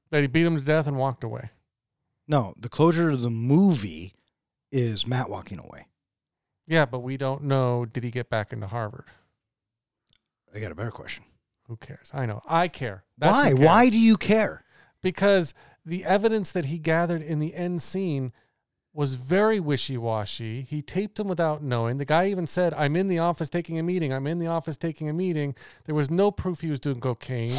That 0.10 0.22
he 0.22 0.28
beat 0.28 0.46
him 0.46 0.56
to 0.56 0.64
death 0.64 0.88
and 0.88 0.98
walked 0.98 1.24
away. 1.24 1.52
No, 2.28 2.54
the 2.58 2.70
closure 2.70 3.12
to 3.12 3.18
the 3.18 3.30
movie 3.30 4.14
is 4.72 5.06
Matt 5.06 5.30
walking 5.30 5.60
away. 5.60 5.86
Yeah, 6.68 6.86
but 6.86 7.00
we 7.00 7.18
don't 7.18 7.44
know 7.44 7.86
did 7.86 8.04
he 8.04 8.12
get 8.12 8.30
back 8.30 8.54
into 8.54 8.68
Harvard? 8.68 9.06
I 10.54 10.60
got 10.60 10.72
a 10.72 10.76
better 10.76 10.92
question. 10.92 11.24
Who 11.68 11.78
cares? 11.78 12.10
I 12.14 12.26
know. 12.26 12.42
I 12.48 12.68
care. 12.68 13.04
That's 13.18 13.34
Why? 13.34 13.54
Why 13.54 13.90
do 13.90 13.98
you 14.00 14.18
care? 14.18 14.64
because 15.02 15.54
the 15.90 16.06
evidence 16.06 16.52
that 16.52 16.66
he 16.66 16.78
gathered 16.80 17.22
in 17.22 17.40
the 17.40 17.54
end 17.56 17.82
scene 17.82 18.32
was 18.94 19.14
very 19.16 19.60
wishy-washy. 19.60 20.62
He 20.62 20.82
taped 20.82 21.20
him 21.20 21.28
without 21.28 21.62
knowing. 21.62 21.98
The 21.98 22.06
guy 22.06 22.28
even 22.28 22.48
said, 22.48 22.74
"I'm 22.74 22.96
in 22.96 23.08
the 23.08 23.20
office 23.20 23.50
taking 23.50 23.78
a 23.78 23.84
meeting. 23.84 24.12
I'm 24.12 24.26
in 24.28 24.40
the 24.40 24.48
office 24.48 24.78
taking 24.78 25.08
a 25.10 25.14
meeting." 25.14 25.56
There 25.86 25.96
was 25.96 26.10
no 26.10 26.32
proof 26.32 26.62
he 26.62 26.70
was 26.70 26.80
doing 26.80 27.00
cocaine. 27.00 27.56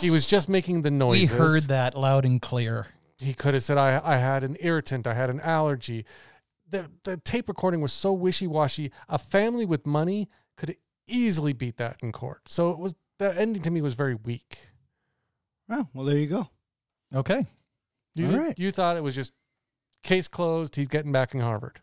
He 0.00 0.10
was 0.10 0.26
just 0.26 0.48
making 0.48 0.82
the 0.82 0.90
We 0.90 0.96
noises. 0.96 1.30
heard 1.30 1.62
that 1.64 1.96
loud 1.96 2.24
and 2.24 2.42
clear. 2.42 2.88
He 3.16 3.32
could 3.32 3.54
have 3.54 3.62
said, 3.62 3.78
"I 3.78 4.00
I 4.04 4.16
had 4.16 4.44
an 4.44 4.56
irritant. 4.60 5.06
I 5.06 5.14
had 5.14 5.30
an 5.30 5.40
allergy." 5.40 6.04
The 6.68 6.90
the 7.04 7.16
tape 7.16 7.48
recording 7.48 7.80
was 7.80 7.92
so 7.92 8.12
wishy-washy. 8.12 8.90
A 9.08 9.18
family 9.18 9.64
with 9.64 9.86
money 9.86 10.28
could 10.56 10.76
easily 11.06 11.52
beat 11.52 11.76
that 11.76 11.96
in 12.02 12.10
court. 12.12 12.48
So 12.48 12.70
it 12.70 12.78
was 12.78 12.96
the 13.18 13.38
ending 13.38 13.62
to 13.62 13.70
me 13.70 13.80
was 13.80 13.94
very 13.94 14.16
weak. 14.16 14.58
Oh, 15.70 15.86
well, 15.94 16.04
there 16.04 16.18
you 16.18 16.26
go. 16.26 16.48
Okay. 17.14 17.46
You, 18.18 18.26
All 18.30 18.38
right. 18.38 18.58
you 18.58 18.70
thought 18.70 18.96
it 18.96 19.02
was 19.02 19.14
just 19.14 19.32
case 20.02 20.28
closed. 20.28 20.76
He's 20.76 20.88
getting 20.88 21.12
back 21.12 21.34
in 21.34 21.40
Harvard. 21.40 21.80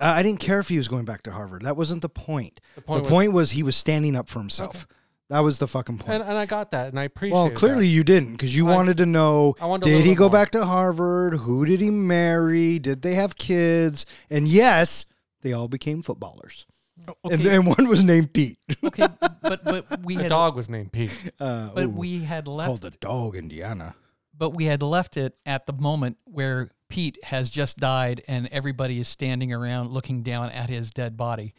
Uh, 0.00 0.12
I 0.16 0.22
didn't 0.22 0.40
care 0.40 0.58
if 0.58 0.68
he 0.68 0.76
was 0.76 0.88
going 0.88 1.04
back 1.04 1.22
to 1.24 1.30
Harvard. 1.32 1.62
That 1.62 1.76
wasn't 1.76 2.02
the 2.02 2.08
point. 2.08 2.60
The 2.74 2.80
The 2.80 3.02
point, 3.02 3.32
was, 3.32 3.42
was 3.42 3.50
he 3.52 3.62
was 3.62 3.76
standing 3.76 4.16
up 4.16 4.28
for 4.28 4.38
himself. 4.40 4.86
That 5.30 5.40
was 5.40 5.58
the 5.58 5.66
fucking 5.68 5.98
point. 5.98 6.20
and, 6.20 6.22
and 6.22 6.36
I 6.36 6.46
got 6.46 6.70
that, 6.72 6.88
and 6.88 6.98
I 7.00 7.04
appreciate. 7.04 7.34
well, 7.34 7.50
clearly 7.50 7.86
you 7.88 8.04
didn't 8.04 8.32
because 8.32 8.54
you 8.54 8.68
I- 8.68 8.74
wanted 8.74 8.96
to 8.98 9.06
know 9.06 9.54
wanted 9.60 9.84
did 9.86 10.04
he 10.04 10.14
go 10.14 10.24
more. 10.24 10.30
back 10.30 10.50
to 10.50 10.66
Harvard? 10.66 11.34
Who 11.34 11.64
did 11.64 11.80
he 11.80 11.90
marry? 11.90 12.78
Did 12.78 13.02
they 13.02 13.14
have 13.14 13.36
kids? 13.36 14.04
And 14.28 14.46
yes, 14.48 15.06
they 15.42 15.52
all 15.52 15.68
became 15.68 16.02
footballers. 16.02 16.66
Okay. 17.08 17.34
And 17.34 17.42
then 17.42 17.64
one 17.64 17.88
was 17.88 18.02
named 18.04 18.32
Pete. 18.32 18.58
okay. 18.84 19.08
But 19.42 19.64
but 19.64 20.00
we 20.04 20.16
the 20.16 20.22
had 20.24 20.28
dog 20.28 20.56
was 20.56 20.68
named 20.70 20.92
Pete. 20.92 21.32
Uh, 21.40 21.70
but 21.74 21.84
ooh, 21.84 21.88
we 21.90 22.20
had 22.20 22.46
left 22.46 22.66
called 22.68 22.84
left 22.84 23.00
the 23.00 23.06
dog 23.06 23.36
Indiana. 23.36 23.94
But 24.36 24.50
we 24.50 24.64
had 24.64 24.82
left 24.82 25.16
it 25.16 25.36
at 25.46 25.66
the 25.66 25.72
moment 25.72 26.18
where 26.24 26.70
Pete 26.88 27.18
has 27.24 27.50
just 27.50 27.78
died 27.78 28.22
and 28.28 28.48
everybody 28.52 29.00
is 29.00 29.08
standing 29.08 29.52
around 29.52 29.90
looking 29.90 30.22
down 30.22 30.50
at 30.50 30.70
his 30.70 30.90
dead 30.90 31.16
body. 31.16 31.54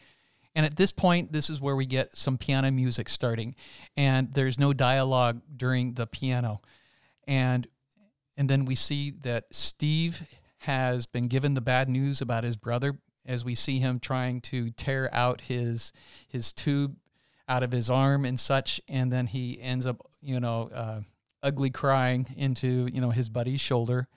And 0.54 0.64
at 0.64 0.76
this 0.76 0.92
point, 0.92 1.32
this 1.32 1.50
is 1.50 1.60
where 1.60 1.76
we 1.76 1.84
get 1.84 2.16
some 2.16 2.38
piano 2.38 2.70
music 2.70 3.10
starting, 3.10 3.54
and 3.94 4.32
there's 4.32 4.58
no 4.58 4.72
dialogue 4.72 5.42
during 5.54 5.92
the 5.92 6.06
piano, 6.06 6.62
and 7.28 7.66
and 8.38 8.48
then 8.48 8.64
we 8.64 8.74
see 8.74 9.10
that 9.20 9.44
Steve 9.52 10.22
has 10.60 11.04
been 11.04 11.28
given 11.28 11.52
the 11.52 11.60
bad 11.60 11.90
news 11.90 12.22
about 12.22 12.42
his 12.42 12.56
brother 12.56 12.98
as 13.26 13.44
we 13.44 13.54
see 13.54 13.80
him 13.80 14.00
trying 14.00 14.40
to 14.40 14.70
tear 14.70 15.10
out 15.12 15.42
his 15.42 15.92
his 16.26 16.54
tube 16.54 16.96
out 17.48 17.62
of 17.62 17.70
his 17.70 17.90
arm 17.90 18.24
and 18.24 18.40
such, 18.40 18.80
and 18.88 19.12
then 19.12 19.26
he 19.26 19.60
ends 19.60 19.84
up, 19.84 20.06
you 20.22 20.40
know, 20.40 20.70
uh, 20.74 21.00
ugly 21.46 21.70
crying 21.70 22.26
into 22.36 22.88
you 22.92 23.00
know 23.00 23.10
his 23.10 23.28
buddy's 23.28 23.60
shoulder. 23.60 24.08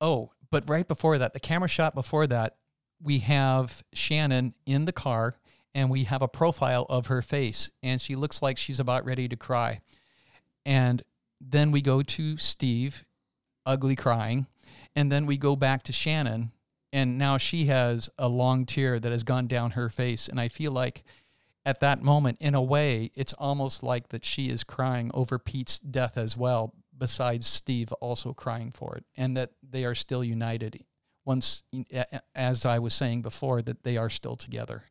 Oh, 0.00 0.32
but 0.50 0.68
right 0.68 0.88
before 0.88 1.18
that, 1.18 1.34
the 1.34 1.40
camera 1.40 1.68
shot 1.68 1.94
before 1.94 2.26
that, 2.26 2.56
we 3.02 3.18
have 3.20 3.84
Shannon 3.92 4.54
in 4.64 4.86
the 4.86 4.92
car, 4.92 5.36
and 5.74 5.90
we 5.90 6.04
have 6.04 6.22
a 6.22 6.28
profile 6.28 6.86
of 6.88 7.06
her 7.06 7.20
face, 7.20 7.70
and 7.82 8.00
she 8.00 8.16
looks 8.16 8.40
like 8.40 8.56
she's 8.56 8.80
about 8.80 9.04
ready 9.04 9.28
to 9.28 9.36
cry. 9.36 9.80
And 10.64 11.02
then 11.40 11.70
we 11.70 11.82
go 11.82 12.02
to 12.02 12.36
Steve, 12.38 13.04
ugly 13.66 13.94
crying, 13.94 14.46
and 14.94 15.12
then 15.12 15.26
we 15.26 15.36
go 15.36 15.54
back 15.54 15.82
to 15.84 15.92
Shannon, 15.92 16.52
and 16.92 17.18
now 17.18 17.36
she 17.36 17.66
has 17.66 18.08
a 18.18 18.28
long 18.28 18.64
tear 18.64 18.98
that 18.98 19.12
has 19.12 19.22
gone 19.22 19.46
down 19.46 19.72
her 19.72 19.90
face, 19.90 20.28
and 20.28 20.40
I 20.40 20.48
feel 20.48 20.72
like 20.72 21.04
at 21.66 21.80
that 21.80 22.00
moment, 22.00 22.38
in 22.40 22.54
a 22.54 22.62
way, 22.62 23.10
it's 23.16 23.32
almost 23.32 23.82
like 23.82 24.08
that 24.10 24.24
she 24.24 24.46
is 24.46 24.62
crying 24.62 25.10
over 25.12 25.36
Pete's 25.36 25.80
death 25.80 26.16
as 26.16 26.36
well, 26.36 26.72
besides 26.96 27.46
Steve 27.46 27.92
also 27.94 28.32
crying 28.32 28.70
for 28.70 28.96
it, 28.96 29.04
and 29.16 29.36
that 29.36 29.50
they 29.68 29.84
are 29.84 29.94
still 29.94 30.22
united. 30.22 30.84
Once, 31.24 31.64
as 32.36 32.64
I 32.64 32.78
was 32.78 32.94
saying 32.94 33.22
before, 33.22 33.62
that 33.62 33.82
they 33.82 33.96
are 33.96 34.08
still 34.08 34.36
together. 34.36 34.84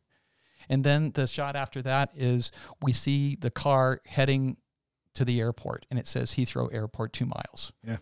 And 0.68 0.84
then 0.84 1.12
the 1.12 1.26
shot 1.26 1.56
after 1.56 1.80
that 1.80 2.10
is 2.14 2.52
we 2.82 2.92
see 2.92 3.36
the 3.36 3.50
car 3.50 4.02
heading 4.04 4.58
to 5.14 5.24
the 5.24 5.40
airport, 5.40 5.86
and 5.88 5.98
it 5.98 6.06
says 6.06 6.32
Heathrow 6.32 6.72
Airport, 6.74 7.14
two 7.14 7.24
miles. 7.24 7.72
Yeah. 7.82 7.96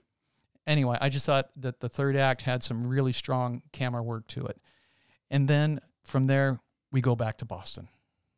Anyway, 0.67 0.99
I 1.01 1.11
just 1.11 1.27
thought 1.27 1.51
that 1.59 1.79
the 1.79 1.89
third 1.89 2.17
act 2.17 2.43
had 2.43 2.65
some 2.65 2.89
really 2.89 3.13
strong 3.13 3.63
camera 3.71 4.03
work 4.03 4.27
to 4.29 4.47
it. 4.47 4.61
And 5.31 5.47
then 5.47 5.81
from 6.05 6.25
there, 6.25 6.59
we 6.91 7.01
go 7.01 7.15
back 7.15 7.39
to 7.39 7.45
Boston. 7.45 7.89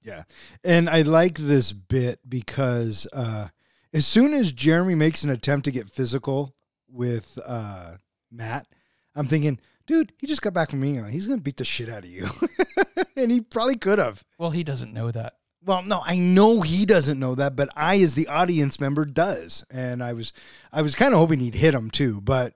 Yeah. 0.07 0.23
And 0.63 0.89
I 0.89 1.03
like 1.03 1.37
this 1.37 1.73
bit 1.73 2.21
because 2.29 3.09
uh, 3.13 3.49
as 3.93 4.07
soon 4.07 4.33
as 4.33 4.53
Jeremy 4.53 4.95
makes 4.95 5.25
an 5.25 5.31
attempt 5.31 5.65
to 5.65 5.73
get 5.73 5.91
physical 5.91 6.55
with 6.89 7.39
uh, 7.45 7.95
Matt, 8.31 8.69
I'm 9.17 9.27
thinking, 9.27 9.59
dude, 9.87 10.13
he 10.19 10.29
just 10.29 10.43
got 10.43 10.55
back 10.55 10.71
from 10.71 10.85
England. 10.85 11.13
He's 11.13 11.27
going 11.27 11.41
to 11.41 11.45
beat 11.45 11.57
the 11.57 11.65
shit 11.65 11.89
out 11.89 12.05
of 12.05 12.11
you. 12.11 12.29
and 13.17 13.33
he 13.33 13.41
probably 13.41 13.77
could 13.77 13.99
have. 13.99 14.23
Well, 14.39 14.51
he 14.51 14.63
doesn't 14.63 14.93
know 14.93 15.11
that. 15.11 15.35
Well, 15.65 15.83
no, 15.83 16.01
I 16.05 16.17
know 16.17 16.61
he 16.61 16.87
doesn't 16.87 17.19
know 17.19 17.35
that, 17.35 17.57
but 17.57 17.69
I, 17.75 17.99
as 18.01 18.15
the 18.15 18.29
audience 18.29 18.79
member, 18.79 19.05
does. 19.05 19.65
And 19.69 20.05
I 20.05 20.13
was, 20.13 20.33
I 20.73 20.83
was 20.83 20.95
kind 20.95 21.13
of 21.13 21.19
hoping 21.19 21.41
he'd 21.41 21.57
hit 21.57 21.75
him 21.75 21.91
too, 21.91 22.21
but 22.21 22.55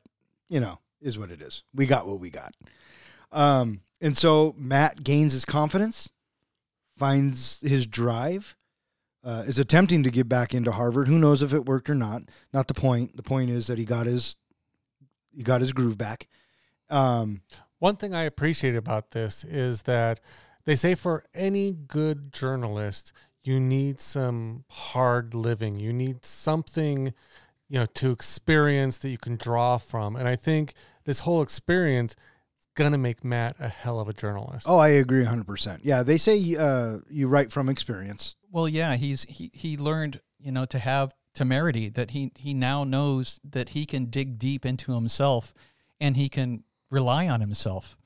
you 0.48 0.60
know, 0.60 0.78
is 1.01 1.18
what 1.18 1.31
it 1.31 1.43
is. 1.43 1.64
We 1.74 1.86
got 1.86 2.06
what 2.06 2.20
we 2.20 2.31
got. 2.31 2.55
Um, 3.32 3.81
and 4.01 4.16
so 4.16 4.55
Matt 4.56 5.02
gains 5.02 5.32
his 5.32 5.44
confidence, 5.44 6.10
finds 7.01 7.59
his 7.62 7.85
drive, 7.86 8.55
uh, 9.24 9.43
is 9.48 9.59
attempting 9.59 10.05
to 10.05 10.10
get 10.10 10.28
back 10.28 10.55
into 10.55 10.70
Harvard. 10.70 11.09
Who 11.09 11.18
knows 11.18 11.43
if 11.43 11.52
it 11.52 11.66
worked 11.66 11.90
or 11.90 11.97
not? 11.97 12.22
Not 12.52 12.68
the 12.68 12.74
point. 12.74 13.16
The 13.16 13.24
point 13.24 13.51
is 13.51 13.66
that 13.66 13.78
he 13.78 13.85
got 13.85 14.06
his, 14.06 14.36
he 15.35 15.43
got 15.43 15.60
his 15.60 15.72
groove 15.72 15.98
back. 15.98 16.28
Um, 16.89 17.43
One 17.81 17.97
thing 17.97 18.14
I 18.14 18.24
appreciate 18.24 18.77
about 18.77 19.12
this 19.12 19.43
is 19.43 19.82
that 19.82 20.20
they 20.66 20.77
say 20.77 20.94
for 20.94 21.24
any 21.35 21.72
good 21.72 22.32
journalist, 22.32 23.12
you 23.43 23.59
need 23.59 24.01
some 24.01 24.64
hard 24.68 25.35
living. 25.35 25.77
You 25.77 25.93
need 25.93 26.27
something, 26.27 27.14
you 27.70 27.78
know, 27.78 27.86
to 27.86 28.10
experience 28.10 28.98
that 28.98 29.09
you 29.09 29.16
can 29.16 29.36
draw 29.36 29.78
from. 29.78 30.14
And 30.14 30.28
I 30.28 30.36
think 30.36 30.74
this 31.05 31.20
whole 31.20 31.40
experience 31.40 32.14
gonna 32.75 32.99
make 32.99 33.25
Matt 33.25 33.57
a 33.59 33.69
hell 33.69 34.01
of 34.01 34.09
a 34.09 34.13
journalist. 34.13 34.67
Oh, 34.69 34.79
I 34.79 34.89
agree 34.89 35.25
100%. 35.25 35.81
Yeah, 35.83 36.03
they 36.03 36.19
say 36.19 36.57
uh, 36.57 36.99
you 37.09 37.29
write 37.29 37.53
from 37.53 37.69
experience. 37.69 38.37
Well, 38.51 38.69
yeah, 38.69 38.97
he's 38.97 39.25
he 39.25 39.51
he 39.55 39.77
learned, 39.77 40.21
you 40.39 40.53
know, 40.53 40.65
to 40.67 40.79
have 40.79 41.15
temerity 41.35 41.89
that 41.91 42.11
he 42.11 42.33
he 42.37 42.55
now 42.55 42.85
knows 42.85 43.41
that 43.45 43.71
he 43.71 43.87
can 43.87 44.07
dig 44.07 44.39
deep 44.39 44.67
into 44.67 44.95
himself 44.95 45.55
and 46.01 46.17
he 46.17 46.29
can 46.29 46.65
rely 46.91 47.29
on 47.29 47.41
himself. 47.41 47.97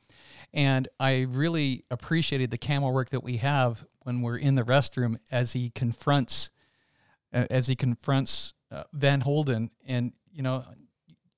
And 0.52 0.88
I 1.00 1.26
really 1.28 1.84
appreciated 1.90 2.50
the 2.50 2.58
camera 2.58 2.90
work 2.90 3.10
that 3.10 3.24
we 3.24 3.38
have 3.38 3.84
when 4.00 4.20
we're 4.20 4.36
in 4.36 4.54
the 4.54 4.62
restroom 4.62 5.16
as 5.30 5.52
he 5.52 5.70
confronts 5.70 6.50
uh, 7.32 7.46
as 7.50 7.66
he 7.66 7.74
confronts 7.74 8.52
uh, 8.70 8.84
Van 8.92 9.22
Holden 9.22 9.70
and 9.86 10.12
you 10.30 10.42
know 10.42 10.64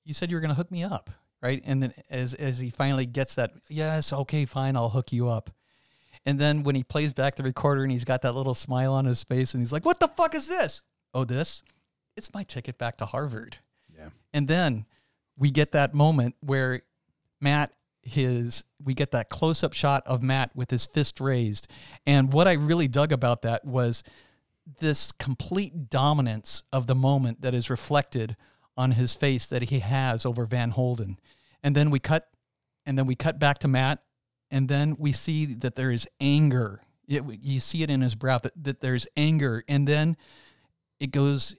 you 0.05 0.15
said 0.15 0.31
you 0.31 0.37
were 0.37 0.41
going 0.41 0.51
to 0.51 0.55
hook 0.55 0.71
me 0.71 0.85
up, 0.85 1.11
right? 1.47 1.63
And 1.65 1.83
then 1.83 1.95
as 2.11 2.35
as 2.35 2.59
he 2.59 2.71
finally 2.71 3.07
gets 3.07 3.37
that, 3.37 3.53
yes, 3.69 4.13
okay, 4.13 4.45
fine, 4.45 4.77
I'll 4.77 4.91
hook 4.91 5.13
you 5.13 5.29
up. 5.29 5.51
And 6.25 6.39
then 6.39 6.65
when 6.65 6.75
he 6.75 6.83
plays 6.83 7.13
back 7.13 7.37
the 7.37 7.43
recorder 7.45 7.83
and 7.83 7.93
he's 7.93 8.05
got 8.05 8.23
that 8.23 8.35
little 8.35 8.55
smile 8.55 8.93
on 8.93 9.05
his 9.05 9.23
face 9.23 9.55
and 9.55 9.63
he's 9.63 9.73
like, 9.73 9.85
"What 9.85 10.01
the 10.01 10.09
fuck 10.09 10.35
is 10.35 10.49
this?" 10.49 10.83
Oh, 11.15 11.25
this? 11.25 11.63
It's 12.17 12.35
my 12.35 12.43
ticket 12.43 12.79
back 12.79 12.99
to 12.99 13.07
Harvard. 13.07 13.59
Yeah. 13.97 14.09
And 14.35 14.49
then 14.49 14.87
we 15.37 15.51
get 15.51 15.73
that 15.73 15.95
moment 15.95 16.35
where 16.41 16.83
Matt 17.41 17.73
his 18.03 18.65
we 18.83 18.95
get 18.95 19.11
that 19.11 19.29
close 19.29 19.63
up 19.65 19.73
shot 19.73 20.03
of 20.07 20.23
Matt 20.23 20.55
with 20.55 20.71
his 20.71 20.87
fist 20.87 21.21
raised. 21.21 21.69
And 22.07 22.33
what 22.33 22.49
I 22.49 22.53
really 22.53 22.89
dug 22.89 23.13
about 23.13 23.43
that 23.43 23.65
was 23.65 24.03
this 24.81 25.13
complete 25.13 25.89
dominance 25.91 26.63
of 26.73 26.87
the 26.87 26.95
moment 26.95 27.43
that 27.43 27.55
is 27.55 27.71
reflected 27.71 28.37
on 28.77 28.93
his 28.93 29.15
face 29.15 29.47
that 29.47 29.65
he 29.65 29.81
has 29.81 30.27
over 30.27 30.45
Van 30.47 30.71
Holden. 30.71 31.19
And 31.67 31.75
then 31.75 31.91
we 31.91 31.99
cut 31.99 32.29
and 32.87 32.97
then 32.97 33.07
we 33.07 33.17
cut 33.17 33.41
back 33.41 33.59
to 33.59 33.67
Matt 33.67 33.99
and 34.53 34.69
then 34.69 34.95
we 35.01 35.11
see 35.11 35.47
that 35.47 35.75
there 35.75 35.91
is 35.91 36.07
anger. 36.21 36.81
It, 37.09 37.25
you 37.43 37.59
see 37.59 37.83
it 37.83 37.91
in 37.91 38.03
his 38.03 38.15
brow 38.15 38.39
that, 38.39 38.53
that 38.63 38.81
there's 38.81 39.09
anger 39.17 39.65
and 39.67 39.89
then 39.89 40.17
it 41.01 41.11
goes 41.11 41.57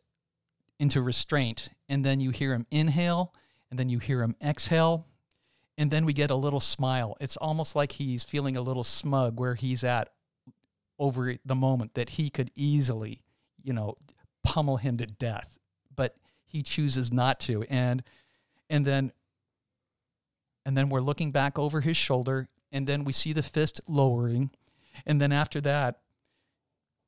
into 0.80 1.02
restraint 1.02 1.72
and 1.90 2.06
then 2.06 2.22
you 2.22 2.30
hear 2.30 2.54
him 2.54 2.66
inhale 2.72 3.34
and 3.70 3.78
then 3.78 3.90
you 3.90 4.00
hear 4.00 4.24
him 4.24 4.38
exhale 4.42 5.08
and 5.78 5.92
then 5.92 6.06
we 6.06 6.14
get 6.14 6.32
a 6.32 6.36
little 6.36 6.62
smile. 6.62 7.18
It's 7.20 7.36
almost 7.36 7.76
like 7.76 7.92
he's 7.92 8.24
feeling 8.24 8.56
a 8.56 8.62
little 8.62 8.86
smug 8.86 9.38
where 9.38 9.56
he's 9.56 9.84
at 9.84 10.14
over 10.98 11.36
the 11.44 11.56
moment 11.56 11.96
that 11.96 12.12
he 12.12 12.30
could 12.30 12.50
easily, 12.56 13.24
you 13.62 13.74
know, 13.74 13.96
pummel 14.42 14.78
him 14.78 14.96
to 14.96 15.06
death, 15.06 15.58
but 15.94 16.16
he 16.46 16.64
chooses 16.64 17.12
not 17.12 17.42
to. 17.42 17.64
And 17.64 18.04
and 18.70 18.86
then 18.86 19.12
and 20.68 20.78
then 20.78 20.90
we're 20.90 21.02
looking 21.02 21.32
back 21.32 21.58
over 21.58 21.82
his 21.82 21.98
shoulder 21.98 22.48
and 22.72 22.86
then 22.86 23.04
we 23.04 23.14
see 23.14 23.34
the 23.34 23.42
fist 23.42 23.82
lowering 23.88 24.52
and 25.06 25.20
then 25.20 25.32
after 25.32 25.60
that 25.62 26.02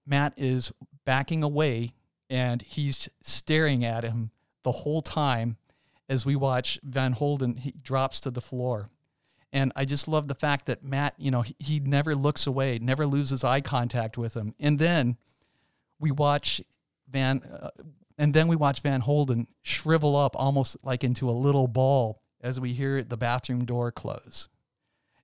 Matt 0.07 0.33
is 0.37 0.71
backing 1.05 1.43
away 1.43 1.91
and 2.29 2.61
he's 2.61 3.09
staring 3.21 3.85
at 3.85 4.03
him 4.03 4.31
the 4.63 4.71
whole 4.71 5.01
time 5.01 5.57
as 6.09 6.25
we 6.25 6.35
watch 6.35 6.79
Van 6.83 7.13
Holden, 7.13 7.57
he 7.57 7.71
drops 7.71 8.19
to 8.21 8.31
the 8.31 8.41
floor. 8.41 8.89
And 9.53 9.71
I 9.75 9.85
just 9.85 10.07
love 10.07 10.27
the 10.27 10.35
fact 10.35 10.65
that 10.65 10.83
Matt, 10.83 11.13
you 11.17 11.31
know, 11.31 11.43
he, 11.43 11.55
he 11.59 11.79
never 11.79 12.15
looks 12.15 12.47
away, 12.47 12.79
never 12.79 13.05
loses 13.05 13.43
eye 13.43 13.61
contact 13.61 14.17
with 14.17 14.35
him. 14.35 14.53
And 14.59 14.79
then 14.79 15.17
we 15.99 16.11
watch 16.11 16.61
Van, 17.09 17.41
uh, 17.43 17.69
and 18.17 18.33
then 18.33 18.47
we 18.47 18.55
watch 18.55 18.81
Van 18.81 19.01
Holden 19.01 19.47
shrivel 19.61 20.15
up 20.15 20.35
almost 20.35 20.77
like 20.83 21.03
into 21.03 21.29
a 21.29 21.31
little 21.31 21.67
ball 21.67 22.21
as 22.41 22.59
we 22.59 22.73
hear 22.73 23.03
the 23.03 23.17
bathroom 23.17 23.65
door 23.65 23.91
close. 23.91 24.47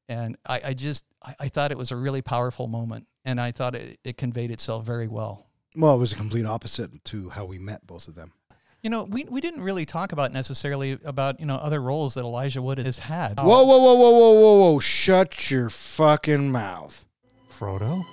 And 0.08 0.38
I, 0.46 0.62
I 0.66 0.74
just, 0.74 1.06
I, 1.24 1.36
I 1.40 1.48
thought 1.48 1.72
it 1.72 1.78
was 1.78 1.92
a 1.92 1.96
really 1.96 2.22
powerful 2.22 2.68
moment. 2.68 3.08
And 3.24 3.42
I 3.42 3.52
thought 3.52 3.74
it, 3.76 4.00
it 4.04 4.18
conveyed 4.18 4.52
itself 4.52 4.86
very 4.86 5.08
well. 5.08 5.48
Well, 5.76 5.96
it 5.96 6.00
was 6.00 6.14
a 6.14 6.16
complete 6.16 6.46
opposite 6.46 7.04
to 7.06 7.30
how 7.30 7.46
we 7.46 7.58
met 7.58 7.88
both 7.88 8.08
of 8.08 8.16
them. 8.16 8.34
You 8.82 8.92
know, 8.92 9.04
we, 9.04 9.24
we 9.24 9.42
didn't 9.42 9.62
really 9.62 9.86
talk 9.86 10.12
about 10.12 10.32
necessarily 10.32 11.00
about, 11.04 11.40
you 11.40 11.48
know, 11.48 11.56
other 11.56 11.82
roles 11.82 12.14
that 12.14 12.24
Elijah 12.24 12.62
Wood 12.62 12.78
has 12.78 13.00
had. 13.00 13.40
Whoa, 13.40 13.64
whoa, 13.64 13.80
whoa, 13.80 13.96
whoa, 13.96 14.12
whoa, 14.12 14.34
whoa, 14.34 14.74
whoa. 14.74 14.80
Shut 14.80 15.50
your 15.50 15.72
fucking 15.72 16.52
mouth. 16.52 17.08
Frodo? 17.50 18.06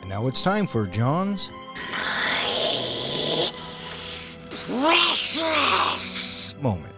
And 0.00 0.08
now 0.08 0.28
it's 0.28 0.40
time 0.40 0.68
for 0.68 0.86
John's. 0.86 1.50
Precious 4.68 6.54
moment. 6.60 6.94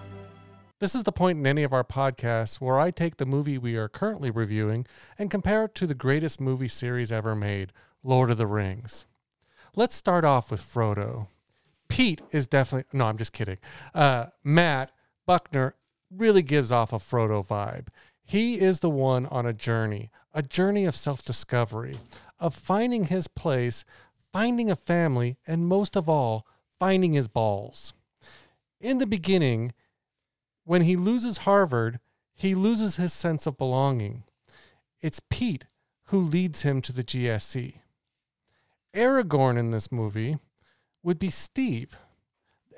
This 0.84 0.94
is 0.94 1.04
the 1.04 1.12
point 1.12 1.38
in 1.38 1.46
any 1.46 1.62
of 1.62 1.72
our 1.72 1.82
podcasts 1.82 2.60
where 2.60 2.78
I 2.78 2.90
take 2.90 3.16
the 3.16 3.24
movie 3.24 3.56
we 3.56 3.74
are 3.74 3.88
currently 3.88 4.30
reviewing 4.30 4.86
and 5.18 5.30
compare 5.30 5.64
it 5.64 5.74
to 5.76 5.86
the 5.86 5.94
greatest 5.94 6.42
movie 6.42 6.68
series 6.68 7.10
ever 7.10 7.34
made, 7.34 7.72
Lord 8.02 8.30
of 8.30 8.36
the 8.36 8.46
Rings. 8.46 9.06
Let's 9.74 9.94
start 9.94 10.26
off 10.26 10.50
with 10.50 10.60
Frodo. 10.60 11.28
Pete 11.88 12.20
is 12.32 12.46
definitely, 12.46 12.86
no, 12.92 13.06
I'm 13.06 13.16
just 13.16 13.32
kidding. 13.32 13.56
Uh, 13.94 14.26
Matt 14.44 14.90
Buckner 15.24 15.74
really 16.10 16.42
gives 16.42 16.70
off 16.70 16.92
a 16.92 16.98
Frodo 16.98 17.42
vibe. 17.42 17.86
He 18.22 18.60
is 18.60 18.80
the 18.80 18.90
one 18.90 19.24
on 19.28 19.46
a 19.46 19.54
journey, 19.54 20.10
a 20.34 20.42
journey 20.42 20.84
of 20.84 20.94
self 20.94 21.24
discovery, 21.24 21.96
of 22.38 22.54
finding 22.54 23.04
his 23.04 23.26
place, 23.26 23.86
finding 24.34 24.70
a 24.70 24.76
family, 24.76 25.38
and 25.46 25.66
most 25.66 25.96
of 25.96 26.10
all, 26.10 26.46
finding 26.78 27.14
his 27.14 27.26
balls. 27.26 27.94
In 28.82 28.98
the 28.98 29.06
beginning, 29.06 29.72
when 30.64 30.82
he 30.82 30.96
loses 30.96 31.38
Harvard, 31.38 32.00
he 32.34 32.54
loses 32.54 32.96
his 32.96 33.12
sense 33.12 33.46
of 33.46 33.58
belonging. 33.58 34.24
It's 35.00 35.20
Pete 35.30 35.66
who 36.08 36.20
leads 36.20 36.62
him 36.62 36.82
to 36.82 36.92
the 36.92 37.04
GSE. 37.04 37.74
Aragorn 38.94 39.58
in 39.58 39.70
this 39.70 39.90
movie 39.90 40.38
would 41.02 41.18
be 41.18 41.30
Steve, 41.30 41.98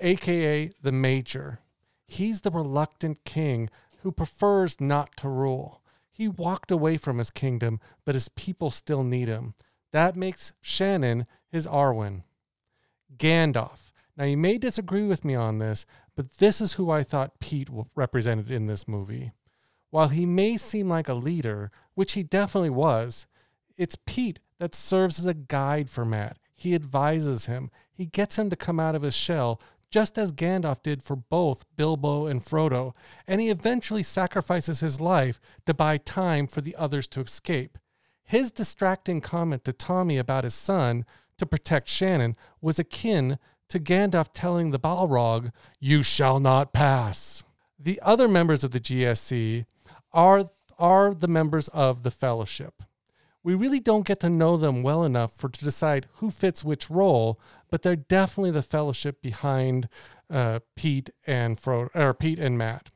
aka 0.01 0.71
the 0.83 0.93
Major. 0.93 1.61
He's 2.07 2.43
the 2.43 2.51
reluctant 2.51 3.25
king 3.25 3.69
who 4.03 4.13
prefers 4.13 4.81
not 4.81 5.17
to 5.17 5.29
rule. 5.29 5.83
He 6.13 6.29
walked 6.29 6.71
away 6.71 6.97
from 6.97 7.19
his 7.19 7.31
kingdom, 7.31 7.81
but 8.05 8.15
his 8.15 8.29
people 8.31 8.71
still 8.71 9.05
need 9.05 9.29
him. 9.29 9.55
That 9.93 10.17
makes 10.17 10.53
Shannon 10.61 11.27
his 11.51 11.67
Arwen. 11.67 12.23
Gandalf. 13.17 13.93
Now, 14.17 14.25
you 14.25 14.37
may 14.37 14.57
disagree 14.57 15.07
with 15.07 15.25
me 15.25 15.35
on 15.35 15.59
this, 15.59 15.85
but 16.17 16.39
this 16.39 16.61
is 16.61 16.73
who 16.75 16.91
I 16.91 17.03
thought 17.03 17.39
Pete 17.39 17.69
represented 17.95 18.51
in 18.51 18.67
this 18.67 18.89
movie. 18.89 19.33
While 19.91 20.09
he 20.09 20.27
may 20.27 20.57
seem 20.57 20.89
like 20.89 21.09
a 21.09 21.15
leader, 21.15 21.71
which 21.95 22.15
he 22.15 22.23
definitely 22.23 22.71
was, 22.71 23.27
it's 23.77 23.97
Pete 24.07 24.41
that 24.59 24.75
serves 24.75 25.19
as 25.19 25.27
a 25.27 25.35
guide 25.35 25.89
for 25.89 26.05
Matt. 26.05 26.39
He 26.55 26.75
advises 26.75 27.47
him, 27.47 27.71
he 27.93 28.07
gets 28.07 28.39
him 28.39 28.51
to 28.51 28.57
come 28.57 28.81
out 28.81 28.95
of 28.95 29.03
his 29.03 29.15
shell, 29.15 29.61
just 29.91 30.19
as 30.19 30.33
Gandalf 30.33 30.83
did 30.83 31.03
for 31.03 31.17
both 31.17 31.65
Bilbo 31.77 32.27
and 32.27 32.43
Frodo, 32.43 32.95
and 33.27 33.41
he 33.41 33.51
eventually 33.51 34.03
sacrifices 34.03 34.81
his 34.81 35.01
life 35.01 35.41
to 35.67 35.75
buy 35.75 35.99
time 35.99 36.47
for 36.47 36.61
the 36.61 36.75
others 36.77 37.07
to 37.09 37.21
escape. 37.21 37.79
His 38.25 38.51
distracting 38.51 39.21
comment 39.21 39.65
to 39.65 39.73
Tommy 39.73 40.19
about 40.19 40.45
his 40.45 40.55
son 40.55 41.05
to 41.39 41.47
protect 41.47 41.89
Shannon 41.89 42.37
was 42.61 42.79
akin 42.79 43.39
to 43.69 43.81
Gandalf 43.81 44.29
telling 44.33 44.71
the 44.71 44.79
Balrog, 44.79 45.53
You 45.81 46.03
shall 46.03 46.41
not 46.41 46.73
pass. 46.73 47.45
The 47.79 48.01
other 48.03 48.29
members 48.29 48.65
of 48.65 48.71
the 48.71 48.81
GSE 48.81 49.67
are, 50.13 50.47
are 50.79 51.15
the 51.15 51.29
members 51.29 51.69
of 51.69 52.03
the 52.03 52.11
Fellowship. 52.11 52.83
We 53.43 53.55
really 53.55 53.79
don't 53.79 54.07
get 54.07 54.19
to 54.21 54.29
know 54.29 54.57
them 54.57 54.83
well 54.83 55.05
enough 55.05 55.33
for 55.33 55.49
to 55.49 55.65
decide 55.65 56.09
who 56.15 56.31
fits 56.31 56.65
which 56.65 56.91
role, 56.91 57.39
but 57.71 57.83
they're 57.83 57.95
definitely 57.95 58.51
the 58.51 58.61
fellowship 58.61 59.23
behind 59.23 59.89
uh, 60.29 60.59
Pete 60.75 61.11
and 61.29 61.57
Fro- 61.59 61.91
or 61.95 62.13
Pete 62.13 62.41
and 62.41 62.59
Matt. 62.59 62.91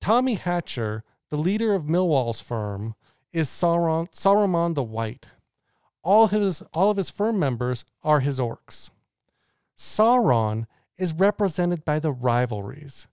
Tommy 0.00 0.34
Hatcher, 0.34 1.02
the 1.30 1.36
leader 1.36 1.74
of 1.74 1.84
Millwall's 1.86 2.40
firm, 2.40 2.94
is 3.32 3.48
Sauron, 3.48 4.08
Saruman 4.12 4.76
the 4.76 4.82
White. 4.84 5.30
All 6.04 6.28
his 6.28 6.62
all 6.72 6.90
of 6.92 6.96
his 6.96 7.10
firm 7.10 7.38
members 7.40 7.84
are 8.04 8.20
his 8.20 8.38
orcs. 8.38 8.90
Sauron 9.78 10.66
is 10.96 11.12
represented 11.12 11.84
by 11.84 12.00
the 12.00 12.12
rivalries. 12.12 13.06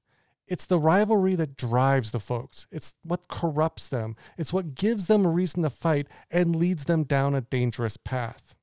It's 0.48 0.66
the 0.66 0.80
rivalry 0.80 1.36
that 1.36 1.58
drives 1.58 2.12
the 2.12 2.20
folks. 2.20 2.68
It's 2.72 2.96
what 3.04 3.28
corrupts 3.28 3.88
them. 3.88 4.16
It's 4.38 4.54
what 4.54 4.76
gives 4.76 5.08
them 5.08 5.26
a 5.26 5.30
reason 5.30 5.64
to 5.64 5.70
fight 5.70 6.08
and 6.30 6.56
leads 6.56 6.86
them 6.86 7.04
down 7.04 7.36
a 7.36 7.42
dangerous 7.42 7.98
path. 7.98 8.56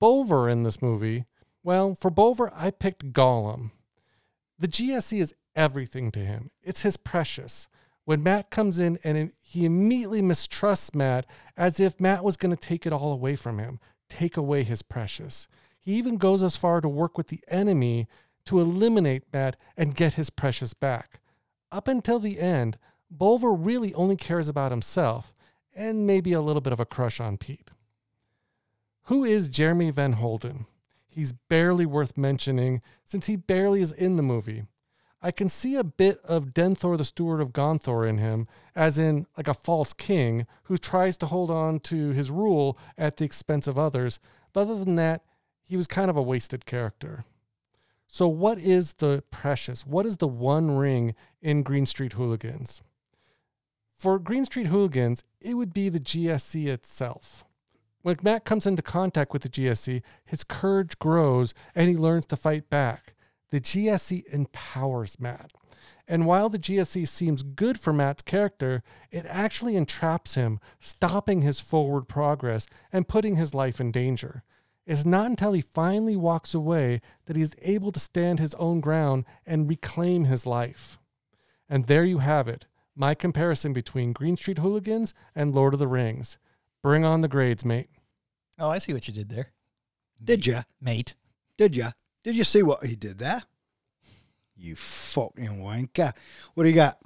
Bovver 0.00 0.50
in 0.50 0.62
this 0.62 0.82
movie, 0.82 1.26
well, 1.62 1.94
for 1.94 2.10
Bovver, 2.10 2.50
I 2.54 2.70
picked 2.70 3.12
Gollum. 3.12 3.70
The 4.58 4.68
GSE 4.68 5.20
is 5.20 5.34
everything 5.54 6.10
to 6.12 6.20
him. 6.20 6.50
It's 6.62 6.82
his 6.82 6.96
precious. 6.96 7.68
when 8.04 8.22
Matt 8.22 8.50
comes 8.50 8.80
in 8.80 8.98
and 9.04 9.32
he 9.40 9.64
immediately 9.64 10.22
mistrusts 10.22 10.92
Matt 10.94 11.24
as 11.56 11.78
if 11.78 12.00
Matt 12.00 12.24
was 12.24 12.36
going 12.36 12.54
to 12.54 12.60
take 12.60 12.84
it 12.84 12.92
all 12.92 13.12
away 13.12 13.36
from 13.36 13.58
him, 13.58 13.78
take 14.08 14.36
away 14.36 14.64
his 14.64 14.82
precious. 14.82 15.46
He 15.82 15.94
even 15.94 16.16
goes 16.16 16.44
as 16.44 16.56
far 16.56 16.80
to 16.80 16.88
work 16.88 17.18
with 17.18 17.26
the 17.26 17.40
enemy 17.48 18.06
to 18.44 18.60
eliminate 18.60 19.24
Matt 19.32 19.56
and 19.76 19.94
get 19.94 20.14
his 20.14 20.30
precious 20.30 20.74
back. 20.74 21.20
Up 21.72 21.88
until 21.88 22.20
the 22.20 22.38
end, 22.38 22.78
Bovver 23.14 23.52
really 23.52 23.92
only 23.94 24.16
cares 24.16 24.48
about 24.48 24.70
himself 24.70 25.32
and 25.74 26.06
maybe 26.06 26.32
a 26.32 26.40
little 26.40 26.62
bit 26.62 26.72
of 26.72 26.80
a 26.80 26.86
crush 26.86 27.20
on 27.20 27.36
Pete. 27.36 27.70
Who 29.06 29.24
is 29.24 29.48
Jeremy 29.48 29.90
Van 29.90 30.14
Holden? 30.14 30.66
He's 31.08 31.32
barely 31.32 31.84
worth 31.84 32.16
mentioning 32.16 32.80
since 33.04 33.26
he 33.26 33.36
barely 33.36 33.80
is 33.80 33.90
in 33.90 34.16
the 34.16 34.22
movie. 34.22 34.64
I 35.20 35.30
can 35.30 35.48
see 35.48 35.76
a 35.76 35.84
bit 35.84 36.18
of 36.24 36.54
Denethor 36.54 36.96
the 36.96 37.04
Steward 37.04 37.40
of 37.40 37.52
Gondor 37.52 38.08
in 38.08 38.18
him, 38.18 38.48
as 38.74 38.98
in 38.98 39.26
like 39.36 39.48
a 39.48 39.54
false 39.54 39.92
king 39.92 40.46
who 40.64 40.76
tries 40.76 41.16
to 41.18 41.26
hold 41.26 41.50
on 41.50 41.80
to 41.80 42.10
his 42.10 42.30
rule 42.30 42.78
at 42.96 43.16
the 43.16 43.24
expense 43.24 43.66
of 43.66 43.78
others. 43.78 44.18
But 44.52 44.62
other 44.62 44.84
than 44.84 44.96
that, 44.96 45.22
he 45.72 45.76
was 45.78 45.86
kind 45.86 46.10
of 46.10 46.18
a 46.18 46.22
wasted 46.22 46.66
character. 46.66 47.24
So, 48.06 48.28
what 48.28 48.58
is 48.58 48.92
the 48.92 49.24
precious? 49.30 49.86
What 49.86 50.04
is 50.04 50.18
the 50.18 50.28
one 50.28 50.76
ring 50.76 51.14
in 51.40 51.62
Green 51.62 51.86
Street 51.86 52.12
Hooligans? 52.12 52.82
For 53.94 54.18
Green 54.18 54.44
Street 54.44 54.66
Hooligans, 54.66 55.24
it 55.40 55.54
would 55.54 55.72
be 55.72 55.88
the 55.88 55.98
GSE 55.98 56.66
itself. 56.66 57.46
When 58.02 58.18
Matt 58.22 58.44
comes 58.44 58.66
into 58.66 58.82
contact 58.82 59.32
with 59.32 59.40
the 59.40 59.48
GSE, 59.48 60.02
his 60.26 60.44
courage 60.44 60.98
grows 60.98 61.54
and 61.74 61.88
he 61.88 61.96
learns 61.96 62.26
to 62.26 62.36
fight 62.36 62.68
back. 62.68 63.14
The 63.48 63.60
GSE 63.60 64.26
empowers 64.26 65.18
Matt. 65.18 65.52
And 66.06 66.26
while 66.26 66.50
the 66.50 66.58
GSE 66.58 67.08
seems 67.08 67.42
good 67.42 67.80
for 67.80 67.94
Matt's 67.94 68.20
character, 68.20 68.82
it 69.10 69.24
actually 69.26 69.76
entraps 69.76 70.34
him, 70.34 70.60
stopping 70.80 71.40
his 71.40 71.60
forward 71.60 72.08
progress 72.08 72.66
and 72.92 73.08
putting 73.08 73.36
his 73.36 73.54
life 73.54 73.80
in 73.80 73.90
danger. 73.90 74.42
It's 74.86 75.04
not 75.04 75.26
until 75.26 75.52
he 75.52 75.60
finally 75.60 76.16
walks 76.16 76.54
away 76.54 77.00
that 77.26 77.36
he's 77.36 77.54
able 77.62 77.92
to 77.92 78.00
stand 78.00 78.40
his 78.40 78.54
own 78.54 78.80
ground 78.80 79.24
and 79.46 79.68
reclaim 79.68 80.24
his 80.24 80.44
life. 80.46 80.98
And 81.68 81.86
there 81.86 82.04
you 82.04 82.18
have 82.18 82.48
it 82.48 82.66
my 82.94 83.14
comparison 83.14 83.72
between 83.72 84.12
Green 84.12 84.36
Street 84.36 84.58
Hooligans 84.58 85.14
and 85.34 85.54
Lord 85.54 85.72
of 85.72 85.78
the 85.78 85.88
Rings. 85.88 86.38
Bring 86.82 87.04
on 87.04 87.22
the 87.22 87.28
grades, 87.28 87.64
mate. 87.64 87.88
Oh, 88.58 88.68
I 88.68 88.78
see 88.78 88.92
what 88.92 89.08
you 89.08 89.14
did 89.14 89.30
there, 89.30 89.52
Did 90.22 90.46
ya? 90.46 90.62
mate. 90.80 91.14
Did 91.56 91.74
ya? 91.74 91.92
Did 92.22 92.36
you 92.36 92.44
see 92.44 92.62
what 92.62 92.84
he 92.84 92.96
did 92.96 93.18
there? 93.18 93.42
You 94.56 94.76
fucking 94.76 95.58
wanker. 95.62 96.12
What 96.54 96.64
do 96.64 96.68
you 96.68 96.74
got? 96.74 96.98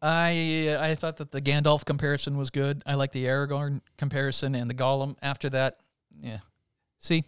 I 0.00 0.76
I 0.80 0.94
thought 0.94 1.18
that 1.18 1.30
the 1.30 1.40
Gandalf 1.42 1.84
comparison 1.84 2.36
was 2.36 2.50
good. 2.50 2.82
I 2.86 2.94
like 2.94 3.12
the 3.12 3.24
Aragorn 3.26 3.80
comparison 3.98 4.54
and 4.54 4.68
the 4.68 4.74
Gollum. 4.74 5.16
After 5.22 5.48
that, 5.50 5.78
yeah. 6.20 6.38
See, 6.98 7.24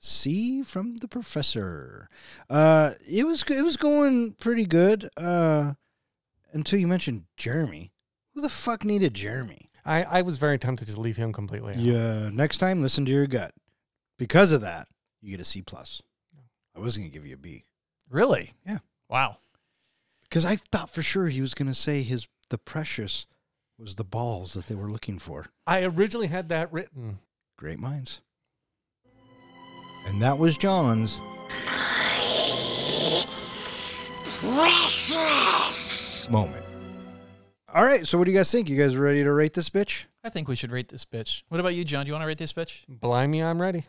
C 0.00 0.62
from 0.62 0.96
the 0.98 1.08
professor. 1.08 2.08
Uh, 2.50 2.92
it 3.06 3.24
was 3.24 3.44
it 3.48 3.62
was 3.62 3.76
going 3.76 4.32
pretty 4.32 4.66
good. 4.66 5.08
Uh, 5.16 5.74
until 6.52 6.78
you 6.78 6.86
mentioned 6.86 7.24
Jeremy. 7.36 7.92
Who 8.34 8.40
the 8.40 8.48
fuck 8.48 8.84
needed 8.84 9.14
Jeremy? 9.14 9.70
I, 9.84 10.04
I 10.04 10.22
was 10.22 10.38
very 10.38 10.58
tempted 10.58 10.84
to 10.84 10.86
just 10.86 10.98
leave 10.98 11.16
him 11.16 11.32
completely 11.32 11.74
out. 11.74 11.80
Yeah. 11.80 12.30
Next 12.30 12.58
time, 12.58 12.80
listen 12.80 13.04
to 13.06 13.12
your 13.12 13.26
gut. 13.26 13.52
Because 14.18 14.52
of 14.52 14.60
that, 14.60 14.88
you 15.20 15.30
get 15.30 15.40
a 15.40 15.44
C 15.44 15.60
plus. 15.62 16.02
I 16.76 16.80
was 16.80 16.96
gonna 16.96 17.08
give 17.10 17.26
you 17.26 17.34
a 17.34 17.38
B 17.38 17.64
really? 18.12 18.52
Yeah. 18.66 18.78
Wow. 19.08 19.38
because 20.22 20.44
I 20.44 20.56
thought 20.56 20.90
for 20.90 21.02
sure 21.02 21.28
he 21.28 21.40
was 21.40 21.54
gonna 21.54 21.74
say 21.74 22.02
his 22.02 22.28
the 22.50 22.58
precious 22.58 23.26
was 23.78 23.96
the 23.96 24.04
balls 24.04 24.52
that 24.52 24.66
they 24.66 24.74
were 24.74 24.90
looking 24.90 25.18
for. 25.18 25.46
I 25.66 25.84
originally 25.84 26.28
had 26.28 26.48
that 26.50 26.72
written. 26.72 27.18
Great 27.62 27.78
minds. 27.78 28.20
And 30.08 30.20
that 30.20 30.36
was 30.36 30.58
John's. 30.58 31.20
Moment. 36.28 36.64
All 37.72 37.84
right, 37.84 38.04
so 38.04 38.18
what 38.18 38.24
do 38.24 38.32
you 38.32 38.36
guys 38.36 38.50
think? 38.50 38.68
You 38.68 38.76
guys 38.76 38.96
ready 38.96 39.22
to 39.22 39.32
rate 39.32 39.54
this 39.54 39.70
bitch? 39.70 40.06
I 40.24 40.28
think 40.28 40.48
we 40.48 40.56
should 40.56 40.72
rate 40.72 40.88
this 40.88 41.04
bitch. 41.04 41.44
What 41.50 41.60
about 41.60 41.76
you, 41.76 41.84
John? 41.84 42.04
Do 42.04 42.08
you 42.08 42.14
want 42.14 42.24
to 42.24 42.26
rate 42.26 42.38
this 42.38 42.52
bitch? 42.52 42.80
Blimey, 42.88 43.44
I'm 43.44 43.62
ready. 43.62 43.84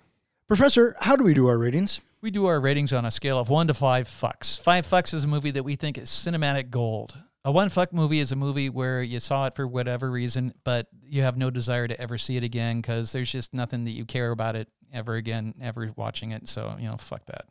Professor, 0.48 0.96
how 1.00 1.16
do 1.16 1.24
we 1.24 1.34
do 1.34 1.48
our 1.48 1.58
ratings? 1.58 2.00
We 2.22 2.30
do 2.30 2.46
our 2.46 2.62
ratings 2.62 2.94
on 2.94 3.06
a 3.06 3.12
scale 3.12 3.40
of 3.40 3.50
one 3.50 3.66
to 3.70 3.74
five 3.74 4.08
fucks. 4.08 4.62
Five 4.62 4.86
fucks 4.86 5.16
is 5.16 5.24
a 5.24 5.28
movie 5.28 5.50
that 5.50 5.64
we 5.64 5.76
think 5.76 5.98
is 5.98 6.12
cinematic 6.12 6.70
gold. 6.70 7.18
A 7.46 7.52
one 7.52 7.68
fuck 7.70 7.92
movie 7.92 8.20
is 8.20 8.32
a 8.32 8.38
movie 8.38 8.70
where 8.70 9.02
you 9.02 9.20
saw 9.20 9.48
it 9.48 9.54
for 9.54 9.68
whatever 9.68 10.10
reason, 10.10 10.54
but 10.64 10.88
you 11.04 11.24
have 11.24 11.38
no 11.38 11.50
desire 11.50 11.88
to 11.90 12.00
ever 12.00 12.18
see 12.18 12.38
it 12.38 12.44
again 12.44 12.80
because 12.80 13.12
there's 13.12 13.32
just 13.32 13.54
nothing 13.54 13.84
that 13.84 13.92
you 13.92 14.06
care 14.06 14.32
about 14.32 14.56
it 14.56 14.70
ever 14.94 15.16
again, 15.16 15.54
ever 15.62 15.92
watching 15.98 16.32
it. 16.32 16.48
So, 16.48 16.76
you 16.80 16.88
know, 16.88 16.96
fuck 16.96 17.26
that. 17.26 17.46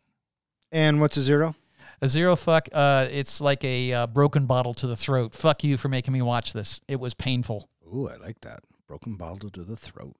And 0.70 0.98
what's 1.00 1.18
a 1.18 1.22
zero? 1.22 1.54
A 2.00 2.08
zero 2.08 2.36
fuck, 2.36 2.68
uh, 2.72 3.06
it's 3.10 3.40
like 3.40 3.62
a 3.64 3.92
uh, 3.92 4.06
broken 4.06 4.46
bottle 4.46 4.72
to 4.74 4.86
the 4.86 4.96
throat. 4.96 5.34
Fuck 5.34 5.62
you 5.62 5.76
for 5.76 5.88
making 5.88 6.14
me 6.14 6.22
watch 6.22 6.54
this. 6.54 6.80
It 6.88 6.98
was 6.98 7.12
painful. 7.12 7.68
Ooh, 7.94 8.08
I 8.08 8.16
like 8.16 8.40
that. 8.40 8.60
Broken 8.88 9.16
bottle 9.16 9.50
to 9.50 9.62
the 9.62 9.76
throat. 9.76 10.16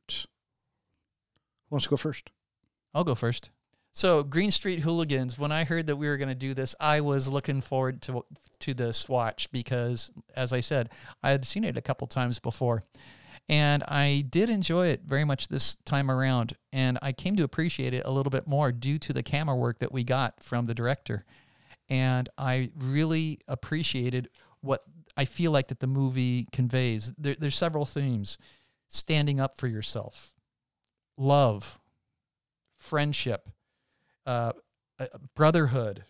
Who 1.68 1.74
wants 1.74 1.84
to 1.84 1.90
go 1.90 1.96
first? 1.96 2.30
I'll 2.94 3.04
go 3.04 3.14
first. 3.14 3.48
So, 3.94 4.22
Green 4.22 4.50
Street 4.50 4.80
Hooligans. 4.80 5.38
When 5.38 5.52
I 5.52 5.64
heard 5.64 5.86
that 5.88 5.96
we 5.96 6.08
were 6.08 6.16
going 6.16 6.30
to 6.30 6.34
do 6.34 6.54
this, 6.54 6.74
I 6.80 7.02
was 7.02 7.28
looking 7.28 7.60
forward 7.60 8.00
to 8.02 8.24
to 8.60 8.72
this 8.72 9.08
watch 9.08 9.52
because, 9.52 10.10
as 10.34 10.52
I 10.52 10.60
said, 10.60 10.88
I 11.22 11.30
had 11.30 11.44
seen 11.44 11.64
it 11.64 11.76
a 11.76 11.82
couple 11.82 12.06
times 12.06 12.38
before, 12.38 12.84
and 13.50 13.82
I 13.86 14.24
did 14.30 14.48
enjoy 14.48 14.86
it 14.88 15.02
very 15.04 15.24
much 15.24 15.48
this 15.48 15.76
time 15.84 16.10
around. 16.10 16.56
And 16.72 16.98
I 17.02 17.12
came 17.12 17.36
to 17.36 17.44
appreciate 17.44 17.92
it 17.92 18.06
a 18.06 18.10
little 18.10 18.30
bit 18.30 18.48
more 18.48 18.72
due 18.72 18.98
to 18.98 19.12
the 19.12 19.22
camera 19.22 19.56
work 19.56 19.80
that 19.80 19.92
we 19.92 20.04
got 20.04 20.42
from 20.42 20.64
the 20.64 20.74
director. 20.74 21.26
And 21.90 22.30
I 22.38 22.70
really 22.78 23.40
appreciated 23.46 24.30
what 24.62 24.84
I 25.18 25.26
feel 25.26 25.50
like 25.50 25.68
that 25.68 25.80
the 25.80 25.86
movie 25.86 26.46
conveys. 26.50 27.12
There, 27.18 27.36
there's 27.38 27.56
several 27.56 27.84
themes: 27.84 28.38
standing 28.88 29.38
up 29.38 29.58
for 29.58 29.66
yourself, 29.66 30.32
love, 31.18 31.78
friendship, 32.78 33.50
uh, 34.26 34.52
brotherhood, 35.34 36.04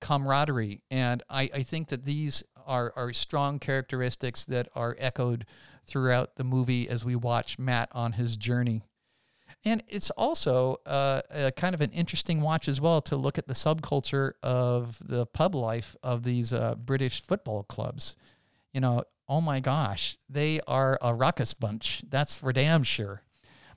camaraderie, 0.00 0.82
and 0.90 1.22
I, 1.28 1.50
I 1.54 1.62
think 1.62 1.88
that 1.88 2.04
these 2.04 2.42
are 2.66 2.92
are 2.96 3.12
strong 3.12 3.58
characteristics 3.58 4.44
that 4.46 4.68
are 4.74 4.96
echoed 4.98 5.46
throughout 5.86 6.36
the 6.36 6.44
movie 6.44 6.88
as 6.88 7.04
we 7.04 7.16
watch 7.16 7.58
Matt 7.58 7.88
on 7.92 8.12
his 8.12 8.36
journey. 8.36 8.82
And 9.64 9.82
it's 9.88 10.10
also 10.10 10.78
uh, 10.86 11.20
a 11.30 11.52
kind 11.52 11.74
of 11.74 11.80
an 11.82 11.90
interesting 11.90 12.40
watch 12.40 12.66
as 12.68 12.80
well 12.80 13.02
to 13.02 13.16
look 13.16 13.36
at 13.36 13.46
the 13.46 13.54
subculture 13.54 14.32
of 14.42 14.98
the 15.06 15.26
pub 15.26 15.54
life 15.54 15.96
of 16.02 16.22
these 16.22 16.52
uh, 16.52 16.76
British 16.76 17.22
football 17.22 17.64
clubs. 17.64 18.16
You 18.72 18.80
know, 18.80 19.04
oh 19.28 19.40
my 19.40 19.60
gosh, 19.60 20.16
they 20.28 20.60
are 20.66 20.98
a 21.02 21.14
ruckus 21.14 21.52
bunch. 21.52 22.02
That's 22.08 22.38
for 22.38 22.52
damn 22.52 22.84
sure. 22.84 23.22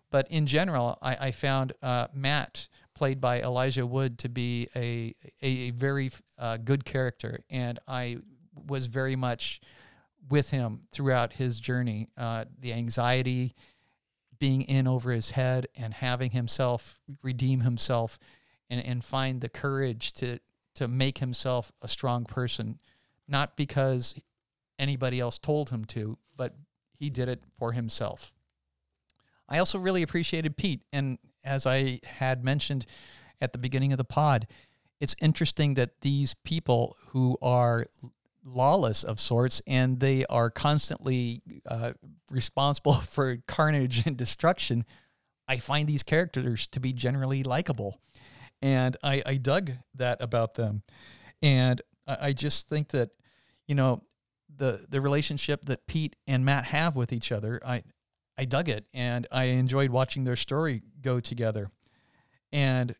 But 0.09 0.27
in 0.29 0.45
general, 0.45 0.97
I, 1.01 1.27
I 1.27 1.31
found 1.31 1.73
uh, 1.81 2.07
Matt, 2.13 2.69
played 2.95 3.19
by 3.19 3.41
Elijah 3.41 3.85
Wood, 3.85 4.19
to 4.19 4.29
be 4.29 4.67
a 4.75 5.15
a, 5.41 5.71
very 5.71 6.11
uh, 6.37 6.57
good 6.57 6.85
character, 6.85 7.39
and 7.49 7.79
I 7.87 8.17
was 8.67 8.87
very 8.87 9.15
much 9.15 9.61
with 10.29 10.51
him 10.51 10.81
throughout 10.91 11.33
his 11.33 11.59
journey. 11.59 12.09
Uh, 12.17 12.45
the 12.59 12.73
anxiety, 12.73 13.55
being 14.39 14.61
in 14.61 14.87
over 14.87 15.11
his 15.11 15.31
head, 15.31 15.67
and 15.75 15.93
having 15.93 16.31
himself 16.31 16.99
redeem 17.21 17.61
himself, 17.61 18.19
and, 18.69 18.83
and 18.85 19.03
find 19.03 19.41
the 19.41 19.49
courage 19.49 20.13
to 20.13 20.39
to 20.75 20.87
make 20.87 21.19
himself 21.19 21.71
a 21.81 21.87
strong 21.87 22.25
person, 22.25 22.79
not 23.27 23.55
because 23.55 24.15
anybody 24.79 25.19
else 25.19 25.37
told 25.37 25.69
him 25.69 25.85
to, 25.85 26.17
but 26.35 26.55
he 26.97 27.09
did 27.09 27.29
it 27.29 27.43
for 27.57 27.73
himself. 27.73 28.33
I 29.47 29.59
also 29.59 29.77
really 29.77 30.01
appreciated 30.01 30.57
Pete. 30.57 30.81
And 30.91 31.19
as 31.43 31.65
I 31.65 31.99
had 32.03 32.43
mentioned 32.43 32.85
at 33.41 33.53
the 33.53 33.59
beginning 33.59 33.91
of 33.91 33.97
the 33.97 34.03
pod, 34.03 34.47
it's 34.99 35.15
interesting 35.21 35.73
that 35.73 36.01
these 36.01 36.33
people 36.45 36.95
who 37.09 37.37
are 37.41 37.87
lawless 38.45 39.03
of 39.03 39.19
sorts 39.19 39.61
and 39.67 39.99
they 39.99 40.25
are 40.25 40.49
constantly 40.49 41.41
uh, 41.69 41.93
responsible 42.29 42.93
for 43.15 43.37
carnage 43.47 44.05
and 44.05 44.17
destruction, 44.17 44.85
I 45.47 45.57
find 45.57 45.87
these 45.87 46.03
characters 46.03 46.67
to 46.67 46.79
be 46.79 46.93
generally 46.93 47.43
likable. 47.43 47.99
And 48.61 48.95
I, 49.03 49.21
I 49.25 49.35
dug 49.35 49.71
that 49.95 50.21
about 50.21 50.55
them. 50.55 50.83
And 51.41 51.81
I, 52.07 52.17
I 52.21 52.33
just 52.33 52.69
think 52.69 52.89
that, 52.89 53.09
you 53.67 53.75
know, 53.75 54.03
the, 54.55 54.85
the 54.87 55.01
relationship 55.01 55.65
that 55.65 55.87
Pete 55.87 56.15
and 56.27 56.45
Matt 56.45 56.65
have 56.65 56.95
with 56.95 57.11
each 57.11 57.31
other, 57.31 57.59
I, 57.65 57.83
I 58.37 58.45
dug 58.45 58.69
it 58.69 58.85
and 58.93 59.27
I 59.31 59.45
enjoyed 59.45 59.91
watching 59.91 60.23
their 60.23 60.35
story 60.35 60.81
go 61.01 61.19
together. 61.19 61.69
And 62.51 62.95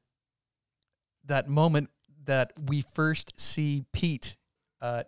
that 1.26 1.48
moment 1.48 1.90
that 2.26 2.54
we 2.68 2.82
first 2.82 3.40
see 3.40 3.86
Pete 3.94 4.36
uh, 4.82 5.04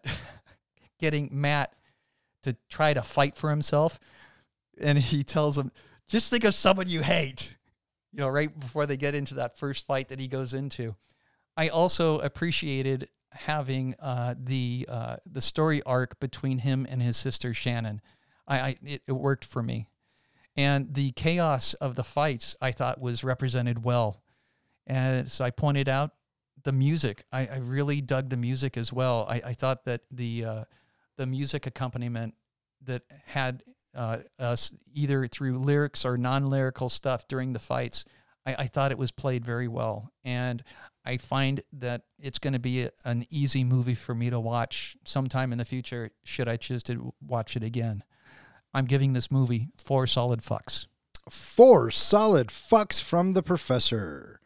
getting 0.99 1.29
Matt 1.31 1.73
to 2.43 2.55
try 2.69 2.93
to 2.93 3.01
fight 3.01 3.35
for 3.35 3.49
himself, 3.49 3.99
and 4.79 4.97
he 4.97 5.23
tells 5.23 5.57
him, 5.57 5.71
"Just 6.07 6.29
think 6.29 6.43
of 6.43 6.53
someone 6.53 6.87
you 6.87 7.01
hate." 7.01 7.57
You 8.11 8.19
know, 8.21 8.29
right 8.29 8.57
before 8.57 8.85
they 8.85 8.97
get 8.97 9.13
into 9.13 9.35
that 9.35 9.57
first 9.57 9.85
fight 9.85 10.07
that 10.07 10.19
he 10.19 10.27
goes 10.27 10.53
into. 10.53 10.95
I 11.57 11.67
also 11.67 12.19
appreciated 12.19 13.09
having 13.31 13.95
uh, 13.99 14.35
the 14.37 14.85
uh, 14.87 15.17
the 15.29 15.41
story 15.41 15.81
arc 15.83 16.19
between 16.19 16.59
him 16.59 16.87
and 16.89 17.01
his 17.01 17.17
sister 17.17 17.53
Shannon. 17.53 18.01
I, 18.47 18.59
I 18.59 18.75
it, 18.83 19.01
it 19.07 19.11
worked 19.11 19.43
for 19.43 19.61
me, 19.61 19.87
and 20.55 20.93
the 20.93 21.11
chaos 21.11 21.73
of 21.75 21.95
the 21.95 22.03
fights 22.03 22.55
I 22.61 22.71
thought 22.71 23.01
was 23.01 23.23
represented 23.23 23.83
well. 23.83 24.21
As 24.87 25.41
I 25.41 25.49
pointed 25.49 25.89
out, 25.89 26.11
the 26.63 26.71
music 26.71 27.23
I, 27.31 27.47
I 27.47 27.57
really 27.57 28.01
dug 28.01 28.29
the 28.29 28.37
music 28.37 28.77
as 28.77 28.91
well. 28.91 29.25
I, 29.29 29.41
I 29.45 29.53
thought 29.53 29.85
that 29.85 30.01
the 30.11 30.45
uh, 30.45 30.63
the 31.17 31.25
music 31.25 31.65
accompaniment 31.65 32.35
that 32.81 33.03
had 33.25 33.63
uh, 33.95 34.17
us 34.37 34.75
either 34.93 35.27
through 35.27 35.57
lyrics 35.57 36.05
or 36.05 36.17
non-lyrical 36.17 36.89
stuff 36.89 37.27
during 37.27 37.53
the 37.53 37.59
fights. 37.59 38.05
I, 38.45 38.55
I 38.59 38.67
thought 38.67 38.91
it 38.91 38.97
was 38.97 39.11
played 39.11 39.45
very 39.45 39.67
well, 39.67 40.11
and 40.23 40.63
I 41.05 41.17
find 41.17 41.61
that 41.73 42.01
it's 42.19 42.39
going 42.39 42.53
to 42.53 42.59
be 42.59 42.83
a, 42.83 42.91
an 43.05 43.25
easy 43.29 43.63
movie 43.63 43.95
for 43.95 44.13
me 44.13 44.29
to 44.29 44.39
watch 44.39 44.97
sometime 45.05 45.51
in 45.51 45.57
the 45.57 45.65
future. 45.65 46.11
Should 46.23 46.49
I 46.49 46.57
choose 46.57 46.83
to 46.83 47.13
watch 47.21 47.55
it 47.55 47.63
again, 47.63 48.03
I'm 48.75 48.85
giving 48.85 49.13
this 49.13 49.31
movie 49.31 49.69
four 49.77 50.05
solid 50.05 50.41
fucks. 50.41 50.87
Four 51.29 51.91
solid 51.91 52.49
fucks 52.49 53.01
from 53.01 53.31
the 53.31 53.41
professor. 53.41 54.41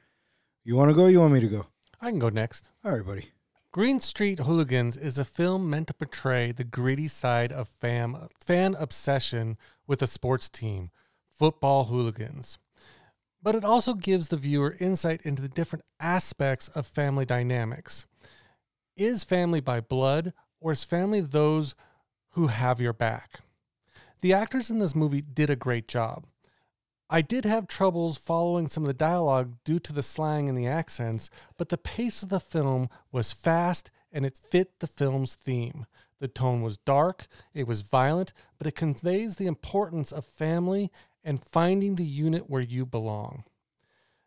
You 0.63 0.75
want 0.75 0.91
to 0.91 0.95
go? 0.95 1.07
You 1.07 1.21
want 1.21 1.33
me 1.33 1.39
to 1.39 1.47
go? 1.47 1.65
I 1.99 2.11
can 2.11 2.19
go 2.19 2.29
next. 2.29 2.69
All 2.85 2.91
right, 2.91 3.03
buddy. 3.03 3.29
Green 3.71 3.99
Street 3.99 4.37
Hooligans 4.37 4.95
is 4.95 5.17
a 5.17 5.25
film 5.25 5.67
meant 5.67 5.87
to 5.87 5.95
portray 5.95 6.51
the 6.51 6.63
gritty 6.63 7.07
side 7.07 7.51
of 7.51 7.69
fam, 7.81 8.27
fan 8.39 8.75
obsession 8.75 9.57
with 9.87 9.99
a 10.03 10.07
sports 10.07 10.47
team, 10.47 10.91
football 11.27 11.85
hooligans. 11.85 12.59
But 13.41 13.55
it 13.55 13.65
also 13.65 13.95
gives 13.95 14.27
the 14.27 14.37
viewer 14.37 14.77
insight 14.79 15.21
into 15.23 15.41
the 15.41 15.49
different 15.49 15.85
aspects 15.99 16.67
of 16.67 16.85
family 16.85 17.25
dynamics. 17.25 18.05
Is 18.95 19.23
family 19.23 19.59
by 19.59 19.81
blood, 19.81 20.33
or 20.59 20.71
is 20.71 20.83
family 20.83 21.19
those 21.19 21.73
who 22.33 22.45
have 22.45 22.79
your 22.79 22.93
back? 22.93 23.39
The 24.21 24.33
actors 24.33 24.69
in 24.69 24.79
this 24.79 24.95
movie 24.95 25.21
did 25.21 25.49
a 25.49 25.55
great 25.55 25.87
job. 25.87 26.25
I 27.09 27.21
did 27.21 27.45
have 27.45 27.67
troubles 27.67 28.17
following 28.17 28.67
some 28.67 28.83
of 28.83 28.87
the 28.87 28.93
dialogue 28.93 29.55
due 29.63 29.79
to 29.79 29.93
the 29.93 30.03
slang 30.03 30.47
and 30.47 30.57
the 30.57 30.67
accents, 30.67 31.29
but 31.57 31.69
the 31.69 31.77
pace 31.77 32.21
of 32.21 32.29
the 32.29 32.39
film 32.39 32.89
was 33.11 33.31
fast 33.31 33.89
and 34.11 34.25
it 34.25 34.39
fit 34.51 34.79
the 34.79 34.87
film's 34.87 35.35
theme. 35.35 35.85
The 36.19 36.27
tone 36.27 36.61
was 36.61 36.77
dark, 36.77 37.27
it 37.53 37.65
was 37.65 37.81
violent, 37.81 38.33
but 38.57 38.67
it 38.67 38.75
conveys 38.75 39.37
the 39.37 39.47
importance 39.47 40.11
of 40.11 40.25
family 40.25 40.91
and 41.23 41.43
finding 41.51 41.95
the 41.95 42.03
unit 42.03 42.49
where 42.49 42.61
you 42.61 42.85
belong. 42.85 43.45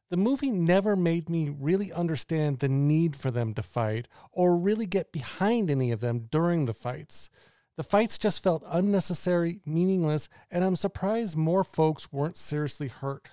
The 0.08 0.16
movie 0.16 0.50
never 0.50 0.96
made 0.96 1.30
me 1.30 1.50
really 1.50 1.92
understand 1.92 2.58
the 2.58 2.68
need 2.68 3.14
for 3.14 3.30
them 3.30 3.54
to 3.54 3.62
fight 3.62 4.08
or 4.30 4.56
really 4.56 4.86
get 4.86 5.12
behind 5.12 5.70
any 5.70 5.90
of 5.90 6.00
them 6.00 6.28
during 6.30 6.64
the 6.64 6.74
fights. 6.74 7.30
The 7.76 7.82
fights 7.82 8.18
just 8.18 8.42
felt 8.42 8.64
unnecessary, 8.66 9.60
meaningless, 9.64 10.28
and 10.50 10.62
I'm 10.62 10.76
surprised 10.76 11.36
more 11.36 11.64
folks 11.64 12.12
weren't 12.12 12.36
seriously 12.36 12.88
hurt. 12.88 13.30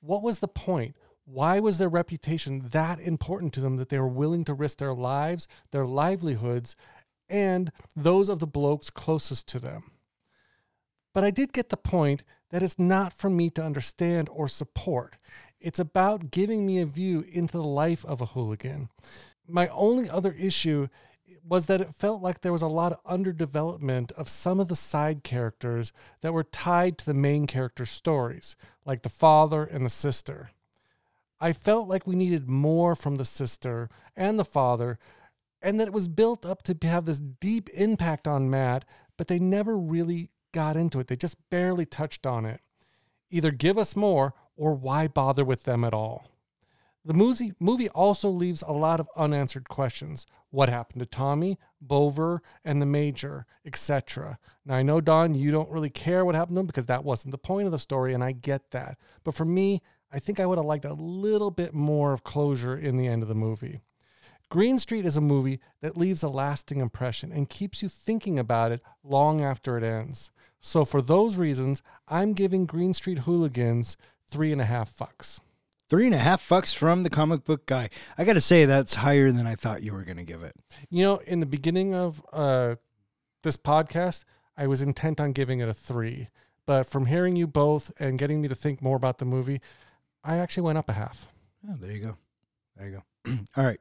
What 0.00 0.22
was 0.22 0.38
the 0.38 0.48
point? 0.48 0.96
Why 1.24 1.60
was 1.60 1.78
their 1.78 1.88
reputation 1.88 2.68
that 2.70 3.00
important 3.00 3.52
to 3.54 3.60
them 3.60 3.76
that 3.76 3.88
they 3.88 3.98
were 3.98 4.08
willing 4.08 4.44
to 4.44 4.54
risk 4.54 4.78
their 4.78 4.94
lives, 4.94 5.48
their 5.70 5.86
livelihoods, 5.86 6.76
and 7.28 7.72
those 7.96 8.28
of 8.28 8.38
the 8.40 8.46
blokes 8.46 8.90
closest 8.90 9.48
to 9.48 9.58
them? 9.58 9.90
But 11.12 11.24
I 11.24 11.30
did 11.30 11.52
get 11.52 11.68
the 11.68 11.76
point 11.76 12.22
that 12.50 12.62
it's 12.62 12.78
not 12.78 13.12
for 13.12 13.28
me 13.28 13.50
to 13.50 13.64
understand 13.64 14.28
or 14.32 14.48
support. 14.48 15.16
It's 15.60 15.78
about 15.78 16.30
giving 16.30 16.66
me 16.66 16.80
a 16.80 16.86
view 16.86 17.24
into 17.30 17.52
the 17.52 17.62
life 17.62 18.04
of 18.04 18.20
a 18.20 18.26
hooligan. 18.26 18.88
My 19.46 19.68
only 19.68 20.08
other 20.08 20.32
issue 20.32 20.88
was 21.46 21.66
that 21.66 21.80
it 21.80 21.94
felt 21.94 22.22
like 22.22 22.40
there 22.40 22.52
was 22.52 22.62
a 22.62 22.68
lot 22.68 22.92
of 22.92 23.04
underdevelopment 23.04 24.12
of 24.12 24.28
some 24.28 24.60
of 24.60 24.68
the 24.68 24.76
side 24.76 25.22
characters 25.22 25.92
that 26.20 26.32
were 26.32 26.44
tied 26.44 26.98
to 26.98 27.06
the 27.06 27.14
main 27.14 27.46
character 27.46 27.86
stories, 27.86 28.56
like 28.84 29.02
the 29.02 29.08
father 29.08 29.64
and 29.64 29.84
the 29.84 29.90
sister. 29.90 30.50
I 31.40 31.52
felt 31.52 31.88
like 31.88 32.06
we 32.06 32.14
needed 32.14 32.48
more 32.48 32.94
from 32.94 33.16
the 33.16 33.24
sister 33.24 33.88
and 34.16 34.38
the 34.38 34.44
father, 34.44 34.98
and 35.60 35.80
that 35.80 35.88
it 35.88 35.94
was 35.94 36.08
built 36.08 36.46
up 36.46 36.62
to 36.62 36.76
have 36.86 37.04
this 37.04 37.20
deep 37.20 37.68
impact 37.70 38.28
on 38.28 38.50
Matt, 38.50 38.84
but 39.16 39.28
they 39.28 39.38
never 39.38 39.76
really 39.76 40.30
got 40.52 40.76
into 40.76 41.00
it. 41.00 41.08
They 41.08 41.16
just 41.16 41.36
barely 41.50 41.86
touched 41.86 42.26
on 42.26 42.44
it. 42.44 42.60
Either 43.30 43.50
give 43.50 43.78
us 43.78 43.96
more, 43.96 44.34
or 44.56 44.74
why 44.74 45.08
bother 45.08 45.44
with 45.44 45.64
them 45.64 45.84
at 45.84 45.94
all? 45.94 46.31
The 47.04 47.14
movie, 47.14 47.52
movie 47.58 47.88
also 47.88 48.28
leaves 48.28 48.62
a 48.62 48.72
lot 48.72 49.00
of 49.00 49.08
unanswered 49.16 49.68
questions. 49.68 50.24
What 50.50 50.68
happened 50.68 51.00
to 51.00 51.06
Tommy, 51.06 51.58
Bovver, 51.84 52.38
and 52.64 52.80
the 52.80 52.86
Major, 52.86 53.44
etc. 53.64 54.38
Now, 54.64 54.76
I 54.76 54.82
know, 54.82 55.00
Don, 55.00 55.34
you 55.34 55.50
don't 55.50 55.70
really 55.70 55.90
care 55.90 56.24
what 56.24 56.36
happened 56.36 56.56
to 56.56 56.60
them 56.60 56.66
because 56.66 56.86
that 56.86 57.04
wasn't 57.04 57.32
the 57.32 57.38
point 57.38 57.66
of 57.66 57.72
the 57.72 57.78
story, 57.78 58.14
and 58.14 58.22
I 58.22 58.30
get 58.30 58.70
that. 58.70 58.98
But 59.24 59.34
for 59.34 59.44
me, 59.44 59.82
I 60.12 60.20
think 60.20 60.38
I 60.38 60.46
would 60.46 60.58
have 60.58 60.66
liked 60.66 60.84
a 60.84 60.94
little 60.94 61.50
bit 61.50 61.74
more 61.74 62.12
of 62.12 62.22
closure 62.22 62.76
in 62.76 62.98
the 62.98 63.08
end 63.08 63.22
of 63.22 63.28
the 63.28 63.34
movie. 63.34 63.80
Green 64.48 64.78
Street 64.78 65.06
is 65.06 65.16
a 65.16 65.22
movie 65.22 65.60
that 65.80 65.96
leaves 65.96 66.22
a 66.22 66.28
lasting 66.28 66.78
impression 66.78 67.32
and 67.32 67.48
keeps 67.48 67.82
you 67.82 67.88
thinking 67.88 68.38
about 68.38 68.70
it 68.70 68.82
long 69.02 69.40
after 69.40 69.78
it 69.78 69.82
ends. 69.82 70.30
So, 70.60 70.84
for 70.84 71.02
those 71.02 71.36
reasons, 71.36 71.82
I'm 72.06 72.34
giving 72.34 72.66
Green 72.66 72.92
Street 72.92 73.20
Hooligans 73.20 73.96
three 74.28 74.52
and 74.52 74.60
a 74.60 74.66
half 74.66 74.94
fucks. 74.94 75.40
Three 75.92 76.06
and 76.06 76.14
a 76.14 76.18
half 76.18 76.48
fucks 76.48 76.74
from 76.74 77.02
the 77.02 77.10
comic 77.10 77.44
book 77.44 77.66
guy. 77.66 77.90
I 78.16 78.24
got 78.24 78.32
to 78.32 78.40
say, 78.40 78.64
that's 78.64 78.94
higher 78.94 79.30
than 79.30 79.46
I 79.46 79.56
thought 79.56 79.82
you 79.82 79.92
were 79.92 80.04
going 80.04 80.16
to 80.16 80.24
give 80.24 80.42
it. 80.42 80.56
You 80.88 81.04
know, 81.04 81.16
in 81.18 81.40
the 81.40 81.44
beginning 81.44 81.94
of 81.94 82.24
uh, 82.32 82.76
this 83.42 83.58
podcast, 83.58 84.24
I 84.56 84.68
was 84.68 84.80
intent 84.80 85.20
on 85.20 85.32
giving 85.32 85.60
it 85.60 85.68
a 85.68 85.74
three. 85.74 86.28
But 86.64 86.84
from 86.84 87.04
hearing 87.04 87.36
you 87.36 87.46
both 87.46 87.92
and 88.00 88.18
getting 88.18 88.40
me 88.40 88.48
to 88.48 88.54
think 88.54 88.80
more 88.80 88.96
about 88.96 89.18
the 89.18 89.26
movie, 89.26 89.60
I 90.24 90.38
actually 90.38 90.62
went 90.62 90.78
up 90.78 90.88
a 90.88 90.94
half. 90.94 91.28
Oh, 91.68 91.76
there 91.78 91.92
you 91.92 92.00
go. 92.00 92.16
There 92.74 92.88
you 92.88 92.92
go. 92.92 93.02
All 93.56 93.64
right. 93.64 93.80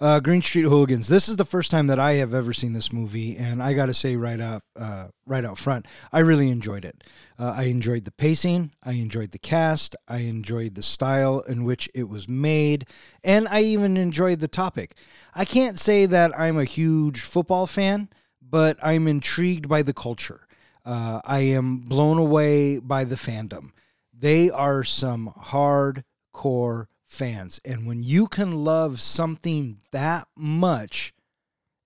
Uh, 0.00 0.18
Green 0.20 0.40
Street 0.40 0.62
Hooligans. 0.62 1.08
This 1.08 1.28
is 1.28 1.36
the 1.36 1.44
first 1.44 1.70
time 1.70 1.86
that 1.88 1.98
I 1.98 2.12
have 2.14 2.32
ever 2.32 2.54
seen 2.54 2.72
this 2.72 2.90
movie, 2.90 3.36
and 3.36 3.62
I 3.62 3.74
got 3.74 3.86
to 3.86 3.94
say 3.94 4.16
right 4.16 4.40
out, 4.40 4.62
uh, 4.74 5.08
right 5.26 5.44
out 5.44 5.58
front, 5.58 5.84
I 6.10 6.20
really 6.20 6.48
enjoyed 6.48 6.86
it. 6.86 7.04
Uh, 7.38 7.52
I 7.54 7.64
enjoyed 7.64 8.06
the 8.06 8.10
pacing, 8.10 8.72
I 8.82 8.92
enjoyed 8.92 9.32
the 9.32 9.38
cast, 9.38 9.94
I 10.08 10.18
enjoyed 10.18 10.74
the 10.74 10.82
style 10.82 11.40
in 11.40 11.64
which 11.64 11.90
it 11.94 12.08
was 12.08 12.30
made, 12.30 12.86
and 13.22 13.46
I 13.48 13.60
even 13.62 13.98
enjoyed 13.98 14.40
the 14.40 14.48
topic. 14.48 14.96
I 15.34 15.44
can't 15.44 15.78
say 15.78 16.06
that 16.06 16.32
I'm 16.38 16.56
a 16.56 16.64
huge 16.64 17.20
football 17.20 17.66
fan, 17.66 18.08
but 18.40 18.78
I'm 18.82 19.06
intrigued 19.06 19.68
by 19.68 19.82
the 19.82 19.92
culture. 19.92 20.46
Uh, 20.86 21.20
I 21.24 21.40
am 21.40 21.80
blown 21.80 22.16
away 22.16 22.78
by 22.78 23.04
the 23.04 23.16
fandom. 23.16 23.72
They 24.18 24.48
are 24.50 24.82
some 24.82 25.34
hardcore 25.38 26.86
fans. 27.10 27.60
And 27.64 27.86
when 27.86 28.02
you 28.02 28.28
can 28.28 28.64
love 28.64 29.00
something 29.00 29.78
that 29.90 30.28
much, 30.36 31.12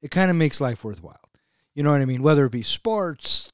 it 0.03 0.11
kind 0.11 0.31
of 0.31 0.37
makes 0.37 0.61
life 0.61 0.85
worthwhile. 0.85 1.19
You 1.75 1.83
know 1.83 1.91
what 1.91 2.03
I 2.03 2.05
mean? 2.05 2.23
Whether 2.23 2.45
it 2.45 2.53
be 2.53 2.63
sports, 2.63 3.51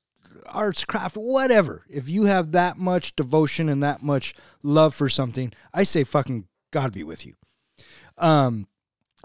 arts, 0.46 0.84
craft, 0.84 1.16
whatever. 1.16 1.86
If 1.88 2.08
you 2.08 2.24
have 2.24 2.52
that 2.52 2.76
much 2.76 3.16
devotion 3.16 3.68
and 3.68 3.82
that 3.82 4.02
much 4.02 4.34
love 4.62 4.94
for 4.94 5.08
something, 5.08 5.52
I 5.72 5.84
say 5.84 6.04
fucking 6.04 6.46
God 6.72 6.92
be 6.92 7.04
with 7.04 7.24
you. 7.24 7.34
Um, 8.18 8.66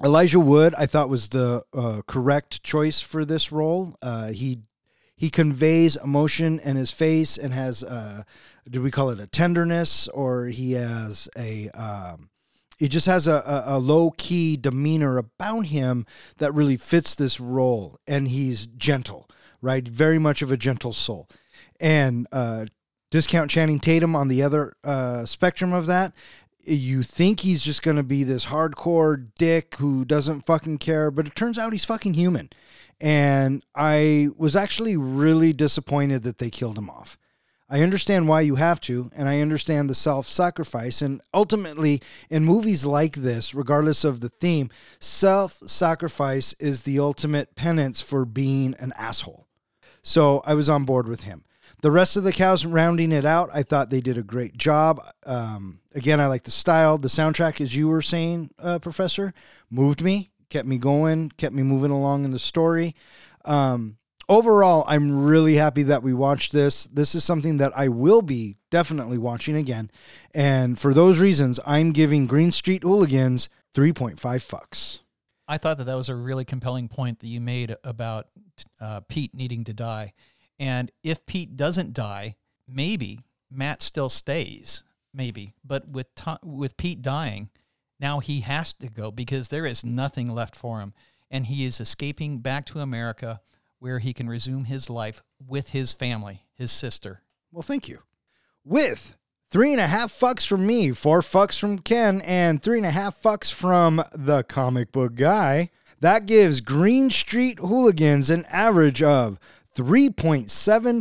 Elijah 0.03 0.39
Wood, 0.39 0.76
I 0.77 0.85
thought 0.85 1.09
was 1.09 1.30
the 1.30 1.63
uh, 1.73 2.01
correct 2.07 2.63
choice 2.63 3.01
for 3.01 3.26
this 3.26 3.51
role. 3.51 3.95
Uh, 4.01 4.27
he 4.27 4.59
he 5.17 5.30
conveys 5.30 5.95
emotion 5.95 6.59
in 6.59 6.76
his 6.76 6.91
face 6.91 7.38
and 7.38 7.53
has 7.53 7.84
uh, 7.84 8.23
do 8.69 8.81
we 8.81 8.91
call 8.91 9.09
it 9.09 9.19
a 9.19 9.27
tenderness 9.27 10.09
or 10.09 10.47
he 10.47 10.73
has 10.73 11.30
a 11.38 11.69
um, 11.69 12.30
he 12.77 12.88
just 12.88 13.06
has 13.07 13.27
a, 13.27 13.35
a, 13.35 13.77
a 13.77 13.80
low 13.80 14.11
key 14.18 14.57
demeanor 14.57 15.18
about 15.18 15.68
him 15.68 16.06
that 16.38 16.53
really 16.53 16.77
fits 16.77 17.15
this 17.15 17.39
role 17.39 17.99
and 18.07 18.27
he's 18.27 18.65
gentle 18.65 19.30
right? 19.65 19.88
Very 19.88 20.19
much 20.19 20.41
of 20.43 20.52
a 20.52 20.57
gentle 20.57 20.93
soul. 20.93 21.27
And 21.80 22.27
uh, 22.31 22.68
discount 23.10 23.49
channing 23.49 23.80
tatum 23.80 24.15
on 24.15 24.27
the 24.27 24.43
other 24.43 24.76
uh, 24.84 25.26
spectrum 25.26 25.73
of 25.73 25.88
that 25.88 26.14
you 26.68 27.03
think 27.03 27.41
he's 27.41 27.64
just 27.64 27.84
going 27.84 27.95
to 27.95 28.02
be 28.02 28.23
this 28.23 28.47
hardcore 28.47 29.27
dick 29.38 29.76
who 29.76 30.03
doesn't 30.03 30.47
fucking 30.47 30.80
care 30.80 31.11
but 31.11 31.27
it 31.27 31.35
turns 31.35 31.60
out 31.60 31.72
he's 31.72 31.85
fucking 31.85 32.15
human. 32.15 32.49
And 32.99 33.64
i 33.76 34.30
was 34.35 34.56
actually 34.56 34.97
really 34.97 35.53
disappointed 35.53 36.23
that 36.23 36.39
they 36.39 36.49
killed 36.49 36.77
him 36.77 36.89
off 36.89 37.18
I 37.67 37.81
understand 37.81 38.27
why 38.27 38.41
you 38.41 38.55
have 38.55 38.79
to, 38.81 39.09
and 39.15 39.27
I 39.27 39.41
understand 39.41 39.89
the 39.89 39.95
self 39.95 40.27
sacrifice. 40.27 41.01
And 41.01 41.21
ultimately, 41.33 42.01
in 42.29 42.45
movies 42.45 42.85
like 42.85 43.15
this, 43.15 43.55
regardless 43.55 44.03
of 44.03 44.19
the 44.19 44.29
theme, 44.29 44.69
self 44.99 45.59
sacrifice 45.65 46.53
is 46.59 46.83
the 46.83 46.99
ultimate 46.99 47.55
penance 47.55 48.01
for 48.01 48.25
being 48.25 48.75
an 48.77 48.93
asshole. 48.95 49.47
So 50.03 50.43
I 50.45 50.53
was 50.53 50.69
on 50.69 50.83
board 50.83 51.07
with 51.07 51.23
him. 51.23 51.43
The 51.81 51.91
rest 51.91 52.15
of 52.15 52.23
the 52.23 52.31
cows 52.31 52.65
rounding 52.65 53.11
it 53.11 53.25
out, 53.25 53.49
I 53.53 53.63
thought 53.63 53.89
they 53.89 54.01
did 54.01 54.17
a 54.17 54.23
great 54.23 54.55
job. 54.57 55.01
Um, 55.25 55.79
again, 55.93 56.19
I 56.19 56.27
like 56.27 56.43
the 56.43 56.51
style. 56.51 56.97
The 56.97 57.07
soundtrack, 57.07 57.59
as 57.59 57.75
you 57.75 57.87
were 57.87 58.01
saying, 58.01 58.51
uh, 58.59 58.79
Professor, 58.79 59.33
moved 59.69 60.01
me, 60.01 60.31
kept 60.49 60.67
me 60.67 60.77
going, 60.77 61.31
kept 61.37 61.53
me 61.53 61.63
moving 61.63 61.91
along 61.91 62.25
in 62.25 62.31
the 62.31 62.39
story. 62.39 62.95
Um, 63.43 63.97
overall, 64.30 64.84
I'm 64.88 65.26
really 65.26 65.56
happy 65.56 65.84
that 65.84 66.03
we 66.03 66.14
watched 66.14 66.52
this. 66.52 66.85
This 66.85 67.15
is 67.15 67.23
something 67.23 67.57
that 67.57 67.73
I 67.76 67.88
will 67.88 68.22
be 68.22 68.57
definitely 68.72 69.18
watching 69.18 69.56
again. 69.56 69.91
And 70.34 70.77
for 70.80 70.93
those 70.93 71.19
reasons, 71.19 71.60
I'm 71.65 71.91
giving 71.91 72.27
Green 72.27 72.52
Street 72.52 72.84
Hooligans 72.84 73.49
3.5 73.76 74.15
fucks. 74.19 74.99
I 75.47 75.57
thought 75.57 75.77
that 75.77 75.84
that 75.84 75.95
was 75.95 76.10
a 76.10 76.15
really 76.15 76.45
compelling 76.45 76.88
point 76.88 77.19
that 77.19 77.27
you 77.27 77.39
made 77.39 77.76
about 77.84 78.27
uh, 78.81 79.02
Pete 79.02 79.35
needing 79.35 79.64
to 79.65 79.73
die. 79.73 80.14
And 80.57 80.91
if 81.03 81.26
Pete 81.26 81.56
doesn't 81.56 81.93
die, 81.93 82.35
maybe 82.68 83.19
Matt 83.52 83.81
still 83.81 84.10
stays, 84.10 84.84
maybe. 85.14 85.53
But 85.64 85.88
with 85.88 86.14
to- 86.15 86.39
with 86.43 86.77
Pete 86.77 87.02
dying, 87.02 87.49
now 87.99 88.19
he 88.19 88.41
has 88.41 88.73
to 88.73 88.89
go 88.89 89.11
because 89.11 89.49
there 89.49 89.65
is 89.65 89.85
nothing 89.85 90.34
left 90.34 90.56
for 90.56 90.80
him, 90.80 90.93
and 91.30 91.45
he 91.45 91.65
is 91.65 91.80
escaping 91.80 92.39
back 92.39 92.65
to 92.68 92.80
America, 92.80 93.41
where 93.80 93.99
he 93.99 94.14
can 94.14 94.30
resume 94.30 94.65
his 94.65 94.89
life 94.89 95.22
with 95.45 95.69
his 95.69 95.93
family, 95.93 96.45
his 96.53 96.72
sister. 96.72 97.22
Well, 97.52 97.61
thank 97.61 97.88
you. 97.88 97.99
With 98.64 99.15
three 99.52 99.72
and 99.72 99.81
a 99.81 99.88
half 99.88 100.11
fucks 100.11 100.45
from 100.45 100.65
me, 100.65 100.91
four 100.91 101.22
fucks 101.22 101.60
from 101.60 101.80
Ken, 101.80 102.22
and 102.22 102.61
three 102.61 102.77
and 102.77 102.85
a 102.85 102.91
half 102.91 103.22
fucks 103.22 103.53
from 103.53 104.03
the 104.14 104.43
comic 104.43 104.91
book 104.91 105.15
guy, 105.15 105.69
that 106.02 106.26
gives 106.26 106.61
Green 106.61 107.10
Street 107.10 107.60
Hooligans 107.60 108.30
an 108.30 108.45
average 108.45 109.02
of 109.02 109.39
3.7 109.76 110.47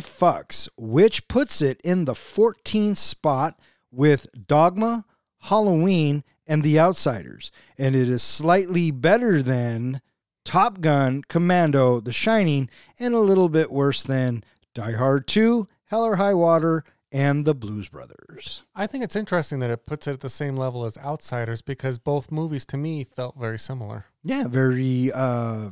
fucks, 0.02 0.68
which 0.76 1.28
puts 1.28 1.62
it 1.62 1.80
in 1.82 2.04
the 2.04 2.12
14th 2.12 2.96
spot 2.96 3.58
with 3.90 4.26
Dogma, 4.46 5.04
Halloween, 5.42 6.24
and 6.46 6.62
The 6.62 6.78
Outsiders. 6.78 7.50
And 7.78 7.94
it 7.94 8.08
is 8.08 8.22
slightly 8.22 8.90
better 8.90 9.42
than 9.42 10.00
Top 10.44 10.80
Gun, 10.80 11.22
Commando, 11.28 12.00
The 12.00 12.12
Shining, 12.12 12.68
and 12.98 13.14
a 13.14 13.20
little 13.20 13.48
bit 13.48 13.72
worse 13.72 14.02
than 14.02 14.44
Die 14.74 14.92
Hard 14.92 15.26
2, 15.26 15.66
Hell 15.86 16.04
or 16.04 16.16
High 16.16 16.34
Water, 16.34 16.84
and 17.10 17.44
The 17.44 17.54
Blues 17.54 17.88
Brothers. 17.88 18.62
I 18.74 18.86
think 18.86 19.04
it's 19.04 19.16
interesting 19.16 19.60
that 19.60 19.70
it 19.70 19.86
puts 19.86 20.06
it 20.06 20.12
at 20.12 20.20
the 20.20 20.28
same 20.28 20.56
level 20.56 20.84
as 20.84 20.98
Outsiders 20.98 21.62
because 21.62 21.98
both 21.98 22.30
movies 22.32 22.66
to 22.66 22.76
me 22.76 23.04
felt 23.04 23.36
very 23.38 23.58
similar. 23.58 24.06
Yeah, 24.22 24.48
very. 24.48 25.10
Uh, 25.12 25.70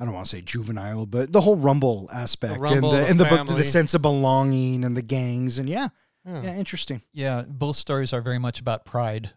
I 0.00 0.04
don't 0.04 0.14
want 0.14 0.26
to 0.26 0.36
say 0.36 0.42
juvenile, 0.42 1.06
but 1.06 1.32
the 1.32 1.42
whole 1.42 1.56
rumble 1.56 2.08
aspect 2.12 2.58
rumble, 2.58 2.94
and 2.94 3.20
the, 3.20 3.24
the 3.24 3.40
and 3.40 3.48
the, 3.48 3.54
the, 3.54 3.62
sense 3.62 3.94
of 3.94 4.02
belonging 4.02 4.82
and 4.82 4.96
the 4.96 5.02
gangs 5.02 5.58
and 5.58 5.68
yeah, 5.68 5.88
Yeah. 6.26 6.42
yeah, 6.42 6.56
interesting. 6.56 7.02
Yeah, 7.12 7.44
both 7.46 7.76
stories 7.76 8.12
are 8.12 8.20
very 8.20 8.38
much 8.38 8.58
about 8.58 8.84
pride. 8.84 9.30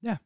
Yeah. 0.00 0.16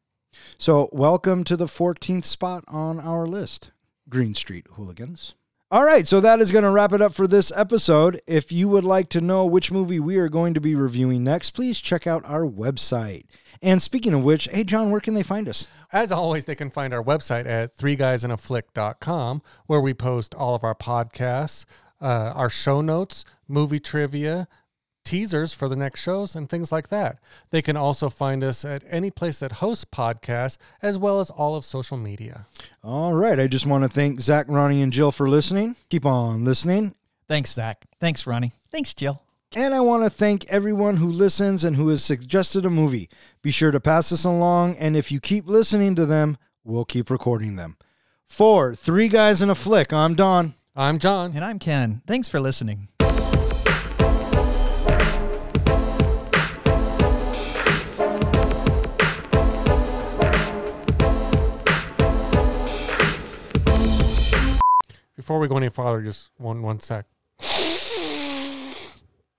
So, 0.58 0.88
welcome 0.92 1.42
to 1.44 1.56
the 1.56 1.66
14th 1.66 2.24
spot 2.24 2.64
on 2.68 3.00
our 3.00 3.26
list, 3.26 3.72
Green 4.10 4.34
Street 4.34 4.66
Hooligans. 4.72 5.34
All 5.72 5.84
right, 5.84 6.06
so 6.06 6.18
that 6.18 6.40
is 6.40 6.50
going 6.50 6.64
to 6.64 6.70
wrap 6.70 6.92
it 6.92 7.00
up 7.00 7.14
for 7.14 7.28
this 7.28 7.52
episode. 7.54 8.20
If 8.26 8.50
you 8.50 8.68
would 8.68 8.84
like 8.84 9.08
to 9.10 9.20
know 9.20 9.46
which 9.46 9.70
movie 9.70 10.00
we 10.00 10.16
are 10.16 10.28
going 10.28 10.52
to 10.54 10.60
be 10.60 10.74
reviewing 10.74 11.22
next, 11.22 11.50
please 11.50 11.80
check 11.80 12.08
out 12.08 12.24
our 12.24 12.44
website. 12.44 13.26
And 13.62 13.80
speaking 13.80 14.12
of 14.12 14.24
which, 14.24 14.48
hey, 14.50 14.64
John, 14.64 14.90
where 14.90 15.00
can 15.00 15.14
they 15.14 15.22
find 15.22 15.48
us? 15.48 15.68
As 15.92 16.10
always, 16.10 16.46
they 16.46 16.56
can 16.56 16.70
find 16.70 16.92
our 16.92 17.04
website 17.04 17.46
at 17.46 17.76
threeguysinaflick.com 17.76 19.42
where 19.66 19.80
we 19.80 19.94
post 19.94 20.34
all 20.34 20.56
of 20.56 20.64
our 20.64 20.74
podcasts, 20.74 21.64
uh, 22.00 22.32
our 22.34 22.50
show 22.50 22.80
notes, 22.80 23.24
movie 23.46 23.78
trivia, 23.78 24.48
teasers 25.10 25.52
for 25.52 25.68
the 25.68 25.74
next 25.74 26.02
shows, 26.02 26.36
and 26.36 26.48
things 26.48 26.70
like 26.70 26.88
that. 26.88 27.18
They 27.50 27.62
can 27.62 27.76
also 27.76 28.08
find 28.08 28.44
us 28.44 28.64
at 28.64 28.84
any 28.88 29.10
place 29.10 29.40
that 29.40 29.52
hosts 29.52 29.84
podcasts, 29.84 30.56
as 30.80 30.98
well 30.98 31.18
as 31.18 31.30
all 31.30 31.56
of 31.56 31.64
social 31.64 31.96
media. 31.96 32.46
All 32.84 33.14
right, 33.14 33.40
I 33.40 33.48
just 33.48 33.66
want 33.66 33.82
to 33.82 33.88
thank 33.88 34.20
Zach, 34.20 34.46
Ronnie, 34.48 34.82
and 34.82 34.92
Jill 34.92 35.10
for 35.10 35.28
listening. 35.28 35.74
Keep 35.88 36.06
on 36.06 36.44
listening. 36.44 36.94
Thanks, 37.26 37.52
Zach. 37.52 37.86
Thanks, 37.98 38.24
Ronnie. 38.24 38.52
Thanks, 38.70 38.94
Jill. 38.94 39.20
And 39.56 39.74
I 39.74 39.80
want 39.80 40.04
to 40.04 40.10
thank 40.10 40.46
everyone 40.46 40.98
who 40.98 41.10
listens 41.10 41.64
and 41.64 41.74
who 41.74 41.88
has 41.88 42.04
suggested 42.04 42.64
a 42.64 42.70
movie. 42.70 43.10
Be 43.42 43.50
sure 43.50 43.72
to 43.72 43.80
pass 43.80 44.10
this 44.10 44.22
along, 44.22 44.76
and 44.76 44.96
if 44.96 45.10
you 45.10 45.18
keep 45.18 45.48
listening 45.48 45.96
to 45.96 46.06
them, 46.06 46.38
we'll 46.62 46.84
keep 46.84 47.10
recording 47.10 47.56
them. 47.56 47.76
For 48.28 48.76
Three 48.76 49.08
Guys 49.08 49.42
in 49.42 49.50
a 49.50 49.56
Flick, 49.56 49.92
I'm 49.92 50.14
Don. 50.14 50.54
I'm 50.76 51.00
John. 51.00 51.32
And 51.34 51.44
I'm 51.44 51.58
Ken. 51.58 52.00
Thanks 52.06 52.28
for 52.28 52.38
listening. 52.38 52.86
Before 65.31 65.39
we 65.39 65.47
go 65.47 65.59
any 65.59 65.69
farther, 65.69 66.02
just 66.02 66.28
one 66.39 66.61
one 66.61 66.81
sec. 66.81 67.07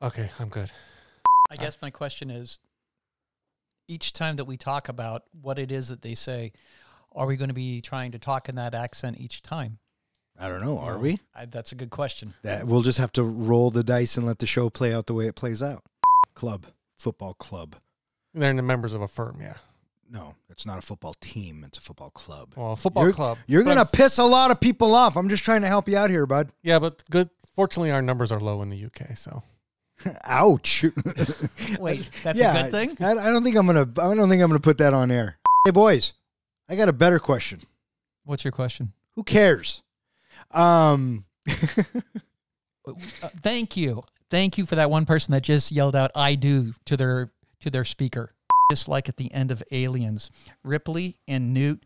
Okay, 0.01 0.31
I'm 0.39 0.47
good. 0.47 0.71
I 1.49 1.57
guess 1.57 1.79
my 1.81 1.89
question 1.89 2.31
is 2.31 2.59
each 3.89 4.13
time 4.13 4.37
that 4.37 4.45
we 4.45 4.55
talk 4.55 4.87
about 4.87 5.23
what 5.41 5.59
it 5.59 5.69
is 5.69 5.89
that 5.89 6.01
they 6.01 6.15
say, 6.15 6.53
are 7.13 7.27
we 7.27 7.35
going 7.35 7.49
to 7.49 7.53
be 7.53 7.81
trying 7.81 8.13
to 8.13 8.19
talk 8.19 8.47
in 8.47 8.55
that 8.55 8.73
accent 8.73 9.19
each 9.19 9.41
time? 9.41 9.79
I 10.39 10.47
don't 10.47 10.63
know, 10.63 10.79
are 10.79 10.97
we? 10.97 11.19
I, 11.35 11.43
that's 11.43 11.73
a 11.73 11.75
good 11.75 11.89
question. 11.89 12.35
That 12.43 12.67
we'll 12.67 12.83
just 12.83 12.99
have 12.99 13.11
to 13.11 13.23
roll 13.23 13.69
the 13.69 13.83
dice 13.83 14.15
and 14.15 14.25
let 14.25 14.39
the 14.39 14.45
show 14.45 14.69
play 14.69 14.93
out 14.93 15.07
the 15.07 15.13
way 15.13 15.27
it 15.27 15.35
plays 15.35 15.61
out. 15.61 15.83
Club, 16.35 16.67
football 16.99 17.33
club. 17.33 17.75
They're 18.33 18.53
the 18.53 18.61
members 18.61 18.93
of 18.93 19.01
a 19.01 19.09
firm, 19.09 19.39
yeah. 19.41 19.55
No, 20.11 20.35
it's 20.49 20.65
not 20.65 20.77
a 20.77 20.81
football 20.81 21.15
team. 21.21 21.63
It's 21.65 21.77
a 21.77 21.81
football 21.81 22.09
club. 22.09 22.53
Well, 22.57 22.73
a 22.73 22.75
football 22.75 23.03
you're, 23.03 23.13
club. 23.13 23.37
You're 23.47 23.63
gonna 23.63 23.85
piss 23.85 24.17
a 24.17 24.25
lot 24.25 24.51
of 24.51 24.59
people 24.59 24.93
off. 24.93 25.15
I'm 25.15 25.29
just 25.29 25.43
trying 25.43 25.61
to 25.61 25.67
help 25.67 25.87
you 25.87 25.95
out 25.95 26.09
here, 26.09 26.25
bud. 26.25 26.51
Yeah, 26.63 26.79
but 26.79 27.01
good. 27.09 27.29
Fortunately, 27.53 27.91
our 27.91 28.01
numbers 28.01 28.31
are 28.31 28.39
low 28.39 28.61
in 28.61 28.69
the 28.69 28.85
UK, 28.85 29.15
so 29.15 29.43
Ouch. 30.25 30.85
Wait, 31.79 32.09
that's 32.23 32.39
yeah, 32.39 32.57
a 32.57 32.63
good 32.63 32.71
thing? 32.71 32.97
I, 32.99 33.11
I 33.11 33.31
don't 33.31 33.43
think 33.43 33.55
I'm 33.55 33.65
gonna. 33.65 33.87
I 34.01 34.13
don't 34.13 34.29
think 34.29 34.41
I'm 34.41 34.49
gonna 34.49 34.59
put 34.59 34.79
that 34.79 34.93
on 34.93 35.11
air. 35.11 35.37
Hey, 35.65 35.71
boys, 35.71 36.13
I 36.67 36.75
got 36.75 36.89
a 36.89 36.93
better 36.93 37.19
question. 37.19 37.61
What's 38.25 38.43
your 38.43 38.51
question? 38.51 38.93
Who 39.15 39.23
cares? 39.23 39.81
Um, 40.51 41.25
Uh, 42.87 42.93
thank 43.41 43.77
you. 43.77 44.03
Thank 44.31 44.57
you 44.57 44.65
for 44.65 44.75
that 44.75 44.89
one 44.89 45.05
person 45.05 45.33
that 45.33 45.43
just 45.43 45.71
yelled 45.71 45.95
out 45.95 46.09
"I 46.15 46.33
do" 46.33 46.73
to 46.85 46.97
their 46.97 47.31
to 47.59 47.69
their 47.69 47.85
speaker. 47.85 48.33
Just 48.71 48.87
like 48.87 49.07
at 49.07 49.17
the 49.17 49.31
end 49.31 49.51
of 49.51 49.61
Aliens, 49.71 50.31
Ripley 50.63 51.17
and 51.27 51.53
Newt 51.53 51.83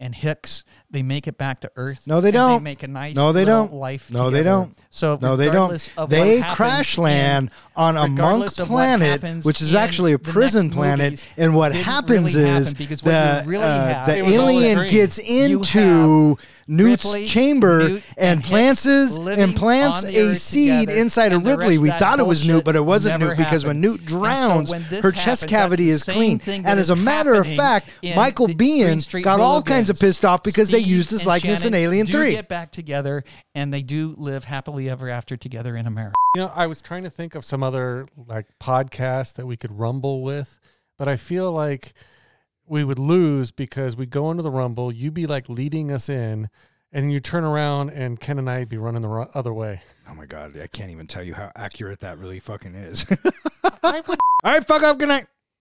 and 0.00 0.14
Hicks, 0.14 0.64
they 0.88 1.02
make 1.02 1.26
it 1.26 1.36
back 1.36 1.58
to 1.60 1.72
Earth. 1.74 2.06
No, 2.06 2.20
they 2.20 2.30
don't. 2.30 2.62
make 2.62 2.84
a 2.84 2.88
nice 2.88 3.16
No, 3.16 3.32
they 3.32 3.44
don't. 3.44 3.72
life. 3.72 4.12
No, 4.12 4.30
they 4.30 4.44
don't. 4.44 4.78
So 4.90 5.18
no, 5.20 5.34
they 5.36 5.50
don't. 5.50 5.88
of 5.98 6.08
They 6.08 6.40
crash 6.40 6.96
in- 6.96 7.02
land 7.04 7.50
on 7.74 7.96
a 7.96 8.02
monk 8.02 8.10
regardless 8.12 8.58
of 8.60 8.70
what 8.70 8.76
planet, 8.98 9.44
which 9.44 9.60
is 9.60 9.74
actually 9.74 10.12
a 10.12 10.18
prison 10.20 10.70
planet. 10.70 11.04
movies 11.12 11.26
And 11.36 11.54
what 11.54 11.74
happens 11.74 12.34
really 12.36 12.48
is 12.48 12.66
happen 12.68 12.78
because 12.78 13.02
what 13.02 13.10
the, 13.10 13.42
really 13.48 13.64
uh, 13.64 13.88
have 13.94 14.06
the 14.06 14.18
It 14.18 14.22
was 14.24 14.38
all 14.38 14.48
a 14.48 14.52
alien 14.52 14.86
gets 14.86 15.18
into 15.18 16.38
Newt's 16.68 17.04
Ripley, 17.04 17.26
chamber 17.26 17.78
Newt, 17.78 18.02
and 18.16 18.38
and 18.38 18.44
plants 18.44 18.86
living 18.86 19.42
implants 19.42 20.04
a 20.04 20.34
seed 20.34 20.90
inside 20.90 21.32
of 21.32 21.44
Ripley. 21.44 21.78
We 21.78 21.90
thought 21.90 22.20
it 22.20 22.26
was 22.26 22.46
Newt, 22.46 22.64
but 22.64 22.76
it 22.76 22.84
wasn't 22.84 23.20
Newt 23.20 23.36
because 23.38 23.64
when. 23.64 23.80
Newt 23.80 24.00
And 24.00 24.10
so 24.10 24.18
drowns, 24.18 24.70
when 24.70 24.84
this 24.90 25.02
her 25.02 25.10
chest 25.10 25.42
happens, 25.42 25.50
cavity 25.50 25.88
is 25.88 26.02
clean. 26.02 26.40
And 26.46 26.66
as 26.66 26.90
a 26.90 26.96
matter 26.96 27.34
of 27.34 27.46
fact, 27.46 27.90
Michael 28.02 28.48
the 28.48 28.54
Bean 28.54 28.98
got 29.22 29.40
all 29.40 29.62
kinds 29.62 29.88
of 29.88 29.98
pissed 29.98 30.24
off 30.24 30.42
because 30.42 30.70
they 30.70 30.78
used 30.78 31.10
his 31.10 31.20
and 31.20 31.28
likeness 31.28 31.64
in 31.64 31.72
Shannon 31.72 31.86
Alien 31.86 32.06
do 32.06 32.12
3. 32.12 32.32
get 32.32 32.48
back 32.48 32.70
together, 32.70 33.24
and 33.54 33.72
they 33.72 33.82
do 33.82 34.14
live 34.18 34.44
happily 34.44 34.90
ever 34.90 35.08
after 35.08 35.36
together 35.36 35.76
in 35.76 35.86
America. 35.86 36.14
you 36.34 36.42
know, 36.42 36.52
I 36.54 36.66
was 36.66 36.82
trying 36.82 37.04
to 37.04 37.10
think 37.10 37.34
of 37.34 37.44
some 37.44 37.62
other 37.62 38.06
like 38.16 38.46
podcast 38.60 39.34
that 39.34 39.46
we 39.46 39.56
could 39.56 39.78
rumble 39.78 40.22
with, 40.22 40.58
but 40.98 41.08
I 41.08 41.16
feel 41.16 41.50
like 41.50 41.94
we 42.68 42.84
would 42.84 42.98
lose 42.98 43.50
because 43.50 43.96
we 43.96 44.06
go 44.06 44.30
into 44.30 44.42
the 44.42 44.50
rumble, 44.50 44.92
you 44.92 45.10
be 45.10 45.26
like 45.26 45.48
leading 45.48 45.90
us 45.90 46.08
in, 46.08 46.48
and 46.92 47.12
you 47.12 47.20
turn 47.20 47.44
around 47.44 47.90
and 47.90 48.18
Ken 48.18 48.38
and 48.38 48.48
I'd 48.48 48.68
be 48.68 48.78
running 48.78 49.02
the 49.02 49.08
ro- 49.08 49.30
other 49.34 49.52
way. 49.52 49.82
Oh 50.08 50.14
my 50.14 50.26
god, 50.26 50.58
I 50.58 50.66
can't 50.66 50.90
even 50.90 51.06
tell 51.06 51.22
you 51.22 51.34
how 51.34 51.52
accurate 51.54 52.00
that 52.00 52.18
really 52.18 52.40
fucking 52.40 52.74
is. 52.74 53.04
All 53.82 54.02
right, 54.44 54.66
fuck 54.66 54.82
off. 54.82 54.98
Good 54.98 55.08
night. 55.08 55.26